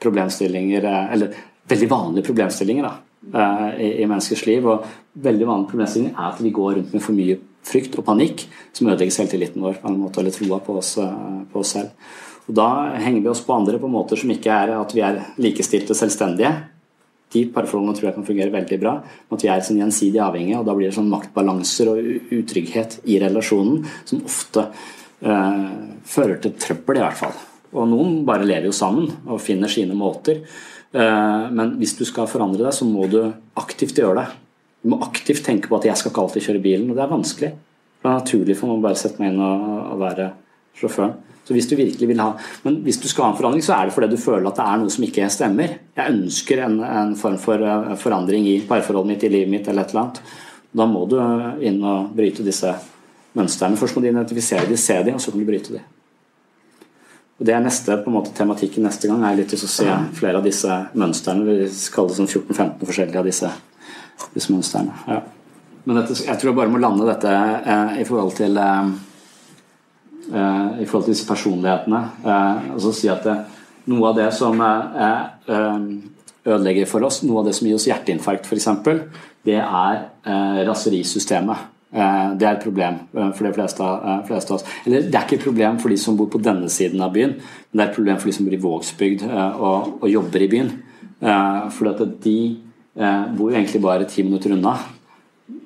problemstillinger, 0.00 0.86
eller 1.12 1.36
veldig 1.68 1.90
vanlige 1.90 2.30
problemstillinger. 2.30 2.86
da 2.86 2.94
Eh, 2.96 3.07
i, 3.34 3.88
i, 4.02 4.06
menneskers 4.06 4.46
liv. 4.46 4.66
og 4.66 4.86
Veldig 5.18 5.48
vanlig 5.48 5.70
problemstilling 5.72 6.14
er 6.14 6.30
at 6.30 6.40
vi 6.42 6.54
går 6.54 6.78
rundt 6.78 6.94
med 6.94 7.04
for 7.04 7.16
mye 7.16 7.38
frykt 7.68 7.98
og 8.00 8.06
panikk 8.06 8.46
som 8.72 8.88
ødelegger 8.88 9.14
selvtilliten 9.14 9.62
vår 9.64 9.80
på 9.82 9.90
en 9.90 10.00
måte, 10.00 10.22
eller 10.22 10.34
troa 10.34 10.60
på 10.64 10.78
eh, 10.78 11.38
på 11.52 11.62
oss 11.62 11.74
selv. 11.76 12.10
Og 12.48 12.56
Da 12.56 12.68
henger 12.96 13.20
vi 13.20 13.30
oss 13.32 13.44
på 13.44 13.56
andre 13.56 13.78
på 13.78 13.90
måter 13.92 14.16
som 14.16 14.30
ikke 14.32 14.52
er 14.54 14.74
at 14.78 14.94
vi 14.96 15.04
er 15.04 15.20
likestilte 15.42 15.96
selvstendige. 15.96 16.54
De 17.34 17.42
parforholdene 17.52 17.96
tror 17.96 18.08
jeg 18.08 18.16
kan 18.16 18.24
fungere 18.24 18.54
veldig 18.54 18.78
bra. 18.80 18.94
Men 19.02 19.36
At 19.36 19.44
vi 19.44 19.50
er 19.52 19.66
sånn 19.66 19.82
gjensidig 19.82 20.22
avhengige, 20.24 20.62
og 20.62 20.64
da 20.68 20.76
blir 20.78 20.88
det 20.88 20.96
sånn 20.96 21.12
maktbalanser 21.12 21.92
og 21.92 22.32
utrygghet 22.38 23.02
i 23.04 23.18
relasjonen 23.20 23.84
som 24.08 24.24
ofte 24.24 24.64
øh, 25.20 25.68
fører 26.08 26.40
til 26.40 26.56
trøbbel, 26.56 27.02
i 27.02 27.04
hvert 27.04 27.20
fall. 27.20 27.36
Og 27.76 27.84
noen 27.90 28.22
bare 28.24 28.48
lever 28.48 28.70
jo 28.70 28.76
sammen 28.76 29.10
og 29.28 29.42
finner 29.44 29.68
sine 29.68 29.96
måter. 29.98 30.40
Eh, 30.94 31.46
men 31.52 31.74
hvis 31.80 31.96
du 31.98 32.04
skal 32.08 32.28
forandre 32.30 32.64
deg, 32.64 32.74
så 32.74 32.88
må 32.88 33.08
du 33.10 33.20
aktivt 33.60 33.98
gjøre 34.00 34.22
det. 34.22 34.26
Du 34.82 34.92
må 34.92 35.00
aktivt 35.04 35.44
tenke 35.44 35.68
på 35.68 35.76
at 35.76 35.84
'jeg 35.84 35.96
skal 35.96 36.10
ikke 36.10 36.22
alltid 36.22 36.42
kjøre 36.42 36.62
bilen', 36.62 36.90
og 36.90 36.96
det 36.96 37.02
er 37.04 37.16
vanskelig. 37.16 37.52
Det 37.98 38.06
er 38.08 38.20
naturlig 38.20 38.56
for 38.56 38.68
meg 38.68 38.78
å 38.78 38.82
bare 38.82 38.94
sette 38.94 39.18
meg 39.18 39.32
inn 39.32 39.40
og, 39.40 39.98
være 39.98 40.32
sjåføren. 40.78 41.14
Så 41.44 41.54
hvis 41.54 41.66
du 41.66 41.76
virkelig 41.76 42.08
vil 42.08 42.20
ha 42.20 42.36
Men 42.62 42.82
hvis 42.84 43.00
du 43.00 43.08
skal 43.08 43.24
ha 43.24 43.30
en 43.30 43.36
forandring, 43.36 43.62
så 43.62 43.72
er 43.74 43.86
det 43.86 43.94
fordi 43.94 44.10
du 44.10 44.16
føler 44.16 44.46
at 44.46 44.56
det 44.56 44.64
er 44.64 44.76
noe 44.78 44.90
som 44.90 45.04
ikke 45.04 45.30
stemmer. 45.30 45.78
Jeg 45.96 46.12
ønsker 46.12 46.64
en, 46.64 46.80
en 46.84 47.16
form 47.16 47.38
for 47.38 47.54
eh, 47.54 47.96
forandring 47.96 48.46
i 48.46 48.60
parforholdet 48.60 49.08
mitt, 49.08 49.24
i 49.24 49.28
livet 49.28 49.50
mitt 49.50 49.68
eller 49.68 49.82
et 49.82 49.90
eller 49.90 50.00
annet. 50.00 50.20
Da 50.76 50.86
må 50.86 51.08
du 51.08 51.16
inn 51.64 51.82
og 51.82 52.14
bryte 52.14 52.44
disse 52.44 52.74
mønstrene. 53.34 53.76
Først 53.76 53.96
må 53.96 54.02
du 54.02 54.08
identifisere 54.08 54.68
de, 54.68 54.76
se 54.76 55.02
de, 55.02 55.14
og 55.14 55.20
så 55.20 55.30
kan 55.30 55.40
du 55.40 55.46
bryte 55.46 55.72
de. 55.72 55.80
Og 57.38 57.46
Det 57.46 57.54
er 57.54 57.62
neste 57.62 57.96
på 58.02 58.10
en 58.10 58.16
måte 58.16 58.34
tematikken 58.34 58.82
neste 58.82 59.08
gang. 59.08 59.22
er 59.24 59.36
litt 59.38 59.54
å 59.54 59.56
se 59.56 59.86
flere 60.18 60.38
av 60.38 60.44
disse 60.44 60.78
mønstrene. 60.94 61.44
Vi 61.46 61.68
kaller 61.94 62.10
det 62.10 62.18
sånn 62.18 62.30
14-15 62.30 62.86
forskjellige 62.86 63.18
av 63.18 63.28
disse, 63.28 63.50
disse 64.34 64.52
mønstrene. 64.52 64.96
Ja. 65.06 65.20
Men 65.84 66.00
dette, 66.00 66.18
jeg 66.26 66.36
tror 66.40 66.50
jeg 66.50 66.56
bare 66.58 66.72
må 66.72 66.80
lande 66.82 67.06
dette 67.06 67.30
eh, 67.30 68.00
i 68.02 68.04
forhold 68.04 68.34
til 68.36 68.58
eh, 68.58 68.90
eh, 70.34 70.82
i 70.82 70.86
forhold 70.86 71.06
til 71.06 71.14
disse 71.14 71.28
personlighetene. 71.28 72.02
Eh, 72.26 72.68
og 72.74 72.82
så 72.82 72.92
si 72.92 73.08
at 73.12 73.22
det, 73.24 73.38
noe 73.88 74.10
av 74.10 74.18
det 74.18 74.28
som 74.36 74.58
eh, 74.60 75.54
ødelegger 76.48 76.90
for 76.90 77.06
oss, 77.06 77.22
noe 77.22 77.40
av 77.40 77.48
det 77.48 77.54
som 77.56 77.70
gir 77.70 77.78
oss 77.78 77.86
hjerteinfarkt 77.88 78.50
f.eks., 78.50 78.68
det 79.46 79.60
er 79.62 80.02
eh, 80.26 80.60
raserisystemet. 80.68 81.77
Eh, 81.88 82.32
det 82.36 82.44
er 82.44 82.58
et 82.58 82.64
problem 82.64 82.98
eh, 83.16 83.30
for 83.32 83.46
de 83.46 83.52
fleste, 83.56 83.84
eh, 83.84 84.20
fleste, 84.28 84.52
av 84.52 84.58
oss. 84.58 84.66
Eller 84.84 85.06
det 85.08 85.16
er 85.16 85.24
ikke 85.24 85.38
et 85.38 85.46
problem 85.46 85.78
for 85.80 85.92
de 85.92 85.96
som 86.00 86.18
bor 86.18 86.28
på 86.28 86.40
denne 86.44 86.68
siden 86.72 87.00
av 87.04 87.14
byen, 87.14 87.38
men 87.38 87.80
det 87.80 87.84
er 87.84 87.88
et 87.88 87.96
problem 87.96 88.20
for 88.20 88.28
de 88.28 88.36
som 88.36 88.48
bor 88.48 88.56
i 88.56 88.60
Vågsbygd 88.60 89.24
og, 89.30 89.94
og 90.02 90.08
jobber 90.12 90.44
i 90.44 90.50
byen. 90.52 90.70
For 91.74 91.88
de 91.96 92.36
bor 93.38 93.48
jo 93.50 93.56
egentlig 93.56 93.82
bare 93.82 94.06
ti 94.10 94.22
minutter 94.26 94.52
unna, 94.54 94.76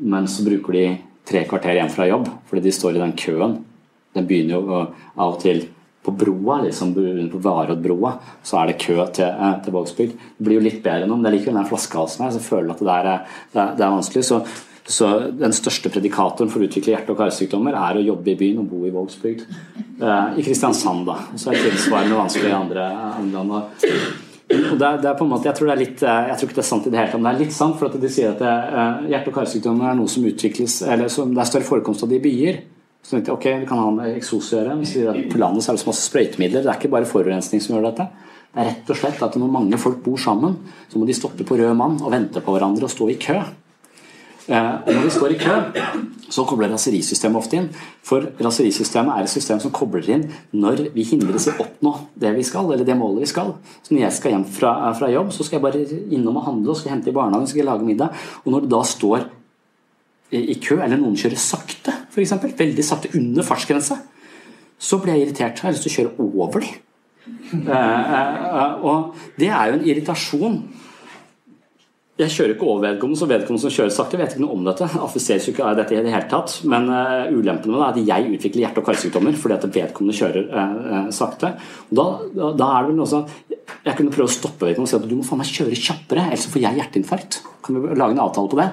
men 0.01 0.31
så 0.31 0.47
bruker 0.47 0.79
de 0.79 0.87
tre 1.29 1.45
kvarter 1.49 1.77
hjem 1.77 1.91
fra 1.93 2.07
jobb 2.09 2.29
fordi 2.49 2.63
de 2.65 2.73
står 2.75 2.97
i 2.97 3.01
den 3.03 3.13
køen 3.19 3.55
Den 4.15 4.27
begynner 4.29 4.55
jo 4.55 4.79
av 4.79 5.35
og 5.35 5.39
til 5.43 5.63
på 6.03 6.13
broa, 6.19 6.59
liksom 6.65 6.91
på 6.95 7.39
Varoddbroa, 7.45 8.11
så 8.43 8.59
er 8.59 8.73
det 8.73 8.81
kø 8.83 8.97
til, 9.15 9.45
til 9.63 9.75
Vågsbygd. 9.75 10.17
Det 10.37 10.45
blir 10.45 10.59
jo 10.59 10.65
litt 10.65 10.81
bedre 10.83 11.07
nå, 11.07 11.15
men 11.15 11.23
det 11.23 11.31
er 11.31 11.37
likevel 11.37 11.61
den 11.61 11.69
flaskehalsen 11.71 12.25
her, 12.25 12.35
jeg 12.35 12.45
føler 12.45 12.73
at 12.75 12.83
det, 12.83 12.97
er, 12.97 13.37
det, 13.53 13.61
er, 13.63 13.77
det 13.79 13.87
er 13.87 13.95
vanskelig. 13.95 14.25
Så, 14.27 14.41
så, 14.87 15.31
den 15.39 15.55
største 15.55 15.93
predikatoren 15.95 16.51
for 16.51 16.59
å 16.59 16.67
utvikle 16.67 16.97
hjerte- 16.97 17.15
og 17.15 17.21
karsykdommer 17.21 17.77
er 17.79 18.01
å 18.01 18.03
jobbe 18.03 18.33
i 18.33 18.39
byen 18.39 18.65
og 18.65 18.71
bo 18.73 18.83
i 18.87 18.91
Vågsbygd. 18.91 19.45
Eh, 20.03 20.39
I 20.41 20.43
Kristiansand, 20.43 21.07
da. 21.07 21.21
Så 21.39 21.53
er 21.53 21.61
tilsvarende 21.63 22.19
vanskelig 22.19 22.51
i 22.51 22.57
andre, 22.57 22.89
andre. 23.21 23.63
Og 24.53 24.75
det 24.77 24.87
er, 24.89 24.99
det 25.01 25.09
er, 25.09 25.15
på 25.17 25.25
en 25.25 25.31
måte, 25.31 25.49
jeg 25.49 25.57
tror, 25.57 25.71
litt, 25.79 26.03
eh, 26.03 26.27
jeg 26.33 26.41
tror 26.41 26.51
ikke 26.51 26.59
det 26.59 26.65
er 26.65 26.69
sant 26.73 26.89
i 26.89 26.93
det 26.93 26.99
hele 26.99 27.13
tatt, 27.13 27.23
men 27.23 27.31
det 27.31 27.35
er 27.37 27.45
litt 27.47 27.57
sant. 27.57 27.79
For 27.79 27.89
at 27.89 28.03
de 28.03 28.11
sier 28.11 28.35
at 28.35 28.43
det, 28.43 28.57
uh, 28.75 29.07
hjerte- 29.13 29.31
og 29.31 29.39
karsykdommer 29.39 29.93
er 29.93 29.97
noe 30.01 30.11
som 30.11 30.27
utvikles 30.27 30.83
eller 30.83 31.13
som 31.15 31.31
det 31.31 31.45
er 31.45 31.53
større 31.53 31.69
forekomst 31.71 32.03
av 32.03 32.11
det 32.11 32.19
i 32.19 32.27
byer. 32.27 32.61
Så 33.03 33.17
tenkte 33.17 33.33
jeg 33.33 33.39
ok, 33.39 33.47
det 33.63 33.71
kan 33.71 33.81
ha 33.83 33.89
med 33.95 34.19
eksos 34.19 34.51
å 34.53 34.59
gjøre. 34.59 34.77
Men 34.83 35.31
på 35.31 35.41
landet 35.43 35.65
så 35.65 35.73
er 35.73 35.79
det 35.79 35.85
så 35.85 35.91
masse 35.91 36.11
sprøytemidler. 36.11 36.63
Det 36.63 36.71
er 36.71 36.79
ikke 36.79 36.93
bare 36.93 37.09
forurensning 37.11 37.63
som 37.63 37.75
gjør 37.75 37.89
dette. 37.89 38.11
Det 38.53 38.61
er 38.61 38.69
rett 38.69 38.93
og 38.93 38.99
slett 39.01 39.25
at 39.25 39.39
når 39.41 39.51
mange 39.51 39.79
folk 39.81 40.03
bor 40.05 40.21
sammen, 40.21 40.59
så 40.93 41.01
må 41.01 41.09
de 41.09 41.17
stoppe 41.17 41.47
på 41.49 41.57
rød 41.59 41.73
mann 41.79 41.97
og 42.03 42.13
vente 42.13 42.43
på 42.45 42.55
hverandre 42.55 42.87
og 42.87 42.93
stå 42.93 43.09
i 43.11 43.19
kø. 43.23 43.39
Eh, 44.49 44.75
og 44.83 44.89
når 44.91 45.05
vi 45.07 45.13
står 45.15 45.35
i 45.35 45.39
kø, 45.39 45.57
så 46.33 46.45
kobler 46.49 46.73
raserisystemet 46.73 47.39
ofte 47.39 47.59
inn. 47.61 47.69
For 48.07 48.25
raserisystemet 48.43 49.15
er 49.15 49.27
et 49.27 49.33
system 49.33 49.61
som 49.63 49.75
kobler 49.75 50.09
inn 50.15 50.25
når 50.57 50.89
vi 50.95 51.07
hindres 51.07 51.47
i 51.47 51.53
å 51.53 51.61
oppnå 51.67 51.95
det 52.19 52.33
vi 52.37 52.47
skal, 52.47 52.71
eller 52.73 52.89
det 52.89 52.97
målet 52.99 53.27
vi 53.27 53.31
skal. 53.31 53.55
Så 53.85 53.95
når 53.95 54.07
jeg 54.07 54.19
skal 54.19 54.37
hjem 54.37 54.49
fra, 54.59 54.73
fra 54.99 55.11
jobb, 55.13 55.31
så 55.35 55.47
skal 55.47 55.61
jeg 55.61 55.67
bare 55.67 56.03
innom 56.15 56.41
og 56.41 56.49
handle 56.49 56.75
og 56.75 56.81
skal 56.81 56.97
hente 56.97 57.13
i 57.13 57.17
barnehagen 57.17 57.51
skal 57.51 57.63
jeg 57.63 57.71
lage 57.71 57.87
middag. 57.87 58.25
Og 58.43 58.55
når 58.55 58.65
du 58.65 58.73
da 58.75 58.83
står 58.89 59.29
i 60.33 60.57
kø, 60.65 60.79
eller 60.81 60.97
noen 60.97 61.19
kjører 61.21 61.41
sakte, 61.41 61.93
f.eks., 62.09 62.33
veldig 62.57 62.85
sakte 62.87 63.11
under 63.19 63.45
fartsgrensa, 63.45 63.99
så 64.83 64.99
blir 64.99 65.15
jeg 65.15 65.29
irritert. 65.29 65.61
Jeg 65.61 65.69
har 65.69 65.75
lyst 65.77 65.85
til 65.87 65.93
å 65.93 65.99
kjøre 65.99 66.31
over 66.33 66.65
dem. 66.65 66.81
Eh, 67.53 68.15
eh, 68.17 68.85
og 68.89 69.13
det 69.39 69.51
er 69.53 69.69
jo 69.69 69.77
en 69.77 69.85
irritasjon. 69.87 70.57
Jeg 72.23 72.33
kjører 72.35 72.55
ikke 72.55 72.67
over 72.69 72.85
vedkommende, 72.87 73.19
så 73.19 73.29
vedkommende 73.31 73.63
som 73.65 73.73
kjører 73.75 73.95
sakte, 73.95 74.19
vet 74.21 74.35
ikke 74.35 74.45
noe 74.45 74.57
om 74.57 74.67
dette. 74.67 74.87
Affiseres 75.03 75.49
jo 75.49 75.55
ikke 75.55 75.65
av 75.67 75.79
dette 75.79 75.97
i 75.97 76.03
det 76.05 76.13
hele 76.15 76.29
tatt. 76.31 76.55
Men 76.71 76.87
uh, 76.93 77.33
ulempen 77.35 77.73
med 77.73 77.81
det 77.81 77.83
er 77.83 77.89
at 77.89 78.13
jeg 78.13 78.37
utvikler 78.37 78.67
hjerte- 78.67 78.83
og 78.83 78.89
karsykdommer 78.89 79.37
fordi 79.39 79.59
at 79.59 79.67
vedkommende 79.79 80.19
kjører 80.19 81.11
sakte. 81.15 81.55
Og 81.91 81.99
da, 81.99 82.07
da, 82.37 82.53
da, 82.63 82.71
er 82.71 82.87
det 82.87 82.93
vel 82.93 83.01
noe 83.01 83.11
sånn 83.11 83.27
Jeg 83.83 83.97
kunne 83.99 84.15
prøve 84.15 84.31
å 84.31 84.35
stoppe 84.37 84.69
vedkommende 84.69 84.89
og 84.89 84.95
si 84.95 84.99
at 85.01 85.11
du 85.11 85.19
må 85.19 85.27
faen 85.27 85.43
meg 85.43 85.53
kjøre 85.53 85.83
kjappere, 85.89 86.29
ellers 86.31 86.49
får 86.53 86.65
jeg 86.67 86.81
hjerteinfarkt. 86.81 87.43
Kan 87.67 87.79
vi 87.79 87.99
lage 87.99 88.17
en 88.17 88.25
avtale 88.25 88.53
på 88.53 88.63
det? 88.63 88.71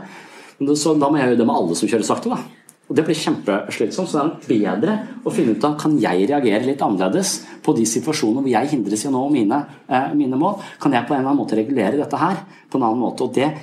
Så 0.78 0.96
da 1.00 1.08
må 1.08 1.20
jeg 1.20 1.32
gjøre 1.32 1.40
det 1.40 1.48
med 1.48 1.56
alle 1.56 1.78
som 1.80 1.90
kjører 1.90 2.08
sakte. 2.08 2.36
da. 2.36 2.59
Og 2.90 2.96
Det 2.98 3.06
blir 3.06 3.18
kjempeslitsomt. 3.18 4.10
Så 4.10 4.18
det 4.18 4.58
er 4.58 4.78
bedre 4.82 4.96
å 5.24 5.34
finne 5.34 5.54
ut 5.54 5.66
av 5.68 5.78
kan 5.80 5.94
jeg 6.02 6.26
reagere 6.30 6.66
litt 6.66 6.82
annerledes 6.82 7.36
på 7.62 7.76
de 7.78 7.86
situasjonene 7.86 8.42
hvor 8.42 8.54
jeg 8.56 8.72
hindres 8.74 9.06
i 9.06 9.10
å 9.12 9.14
nå 9.14 9.26
mine, 9.34 9.60
eh, 9.88 10.14
mine, 10.18 10.40
mål. 10.40 10.58
Kan 10.82 10.94
jeg 10.98 11.06
på 11.06 11.14
en 11.14 11.22
eller 11.22 11.30
annen 11.30 11.44
måte 11.44 11.60
regulere 11.60 12.00
dette 12.02 12.18
her 12.18 12.42
på 12.70 12.80
en 12.80 12.88
annen 12.90 13.04
måte? 13.06 13.24
Og 13.24 13.34
det, 13.34 13.54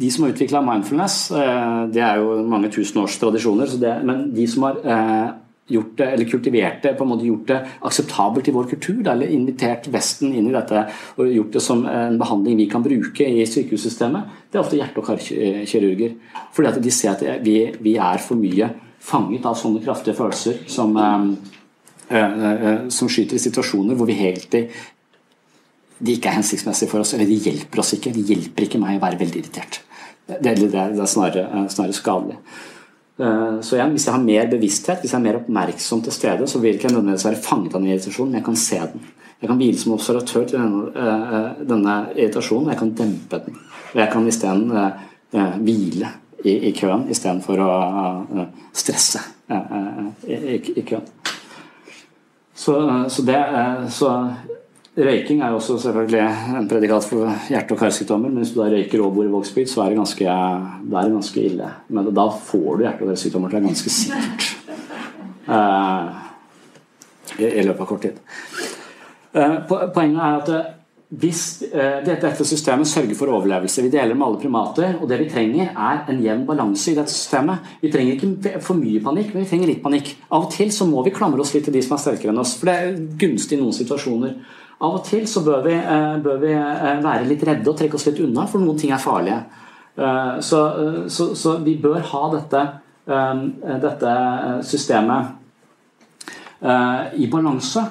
De 0.00 0.10
som 0.10 0.24
har 0.24 0.32
utvikla 0.32 0.62
mindfulness, 0.64 1.30
eh, 1.30 1.86
det 1.92 2.02
er 2.02 2.16
jo 2.16 2.42
mange 2.48 2.70
tusen 2.72 3.02
års 3.02 3.18
tradisjoner, 3.18 3.68
det, 3.78 4.02
men 4.02 4.32
de 4.34 4.46
som 4.46 4.62
har 4.62 4.78
eh, 4.82 5.30
gjort 5.68 5.96
det, 5.96 6.06
eller 6.06 6.28
kultivert 6.28 6.82
det, 6.82 6.94
på 6.98 7.04
en 7.04 7.10
måte 7.12 7.26
gjort 7.26 7.48
det 7.48 7.58
akseptabelt 7.88 8.48
i 8.48 8.54
vår 8.54 8.68
kultur. 8.70 9.00
Eller 9.08 9.32
invitert 9.32 9.88
Vesten 9.92 10.34
inn 10.34 10.50
i 10.50 10.54
dette 10.54 10.84
og 11.16 11.30
gjort 11.30 11.56
det 11.56 11.62
som 11.64 11.84
en 11.88 12.18
behandling 12.20 12.58
vi 12.58 12.68
kan 12.70 12.84
bruke 12.84 13.26
i 13.26 13.46
sykehussystemet, 13.48 14.38
det 14.50 14.58
er 14.58 14.64
ofte 14.64 14.80
hjerte- 14.80 15.02
og 15.02 15.08
karkirurger. 15.08 16.16
Fordi 16.52 16.72
at 16.72 16.80
de 16.82 16.94
ser 16.94 17.14
at 17.14 17.44
vi, 17.44 17.56
vi, 17.80 17.96
er 17.96 18.22
for 18.22 18.40
mye 18.40 18.72
fanget 19.02 19.46
av 19.48 19.58
sånne 19.58 19.82
kraftige 19.84 20.18
følelser 20.18 20.64
som, 20.70 20.96
øh, 20.96 21.30
øh, 22.12 22.90
som 22.90 23.08
skyter 23.10 23.38
i 23.38 23.46
situasjoner 23.46 23.98
hvor 23.98 24.10
vi 24.10 24.18
helt 24.18 24.58
de 26.02 26.16
ikke 26.16 26.28
er 26.28 26.40
hensiktsmessige 26.40 26.90
for 26.90 27.02
oss, 27.02 27.12
eller 27.14 27.28
de 27.30 27.38
hjelper 27.38 27.78
oss 27.78 27.92
ikke. 27.94 28.10
De 28.14 28.24
hjelper 28.26 28.66
ikke 28.66 28.80
meg 28.82 28.98
å 28.98 29.04
være 29.04 29.20
veldig 29.20 29.38
irritert. 29.38 29.80
Det, 30.26 30.40
det, 30.42 30.70
det 30.72 30.80
er 30.82 31.10
snarere, 31.10 31.66
snarere 31.70 31.94
skadelig. 31.94 32.38
Eh, 33.18 33.60
så 33.60 33.76
igjen, 33.76 33.90
Hvis 33.90 34.06
jeg 34.06 34.14
har 34.14 34.22
mer 34.22 34.46
bevissthet, 34.50 35.00
hvis 35.00 35.12
jeg 35.12 35.20
er 35.20 35.26
mer 35.26 35.40
oppmerksom 35.42 36.02
til 36.02 36.12
stede, 36.12 36.46
så 36.48 36.58
vil 36.58 36.74
ikke 36.74 36.88
jeg 36.88 36.96
nødvendigvis 36.96 37.26
være 37.26 37.42
fanget 37.44 37.74
av 37.74 37.80
den 37.80 37.90
irritasjonen, 37.90 38.32
men 38.32 38.40
jeg 38.40 38.44
kan 38.44 38.56
se 38.56 38.78
den. 38.78 39.06
Jeg 39.42 39.50
kan 39.50 39.58
hvile 39.58 39.78
som 39.78 39.92
observatør 39.92 40.44
til 40.46 40.58
denne, 40.58 40.82
uh, 40.94 41.62
denne 41.68 41.94
irritasjonen, 42.16 42.70
jeg 42.70 42.78
kan 42.78 42.92
dempe 42.96 43.40
den. 43.46 43.58
Og 43.92 44.00
jeg 44.00 44.10
kan 44.12 44.28
isteden 44.28 44.70
uh, 44.70 45.56
hvile 45.58 46.12
i, 46.44 46.54
i 46.68 46.72
køen 46.72 47.08
istedenfor 47.10 47.58
å 47.62 47.72
stresse 48.74 49.20
i, 49.50 50.34
i, 50.34 50.56
i, 50.76 50.84
køen. 50.86 51.04
Så, 52.54 52.76
så 53.08 53.24
det 53.26 53.40
så 53.90 54.12
Røyking 54.92 55.38
er 55.40 55.48
jo 55.48 55.56
også 55.56 55.78
selvfølgelig 55.80 56.20
en 56.58 56.66
predikat 56.68 57.04
for 57.08 57.30
hjerte- 57.48 57.72
og 57.72 57.78
karsykdommer, 57.80 58.28
men 58.28 58.42
hvis 58.42 58.50
du 58.52 58.58
da 58.60 58.66
røyker 58.68 59.00
og 59.00 59.14
bor 59.14 59.24
i 59.24 59.30
Vågsbygd, 59.32 59.70
så 59.72 59.80
er 59.82 59.88
det 59.88 59.96
ganske, 59.96 60.24
det 60.90 60.98
er 61.00 61.14
ganske 61.14 61.44
ille. 61.44 61.68
Men 61.88 62.10
da 62.12 62.26
får 62.28 62.76
du 62.76 62.84
hjerte- 62.84 63.06
og 63.06 63.14
karsykdommer 63.14 63.48
til 63.48 63.58
deg 63.58 63.70
ganske 63.70 63.92
sikkert. 63.96 64.50
Uh, 65.48 66.12
i, 67.38 67.48
i, 67.48 67.64
løpet 67.64 67.80
av 67.80 67.88
kort 67.88 68.04
tid. 68.04 68.20
Uh, 69.32 69.56
poenget 69.96 70.20
er 70.20 70.36
at 70.42 70.52
uh, 70.52 70.70
hvis 71.22 71.42
dette 72.06 72.44
systemet 72.48 72.88
sørger 72.88 73.16
for 73.16 73.28
overlevelse 73.34 73.82
Vi 73.84 73.90
deler 73.92 74.14
med 74.14 74.26
alle 74.26 74.40
primater, 74.40 74.94
og 75.00 75.08
det 75.08 75.18
vi 75.20 75.28
trenger, 75.28 75.72
er 75.72 76.06
en 76.08 76.22
jevn 76.24 76.46
balanse 76.48 76.92
i 76.92 76.96
dette 76.96 77.12
systemet. 77.12 77.74
Vi 77.80 77.90
trenger 77.92 78.16
ikke 78.16 78.60
for 78.64 78.76
mye 78.80 79.00
panikk, 79.04 79.32
men 79.32 79.44
vi 79.44 79.48
trenger 79.48 79.72
litt 79.72 79.82
panikk. 79.84 80.14
Av 80.30 80.46
og 80.46 80.52
til 80.52 80.72
så 80.72 80.88
må 80.88 81.04
vi 81.04 81.12
klamre 81.16 81.40
oss 81.40 81.52
litt 81.56 81.64
til 81.68 81.76
de 81.76 81.84
som 81.84 81.96
er 81.96 82.04
sterkere 82.04 82.32
enn 82.32 82.40
oss, 82.40 82.58
for 82.60 82.68
det 82.68 82.76
er 82.76 83.00
gunstig 83.20 83.58
i 83.58 83.60
noen 83.60 83.76
situasjoner. 83.76 84.36
Av 84.82 84.96
og 84.98 85.04
til 85.06 85.26
så 85.30 85.44
bør 85.46 85.60
vi, 85.62 85.74
eh, 85.78 86.16
bør 86.22 86.40
vi, 86.42 86.52
eh, 86.52 87.02
være 87.02 87.26
litt 87.28 87.44
redde 87.46 87.70
og 87.70 87.76
trekke 87.78 87.94
oss 87.94 88.06
litt 88.08 88.20
unna, 88.24 88.46
for 88.46 88.58
noen 88.58 88.78
ting 88.78 88.90
er 88.90 88.98
farlige. 88.98 89.44
Eh, 89.96 90.40
så, 90.40 90.60
så, 91.06 91.34
så 91.38 91.58
vi 91.62 91.76
bør 91.78 92.00
ha 92.00 92.22
dette, 92.32 92.62
dette 93.82 94.12
systemet 94.62 95.38
i 97.18 97.26
balanse. 97.26 97.82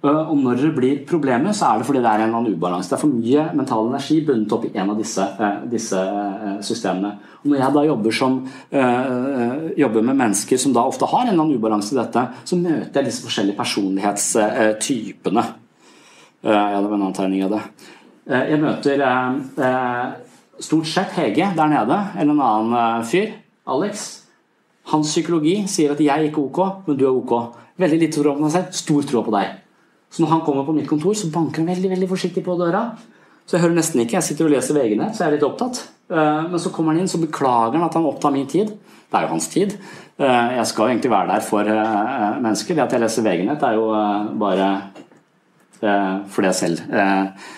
Og 0.00 0.36
når 0.38 0.62
det 0.62 0.74
blir 0.74 1.00
problemer, 1.04 1.52
så 1.52 1.66
er 1.66 1.78
det 1.78 1.86
fordi 1.86 2.00
det 2.00 2.08
er 2.08 2.22
en 2.22 2.28
eller 2.28 2.38
annen 2.38 2.54
ubalanse. 2.54 2.88
Det 2.88 2.96
er 2.96 3.02
for 3.02 3.12
mye 3.12 3.42
mental 3.58 3.90
energi 3.90 4.20
bundet 4.24 4.54
opp 4.56 4.64
i 4.64 4.70
en 4.78 4.90
av 4.94 4.96
disse, 4.96 5.26
disse 5.68 6.00
systemene. 6.62 7.10
Og 7.42 7.50
når 7.50 7.58
jeg 7.60 7.74
da 7.74 7.82
jobber, 7.84 8.10
som, 8.16 8.38
jobber, 9.76 10.02
med 10.06 10.16
mennesker 10.22 10.56
som 10.62 10.72
da 10.72 10.86
ofte 10.88 11.10
har 11.10 11.26
en 11.26 11.34
eller 11.34 11.44
annen 11.44 11.58
ubalanse 11.58 11.92
i 11.92 12.00
dette, 12.00 12.22
så 12.44 12.56
møter 12.56 13.02
jeg 13.02 13.10
disse 13.10 13.26
forskjellige 13.26 13.60
personlighetstypene. 13.60 15.44
Eh, 16.42 16.80
det 16.80 16.88
var 16.88 16.96
en 16.96 17.02
annen 17.02 17.16
tegning 17.16 17.44
av 17.44 17.52
det. 17.54 17.60
Eh, 18.30 18.46
jeg 18.52 18.60
møter 18.62 19.02
eh, 19.04 20.12
stort 20.62 20.88
sett 20.88 21.12
Hege 21.18 21.50
der 21.56 21.72
nede, 21.72 21.98
eller 22.16 22.32
en 22.32 22.44
annen 22.46 23.06
fyr. 23.08 23.34
Alex. 23.70 24.08
Hans 24.90 25.12
psykologi 25.12 25.58
sier 25.68 25.92
at 25.92 26.00
jeg 26.00 26.10
er 26.14 26.30
ikke 26.30 26.46
ok, 26.46 26.86
men 26.86 26.98
du 26.98 27.04
er 27.06 27.12
ok. 27.12 27.34
Veldig 27.80 28.00
lite 28.00 28.16
tro 28.16 28.34
på 28.34 28.44
meg 28.44 28.54
selv, 28.54 28.72
stor 28.76 29.06
tro 29.08 29.24
på 29.26 29.34
deg. 29.36 29.58
Så 30.10 30.24
når 30.24 30.32
han 30.32 30.44
kommer 30.46 30.64
på 30.66 30.74
mitt 30.74 30.88
kontor, 30.90 31.14
så 31.14 31.30
banker 31.30 31.62
han 31.62 31.70
veldig 31.70 31.92
veldig 31.92 32.08
forsiktig 32.10 32.42
på 32.46 32.56
døra. 32.58 32.88
Så 33.46 33.56
jeg 33.56 33.64
hører 33.64 33.76
nesten 33.76 34.02
ikke. 34.02 34.16
Jeg 34.16 34.26
sitter 34.26 34.48
og 34.48 34.54
leser 34.54 34.74
VG-nett, 34.78 35.14
så 35.14 35.22
jeg 35.22 35.30
er 35.30 35.36
litt 35.36 35.46
opptatt. 35.46 35.78
Men 36.10 36.58
så 36.58 36.72
kommer 36.74 36.94
han 36.94 37.04
inn, 37.04 37.10
så 37.10 37.20
beklager 37.22 37.78
han 37.78 37.86
at 37.86 37.94
han 37.94 38.08
opptar 38.08 38.34
min 38.34 38.48
tid. 38.50 38.72
Det 38.74 39.18
er 39.18 39.26
jo 39.26 39.30
hans 39.30 39.46
tid. 39.50 39.76
Jeg 40.18 40.66
skal 40.66 40.82
jo 40.82 40.94
egentlig 40.96 41.12
være 41.14 41.30
der 41.30 41.46
for 41.46 41.70
mennesker. 42.42 42.74
Det 42.74 42.84
at 42.84 42.96
jeg 42.96 43.04
leser 43.04 43.26
VG-nett, 43.26 43.62
er 43.66 43.78
jo 43.78 43.86
bare 44.42 44.68
fordi 45.80 46.50
jeg 46.50 46.58
selv 46.58 46.92
eh, 46.92 47.48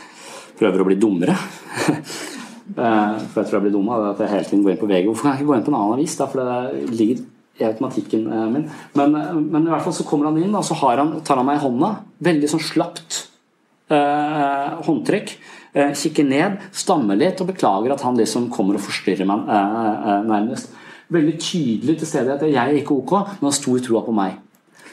prøver 0.61 0.85
å 0.85 0.89
bli 0.91 1.01
dummere. 1.01 1.37
Eh, 2.73 3.17
for 3.29 3.43
jeg 3.43 3.49
tror 3.49 3.57
jeg 3.59 3.65
blir 3.67 3.73
dum 3.75 3.89
av 3.93 4.05
at 4.13 4.21
jeg 4.23 4.31
hele 4.31 4.47
tiden 4.47 4.61
går 4.65 4.71
inn 4.73 4.79
på 4.81 4.87
VG. 4.89 5.03
Hvorfor 5.05 5.27
kan 5.27 5.35
jeg 5.35 5.43
ikke 5.43 5.49
gå 5.51 5.57
inn 5.59 5.65
på 5.67 5.73
en 5.73 5.77
annen 5.77 5.97
avis? 5.99 6.15
Da? 6.17 6.29
For 6.31 6.41
det 6.41 6.93
ligger 6.95 7.19
i 7.59 7.67
automatikken 7.67 8.23
min. 8.55 8.63
Men, 8.97 9.17
men, 9.51 9.67
i 9.67 9.73
hvert 9.75 9.85
fall 9.85 9.97
så 9.99 10.07
kommer 10.09 10.31
han 10.31 10.39
inn, 10.41 10.55
og 10.57 10.65
så 10.65 10.79
han, 10.81 11.11
tar 11.27 11.41
han 11.43 11.49
meg 11.51 11.59
i 11.59 11.65
hånda. 11.67 11.91
Veldig 12.31 12.49
sånn 12.49 12.63
slapt 12.65 13.19
eh, 13.93 14.71
håndtrykk. 14.87 15.35
Eh, 15.73 15.93
kikker 15.97 16.27
ned, 16.29 16.65
stammer 16.77 17.17
litt 17.17 17.41
og 17.41 17.49
beklager 17.49 17.95
at 17.95 18.07
han 18.07 18.19
liksom 18.19 18.51
kommer 18.53 18.77
og 18.79 18.87
forstyrrer 18.87 19.29
meg 19.29 19.53
eh, 19.53 20.17
nærmest. 20.29 20.73
Veldig 21.13 21.37
tydelig 21.41 21.99
til 22.01 22.09
stedet 22.09 22.39
at 22.39 22.47
jeg 22.49 22.61
er 22.61 22.81
ikke 22.81 22.97
ok, 23.03 23.15
men 23.39 23.51
har 23.51 23.57
stor 23.57 23.85
tro 23.85 24.03
på 24.07 24.17
meg. 24.17 24.39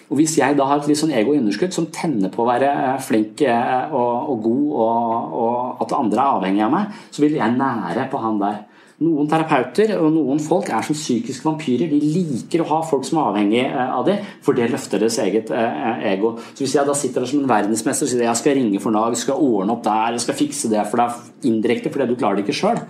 Og 0.10 0.18
Hvis 0.18 0.40
jeg 0.40 0.58
da 0.58 0.66
har 0.66 0.82
et 0.82 0.90
litt 0.90 0.98
sånn 0.98 1.14
ego-underskudd 1.14 1.76
som 1.76 1.90
tenner 1.94 2.32
på 2.34 2.42
å 2.42 2.50
være 2.50 2.70
eh, 2.70 2.96
flink 3.06 3.44
eh, 3.46 3.94
og, 3.94 4.32
og 4.34 4.42
god, 4.48 4.66
og, 4.74 5.36
og, 5.44 5.84
at 5.86 5.94
andre 6.00 6.24
er 6.24 6.40
avhengig 6.40 6.66
av 6.66 6.74
meg, 6.74 6.98
så 7.14 7.24
vil 7.24 7.38
jeg 7.38 7.58
nære 7.60 8.08
på 8.10 8.22
han 8.24 8.42
der. 8.42 8.58
Noen 9.00 9.30
terapeuter 9.32 9.94
og 9.96 10.10
noen 10.12 10.42
folk 10.44 10.74
er 10.76 10.84
som 10.84 10.98
psykiske 10.98 11.46
vampyrer. 11.46 11.88
De 11.88 12.00
liker 12.02 12.66
å 12.66 12.68
ha 12.72 12.80
folk 12.84 13.06
som 13.08 13.22
er 13.22 13.30
avhengig 13.30 13.62
eh, 13.68 13.94
av 14.00 14.08
dem, 14.10 14.26
for 14.44 14.58
det 14.58 14.72
løfter 14.74 15.06
deres 15.06 15.20
eget 15.22 15.54
ego. 15.54 16.34
Så 16.56 16.66
Hvis 16.66 16.76
jeg 16.80 16.90
da 16.90 16.98
sitter 16.98 17.24
der 17.24 17.30
som 17.30 17.44
en 17.44 17.54
verdensmester 17.54 18.10
og 18.10 18.12
sier 18.12 18.26
jeg 18.26 18.42
skal 18.42 18.58
ringe 18.58 18.82
for 18.82 18.96
Nav, 18.96 19.14
skal 19.14 19.46
ordne 19.46 19.78
opp 19.78 19.86
der, 19.86 20.18
jeg 20.18 20.26
skal 20.26 20.42
fikse 20.42 20.74
det 20.74 20.90
for 20.90 21.04
deg 21.04 21.48
indirekte 21.54 21.94
fordi 21.94 22.10
du 22.10 22.18
klarer 22.18 22.42
det 22.42 22.48
ikke 22.48 22.58
sjøl, 22.58 22.82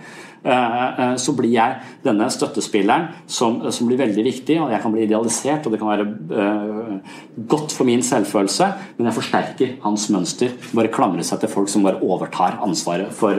så 1.20 1.34
blir 1.36 1.52
jeg 1.52 1.76
denne 2.02 2.26
støttespilleren 2.32 3.10
som, 3.28 3.58
som, 3.68 3.86
blir 3.86 4.00
veldig 4.00 4.24
viktig, 4.24 4.56
og 4.64 4.72
jeg 4.72 4.80
kan 4.82 4.94
bli 4.94 5.04
idealisert, 5.04 5.68
og 5.68 5.74
det 5.74 5.80
kan 5.82 5.92
være 5.92 6.06
godt 7.50 7.74
for 7.74 7.88
min 7.88 8.02
selvfølelse, 8.04 8.70
men 8.98 9.08
jeg 9.08 9.16
forsterker 9.16 9.76
hans 9.84 10.08
mønster. 10.14 10.56
Bare 10.76 10.92
klamre 10.92 11.26
seg 11.26 11.42
til 11.42 11.52
folk 11.52 11.70
som 11.72 11.84
bare 11.86 12.00
overtar 12.02 12.60
ansvaret 12.64 13.12
for, 13.16 13.38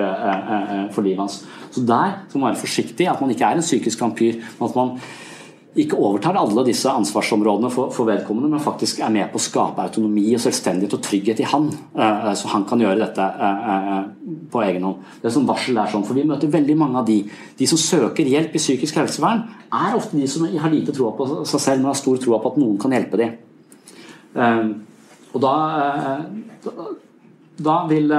for 0.91 1.05
livet 1.05 1.23
hans. 1.23 1.41
Så 1.71 1.83
der 1.87 2.21
så 2.27 2.37
må 2.37 2.45
man 2.45 2.53
være 2.53 2.63
forsiktig, 2.63 3.09
at 3.09 3.21
man 3.21 3.33
ikke 3.33 3.47
er 3.47 3.59
en 3.59 3.65
psykisk 3.65 4.01
vampyr. 4.01 4.41
men 4.59 4.69
at 4.69 4.75
man 4.75 4.95
ikke 5.71 5.95
overtar 5.95 6.35
alle 6.35 6.65
disse 6.67 6.89
ansvarsområdene 6.91 7.69
for, 7.71 7.91
for, 7.95 8.07
vedkommende, 8.09 8.49
men 8.51 8.59
faktisk 8.59 8.99
er 8.99 9.11
med 9.13 9.29
på 9.31 9.39
å 9.39 9.43
skape 9.43 9.83
autonomi 9.85 10.25
og 10.35 10.41
selvstendighet 10.43 10.97
og 10.97 11.03
trygghet 11.05 11.39
i 11.39 11.47
han, 11.47 11.69
så 12.35 12.51
han 12.51 12.65
kan 12.67 12.83
gjøre 12.83 12.99
dette 13.05 13.27
på 14.51 14.63
egen 14.65 14.83
hånd. 14.83 15.05
Det 15.21 15.29
er 15.29 15.35
sånn 15.37 15.47
varsel 15.47 15.79
er 15.79 15.93
sånn, 15.93 16.03
for 16.07 16.19
Vi 16.19 16.27
møter 16.27 16.51
veldig 16.51 16.75
mange 16.77 16.99
av 16.99 17.07
de 17.07 17.21
de 17.57 17.69
som 17.69 17.79
søker 17.79 18.27
hjelp 18.27 18.57
i 18.57 18.59
psykisk 18.59 18.99
helsevern, 18.99 19.45
er 19.71 19.95
ofte 19.95 20.19
de 20.19 20.27
som 20.27 20.43
har 20.43 20.73
lite 20.73 20.91
tro 20.95 21.13
på 21.15 21.29
seg 21.47 21.63
selv, 21.63 21.79
men 21.79 21.93
har 21.93 21.99
stor 22.01 22.19
tro 22.19 22.35
på 22.35 22.51
at 22.51 22.59
noen 22.59 22.75
kan 22.81 22.91
hjelpe 22.91 23.21
dem. 23.21 23.39
Og 24.35 25.41
da, 25.43 25.55
da 27.59 27.75
vil 27.89 28.13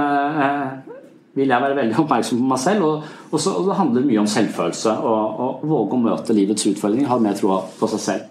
vil 1.35 1.49
jeg 1.49 1.65
være 1.65 1.77
veldig 1.79 1.97
oppmerksom 2.03 2.43
på 2.43 2.51
meg 2.51 2.61
selv. 2.61 2.85
Og, 2.87 3.09
og, 3.31 3.41
så, 3.41 3.55
og 3.57 3.69
det 3.69 3.79
handler 3.79 4.07
mye 4.09 4.21
om 4.23 4.29
selvfølelse. 4.29 4.95
Og, 5.09 5.65
våge 5.69 5.97
å 5.97 6.05
møte 6.05 6.37
livets 6.37 6.69
utfordringer. 6.69 7.09
Ha 7.11 7.19
mer 7.23 7.39
tro 7.39 7.57
på 7.79 7.91
seg 7.95 8.05
selv. 8.07 8.29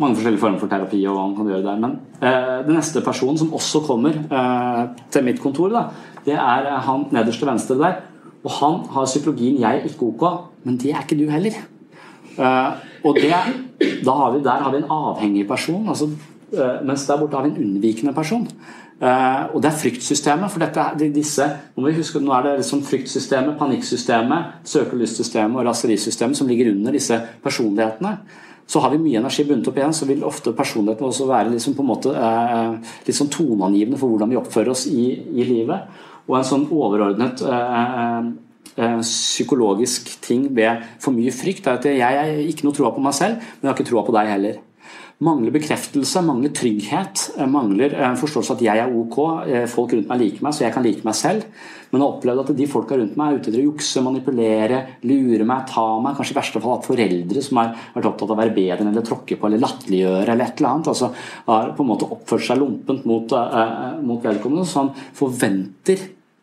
Mange 0.00 0.16
forskjellige 0.18 0.40
former 0.40 0.60
for 0.60 0.72
terapi 0.72 1.02
og 1.06 1.16
hva 1.16 1.26
man 1.26 1.34
kan 1.38 1.50
gjøre 1.52 1.66
der. 1.66 1.82
Men 1.82 1.98
eh, 2.20 2.54
den 2.66 2.78
neste 2.78 3.02
personen 3.04 3.40
som 3.40 3.52
også 3.56 3.84
kommer 3.86 4.16
eh, 4.16 4.80
til 5.12 5.26
mitt 5.26 5.42
kontor, 5.42 5.72
da, 5.72 5.84
det 6.26 6.36
er 6.36 6.70
han 6.86 7.06
nederst 7.12 7.42
til 7.42 7.50
venstre 7.50 7.78
der. 7.80 8.00
Og 8.42 8.56
han 8.58 8.80
har 8.90 9.06
psykologien 9.06 9.60
'jeg 9.60 9.78
er 9.78 9.86
ikke 9.86 10.08
ok', 10.10 10.48
men 10.64 10.76
det 10.76 10.90
er 10.90 11.04
ikke 11.04 11.20
du 11.20 11.30
heller. 11.30 11.54
Eh, 12.38 12.70
og 13.04 13.14
det, 13.14 13.30
har 13.30 14.30
vi, 14.32 14.42
der 14.42 14.62
har 14.64 14.70
vi 14.70 14.76
en 14.80 14.90
avhengig 14.90 15.46
person, 15.48 15.88
altså, 15.88 16.08
eh, 16.08 16.31
mens 16.84 17.06
der 17.08 17.20
borte 17.20 17.38
har 17.38 17.46
vi 17.46 17.54
en 17.54 17.62
unnvikende 17.64 18.14
person. 18.16 18.48
Uh, 19.02 19.50
og 19.50 19.62
det 19.62 19.72
er 19.72 19.78
fryktsystemet. 19.80 20.50
for 20.50 20.62
dette, 20.62 21.10
disse, 21.14 21.42
må 21.76 21.88
vi 21.88 21.96
huske, 21.96 22.20
Nå 22.22 22.32
er 22.36 22.42
det 22.42 22.52
liksom 22.60 22.84
fryktsystemet, 22.86 23.58
panikksystemet, 23.58 24.62
søkelystsystemet 24.64 25.58
og 25.58 25.66
raserisystemet 25.66 26.38
som 26.38 26.46
ligger 26.46 26.70
under 26.70 26.94
disse 26.94 27.18
personlighetene. 27.42 28.16
Så 28.66 28.80
har 28.80 28.90
vi 28.90 29.02
mye 29.02 29.18
energi 29.18 29.44
bundet 29.44 29.68
opp 29.68 29.76
igjen, 29.80 29.92
så 29.92 30.06
vil 30.06 30.22
ofte 30.22 30.54
personligheten 30.54 31.08
også 31.08 31.26
være 31.26 31.50
liksom 31.50 31.74
på 31.74 31.82
en 31.82 31.90
måte 31.90 32.14
uh, 32.14 32.78
litt 33.06 33.18
sånn 33.18 33.32
toneangivende 33.32 33.98
for 33.98 34.14
hvordan 34.14 34.30
vi 34.30 34.38
oppfører 34.38 34.70
oss 34.70 34.86
i, 34.86 35.10
i 35.34 35.50
livet. 35.50 35.90
Og 36.28 36.38
en 36.38 36.46
sånn 36.46 36.70
overordnet 36.70 37.42
psykologisk 39.02 40.14
ting 40.22 40.46
ved 40.54 40.86
for 41.02 41.12
mye 41.12 41.34
frykt 41.34 41.66
er 41.66 41.80
at 41.80 41.88
jeg 41.90 42.00
har 42.00 42.38
ikke 42.46 42.64
noe 42.64 42.76
troa 42.76 42.94
på 42.94 43.02
meg 43.02 43.18
selv, 43.18 43.42
men 43.42 43.66
jeg 43.66 43.72
har 43.72 43.76
ikke 43.76 43.90
troa 43.90 44.04
på 44.06 44.14
deg 44.14 44.30
heller 44.30 44.60
mangler 45.22 45.54
bekreftelse, 45.54 46.22
mangler 46.26 46.50
trygghet, 46.56 47.28
eh, 47.36 47.46
mangler 47.46 47.94
forståelse 48.18 48.56
at 48.56 48.64
jeg 48.64 48.82
er 48.82 48.90
ok, 48.90 49.18
eh, 49.46 49.66
folk 49.66 49.92
rundt 49.92 50.08
meg 50.08 50.20
liker 50.20 50.42
meg, 50.42 50.52
så 50.52 50.64
jeg 50.64 50.74
kan 50.74 50.82
like 50.82 51.04
meg 51.04 51.14
selv. 51.14 51.44
Men 51.92 52.00
har 52.00 52.14
opplevd 52.14 52.40
at 52.40 52.56
de 52.56 52.66
folka 52.66 52.96
rundt 52.96 53.16
meg 53.16 53.32
er 53.32 53.38
ute 53.38 53.50
etter 53.50 53.60
å 53.60 53.68
jukse, 53.68 54.02
manipulere, 54.02 54.78
lure 55.04 55.44
meg, 55.44 55.66
ta 55.68 56.00
meg. 56.00 56.16
Kanskje 56.16 56.32
i 56.32 56.38
verste 56.40 56.62
fall 56.62 56.78
hatt 56.78 56.88
foreldre 56.88 57.42
som 57.42 57.60
har 57.60 57.74
vært 57.94 58.08
opptatt 58.08 58.30
av 58.30 58.36
å 58.36 58.40
være 58.40 58.54
bedre 58.56 58.80
enn 58.80 58.88
eller 58.88 59.04
tråkke 59.04 59.36
på 59.36 59.46
eller 59.46 59.60
latterliggjøre 59.60 60.32
eller 60.32 60.46
et 60.46 60.58
eller 60.58 60.70
annet. 60.70 60.88
altså 60.88 61.12
Har 61.46 61.74
på 61.76 61.84
en 61.84 61.90
måte 61.92 62.08
oppført 62.08 62.46
seg 62.46 62.58
lompent 62.58 63.04
mot, 63.04 63.32
uh, 63.32 64.00
mot 64.00 64.24
vedkommende. 64.24 64.64
Han 64.72 64.90
forventer 65.12 66.00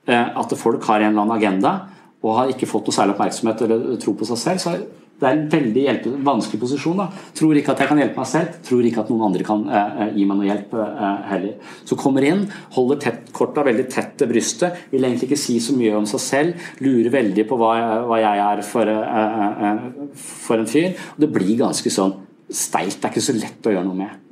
uh, 0.07 0.37
at 0.37 0.53
folk 0.55 0.85
har 0.85 1.01
en 1.01 1.15
eller 1.15 1.25
annen 1.25 1.37
agenda 1.39 1.73
og 2.21 2.35
har 2.35 2.53
ikke 2.53 2.69
fått 2.69 2.85
noe 2.85 2.93
særlig 2.93 3.15
oppmerksomhet 3.15 3.61
eller 3.65 3.97
tro 3.97 4.13
på 4.13 4.27
seg 4.29 4.37
selv. 4.37 4.61
så 4.61 4.77
det 5.19 5.27
er 5.27 5.35
en 5.35 5.47
veldig 5.51 5.81
hjelpe, 5.83 6.11
vanskelig 6.23 6.61
posisjon. 6.61 6.99
da. 7.01 7.09
Tror 7.35 7.57
ikke 7.59 7.73
at 7.73 7.81
jeg 7.83 7.89
kan 7.89 7.99
hjelpe 7.99 8.21
meg 8.21 8.29
selv, 8.29 8.53
tror 8.63 8.85
ikke 8.87 9.01
at 9.03 9.09
noen 9.11 9.25
andre 9.27 9.43
kan 9.47 9.65
eh, 9.67 9.97
eh 10.05 10.13
gi 10.15 10.27
meg 10.29 10.39
noe 10.39 10.47
hjelp 10.47 10.77
eh, 10.79 11.25
heller. 11.27 11.73
Så 11.89 11.97
kommer 11.99 12.23
inn, 12.23 12.45
holder 12.77 13.01
tett, 13.03 13.33
korta 13.35 13.65
veldig 13.67 13.85
tett 13.91 14.13
til 14.19 14.31
brystet, 14.31 14.79
vil 14.93 15.03
egentlig 15.03 15.27
ikke 15.27 15.41
si 15.41 15.57
så 15.63 15.75
mye 15.75 15.97
om 15.99 16.07
seg 16.07 16.23
selv, 16.23 16.69
lurer 16.85 17.11
veldig 17.17 17.45
på 17.49 17.59
hva, 17.59 17.73
hva 18.07 18.21
jeg 18.23 18.45
er 18.45 18.63
for, 18.69 18.93
eh, 18.93 19.19
eh, 19.35 19.67
eh, 19.67 20.15
for, 20.15 20.63
en 20.63 20.71
fyr. 20.71 20.95
Og 21.17 21.21
det 21.25 21.31
blir 21.35 21.59
ganske 21.65 21.91
sånn 21.91 22.15
steilt. 22.47 23.01
Det 23.01 23.09
er 23.09 23.15
ikke 23.17 23.27
så 23.27 23.37
lett 23.41 23.67
å 23.69 23.75
gjøre 23.75 23.87
noe 23.91 24.01
med. 24.05 24.25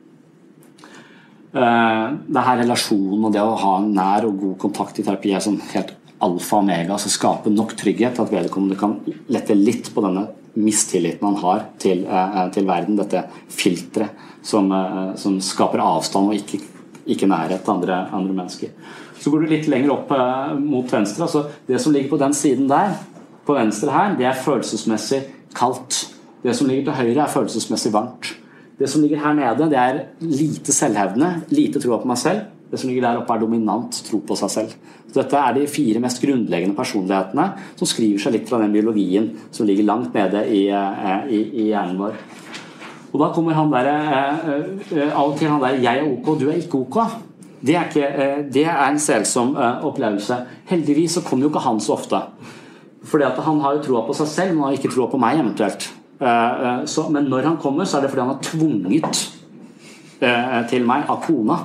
det 1.57 2.41
her 2.43 2.57
relasjonen 2.59 3.23
og 3.25 3.31
det 3.33 3.41
å 3.41 3.55
ha 3.57 3.77
en 3.79 3.87
nær 3.95 4.27
og 4.27 4.35
god 4.37 4.57
kontakt 4.61 4.99
i 4.99 5.03
terapi 5.03 5.31
er 5.33 5.41
sånn 5.41 5.57
helt 5.71 5.95
alfa 6.21 6.59
og 6.59 6.63
omega. 6.63 6.93
altså 6.93 7.09
Skape 7.09 7.49
nok 7.49 7.73
trygghet 7.79 8.19
at 8.19 8.33
vedkommende 8.33 8.77
kan 8.77 8.99
lette 9.31 9.55
litt 9.57 9.89
på 9.93 10.03
denne 10.05 10.27
mistilliten 10.57 11.27
han 11.27 11.35
har 11.43 11.65
til, 11.79 12.05
eh, 12.05 12.49
til 12.53 12.65
verden. 12.67 12.97
Dette 12.97 13.23
filteret 13.49 14.09
som, 14.41 14.71
eh, 14.71 15.15
som, 15.15 15.39
skaper 15.41 15.83
avstand 15.83 16.31
og 16.31 16.35
ikke, 16.35 16.61
ikke 17.05 17.29
nærhet 17.29 17.63
til 17.63 17.73
andre, 17.73 18.07
andre, 18.11 18.33
mennesker. 18.33 18.69
Så 19.19 19.31
går 19.31 19.41
du 19.41 19.47
litt 19.47 19.67
lenger 19.67 19.93
opp 19.93 20.11
eh, 20.11 20.55
mot 20.59 20.91
venstre. 20.91 21.23
altså 21.23 21.45
Det 21.67 21.81
som 21.81 21.93
ligger 21.93 22.09
på 22.09 22.21
den 22.23 22.33
siden 22.33 22.67
der, 22.67 22.97
på 23.45 23.53
venstre 23.53 23.91
her, 23.91 24.15
det 24.17 24.25
er 24.25 24.43
følelsesmessig 24.43 25.23
kaldt. 25.55 26.13
Det 26.43 26.55
som 26.55 26.67
ligger 26.67 26.91
til 26.91 26.99
høyre, 27.01 27.23
er 27.23 27.31
følelsesmessig 27.31 27.93
varmt. 27.93 28.35
Det 28.77 28.89
som 28.89 29.01
ligger 29.01 29.17
her 29.17 29.33
nede, 29.33 29.69
det 29.69 29.77
er 29.77 30.03
lite 30.19 30.73
selvhevdende, 30.73 31.43
lite 31.49 31.79
troa 31.81 31.97
på 31.97 32.07
meg 32.07 32.17
selv. 32.17 32.41
Det 32.71 32.79
som 32.79 32.89
ligger 32.89 33.05
der 33.05 33.21
oppe, 33.21 33.33
er 33.33 33.39
dominant 33.39 34.01
tro 34.07 34.19
på 34.27 34.35
seg 34.35 34.51
selv. 34.51 34.73
Så 35.07 35.21
dette 35.21 35.39
er 35.39 35.55
de 35.55 35.67
fire 35.71 36.01
mest 36.03 36.19
grunnleggende 36.21 36.75
personlighetene 36.75 37.45
som 37.79 37.87
skriver 37.87 38.19
seg 38.21 38.35
litt 38.35 38.49
fra 38.49 38.59
den 38.59 38.73
biologien 38.75 39.29
som 39.55 39.67
ligger 39.67 39.87
langt 39.87 40.15
nede 40.17 40.43
i, 40.51 40.67
eh, 40.67 41.29
i, 41.31 41.39
i 41.63 41.67
hjernen 41.69 42.01
vår. 42.01 42.17
Og 43.13 43.21
da 43.21 43.29
kommer 43.33 43.55
han 43.55 43.71
der, 43.71 43.87
eh, 43.87 44.51
eh, 44.97 45.13
av 45.13 45.31
og 45.31 45.37
til 45.39 45.49
han 45.49 45.63
der 45.63 45.79
'jeg 45.79 45.97
er 45.97 46.11
ok, 46.11 46.39
du 46.39 46.49
er 46.49 46.59
ikke 46.59 46.83
ok'. 46.83 47.23
Det 47.63 47.75
er, 47.75 47.85
ikke, 47.89 48.53
det 48.53 48.65
er 48.65 48.89
en 48.89 48.99
selsom 48.99 49.55
opplevelse. 49.57 50.35
Heldigvis 50.65 51.11
så 51.11 51.21
kommer 51.21 51.45
jo 51.45 51.49
ikke 51.49 51.65
han 51.65 51.79
så 51.79 51.93
ofte. 51.93 52.21
Fordi 53.03 53.23
at 53.23 53.43
Han 53.43 53.59
har 53.59 53.73
jo 53.73 53.81
troa 53.81 54.05
på 54.05 54.13
seg 54.13 54.27
selv, 54.27 54.53
men 54.53 54.63
han 54.63 54.73
har 54.73 54.77
ikke 54.77 54.93
troa 54.93 55.07
på 55.07 55.17
meg 55.17 55.39
eventuelt. 55.39 55.93
Så, 56.85 57.09
men 57.09 57.23
når 57.23 57.41
han 57.41 57.57
kommer, 57.57 57.83
så 57.83 57.97
er 57.97 58.01
det 58.01 58.09
fordi 58.11 58.21
han 58.21 58.35
har 58.35 58.41
tvunget 58.41 59.29
til 60.69 60.85
meg 60.85 61.03
av 61.09 61.23
kona. 61.23 61.57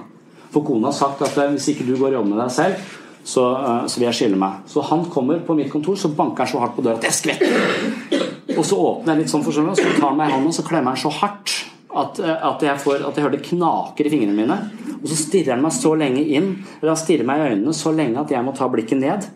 For 0.53 0.65
kona 0.67 0.91
har 0.91 0.97
sagt 0.97 1.23
at 1.25 1.39
hvis 1.55 1.71
ikke 1.73 1.87
du 1.89 1.95
går 1.97 2.11
og 2.11 2.19
jobber 2.21 2.35
med 2.35 2.43
deg 2.43 2.53
selv, 2.53 2.93
så, 3.25 3.43
uh, 3.55 3.87
så, 3.87 3.99
vil 3.99 4.09
jeg 4.09 4.19
skille 4.19 4.39
meg. 4.39 4.63
Så 4.67 4.83
han 4.89 5.05
kommer 5.11 5.43
på 5.47 5.55
mitt 5.55 5.71
kontor, 5.73 5.97
så 5.99 6.11
banker 6.17 6.45
han 6.45 6.53
så 6.53 6.63
hardt 6.63 6.75
på 6.77 6.85
døra 6.85 6.99
at 6.99 7.07
jeg 7.07 7.19
skvetter. 7.19 8.57
Og 8.57 8.65
så 8.67 8.79
åpner 8.79 9.15
jeg 9.15 9.23
litt 9.23 9.33
sånn 9.33 9.45
for 9.47 9.55
så 9.55 9.63
tar 9.75 10.09
han 10.09 10.19
meg 10.19 10.29
i 10.29 10.35
hånden 10.35 10.51
og 10.51 10.57
så 10.57 10.65
klemmer 10.67 10.93
han 10.93 11.01
så 11.01 11.13
hardt 11.23 11.55
at, 11.93 12.19
uh, 12.19 12.35
at, 12.51 12.65
jeg 12.67 12.83
får, 12.83 13.05
at 13.07 13.17
jeg 13.17 13.27
hører 13.27 13.37
det 13.37 13.47
knaker 13.47 14.09
i 14.09 14.13
fingrene 14.13 14.37
mine. 14.37 14.59
Og 14.99 15.07
så 15.11 15.21
stirrer 15.21 15.55
han 15.55 15.63
meg 15.65 15.77
så 15.77 15.95
lenge 15.99 16.25
inn, 16.25 16.51
eller 16.81 16.93
han 16.95 17.01
stirrer 17.01 17.29
meg 17.29 17.41
i 17.41 17.47
øynene 17.53 17.77
så 17.77 17.95
lenge 17.95 18.21
at 18.21 18.35
jeg 18.35 18.45
må 18.47 18.57
ta 18.59 18.69
blikket 18.73 19.01
ned. 19.01 19.31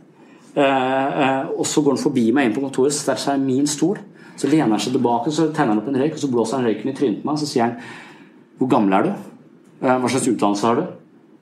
Uh, 0.57 1.55
og 1.55 1.65
så 1.69 1.85
går 1.85 1.95
han 1.95 2.03
forbi 2.03 2.29
meg 2.35 2.49
inn 2.49 2.57
på 2.57 2.65
kontoret, 2.65 2.97
så 2.97 3.17
seg 3.21 3.39
i 3.39 3.47
min 3.47 3.71
stol. 3.71 4.01
Så 4.37 4.51
lener 4.51 4.75
han 4.75 4.83
seg 4.83 4.97
tilbake, 4.97 5.33
så 5.33 5.49
tenner 5.55 5.77
han 5.77 5.81
opp 5.81 5.89
en 5.93 5.99
røyk, 6.01 6.17
og 6.17 6.21
så 6.21 6.33
blåser 6.33 6.59
han 6.59 6.69
røyken 6.69 6.91
i 6.91 6.97
trynet 6.97 7.23
på 7.23 7.31
meg. 7.31 7.41
Så 7.41 7.49
sier 7.49 7.69
han 7.69 7.79
Hvor 8.57 8.71
gammel 8.73 8.97
er 8.97 9.05
du? 9.05 9.27
Hva 9.85 10.09
slags 10.09 10.29
utdannelse 10.33 10.65
har 10.65 10.79
du? 10.81 10.96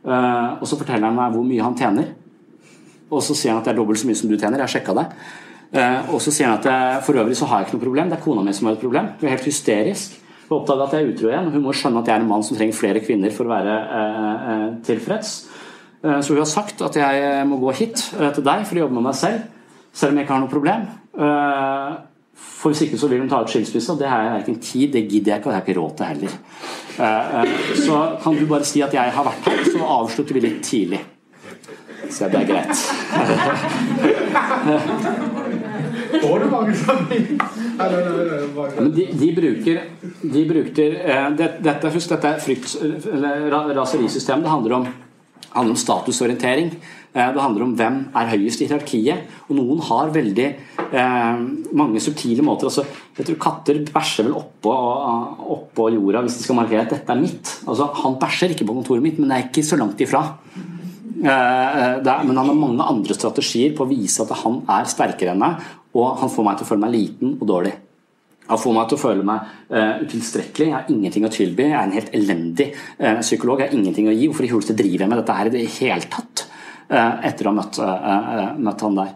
Og 0.05 0.67
så 0.69 0.77
forteller 0.77 1.09
han 1.09 1.17
meg 1.17 1.33
hvor 1.33 1.47
mye 1.47 1.65
han 1.65 1.77
tjener. 1.79 2.11
Og 3.09 3.23
så 3.25 3.37
sier 3.37 3.55
han 3.55 3.63
at 3.63 3.69
det 3.69 3.73
er 3.73 3.79
dobbelt 3.79 4.01
så 4.01 4.09
mye 4.09 4.19
som 4.19 4.29
du 4.29 4.37
tjener. 4.37 4.59
Jeg 4.61 4.67
har 4.67 4.75
sjekka 4.75 4.97
det. 4.99 5.07
Eh, 5.75 6.11
og 6.15 6.21
så 6.23 6.33
sier 6.35 6.51
han 6.51 6.61
at 6.61 7.05
for 7.07 7.19
øvrig 7.19 7.37
så 7.39 7.49
har 7.51 7.63
jeg 7.63 7.69
ikke 7.69 7.79
noe 7.79 7.87
problem. 7.87 8.13
Det 8.13 8.19
er 8.19 8.25
kona 8.25 8.45
mi 8.45 8.55
som 8.57 8.69
har 8.69 8.77
et 8.77 8.85
problem. 8.85 9.11
Hun 9.21 9.29
er 9.29 9.35
helt 9.37 9.49
hysterisk. 9.49 10.21
Hun 10.49 10.59
oppdaga 10.61 10.87
at 10.87 10.95
jeg 10.95 11.05
er 11.05 11.13
utro 11.13 11.31
igjen. 11.31 11.51
Hun 11.55 11.65
må 11.65 11.75
skjønne 11.77 12.03
at 12.03 12.11
jeg 12.11 12.19
er 12.19 12.25
en 12.25 12.31
mann 12.31 12.45
som 12.45 12.59
trenger 12.59 12.77
flere 12.77 13.03
kvinner 13.05 13.33
for 13.35 13.49
å 13.49 13.55
være 13.55 13.77
eh, 14.01 14.49
eh 14.55 14.67
tilfreds. 14.87 15.35
Eh, 16.05 16.19
så 16.21 16.35
hun 16.35 16.43
har 16.43 16.51
sagt 16.51 16.85
at 16.85 16.99
jeg 17.01 17.47
må 17.49 17.61
gå 17.63 17.73
hit 17.81 18.03
eh, 18.19 18.33
til 18.37 18.45
deg 18.45 18.67
for 18.69 18.77
å 18.77 18.85
jobbe 18.85 18.99
med 18.99 19.09
meg 19.09 19.17
selv, 19.19 19.47
selv 19.93 20.13
om 20.13 20.21
jeg 20.21 20.27
ikke 20.27 20.37
har 20.37 20.45
noe 20.45 20.53
problem. 20.53 20.91
Eh, 22.35 22.41
for 22.65 22.73
hvis 22.73 22.83
ikke 22.87 22.99
så 22.99 23.09
vil 23.09 23.21
hun 23.21 23.29
ta 23.31 23.43
ut 23.43 23.51
skilsmisse, 23.51 23.93
og 23.93 23.99
det 24.01 24.09
har 24.09 24.23
jeg 24.23 24.33
verken 24.35 24.61
tid, 24.61 24.93
det 24.93 25.09
gidder 25.09 25.33
jeg 25.33 25.39
ikke, 25.39 25.49
og 25.49 25.53
det 25.53 25.57
har 25.57 25.63
jeg 25.63 25.69
ikke 25.69 25.81
råd 25.81 25.97
til 25.97 26.07
heller. 26.07 26.33
Så 27.87 27.99
kan 28.23 28.39
du 28.39 28.47
bare 28.47 28.65
si 28.65 28.81
at 28.83 28.95
jeg 28.95 29.13
har 29.13 29.25
vært 29.27 29.51
her, 29.51 29.65
så 29.73 29.79
avslutter 29.99 30.35
vi 30.35 30.41
litt 30.47 30.63
tidlig. 30.65 31.01
Så 32.11 32.29
det 32.33 32.41
er 32.41 32.47
greit. 32.49 32.77
Får 36.23 36.39
du 36.39 36.51
mange 36.51 36.75
sammen? 36.77 37.41
de, 38.97 39.07
de 39.21 39.29
bruker, 39.37 39.81
de 40.23 40.45
bruker 40.49 40.99
eh, 41.05 41.31
det, 41.39 41.49
dette, 41.65 41.91
Husk, 41.95 42.13
dette 42.13 42.29
er 42.29 42.43
frykt, 42.43 42.77
eller 42.83 43.75
raserisystemet. 43.77 44.45
Det 44.45 44.53
handler 44.53 44.77
om, 44.79 44.87
handler 45.55 45.77
om 45.77 45.81
statusorientering. 45.81 46.71
Eh, 47.15 47.31
det 47.35 47.43
handler 47.43 47.65
om 47.67 47.75
hvem 47.79 47.99
er 48.11 48.31
høyest 48.35 48.63
i 48.63 48.69
hierarkiet. 48.69 49.31
Og 49.49 49.59
noen 49.59 49.83
har 49.89 50.13
veldig 50.15 50.49
eh, 50.91 51.45
mange 51.79 52.03
subtile 52.03 52.45
måter. 52.47 52.71
Altså, 52.71 52.85
jeg 53.15 53.31
tror 53.31 53.41
Katter 53.47 53.81
bæsjer 53.95 54.29
vel 54.29 54.37
oppå, 54.41 54.75
oppå 55.57 55.89
jorda 55.95 56.25
hvis 56.27 56.41
de 56.41 56.47
skal 56.47 56.59
markere 56.59 56.85
at 56.87 56.95
dette 56.97 57.15
er 57.15 57.23
mitt. 57.23 57.57
Altså, 57.65 57.91
han 58.03 58.19
bæsjer 58.23 58.57
ikke 58.57 58.69
på 58.69 58.79
kontoret 58.81 59.05
mitt, 59.05 59.21
men 59.23 59.31
det 59.31 59.39
er 59.39 59.49
ikke 59.49 59.67
så 59.67 59.79
langt 59.81 60.03
ifra. 60.03 60.27
Eh, 61.25 61.97
eh, 62.05 62.25
men 62.27 62.37
han 62.37 62.51
har 62.51 62.59
mange 62.59 62.85
andre 62.85 63.17
strategier 63.17 63.73
på 63.77 63.87
å 63.87 63.91
vise 63.91 64.25
at 64.25 64.35
han 64.43 64.61
er 64.77 64.91
sterkere 64.91 65.33
enn 65.33 65.41
meg, 65.41 65.63
og 65.95 66.19
han 66.21 66.33
får 66.33 66.47
meg 66.47 66.59
til 66.59 66.67
å 66.67 66.73
føle 66.73 66.85
meg 66.85 66.97
liten 66.97 67.37
og 67.39 67.47
dårlig. 67.49 67.77
Han 68.51 68.61
får 68.61 68.75
meg 68.77 68.89
til 68.91 68.99
å 68.99 69.01
føle 69.01 69.25
meg 69.25 69.53
uh, 69.73 70.03
utilstrekkelig. 70.05 70.67
Jeg 70.69 70.77
har 70.77 70.91
ingenting 70.93 71.25
å 71.25 71.33
tilby. 71.33 71.69
Jeg 71.71 71.79
er 71.79 71.87
en 71.89 71.97
helt 71.97 72.17
elendig 72.17 72.67
uh, 72.75 73.21
psykolog. 73.23 73.63
Jeg 73.63 73.71
har 73.71 73.79
ingenting 73.79 74.11
å 74.11 74.17
gi. 74.17 74.27
Hvorfor 74.29 74.49
i 74.49 74.51
huleste 74.53 74.77
driver 74.77 75.07
jeg 75.07 75.13
med 75.13 75.23
dette 75.23 75.39
her 75.39 75.49
i 75.49 75.55
det 75.55 75.65
hele 75.79 76.11
tatt? 76.13 76.45
Uh, 76.91 77.25
etter 77.25 77.49
å 77.49 77.55
ha 77.55 77.57
møtt, 77.57 77.81
møtt, 78.61 78.85
han 78.85 79.01
der. 79.01 79.15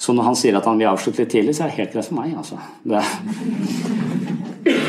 Så 0.00 0.14
når 0.16 0.30
han 0.30 0.38
sier 0.38 0.56
at 0.56 0.64
han 0.68 0.80
vil 0.80 0.88
avslutte 0.88 1.20
litt 1.22 1.34
tidlig, 1.34 1.56
så 1.56 1.66
er 1.66 1.72
det 1.72 1.82
helt 1.82 1.92
greit 1.92 2.08
for 2.08 2.16
meg. 2.16 2.32
Altså. 2.40 2.56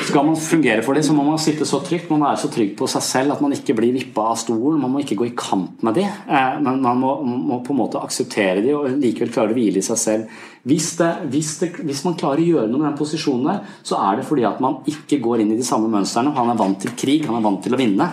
Skal 0.07 0.25
man 0.27 0.37
fungere 0.39 0.83
for 0.83 0.95
dem, 0.95 1.03
så 1.03 1.13
må 1.15 1.25
man 1.27 1.39
sitte 1.39 1.67
så 1.67 1.81
trygt. 1.83 2.09
Man 2.11 2.21
må 2.21 2.29
være 2.29 2.39
så 2.45 2.49
trygg 2.51 2.71
på 2.79 2.87
seg 2.91 3.03
selv 3.03 3.35
at 3.35 3.43
man 3.43 3.53
ikke 3.55 3.75
blir 3.77 3.91
vippa 3.95 4.29
av 4.31 4.39
stolen. 4.39 4.79
Man 4.79 4.93
må 4.93 5.03
ikke 5.03 5.19
gå 5.19 5.27
i 5.27 5.35
kamp 5.37 5.83
med 5.83 5.99
dem, 5.99 6.07
eh, 6.07 6.55
men 6.63 6.79
man 6.83 7.03
må, 7.03 7.11
må, 7.27 7.59
på 7.63 7.75
en 7.75 7.81
måte 7.81 7.99
akseptere 7.99 8.63
dem 8.63 8.79
og 8.79 8.97
likevel 9.03 9.31
klare 9.35 9.51
å 9.51 9.57
hvile 9.57 9.83
i 9.83 9.85
seg 9.85 9.99
selv. 9.99 10.41
Hvis, 10.67 10.93
det, 10.99 11.11
hvis, 11.33 11.53
det, 11.59 11.71
hvis, 11.83 12.03
man 12.07 12.17
klarer 12.19 12.43
å 12.43 12.49
gjøre 12.55 12.71
noe 12.71 12.79
med 12.81 12.91
den 12.93 12.99
posisjonen 12.99 13.47
der, 13.51 13.77
så 13.87 13.99
er 13.99 14.19
det 14.19 14.27
fordi 14.27 14.47
at 14.47 14.63
man 14.63 14.79
ikke 14.87 15.19
går 15.23 15.43
inn 15.43 15.55
i 15.55 15.59
de 15.59 15.67
samme 15.67 15.91
mønstrene. 15.91 16.35
Han 16.39 16.51
er 16.53 16.59
vant 16.59 16.79
til 16.83 16.95
krig, 16.95 17.27
han 17.27 17.39
er 17.39 17.47
vant 17.47 17.63
til 17.65 17.75
å 17.75 17.81
vinne. 17.81 18.11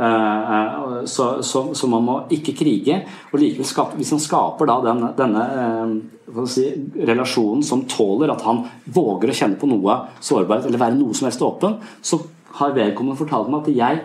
Eh, 0.00 0.52
eh, 0.52 1.04
så, 1.04 1.42
så, 1.42 1.74
så, 1.74 1.88
man 1.90 2.04
må 2.06 2.14
ikke 2.32 2.54
krige. 2.56 3.02
og 3.32 3.40
likevel 3.40 3.68
skape, 3.68 3.98
Hvis 4.00 4.14
han 4.14 4.22
skaper 4.22 4.70
da 4.70 4.78
den, 4.86 5.02
denne 5.18 5.42
eh, 5.60 6.46
si, 6.48 6.64
relasjonen 6.96 7.64
som 7.66 7.84
tåler 7.90 8.32
at 8.32 8.44
han 8.46 8.64
våger 8.86 9.32
å 9.32 9.36
kjenne 9.42 9.60
på 9.60 9.68
noe 9.68 9.98
sårbarhet 10.24 10.70
eller 10.70 10.80
være 10.80 10.96
noe 10.96 11.16
som 11.16 11.28
helst 11.28 11.44
åpen, 11.44 11.76
så 12.00 12.22
har 12.60 12.72
vedkommende 12.76 13.20
fortalt 13.20 13.52
meg 13.52 13.66
at 13.66 13.76
jeg 13.76 14.00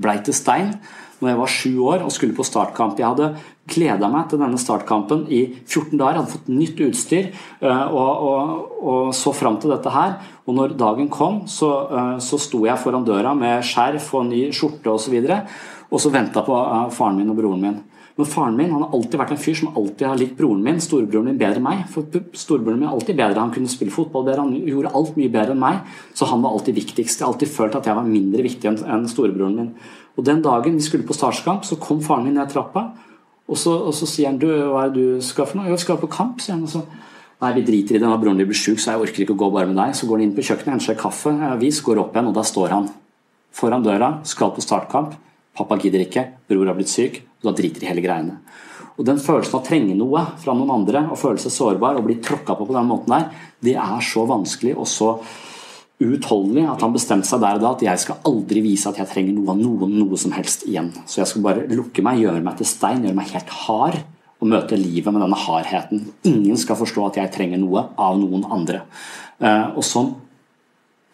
blei 0.00 0.16
til 0.24 0.36
stein 0.36 0.72
når 1.20 1.30
jeg 1.30 1.40
var 1.40 1.54
sju 1.54 1.72
år 1.84 2.04
og 2.04 2.12
skulle 2.14 2.36
på 2.36 2.46
startkamp. 2.46 2.98
Jeg 3.00 3.08
hadde 3.08 3.30
gleda 3.70 4.08
meg 4.10 4.30
til 4.30 4.40
denne 4.42 4.58
startkampen 4.60 5.26
i 5.30 5.42
14 5.62 5.94
dager. 5.94 6.20
Hadde 6.20 6.32
fått 6.32 6.50
nytt 6.52 6.80
utstyr 6.88 7.30
og, 7.60 8.24
og, 8.30 8.70
og 8.80 9.12
så 9.16 9.34
fram 9.36 9.60
til 9.62 9.74
dette 9.74 9.92
her. 9.94 10.16
Og 10.48 10.56
når 10.56 10.74
dagen 10.80 11.10
kom, 11.12 11.44
så, 11.46 11.70
uh, 11.92 12.16
så 12.22 12.40
sto 12.40 12.64
jeg 12.66 12.80
foran 12.82 13.06
døra 13.06 13.36
med 13.38 13.62
skjerf 13.66 14.08
og 14.18 14.26
ny 14.32 14.48
skjorte 14.56 14.90
osv. 14.90 15.14
Og, 15.20 15.28
så 15.30 15.86
og 15.90 16.02
så 16.02 16.12
venta 16.14 16.42
på 16.46 16.56
uh, 16.56 16.88
faren 16.94 17.20
min 17.20 17.30
og 17.30 17.38
broren 17.38 17.62
min. 17.62 17.78
Men 18.18 18.28
faren 18.28 18.56
min 18.58 18.72
han 18.74 18.82
har 18.82 18.92
alltid 18.96 19.16
vært 19.16 19.30
en 19.32 19.40
fyr 19.40 19.54
som 19.56 19.76
alltid 19.78 20.02
har 20.04 20.18
likt 20.20 20.34
broren 20.36 20.60
min, 20.64 20.80
storebroren 20.82 21.30
min, 21.30 21.38
bedre 21.40 21.60
enn 21.60 21.64
meg. 21.64 21.86
For 21.92 22.04
storebroren 22.36 22.82
min 22.82 22.88
er 22.90 22.96
alltid 22.96 23.16
bedre, 23.16 23.40
Han 23.40 23.54
kunne 23.54 23.70
spille 23.72 23.94
fotball 23.94 24.26
bedre, 24.26 24.44
han 24.44 24.66
gjorde 24.66 24.92
alt 24.98 25.16
mye 25.16 25.32
bedre 25.32 25.54
enn 25.54 25.62
meg. 25.62 25.78
Så 26.12 26.28
han 26.28 26.42
var 26.42 26.52
alltid 26.52 26.76
viktigst. 26.76 27.20
Jeg 27.20 27.26
har 27.26 27.32
alltid 27.32 27.54
følt 27.54 27.78
at 27.78 27.86
jeg 27.88 27.96
var 27.96 28.10
mindre 28.10 28.44
viktig 28.44 28.74
enn 28.74 29.08
storebroren 29.08 29.56
min. 29.56 29.72
Og 30.20 30.26
Den 30.28 30.42
dagen 30.44 30.76
vi 30.76 30.84
skulle 30.84 31.06
på 31.08 31.16
startskamp, 31.16 31.64
så 31.64 31.80
kom 31.80 32.02
faren 32.04 32.26
min 32.28 32.36
ned 32.36 32.50
trappa, 32.52 32.90
og 33.50 33.58
så, 33.58 33.72
og 33.72 33.94
så 33.96 34.06
sier 34.06 34.28
han 34.28 34.38
du, 34.38 34.46
hva 34.46 34.84
er 34.84 34.92
det 34.92 35.00
du 35.00 35.22
skal 35.24 35.48
for 35.48 35.58
noe? 35.58 35.70
Jeg 35.72 35.80
skal 35.82 35.98
på 35.98 36.10
kamp, 36.12 36.42
sier 36.44 36.58
han. 36.58 36.66
Og 36.68 36.74
så 36.76 36.84
Nei, 37.40 37.54
vi 37.56 37.62
driter 37.64 37.96
i 37.96 37.98
det. 37.98 38.04
Når 38.04 38.18
broren 38.20 38.36
din 38.36 38.48
blir 38.50 38.58
sjuk, 38.58 38.76
så 38.76 38.92
jeg 38.92 39.00
orker 39.00 39.22
ikke 39.24 39.32
å 39.32 39.38
gå 39.40 39.46
bare 39.54 39.70
med 39.70 39.78
deg. 39.80 39.94
Så 39.96 40.04
går 40.04 40.18
han 40.18 40.26
inn 40.26 40.34
på 40.36 40.44
kjøkkenet, 40.44 40.74
henter 40.74 40.90
seg 40.90 40.98
kaffe, 41.00 41.32
avis, 41.46 41.78
går 41.86 42.02
opp 42.02 42.12
igjen, 42.12 42.28
og 42.28 42.34
da 42.36 42.44
står 42.44 42.74
han 42.76 42.90
foran 43.56 43.86
døra, 43.86 44.10
skal 44.28 44.52
på 44.52 44.60
startkamp. 44.60 45.14
Pappa 45.56 45.78
gidder 45.80 46.04
ikke, 46.04 46.26
bror 46.52 46.68
har 46.68 46.76
blitt 46.76 46.92
syk, 46.92 47.16
og 47.40 47.48
da 47.48 47.54
driter 47.56 47.80
de 47.80 47.88
hele 47.88 48.04
greiene. 48.04 48.36
Og 49.00 49.06
Den 49.08 49.22
følelsen 49.24 49.56
av 49.56 49.62
å 49.62 49.66
trenge 49.70 49.96
noe 49.96 50.26
fra 50.42 50.52
noen 50.52 50.74
andre 50.74 51.06
og 51.08 51.16
føle 51.16 51.40
seg 51.40 51.54
sårbar 51.54 51.96
og 51.96 52.04
bli 52.04 52.18
tråkka 52.20 52.58
på 52.58 52.66
på 52.68 52.76
den 52.76 52.90
måten 52.90 53.14
der, 53.14 53.30
det 53.64 53.76
er 53.80 54.04
så 54.04 54.26
vanskelig 54.28 54.76
og 54.76 54.88
så 54.92 55.14
uutholdelig 56.00 56.64
at 56.72 56.82
han 56.84 56.94
bestemte 56.94 57.28
seg 57.28 57.42
der 57.42 57.58
og 57.58 57.64
da 57.64 57.74
at 57.74 57.84
jeg 57.84 58.02
skal 58.02 58.22
aldri 58.28 58.62
vise 58.64 58.88
at 58.88 58.98
jeg 59.00 59.10
trenger 59.10 59.36
noe 59.36 59.52
av 59.52 59.60
noen 59.60 59.98
noe 60.00 60.18
som 60.20 60.32
helst 60.32 60.64
igjen. 60.68 60.88
Så 61.04 61.20
jeg 61.20 61.30
skal 61.30 61.44
bare 61.44 61.66
lukke 61.68 62.04
meg, 62.04 62.22
gjøre 62.22 62.40
meg 62.44 62.56
til 62.60 62.68
stein, 62.68 63.04
gjøre 63.04 63.18
meg 63.18 63.34
helt 63.34 63.52
hard 63.66 64.00
og 64.40 64.48
møte 64.48 64.78
livet 64.80 65.12
med 65.12 65.20
denne 65.20 65.36
hardheten. 65.36 66.06
Ingen 66.28 66.56
skal 66.60 66.78
forstå 66.80 67.06
at 67.10 67.20
jeg 67.20 67.32
trenger 67.34 67.60
noe 67.60 67.84
av 68.00 68.16
noen 68.20 68.46
andre. 68.48 68.82
Eh, 69.40 69.66
og 69.76 69.84
sånn 69.84 70.14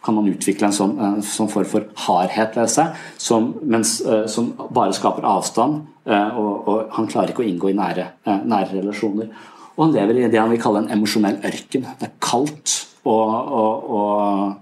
kan 0.07 0.14
man 0.14 0.28
utvikle 0.30 0.68
en 0.68 0.76
sånn, 0.76 0.93
en 1.03 1.22
sånn 1.26 1.51
form 1.51 1.66
for 1.66 1.89
hardhet 2.05 2.55
ved 2.55 2.70
seg, 2.70 2.95
som, 3.18 3.49
mens, 3.66 3.99
eh, 4.07 4.28
som 4.30 4.53
bare 4.70 4.95
skaper 4.95 5.26
avstand. 5.26 5.80
Eh, 6.07 6.39
og, 6.39 6.53
og, 6.70 6.84
han 6.95 7.11
klarer 7.11 7.34
ikke 7.34 7.43
å 7.43 7.49
inngå 7.49 7.72
i 7.72 7.78
nære, 7.78 8.07
nære, 8.47 8.76
relasjoner. 8.76 9.32
Og 9.74 9.89
han 9.89 9.97
lever 9.97 10.22
i 10.22 10.30
det 10.30 10.39
han 10.39 10.53
vil 10.55 10.62
kalle 10.62 10.84
en 10.84 10.95
emosjonell 10.95 11.43
ørken. 11.51 11.91
Det 11.99 12.07
er 12.07 12.14
kaldt 12.22 12.76
og, 13.03 13.34
og, 13.34 13.91
og 13.99 14.55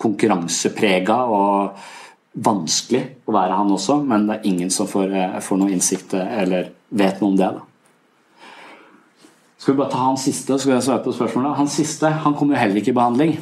konkurranseprega 0.00 1.16
og 1.28 1.80
vanskelig 2.40 3.02
å 3.26 3.34
være 3.34 3.56
han 3.58 3.72
også, 3.74 3.98
men 4.06 4.28
det 4.28 4.38
er 4.38 4.52
ingen 4.52 4.70
som 4.72 4.88
får, 4.88 5.12
får 5.44 5.60
noe 5.60 5.74
innsikt 5.74 6.14
eller 6.20 6.70
vet 6.88 7.20
noe 7.20 7.32
om 7.32 7.38
det. 7.38 7.50
da. 7.58 7.66
Skal 9.60 9.74
vi 9.74 9.78
bare 9.82 9.92
ta 9.92 10.00
han 10.00 10.16
siste, 10.16 10.54
så 10.54 10.62
skal 10.62 10.78
jeg 10.78 10.84
svare 10.86 11.02
på 11.04 11.12
spørsmålet. 11.12 11.58
Han 11.58 11.68
siste 11.68 12.08
han 12.24 12.36
kommer 12.36 12.56
jo 12.56 12.62
heller 12.62 12.80
ikke 12.80 12.94
i 12.94 12.96
behandling. 12.96 13.34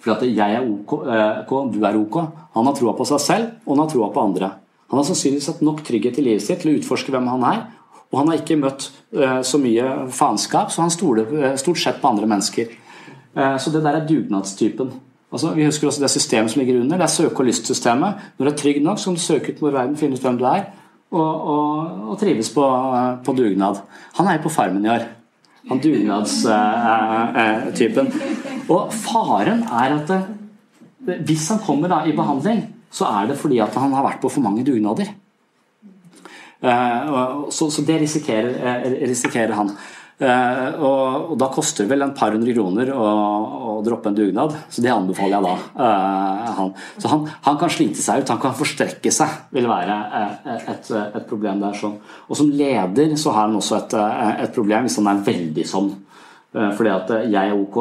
For 0.00 0.12
at 0.12 0.24
jeg 0.26 0.56
er 0.56 0.66
ok, 0.66 0.92
eh, 1.08 1.70
du 1.72 1.78
er 1.80 1.96
ok. 1.96 2.18
Han 2.56 2.68
har 2.68 2.76
troa 2.76 2.92
på 2.96 3.06
seg 3.08 3.22
selv, 3.24 3.54
og 3.64 3.72
han 3.72 3.82
har 3.86 3.92
troa 3.92 4.10
på 4.12 4.20
andre. 4.20 4.50
Han 4.92 5.00
har 5.00 5.06
sannsynligvis 5.08 5.48
hatt 5.48 5.62
nok 5.64 5.80
trygghet 5.86 6.18
i 6.20 6.26
livet 6.26 6.44
sitt 6.44 6.60
til 6.60 6.74
å 6.74 6.76
utforske 6.76 7.14
hvem 7.14 7.28
han 7.32 7.46
er. 7.48 7.62
Og 8.10 8.20
han 8.20 8.28
har 8.28 8.40
ikke 8.42 8.58
møtt 8.60 8.90
eh, 9.16 9.40
så 9.46 9.60
mye 9.62 10.10
faenskap, 10.12 10.74
så 10.74 10.84
han 10.84 10.92
stoler 10.92 11.32
eh, 11.38 11.56
stort 11.60 11.80
sett 11.80 12.02
på 12.02 12.12
andre 12.12 12.28
mennesker. 12.28 12.76
Så 13.30 13.70
det 13.70 13.84
der 13.84 13.94
er 13.94 14.06
dugnadstypen. 14.08 14.88
Altså, 15.32 15.54
vi 15.54 15.64
husker 15.64 15.86
også 15.86 16.02
det 16.02 16.10
systemet 16.10 16.50
som 16.50 16.58
ligger 16.58 16.80
under. 16.80 16.96
Det 16.96 17.06
er 17.06 17.14
søke- 17.14 17.38
og 17.38 17.44
lystsystemet. 17.46 18.14
Når 18.38 18.46
du 18.46 18.52
er 18.52 18.56
trygg 18.56 18.82
nok, 18.82 18.98
så 18.98 19.04
kan 19.04 19.14
du 19.14 19.20
søke 19.20 19.52
ut 19.52 19.62
mot 19.62 19.72
verden, 19.72 19.96
finne 19.96 20.14
ut 20.14 20.24
hvem 20.24 20.38
du 20.38 20.44
er, 20.44 20.62
og, 21.10 21.46
og, 21.52 22.08
og 22.10 22.18
trives 22.18 22.50
på, 22.54 22.86
på, 23.24 23.32
dugnad. 23.32 23.74
Han 24.18 24.26
er 24.26 24.32
jo 24.36 24.42
på 24.42 24.54
Farmen 24.54 24.86
i 24.86 24.88
år. 24.88 25.00
Han 25.70 25.80
dugnadstypen. 25.82 28.12
Og 28.68 28.92
faren 28.94 29.62
er 29.62 30.00
at 30.00 30.08
det, 30.08 30.24
hvis 31.26 31.48
han 31.48 31.58
kommer 31.64 31.88
da 31.88 32.04
i 32.04 32.16
behandling, 32.16 32.74
så 32.90 33.04
er 33.04 33.26
det 33.30 33.38
fordi 33.38 33.58
at 33.62 33.74
han 33.78 33.92
har 33.94 34.02
vært 34.06 34.20
på 34.22 34.28
for 34.28 34.40
mange 34.44 34.64
dugnader. 34.66 35.06
Eh, 36.60 37.00
så, 37.50 37.70
så 37.70 37.82
det 37.86 38.00
risikerer, 38.02 38.50
eh, 38.58 39.08
risikerer 39.08 39.52
han. 39.56 39.70
Uh, 40.20 40.82
og, 40.84 41.30
og, 41.30 41.36
da 41.40 41.46
koster 41.48 41.86
det 41.86 41.94
vel 41.94 42.04
en 42.04 42.12
par 42.12 42.34
hundre 42.34 42.52
kroner 42.52 42.90
å, 42.92 43.04
å 43.70 43.76
droppe 43.84 44.10
en 44.10 44.18
dugnad, 44.18 44.52
så 44.68 44.82
det 44.84 44.92
anbefaler 44.92 45.38
jeg 45.38 45.46
da. 45.46 45.54
Uh, 45.78 46.50
han. 46.58 46.74
Så 47.00 47.12
han, 47.12 47.24
han, 47.46 47.56
kan 47.62 47.72
slite 47.72 48.04
seg 48.04 48.20
ut, 48.20 48.32
han 48.34 48.42
kan 48.42 48.52
forstrekke 48.58 49.12
seg, 49.16 49.38
vil 49.56 49.70
være 49.70 49.96
uh, 50.12 50.52
et, 50.74 50.92
et, 50.92 51.24
problem 51.30 51.64
der. 51.64 51.78
Sånn. 51.80 51.96
Og 52.28 52.36
som 52.36 52.52
leder 52.52 53.16
så 53.16 53.32
har 53.32 53.48
han 53.48 53.56
også 53.56 53.78
et, 53.78 53.96
et 54.44 54.52
problem 54.52 54.84
hvis 54.84 55.00
han 55.00 55.08
er 55.08 55.24
veldig 55.30 55.66
sånn. 55.72 55.90
fordi 56.50 56.90
at 56.90 57.10
jeg 57.30 57.40
er 57.40 57.54
ok, 57.54 57.80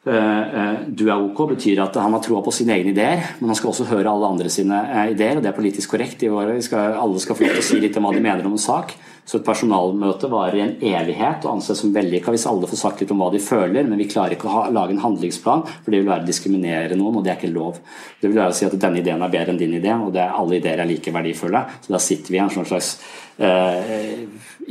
du 0.00 1.02
er 1.04 1.20
ok 1.20 1.42
betyr 1.50 1.82
at 1.84 1.98
han 2.00 2.14
har 2.16 2.22
troa 2.24 2.40
på 2.40 2.54
sine 2.56 2.72
egne 2.72 2.94
ideer, 2.94 3.20
men 3.40 3.50
han 3.52 3.58
skal 3.58 3.68
også 3.74 3.84
høre 3.90 4.08
alle 4.08 4.30
andre 4.32 4.48
sine 4.52 4.78
ideer, 5.12 5.36
og 5.36 5.44
det 5.44 5.50
er 5.50 5.58
politisk 5.58 5.92
korrekt. 5.92 6.24
Skal, 6.64 6.96
alle 6.96 7.20
skal 7.20 7.36
få 7.36 7.44
lov 7.44 7.58
til 7.58 7.64
å 7.64 7.66
si 7.66 7.80
litt 7.82 7.98
om 8.00 8.08
hva 8.08 8.14
de 8.16 8.22
mener 8.24 8.48
om 8.48 8.56
en 8.56 8.62
sak. 8.62 8.94
Så 9.30 9.38
et 9.38 9.46
personalmøte 9.46 10.26
varer 10.32 10.56
i 10.56 10.62
en 10.64 10.72
evighet 10.90 11.44
og 11.44 11.52
anses 11.52 11.78
som 11.82 11.92
vellykka 11.94 12.32
hvis 12.34 12.48
alle 12.50 12.66
får 12.66 12.80
sagt 12.80 13.02
litt 13.02 13.12
om 13.14 13.20
hva 13.22 13.28
de 13.30 13.38
føler, 13.42 13.86
men 13.86 14.00
vi 14.00 14.08
klarer 14.10 14.34
ikke 14.34 14.48
å 14.48 14.54
ha, 14.54 14.62
lage 14.74 14.96
en 14.96 15.02
handlingsplan, 15.04 15.62
for 15.84 15.92
det 15.92 16.00
vil 16.00 16.08
være 16.10 16.24
å 16.24 16.30
diskriminere 16.30 16.96
noen, 16.98 17.20
og 17.20 17.26
det 17.26 17.34
er 17.34 17.38
ikke 17.38 17.52
lov. 17.52 17.78
Det 18.18 18.26
vil 18.26 18.40
være 18.40 18.54
å 18.54 18.58
si 18.58 18.66
at 18.66 18.74
denne 18.74 18.98
ideen 19.02 19.22
er 19.22 19.30
bedre 19.36 19.54
enn 19.54 19.60
din 19.60 19.76
idé, 19.78 19.92
og 19.94 20.16
er, 20.16 20.32
alle 20.34 20.58
ideer 20.58 20.82
er 20.82 20.90
like 20.90 21.14
verdifulle. 21.14 21.62
Så 21.84 21.94
da 21.94 22.00
sitter 22.02 22.34
vi 22.34 22.40
i 22.40 22.42
en 22.42 22.50
sånn 22.56 22.66
slags 22.72 22.90
eh, 23.38 24.24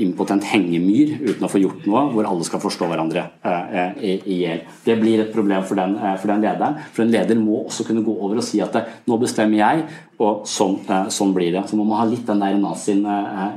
impotent 0.03 0.45
hengemyr 0.49 1.15
uten 1.21 1.45
å 1.45 1.49
få 1.51 1.61
gjort 1.61 1.85
noe, 1.89 2.05
hvor 2.13 2.27
alle 2.27 2.45
skal 2.47 2.61
forstå 2.63 2.87
hverandre 2.89 3.25
eh, 3.43 4.01
i 4.03 4.39
hjel. 4.41 4.63
Det 4.85 4.95
blir 4.99 5.23
et 5.23 5.31
problem 5.33 5.63
for 5.67 5.79
den, 5.79 5.95
eh, 5.99 6.15
for 6.19 6.31
den, 6.31 6.43
lederen. 6.43 6.77
For 6.95 7.05
en 7.05 7.13
leder 7.13 7.39
må 7.39 7.63
også 7.65 7.85
kunne 7.87 8.03
gå 8.05 8.15
over 8.15 8.41
og 8.41 8.45
si 8.45 8.61
at 8.63 8.75
eh, 8.79 8.91
nå 9.09 9.19
bestemmer 9.21 9.61
jeg, 9.61 9.87
og 10.19 10.43
sånn, 10.49 10.77
sånn 11.13 11.31
blir 11.35 11.53
det. 11.55 11.63
Så 11.69 11.79
man 11.79 11.87
må 11.91 11.99
ha 11.99 12.07
litt 12.07 12.27
den 12.27 12.43
der 12.43 12.57
nazien 12.59 13.05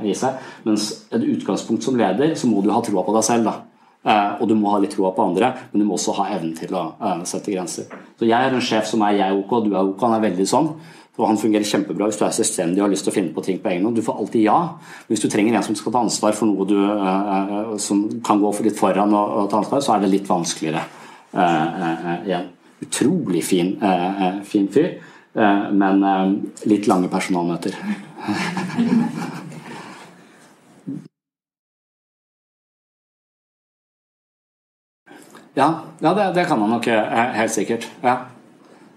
i 0.07 0.15
seg. 0.15 0.39
Mens 0.63 0.89
et 1.11 1.25
utgangspunkt 1.27 1.83
som 1.83 1.99
leder, 1.99 2.37
så 2.39 2.47
må 2.47 2.63
du 2.63 2.71
ha 2.71 2.79
troa 2.83 3.03
på 3.03 3.15
deg 3.17 3.27
selv. 3.27 3.49
da. 3.49 3.57
Og 4.39 4.47
du 4.47 4.55
må 4.55 4.71
ha 4.71 4.79
litt 4.79 4.95
troa 4.95 5.11
på 5.15 5.25
andre, 5.27 5.49
men 5.71 5.83
du 5.83 5.87
må 5.87 5.97
også 5.97 6.15
ha 6.21 6.29
evnen 6.37 6.55
til 6.55 6.71
å 6.79 6.85
sette 7.27 7.51
grenser. 7.51 7.91
Så 8.15 8.27
jeg 8.27 8.39
er 8.39 8.55
en 8.55 8.63
sjef 8.63 8.87
som 8.87 9.03
er 9.03 9.17
jeg 9.19 9.41
ok, 9.41 9.53
du 9.65 9.73
er 9.73 9.91
ok. 9.91 10.07
Han 10.07 10.15
er 10.15 10.23
veldig 10.29 10.47
sånn. 10.47 10.71
Og 11.13 11.27
han 11.29 11.37
fungerer 11.37 11.67
kjempebra 11.67 12.07
hvis 12.09 12.17
du 12.17 12.23
er 12.25 12.31
selvstendig 12.33 12.81
og 12.81 12.87
har 12.87 12.93
lyst 12.95 13.05
til 13.05 13.13
å 13.13 13.15
finne 13.19 13.33
på 13.35 13.41
ting 13.45 13.59
på 13.61 13.69
egen 13.69 13.83
hånd. 13.85 13.97
Du 13.99 14.05
får 14.05 14.17
alltid 14.23 14.41
ja. 14.47 14.59
Hvis 15.09 15.21
du 15.21 15.27
trenger 15.29 15.53
en 15.59 15.65
som 15.67 15.75
skal 15.77 15.93
ta 15.93 16.01
ansvar 16.01 16.33
for 16.37 16.45
noe 16.49 16.65
du, 16.65 16.79
uh, 16.81 17.77
som 17.77 17.97
kan 18.25 18.41
gå 18.41 18.49
for 18.49 18.63
litt 18.65 18.79
foran 18.79 19.13
og, 19.13 19.25
og, 19.43 19.45
ta 19.51 19.57
ansvar, 19.61 19.79
så 19.85 19.91
er 19.93 19.99
det 20.01 20.13
litt 20.15 20.29
vanskeligere 20.29 20.81
uh, 21.37 22.25
igjen. 22.25 22.47
Utrolig 22.83 23.43
fin, 23.47 23.69
fin 24.43 24.67
fyr, 24.67 24.99
men 25.71 26.03
litt 26.67 26.87
lange 26.91 27.07
personalmøter. 27.07 27.71
ja, 35.61 35.69
ja 36.03 36.11
det, 36.11 36.35
det, 36.35 36.43
kan 36.49 36.59
han 36.59 36.75
nok 36.75 36.91
helt 36.91 37.55
sikkert. 37.55 37.87
Ja. 38.03 38.32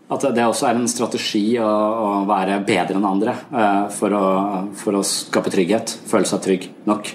At 0.06 0.22
det 0.36 0.44
også 0.46 0.68
er 0.68 0.78
en 0.78 0.86
strategi 0.86 1.56
å, 1.58 1.66
å 1.66 2.10
være 2.28 2.60
bedre 2.66 2.94
enn 2.94 3.08
andre 3.08 3.32
uh, 3.50 3.88
for, 3.90 4.14
å, 4.14 4.26
for, 4.78 5.00
å, 5.00 5.02
skape 5.06 5.50
trygghet. 5.50 5.96
Føle 6.06 6.28
seg 6.30 6.44
trygg 6.44 6.68
nok. 6.86 7.10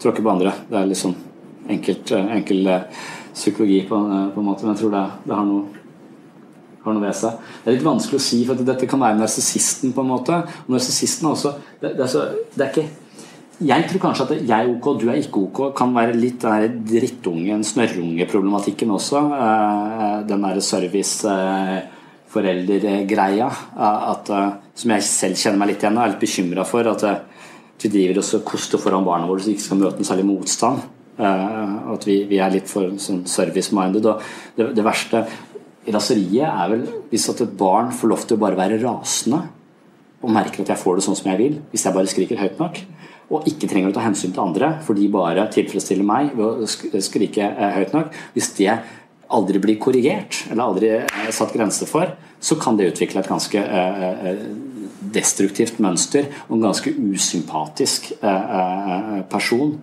Tråkke 0.00 0.24
på 0.24 0.32
andre. 0.32 0.54
Det 0.70 0.78
er 0.80 0.88
litt 0.88 1.00
sånn 1.02 1.18
enkelt, 1.72 2.14
uh, 2.16 2.32
enkel 2.38 2.64
uh, 2.72 3.04
psykologi 3.34 3.82
på, 3.88 4.00
på, 4.32 4.40
en 4.40 4.48
måte, 4.48 4.64
men 4.64 4.72
jeg 4.72 4.80
tror 4.80 4.96
det, 4.96 5.04
det 5.28 5.36
har, 5.36 5.44
noe, 5.50 5.84
har 6.86 6.96
noe 6.96 7.04
ved 7.04 7.20
seg. 7.20 7.52
Det 7.60 7.68
er 7.68 7.78
litt 7.78 7.86
vanskelig 7.90 8.22
å 8.22 8.26
si, 8.30 8.40
for 8.48 8.64
dette 8.72 8.88
kan 8.88 9.04
være 9.04 9.20
narsissisten 9.20 9.92
på 9.92 10.04
en 10.04 10.12
måte. 10.14 10.42
Og 10.64 10.74
narsissisten 10.78 11.30
også 11.34 11.56
det, 11.82 11.92
det, 11.92 12.02
er 12.06 12.12
så, 12.16 12.26
det 12.56 12.64
er 12.64 12.72
ikke 12.72 12.90
jeg 13.62 13.84
tror 13.86 14.00
kanskje 14.02 14.24
at 14.24 14.32
jeg 14.48 14.64
er 14.64 14.70
ok, 14.72 14.86
du 14.98 15.04
er 15.12 15.18
ikke 15.20 15.42
ok, 15.44 15.58
kan 15.78 15.92
være 15.94 16.16
litt 16.18 16.42
den 16.42 16.80
drittungen, 16.88 17.60
snørrungeproblematikken 17.66 18.90
også. 18.90 19.20
Eh, 19.36 20.14
den 20.26 20.42
derre 20.42 20.64
serviceforeldergreia. 22.32 23.50
At, 23.76 24.32
som 24.74 24.94
jeg 24.94 25.06
selv 25.06 25.36
kjenner 25.36 25.60
meg 25.60 25.72
litt 25.72 25.84
igjen 25.84 25.98
og 25.98 26.04
er 26.04 26.14
litt 26.14 26.24
bekymra 26.24 26.64
for. 26.68 26.88
At 26.88 27.04
vi 27.82 27.90
driver 27.90 28.20
oss 28.22 28.34
og 28.38 28.44
koster 28.46 28.78
foran 28.78 29.04
barna 29.04 29.26
våre 29.26 29.42
så 29.42 29.50
de 29.50 29.56
ikke 29.56 29.66
skal 29.66 29.80
møte 29.80 29.98
noe 29.98 30.06
særlig 30.06 30.26
motstand. 30.28 30.84
Eh, 31.18 31.72
at 31.92 32.04
vi, 32.06 32.22
vi 32.30 32.38
er 32.40 32.52
litt 32.54 32.70
for 32.70 32.92
sånn 33.02 33.24
service-minded. 33.28 34.06
Og 34.06 34.22
det, 34.56 34.70
det 34.76 34.86
verste 34.86 35.24
raseriet 35.92 36.46
er 36.46 36.70
vel 36.70 36.86
hvis 37.10 37.28
at 37.32 37.42
et 37.42 37.56
barn 37.58 37.90
får 37.94 38.12
lov 38.12 38.24
til 38.26 38.38
å 38.38 38.42
bare 38.44 38.58
være 38.58 38.78
rasende 38.84 39.42
og 40.22 40.30
merker 40.30 40.62
at 40.62 40.70
jeg 40.70 40.78
får 40.78 41.00
det 41.00 41.04
sånn 41.08 41.16
som 41.18 41.32
jeg 41.32 41.40
vil, 41.40 41.56
hvis 41.72 41.82
jeg 41.82 41.94
bare 41.96 42.10
skriker 42.10 42.38
høyt 42.38 42.60
nok 42.62 42.76
og 43.32 43.46
ikke 43.48 43.68
trenger 43.70 43.90
å 43.90 43.94
ta 43.96 44.04
hensyn 44.04 44.34
til 44.34 44.42
andre, 44.44 44.68
for 44.84 44.98
de 44.98 45.06
bare 45.12 45.46
tilfredsstiller 45.54 46.04
meg 46.04 46.34
ved 46.36 46.66
å 46.66 47.00
skrike 47.00 47.46
eh, 47.48 47.78
høyt 47.78 47.94
nok. 47.96 48.12
Hvis 48.34 48.50
det 48.58 48.74
aldri 49.36 49.60
blir 49.62 49.80
korrigert, 49.82 50.44
eller 50.50 50.64
aldri 50.64 50.92
eh, 50.98 51.30
satt 51.34 51.54
grenser 51.54 51.90
for, 51.90 52.12
så 52.42 52.58
kan 52.60 52.78
det 52.78 52.92
utvikle 52.92 53.22
et 53.22 53.30
ganske 53.30 53.62
eh, 53.62 54.44
destruktivt 55.12 55.80
mønster 55.82 56.28
og 56.48 56.56
en 56.56 56.68
ganske 56.68 56.92
usympatisk 56.94 58.12
person. 59.32 59.74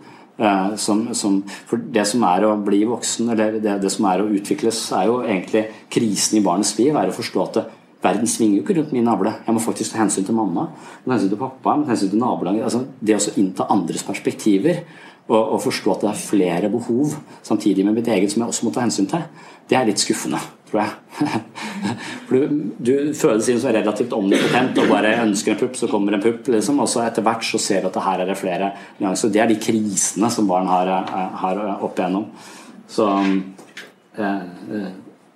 Som, 0.80 1.02
som, 1.20 1.34
for 1.68 1.82
Det 1.92 2.06
som 2.08 2.22
er 2.24 2.46
å 2.48 2.54
bli 2.64 2.78
voksen, 2.88 3.28
eller 3.34 3.58
det, 3.60 3.74
det, 3.84 3.90
som 3.92 4.06
er 4.08 4.22
å 4.24 4.30
utvikles, 4.32 4.78
er 4.96 5.10
jo 5.10 5.18
egentlig 5.20 5.66
krisen 5.92 6.40
i 6.40 6.44
barnets 6.46 6.72
liv. 6.78 6.96
er 6.96 7.12
å 7.12 7.16
forstå 7.18 7.42
at 7.44 7.58
det, 7.60 7.64
Verden 8.00 8.30
svinger 8.32 8.60
jo 8.60 8.64
ikke 8.64 8.78
rundt 8.78 8.94
min 8.96 9.04
navle. 9.04 9.34
Jeg 9.44 9.56
må 9.56 9.60
faktisk 9.60 9.92
ta 9.92 10.00
hensyn 10.00 10.24
til 10.24 10.38
mamma, 10.38 10.70
hensyn 11.04 11.34
til 11.34 11.40
pappa, 11.40 11.74
hensyn 11.90 12.14
til 12.14 12.22
nabolaget. 12.22 12.64
Altså, 12.64 12.86
det 13.04 13.18
å 13.18 13.34
innta 13.42 13.68
andres 13.74 14.06
perspektiver 14.08 14.86
og, 15.30 15.42
og, 15.54 15.60
forstå 15.62 15.94
at 15.94 16.04
det 16.04 16.10
er 16.10 16.22
flere 16.22 16.70
behov 16.74 17.14
samtidig 17.46 17.86
med 17.86 18.00
mitt 18.00 18.10
eget 18.10 18.34
som 18.34 18.44
jeg 18.44 18.54
også 18.54 18.66
må 18.66 18.74
ta 18.74 18.84
hensyn 18.84 19.10
til, 19.10 19.26
det 19.70 19.78
er 19.78 19.86
litt 19.86 20.02
skuffende, 20.02 20.40
tror 20.70 20.82
jeg. 20.82 20.94
For 22.28 22.36
du, 22.36 22.56
du 22.82 22.94
føles 23.18 23.50
inn 23.52 23.60
som 23.62 23.74
relativt 23.76 24.16
omnipotent 24.18 24.80
og 24.82 24.90
bare 24.90 25.14
ønsker 25.22 25.54
en 25.54 25.60
pupp, 25.60 25.78
så 25.78 25.90
kommer 25.92 26.18
en 26.18 26.24
pupp. 26.24 26.50
Liksom. 26.50 26.80
Og 26.82 26.90
så 26.90 27.04
etter 27.06 27.26
hvert 27.26 27.46
så 27.46 27.62
ser 27.62 27.84
du 27.84 27.90
at 27.92 28.00
det 28.00 28.06
her 28.06 28.24
er 28.24 28.32
det 28.32 28.38
flere 28.40 28.72
nyanser. 28.98 29.34
Det 29.34 29.44
er 29.44 29.52
de 29.52 29.60
krisene 29.62 30.32
som 30.34 30.50
barn 30.50 30.70
har, 30.70 30.90
eh, 30.96 31.38
har 31.44 31.62
opp 31.78 32.02
igjennom. 32.02 32.26
Så 32.90 33.12
eh, 34.18 34.26
eh 34.26 34.90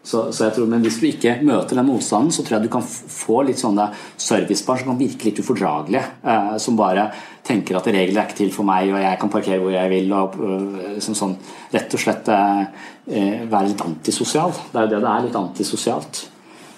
så, 0.03 0.25
så, 0.31 0.49
jeg 0.49 0.55
tror, 0.57 0.67
men 0.67 0.81
Hvis 0.83 0.97
du 0.99 1.05
ikke 1.07 1.37
møter 1.47 1.77
den 1.79 1.87
motstanden, 1.87 2.33
så 2.35 2.43
tror 2.43 2.57
jeg 2.57 2.67
du 2.67 2.73
kan 2.73 2.83
få 2.83 3.39
litt 3.47 3.61
sånne 3.61 3.85
servicebarn 4.19 4.81
som 4.81 4.91
kan 4.91 4.99
virke 4.99 5.29
litt 5.29 5.39
ufordragelige. 5.39 6.03
Eh, 6.27 6.49
som 6.59 6.75
bare 6.79 7.07
tenker 7.47 7.79
at 7.79 7.87
regler 7.87 8.19
er 8.19 8.27
ikke 8.27 8.41
til 8.41 8.51
for 8.51 8.67
meg, 8.67 8.91
og 8.91 8.99
jeg 8.99 9.21
kan 9.21 9.31
parkere 9.31 9.61
hvor 9.63 9.71
jeg 9.71 9.93
vil. 9.95 10.11
og 10.11 10.35
øh, 10.43 10.99
sånn, 10.99 11.37
Rett 11.71 11.95
og 11.95 12.03
slett 12.03 12.27
eh, 12.35 12.61
eh, 13.07 13.41
være 13.47 13.71
litt 13.71 13.87
antisosial. 13.87 14.51
Det 14.51 14.75
er 14.75 14.87
jo 14.89 14.93
det 14.97 15.01
det 15.07 15.11
er. 15.15 15.25
Litt 15.29 15.39
antisosialt. 15.39 16.23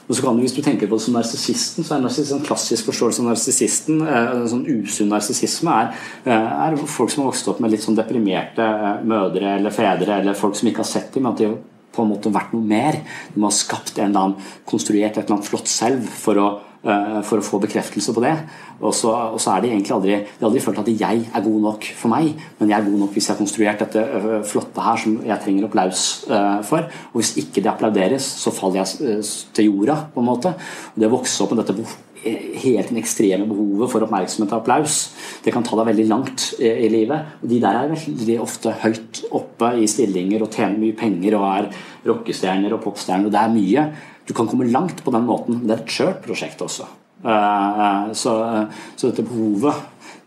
Og 0.05 0.13
så 0.13 0.21
kan 0.21 0.37
du, 0.37 0.45
Hvis 0.45 0.53
du 0.53 0.61
tenker 0.61 0.85
på 0.85 0.99
det 0.99 1.07
som 1.07 1.17
narsissisten, 1.17 1.83
så 1.83 1.95
er 1.95 2.05
det 2.05 2.29
en 2.29 2.45
klassisk 2.45 2.91
forståelse 2.91 3.23
av 3.23 3.31
narsissisten 3.33 4.03
eh, 4.05 4.41
sånn 4.53 4.67
usunn 4.69 5.09
narsissisme 5.09 5.73
er, 5.73 5.95
er, 6.29 6.77
folk 6.85 7.09
som 7.09 7.23
har 7.23 7.33
vokst 7.33 7.49
opp 7.49 7.63
med 7.63 7.73
litt 7.73 7.81
sånn 7.81 7.97
deprimerte 7.97 8.67
mødre 9.01 9.57
eller 9.57 9.73
fedre, 9.73 10.19
eller 10.21 10.37
folk 10.37 10.53
som 10.59 10.69
ikke 10.69 10.85
har 10.85 10.93
sett 10.93 11.17
dem. 11.17 11.25
at 11.25 11.41
de 11.41 11.55
på 11.95 12.03
en 12.03 12.11
måte 12.11 12.33
vært 12.33 12.53
noe 12.55 12.65
mer. 12.65 12.99
De 13.33 13.41
har 13.43 13.55
skapt 13.55 13.97
en 13.97 14.09
eller 14.09 14.21
annen, 14.21 14.53
konstruert 14.67 15.15
et 15.15 15.23
eller 15.23 15.37
annet 15.37 15.49
flott 15.49 15.71
selv 15.71 16.05
for 16.09 16.41
å, 16.41 16.47
uh, 16.85 17.19
for 17.25 17.39
å 17.39 17.45
få 17.45 17.59
bekreftelse 17.63 18.15
på 18.15 18.23
det. 18.25 18.35
Og 18.81 18.91
så, 18.95 19.11
og 19.35 19.39
så, 19.39 19.53
er 19.53 19.63
det 19.63 19.69
egentlig 19.71 19.93
aldri 19.95 20.15
De 20.17 20.41
har 20.41 20.49
aldri 20.49 20.63
følt 20.65 20.81
at 20.81 20.89
jeg 20.91 21.21
er 21.25 21.45
god 21.45 21.61
nok 21.63 21.87
for 21.95 22.11
meg, 22.11 22.33
men 22.59 22.71
jeg 22.71 22.77
er 22.77 22.89
god 22.89 22.97
nok 23.05 23.13
hvis 23.15 23.29
jeg 23.29 23.33
har 23.33 23.41
konstruert 23.41 23.85
dette 23.85 24.03
uh, 24.03 24.41
flotte 24.47 24.87
her 24.87 25.03
som 25.05 25.19
jeg 25.23 25.41
trenger 25.43 25.69
applaus 25.69 26.07
uh, 26.31 26.59
for. 26.67 26.89
Og 27.13 27.21
hvis 27.21 27.35
ikke 27.41 27.63
det 27.63 27.71
applauderes, 27.71 28.27
så 28.43 28.53
faller 28.55 28.83
jeg 28.83 29.23
til 29.55 29.71
jorda, 29.71 30.01
på 30.13 30.23
en 30.23 30.29
måte. 30.33 30.55
Og 30.93 30.99
det 30.99 31.09
å 31.09 31.15
vokse 31.15 31.45
opp 31.45 31.55
med 31.55 31.63
dette 31.63 31.79
helt 32.25 32.89
den 32.89 32.99
ekstreme 32.99 33.45
behovet 33.49 33.91
for 33.91 34.05
oppmerksomhet 34.05 34.53
og 34.53 34.63
applaus. 34.63 34.97
Det 35.45 35.53
kan 35.53 35.65
ta 35.65 35.77
deg 35.79 35.91
veldig 35.91 36.07
langt 36.09 36.47
i, 36.57 36.69
i 36.87 36.89
livet. 36.91 37.37
Og 37.41 37.49
de 37.51 37.61
der 37.63 37.79
er 37.79 37.93
veldig 37.93 38.37
ofte 38.43 38.73
høyt 38.81 39.21
oppe 39.35 39.71
i 39.81 39.87
stillinger 39.89 40.45
og 40.45 40.51
tjener 40.53 40.81
mye 40.81 40.97
penger 40.97 41.37
og 41.37 41.47
er 41.51 41.69
rockestjerner 42.09 42.75
og 42.75 42.83
popstjerner. 42.85 43.29
og 43.29 43.35
Det 43.35 43.41
er 43.41 43.55
mye. 43.55 43.87
Du 44.25 44.33
kan 44.33 44.49
komme 44.49 44.69
langt 44.71 45.03
på 45.05 45.13
den 45.13 45.27
måten. 45.27 45.61
Det 45.65 45.75
er 45.75 45.83
et 45.83 45.97
skjørt 45.97 46.23
prosjekt 46.25 46.63
også. 46.65 46.87
Uh, 47.25 48.11
så, 48.13 48.33
uh, 48.43 48.81
så, 48.93 49.09
dette 49.09 49.25
behovet 49.25 49.77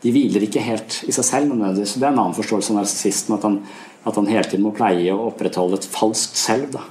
de 0.03 0.11
hviler 0.15 0.47
ikke 0.47 0.62
helt 0.62 1.01
i 1.07 1.15
seg 1.15 1.27
selv. 1.27 1.53
Så 1.83 1.99
det 1.99 2.07
er 2.07 2.12
en 2.12 2.23
annen 2.23 2.39
forståelse 2.39 2.73
av 2.75 2.81
narsissisten. 2.81 3.35
At, 3.35 3.47
han, 3.47 3.59
at 4.07 4.19
han 4.19 4.31
hele 4.31 4.47
tiden 4.47 4.66
må 4.66 4.75
pleie 4.77 5.11
å 5.15 5.33
opprettholde 5.33 5.81
et 5.81 5.91
falskt 5.91 6.39
selv. 6.39 6.70
Da. 6.77 6.87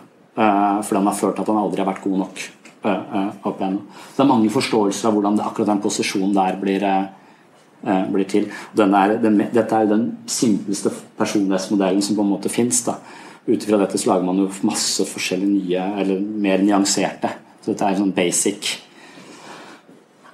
Fordi 0.83 0.99
han 0.99 1.07
har 1.07 1.15
følt 1.17 1.39
at 1.39 1.47
han 1.47 1.59
aldri 1.61 1.81
har 1.81 1.87
vært 1.87 2.03
god 2.03 2.19
nok. 2.25 2.43
Eh, 2.85 3.29
opp 3.41 3.61
igjennom. 3.61 3.85
Det 4.15 4.21
er 4.21 4.29
mange 4.29 4.49
forståelser 4.53 5.09
av 5.09 5.15
hvordan 5.17 5.37
det, 5.39 5.45
akkurat 5.47 5.71
den 5.71 5.81
posisjonen 5.81 6.33
der 6.35 6.57
blir, 6.61 6.83
eh, 6.83 8.03
blir 8.11 8.27
til. 8.29 8.45
Er, 8.77 9.17
den, 9.17 9.37
dette 9.51 9.75
er 9.75 9.85
jo 9.85 9.95
den 9.95 10.17
simpleste 10.27 10.91
personlighetsmodellen 11.17 12.01
som 12.01 12.15
på 12.15 12.21
en 12.21 12.29
måte 12.29 12.49
fins. 12.49 12.83
Ut 13.47 13.63
ifra 13.63 13.79
dette 13.81 13.97
så 13.97 14.11
lager 14.11 14.25
man 14.25 14.37
jo 14.37 14.49
masse 14.61 15.03
forskjellige 15.05 15.49
nye, 15.49 16.01
eller 16.01 16.19
mer 16.19 16.59
nyanserte. 16.59 17.29
Så 17.63 17.73
dette 17.73 17.85
er 17.85 17.97
sånn 17.97 18.13
basic, 18.13 18.77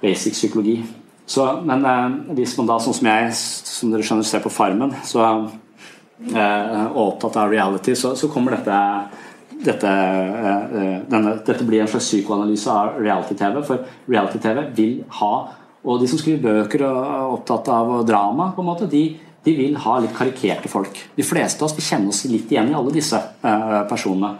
basic 0.02 0.34
psykologi. 0.34 0.82
Så, 1.26 1.48
men 1.64 1.84
eh, 1.84 2.34
hvis 2.36 2.58
man 2.58 2.68
da, 2.68 2.78
sånn 2.78 2.94
som 2.94 3.08
jeg, 3.08 3.34
som 3.34 3.90
dere 3.90 4.04
skjønner, 4.04 4.28
ser 4.28 4.44
på 4.44 4.52
Farmen, 4.52 4.92
så 5.02 5.24
eh, 6.28 6.86
opptatt 6.92 7.40
av 7.40 7.48
reality, 7.48 7.96
så, 7.96 8.12
så 8.14 8.28
kommer 8.28 8.58
dette 8.58 8.76
dette, 9.64 9.90
eh, 9.90 10.64
eh, 10.80 10.96
denne, 11.10 11.36
dette 11.46 11.66
blir 11.66 11.82
en 11.82 11.90
slags 11.90 12.08
psykoanalyse 12.10 12.70
av 12.70 12.98
reality-TV. 13.00 13.60
For 13.66 13.84
reality-TV 14.08 14.64
vil 14.76 15.04
ha 15.20 15.34
Og 15.84 16.00
de 16.00 16.06
som 16.08 16.16
skriver 16.16 16.40
bøker 16.40 16.80
og 16.80 16.98
er 17.04 17.24
opptatt 17.28 17.66
av 17.68 18.06
drama, 18.08 18.54
på 18.56 18.62
en 18.62 18.68
måte, 18.70 18.86
de, 18.88 19.02
de 19.44 19.52
vil 19.52 19.74
ha 19.76 19.98
litt 20.00 20.14
karikerte 20.16 20.70
folk. 20.72 20.96
De 21.12 21.22
fleste 21.22 21.60
av 21.60 21.66
oss 21.66 21.74
vil 21.76 21.84
kjenne 21.84 22.08
oss 22.08 22.22
litt 22.24 22.48
igjen 22.48 22.70
i 22.70 22.76
alle 22.78 22.94
disse 22.94 23.20
uh, 23.20 23.82
personene. 23.84 24.30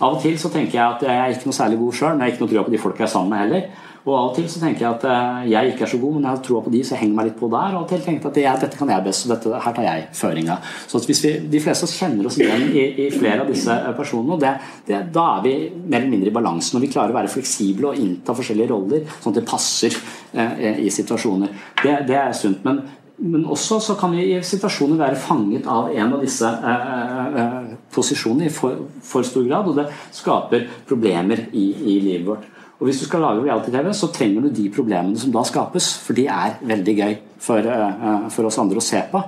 Av 0.00 0.16
og 0.16 0.22
til 0.22 0.38
så 0.40 0.48
tenker 0.48 0.78
jeg 0.78 0.86
at 0.86 1.04
jeg 1.04 1.20
er 1.20 1.34
ikke 1.34 1.50
noe 1.50 1.58
særlig 1.58 1.76
god 1.82 1.98
sjøl, 1.98 2.14
men 2.14 2.24
jeg 2.24 2.30
har 2.30 2.32
ikke 2.32 2.46
noe 2.46 2.52
tro 2.54 2.64
på 2.64 2.72
de 2.72 2.80
folka 2.80 3.04
jeg 3.04 3.10
er 3.10 3.12
sammen 3.12 3.34
med 3.34 3.42
heller. 3.44 3.68
Og 4.06 4.12
Av 4.14 4.28
og 4.28 4.36
til 4.36 4.44
så 4.46 4.60
tenker 4.62 4.84
jeg 4.84 4.94
at 4.94 5.04
eh, 5.10 5.46
jeg 5.50 5.72
ikke 5.72 5.82
er 5.82 5.90
så 5.90 5.98
god, 5.98 6.12
men 6.14 6.26
jeg 6.26 6.30
har 6.30 6.42
troa 6.46 6.62
på 6.62 6.70
de, 6.70 6.82
så 6.86 6.94
jeg 6.94 7.00
henger 7.00 7.18
meg 7.18 7.28
litt 7.30 7.38
på 7.40 7.48
der. 7.50 7.72
Og 7.72 7.78
av 7.80 7.86
og 7.86 7.88
til 7.90 8.04
tenker 8.04 8.38
jeg 8.38 8.50
at 8.52 8.62
dette 8.62 8.78
kan 8.78 8.92
jeg 8.92 9.02
best, 9.02 9.24
så 9.24 9.32
dette, 9.32 9.62
her 9.64 9.74
tar 9.74 9.86
jeg 9.88 10.04
føringa. 10.14 10.58
Så 10.86 11.00
hvis 11.08 11.22
vi, 11.24 11.32
De 11.50 11.62
fleste 11.64 11.82
av 11.82 11.90
oss 11.90 11.96
kjenner 11.98 12.28
oss 12.30 12.38
igjen 12.38 12.68
i, 12.70 12.84
i 13.02 13.08
flere 13.14 13.42
av 13.42 13.50
disse 13.50 13.74
eh, 13.74 13.96
personene. 13.98 14.36
og 14.36 14.44
det, 14.44 14.52
det, 14.86 15.00
Da 15.16 15.24
er 15.32 15.42
vi 15.48 15.56
mer 15.74 16.04
eller 16.04 16.12
mindre 16.12 16.30
i 16.30 16.36
balanse 16.38 16.76
når 16.76 16.86
vi 16.86 16.92
klarer 16.92 17.14
å 17.14 17.18
være 17.18 17.32
fleksible 17.34 17.90
og 17.90 17.98
innta 18.04 18.36
forskjellige 18.38 18.70
roller, 18.70 19.10
sånn 19.18 19.34
at 19.34 19.40
det 19.40 19.48
passer 19.50 19.98
eh, 20.38 20.84
i 20.86 20.92
situasjoner. 20.94 21.58
Det, 21.82 21.98
det 22.06 22.20
er 22.22 22.38
sunt. 22.38 22.62
men 22.66 22.84
men 23.16 23.46
også 23.48 23.78
så 23.80 23.94
kan 23.96 24.12
vi 24.12 24.26
i 24.34 24.40
situasjoner 24.44 24.98
være 25.00 25.16
fanget 25.16 25.68
av 25.72 25.88
en 25.88 26.12
av 26.12 26.20
disse 26.20 26.48
eh, 26.48 27.38
eh, 27.40 27.70
posisjonene 27.94 28.50
i 28.50 28.52
for, 28.52 28.82
for, 29.00 29.24
stor 29.24 29.46
grad, 29.48 29.70
og 29.70 29.78
det 29.78 29.86
skaper 30.12 30.66
problemer 30.88 31.46
i, 31.52 31.70
i 31.72 31.96
livet 32.04 32.26
vårt. 32.28 32.44
Og 32.76 32.90
Hvis 32.90 32.98
du 33.00 33.06
skal 33.06 33.22
lage 33.24 33.40
reality-TV, 33.40 33.86
så 33.96 34.10
trenger 34.12 34.44
du 34.44 34.50
de 34.52 34.66
problemene 34.68 35.16
som 35.16 35.30
da 35.32 35.40
skapes. 35.48 35.94
For 36.04 36.16
de 36.16 36.26
er 36.28 36.58
veldig 36.60 36.94
gøy 36.98 37.14
for, 37.40 37.64
uh, 37.64 38.26
for 38.32 38.48
oss 38.48 38.58
andre 38.60 38.82
å 38.82 38.84
se 38.84 39.00
på. 39.08 39.22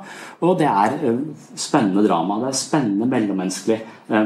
Og 0.45 0.59
det 0.61 0.69
er 0.69 0.99
uh, 1.01 1.23
spennende 1.57 2.05
drama. 2.05 2.43
Det 2.43 2.51
er 2.51 2.59
spennende 2.61 3.09
mellommenneskelig 3.09 3.79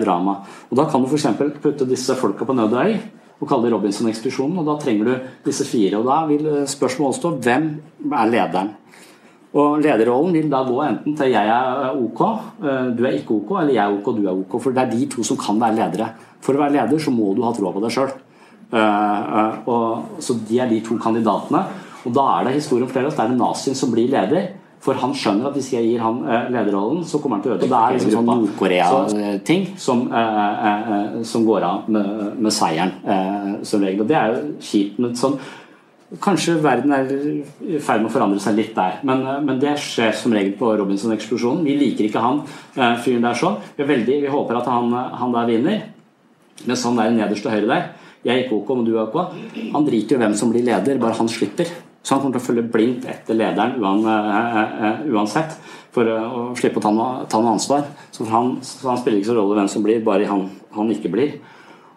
drama. 0.03 0.41
Og 0.71 0.79
Da 0.81 0.89
kan 0.91 1.05
du 1.05 1.07
f.eks. 1.07 1.29
putte 1.63 1.87
disse 1.87 2.17
folka 2.19 2.49
på 2.49 2.57
Nødøy 2.59 2.97
og 3.43 3.47
kalle 3.47 3.69
det 3.69 3.73
Robinson-ekspedisjonen. 3.77 4.59
Og 4.59 4.67
da 4.67 4.75
trenger 4.83 5.07
du 5.07 5.31
disse 5.47 5.69
fire. 5.71 6.03
Og 6.03 6.11
da 6.11 6.19
vil 6.27 6.51
spørsmålet 6.75 7.21
stå 7.21 7.33
hvem 7.47 7.71
er 8.11 8.35
lederen? 8.35 8.75
Og 9.53 9.79
Lederrollen 9.85 10.35
vil 10.35 10.51
da 10.51 10.65
gå 10.67 10.83
enten 10.83 11.15
til 11.15 11.31
jeg 11.31 11.49
er 11.53 11.93
ok, 11.93 12.21
du 12.97 13.03
er 13.05 13.19
ikke 13.19 13.35
ok, 13.37 13.51
eller 13.61 13.75
jeg 13.75 13.83
er 13.85 13.97
ok, 13.99 14.07
du 14.17 14.23
er 14.25 14.33
ok. 14.33 14.57
For 14.65 14.73
det 14.73 14.87
er 14.87 14.93
de 14.95 15.09
to 15.13 15.23
som 15.29 15.37
kan 15.37 15.61
være 15.61 15.77
ledere. 15.77 16.07
For 16.43 16.57
å 16.57 16.63
være 16.65 16.79
leder 16.79 17.03
så 17.05 17.13
må 17.13 17.35
du 17.37 17.45
ha 17.45 17.53
troa 17.53 17.75
på 17.77 17.83
deg 17.85 17.93
sjøl. 17.93 18.15
Eh, 18.73 19.39
eh, 19.39 19.69
og, 19.69 20.19
så 20.25 20.37
de 20.49 20.59
er 20.63 20.71
de 20.71 20.81
to 20.85 20.97
kandidatene. 21.01 21.63
Og 22.03 22.17
da 22.17 22.27
er 22.39 22.49
det 22.49 22.59
historien 22.59 22.91
flere 22.91 23.11
oss, 23.11 23.19
det 23.19 23.29
er 23.29 23.37
nazien 23.37 23.79
som 23.79 23.93
blir 23.93 24.11
leder. 24.13 24.51
For 24.83 24.99
han 24.99 25.13
skjønner 25.15 25.47
at 25.47 25.55
hvis 25.55 25.69
jeg 25.77 25.87
gir 25.87 26.03
han 26.03 26.23
eh, 26.27 26.49
lederrollen, 26.51 27.05
så 27.07 27.21
kommer 27.23 27.39
han 27.39 27.45
til 27.45 27.53
å 27.53 27.57
ødelegge. 27.59 27.71
Det 27.71 27.83
er 27.83 27.99
liksom 27.99 28.15
sånn 28.17 28.31
Nord-Korea-ting 28.33 29.67
som, 29.79 30.07
som, 31.29 31.45
går 31.47 31.67
av 31.69 31.91
med, 31.93 32.39
med 32.43 32.55
seieren, 32.55 32.97
som 33.69 33.85
regel. 33.85 34.03
Og 34.03 34.11
det 34.11 34.19
er 34.19 34.33
jo 34.33 34.47
kjipt. 34.71 35.03
Men 35.03 35.19
sånn 35.19 35.43
Kanskje 36.21 36.59
verden 36.61 36.91
er 36.93 37.07
i 37.09 37.79
ferd 37.81 38.03
med 38.03 38.11
å 38.11 38.13
forandre 38.13 38.37
seg 38.45 38.59
litt 38.59 38.75
der, 38.77 38.99
men, 39.09 39.23
men 39.47 39.57
det 39.63 39.71
skjer 39.81 40.11
som 40.13 40.35
regel 40.37 40.51
på 40.59 40.75
Robinson-eksplosjonen. 40.77 41.63
Vi 41.65 41.79
liker 41.81 42.05
ikke 42.05 42.21
han 42.21 42.43
fyren 43.01 43.25
der 43.25 43.39
sånn. 43.41 43.57
Vi, 43.79 43.87
veldig, 43.89 44.19
vi, 44.27 44.29
håper 44.29 44.59
at 44.61 44.69
han, 44.69 44.93
han 44.93 45.33
der 45.33 45.49
vinner, 45.49 45.79
mens 46.67 46.85
han 46.85 47.01
der 47.01 47.17
nederst 47.17 47.47
til 47.47 47.55
høyre 47.55 47.71
der 47.71 47.89
Jeg 48.23 48.45
gikk 48.45 48.53
OK, 48.55 48.75
men 48.79 48.87
du 48.87 48.93
er 48.97 49.07
OK. 49.07 49.17
Han 49.75 49.87
driter 49.87 50.17
jo 50.17 50.21
hvem 50.23 50.37
som 50.39 50.53
blir 50.53 50.65
leder, 50.67 51.01
bare 51.03 51.19
han 51.19 51.31
slipper. 51.31 51.71
Så 52.03 52.15
han 52.17 52.23
kommer 52.23 52.37
til 52.37 52.43
å 52.43 52.47
følge 52.49 52.67
blindt 52.75 53.07
etter 53.11 53.37
lederen 53.39 53.77
uansett, 53.79 55.55
for 55.95 56.09
å 56.09 56.45
slippe 56.59 56.81
å 56.81 56.83
ta 56.83 56.91
noe, 56.91 57.53
ansvar. 57.53 57.87
Så 58.15 58.27
han, 58.31 58.57
så 58.67 58.91
han, 58.91 58.99
spiller 58.99 59.21
ikke 59.21 59.31
så 59.31 59.37
rolle 59.39 59.59
hvem 59.59 59.71
som 59.71 59.85
blir, 59.87 60.03
bare 60.07 60.27
han, 60.31 60.49
han 60.75 60.91
ikke 60.95 61.13
blir. 61.13 61.37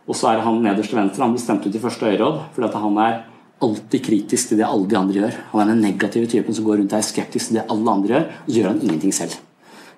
Og 0.06 0.18
så 0.18 0.30
er 0.34 0.44
han 0.46 0.62
nederst 0.62 0.94
til 0.94 1.02
venstre. 1.02 1.24
Han 1.26 1.34
blir 1.34 1.42
stemt 1.42 1.66
ut 1.66 1.74
i 1.74 1.82
første 1.82 2.12
øyeråd 2.12 2.44
fordi 2.54 2.84
han 2.84 3.02
er 3.02 3.18
alltid 3.66 4.04
kritisk 4.06 4.52
til 4.52 4.62
det 4.62 4.68
alle 4.68 4.90
de 4.92 5.00
andre 5.00 5.22
gjør. 5.24 5.42
Han 5.54 5.64
er 5.64 5.74
den 5.74 5.86
negative 5.88 6.30
typen 6.30 6.58
som 6.58 6.68
går 6.68 6.82
rundt 6.82 6.94
og 6.94 7.02
er 7.02 7.08
skeptisk 7.08 7.50
til 7.50 7.62
det 7.62 7.68
alle 7.72 7.98
andre 7.98 8.14
gjør, 8.14 8.26
og 8.44 8.50
så 8.50 8.60
gjør 8.60 8.72
han 8.74 8.82
ingenting 8.84 9.16
selv. 9.16 9.38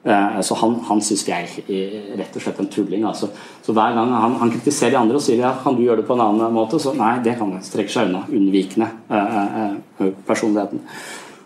Eh, 0.04 0.42
så 0.42 0.56
han, 0.62 0.78
han 0.88 1.02
syns 1.04 1.26
jeg 1.28 1.50
er 1.68 2.16
rett 2.20 2.36
og 2.38 2.44
slett 2.44 2.62
en 2.62 2.70
tulling. 2.72 3.04
Altså. 3.08 3.30
Så 3.66 3.76
hver 3.76 3.96
gang 3.98 4.14
han, 4.14 4.38
han, 4.40 4.54
kritiserer 4.54 4.96
de 4.96 5.02
andre 5.02 5.20
og 5.20 5.26
sier 5.26 5.42
ja, 5.42 5.54
kan 5.64 5.76
du 5.76 5.84
gjøre 5.84 6.02
det 6.02 6.08
på 6.08 6.16
en 6.16 6.26
annen 6.30 6.56
måte, 6.56 6.80
så 6.82 6.94
nei, 6.96 7.18
det 7.26 7.38
kan 7.40 7.52
jeg. 7.58 7.66
Strekker 7.68 7.96
seg 7.96 8.12
unna. 8.12 8.24
Unnvikende 8.32 8.92
eh, 9.10 9.38
eh, 10.06 10.14
personligheten. 10.28 10.84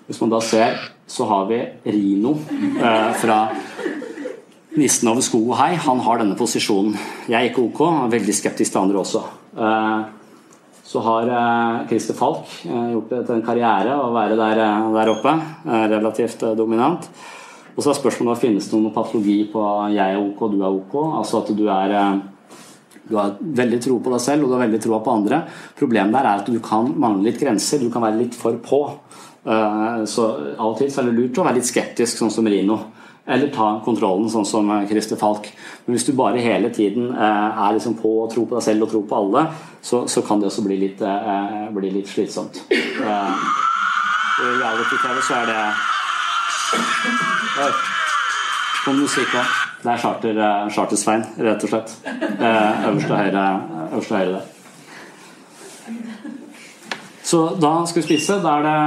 Hvis 0.10 0.22
man 0.22 0.34
da 0.34 0.42
ser, 0.44 0.78
så 1.08 1.26
har 1.30 1.46
vi 1.48 1.60
Rino 1.88 2.34
fra 3.20 3.38
Nissen 4.76 5.10
over 5.12 5.24
skog 5.24 5.52
og 5.54 5.58
hei. 5.60 5.74
Han 5.86 6.02
har 6.04 6.20
denne 6.20 6.36
posisjonen. 6.40 6.96
Jeg 7.32 7.38
er 7.38 7.50
ikke 7.50 7.64
ok, 7.64 7.82
er 7.88 8.14
veldig 8.14 8.36
skeptisk 8.36 8.74
til 8.74 8.82
andre 8.82 9.00
også. 9.00 9.22
Så 10.92 11.04
har 11.06 11.32
Christer 11.88 12.18
Falk 12.18 12.52
gjort 12.66 13.12
det 13.12 13.22
til 13.28 13.38
en 13.38 13.46
karriere 13.46 13.96
å 14.00 14.10
være 14.16 14.40
der, 14.40 14.64
der 14.96 15.12
oppe. 15.14 15.36
Relativt 15.94 16.44
dominant. 16.60 17.08
Og 17.76 17.84
så 17.84 17.92
er 17.92 18.00
spørsmålet 18.00 18.42
finnes 18.42 18.68
det 18.68 18.78
noen 18.78 18.94
patologi 18.96 19.38
på 19.52 19.64
jeg 19.94 20.04
er 20.04 20.20
ok 20.20 20.46
du 20.52 20.60
er 20.62 20.70
ok. 20.70 20.96
Altså 21.22 21.42
at 21.42 21.52
du 21.56 21.66
er 21.72 21.96
eh, 21.98 22.22
du 23.12 23.18
har 23.18 23.36
veldig 23.42 23.80
tro 23.84 23.98
på 24.04 24.12
deg 24.14 24.24
selv 24.24 24.46
og 24.46 24.52
du 24.52 24.56
har 24.56 24.66
veldig 24.66 24.82
tro 24.84 25.00
på 25.04 25.14
andre. 25.14 25.44
Problemet 25.80 26.16
der 26.16 26.28
er 26.28 26.44
at 26.44 26.52
du 26.52 26.60
kan 26.64 26.92
mangle 26.96 27.30
litt 27.30 27.40
grenser. 27.42 27.82
Du 27.82 27.92
kan 27.92 28.04
være 28.06 28.20
litt 28.22 28.38
for 28.38 28.60
på. 28.64 28.82
Eh, 29.44 30.04
så 30.08 30.28
av 30.58 30.74
og 30.74 30.80
til 30.80 30.92
er 30.92 31.08
det 31.10 31.16
lurt 31.18 31.40
å 31.40 31.48
være 31.48 31.60
litt 31.60 31.70
skeptisk, 31.70 32.20
sånn 32.20 32.34
som 32.34 32.48
Rino. 32.48 32.80
Eller 33.32 33.52
ta 33.54 33.68
kontrollen, 33.86 34.30
sånn 34.32 34.48
som 34.48 34.70
eh, 34.76 34.88
Christer 34.90 35.20
Falk. 35.20 35.48
Men 35.86 35.96
hvis 35.96 36.08
du 36.08 36.14
bare 36.18 36.44
hele 36.44 36.72
tiden 36.76 37.12
er 37.16 37.76
liksom 37.76 37.96
på 38.00 38.12
og 38.26 38.32
tror 38.34 38.48
på 38.50 38.60
deg 38.60 38.68
selv 38.68 38.86
og 38.86 38.92
tror 38.92 39.08
på 39.08 39.22
alle, 39.24 39.48
så, 39.82 40.04
så 40.12 40.24
kan 40.28 40.42
det 40.42 40.52
også 40.52 40.66
bli 40.68 40.78
litt, 40.84 41.02
bli 41.74 41.90
litt 41.96 42.12
slitsomt. 42.12 42.62
I 44.42 44.52
reality-TV 44.62 45.18
så 45.26 45.42
er 45.42 45.50
det 45.50 45.64
Kom 48.86 48.98
musikk 48.98 49.36
òg. 49.38 49.60
Det 49.82 49.90
er 49.92 49.98
charter, 50.02 50.38
uh, 50.38 50.70
Charter-Svein, 50.74 51.24
rett 51.42 51.64
og 51.66 51.72
slett. 51.72 51.94
Uh, 52.06 52.88
øverste 52.90 53.18
høyre, 53.18 53.46
øverste 53.92 54.18
høyre 54.18 54.32
der. 54.34 54.46
Så 57.26 57.44
da 57.62 57.72
skal 57.86 58.02
vi 58.02 58.08
spise. 58.08 58.42
Da 58.44 58.58
er 58.60 58.68
det 58.68 58.80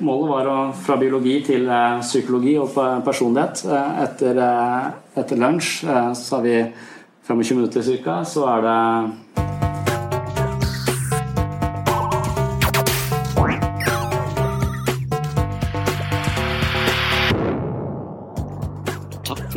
Målet 0.00 0.30
var 0.30 0.46
å, 0.48 0.56
fra 0.72 0.94
biologi 0.96 1.34
til 1.44 1.66
psykologi 2.00 2.54
og 2.56 2.72
personlighet. 3.04 3.66
Etter, 4.00 4.40
etter 5.12 5.36
lunsj 5.36 5.84
så 6.16 6.38
har 6.38 6.46
vi 6.46 6.56
25 7.28 7.60
minutter 7.60 7.84
ca. 8.06 8.22
Så 8.24 8.48
er 8.48 8.64
det 8.64 9.49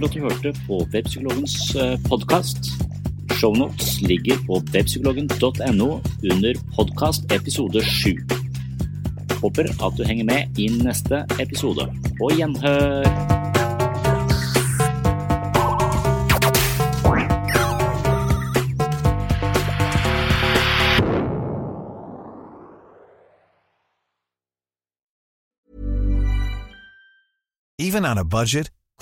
for 0.03 0.09
at 0.09 0.15
du 0.15 0.21
hørte 0.21 0.59
på 0.67 0.77
Webpsykologens 0.93 1.75
eh, 1.75 1.99
podkast. 2.09 2.57
Shownotes 3.39 4.01
ligger 4.01 4.37
på 4.47 4.59
webpsykologen.no 4.73 5.99
under 6.31 6.53
podkast 6.75 7.31
episode 7.31 7.83
7. 7.85 8.17
Håper 9.41 9.69
at 9.71 9.97
du 9.97 10.03
henger 10.03 10.25
med 10.25 10.59
i 10.59 10.67
neste 10.67 11.23
episode. 11.39 11.87
På 12.19 12.31
gjenhør! 12.35 13.07
Even 27.79 28.05
on 28.05 28.17
a 28.17 28.23
budget, 28.25 28.71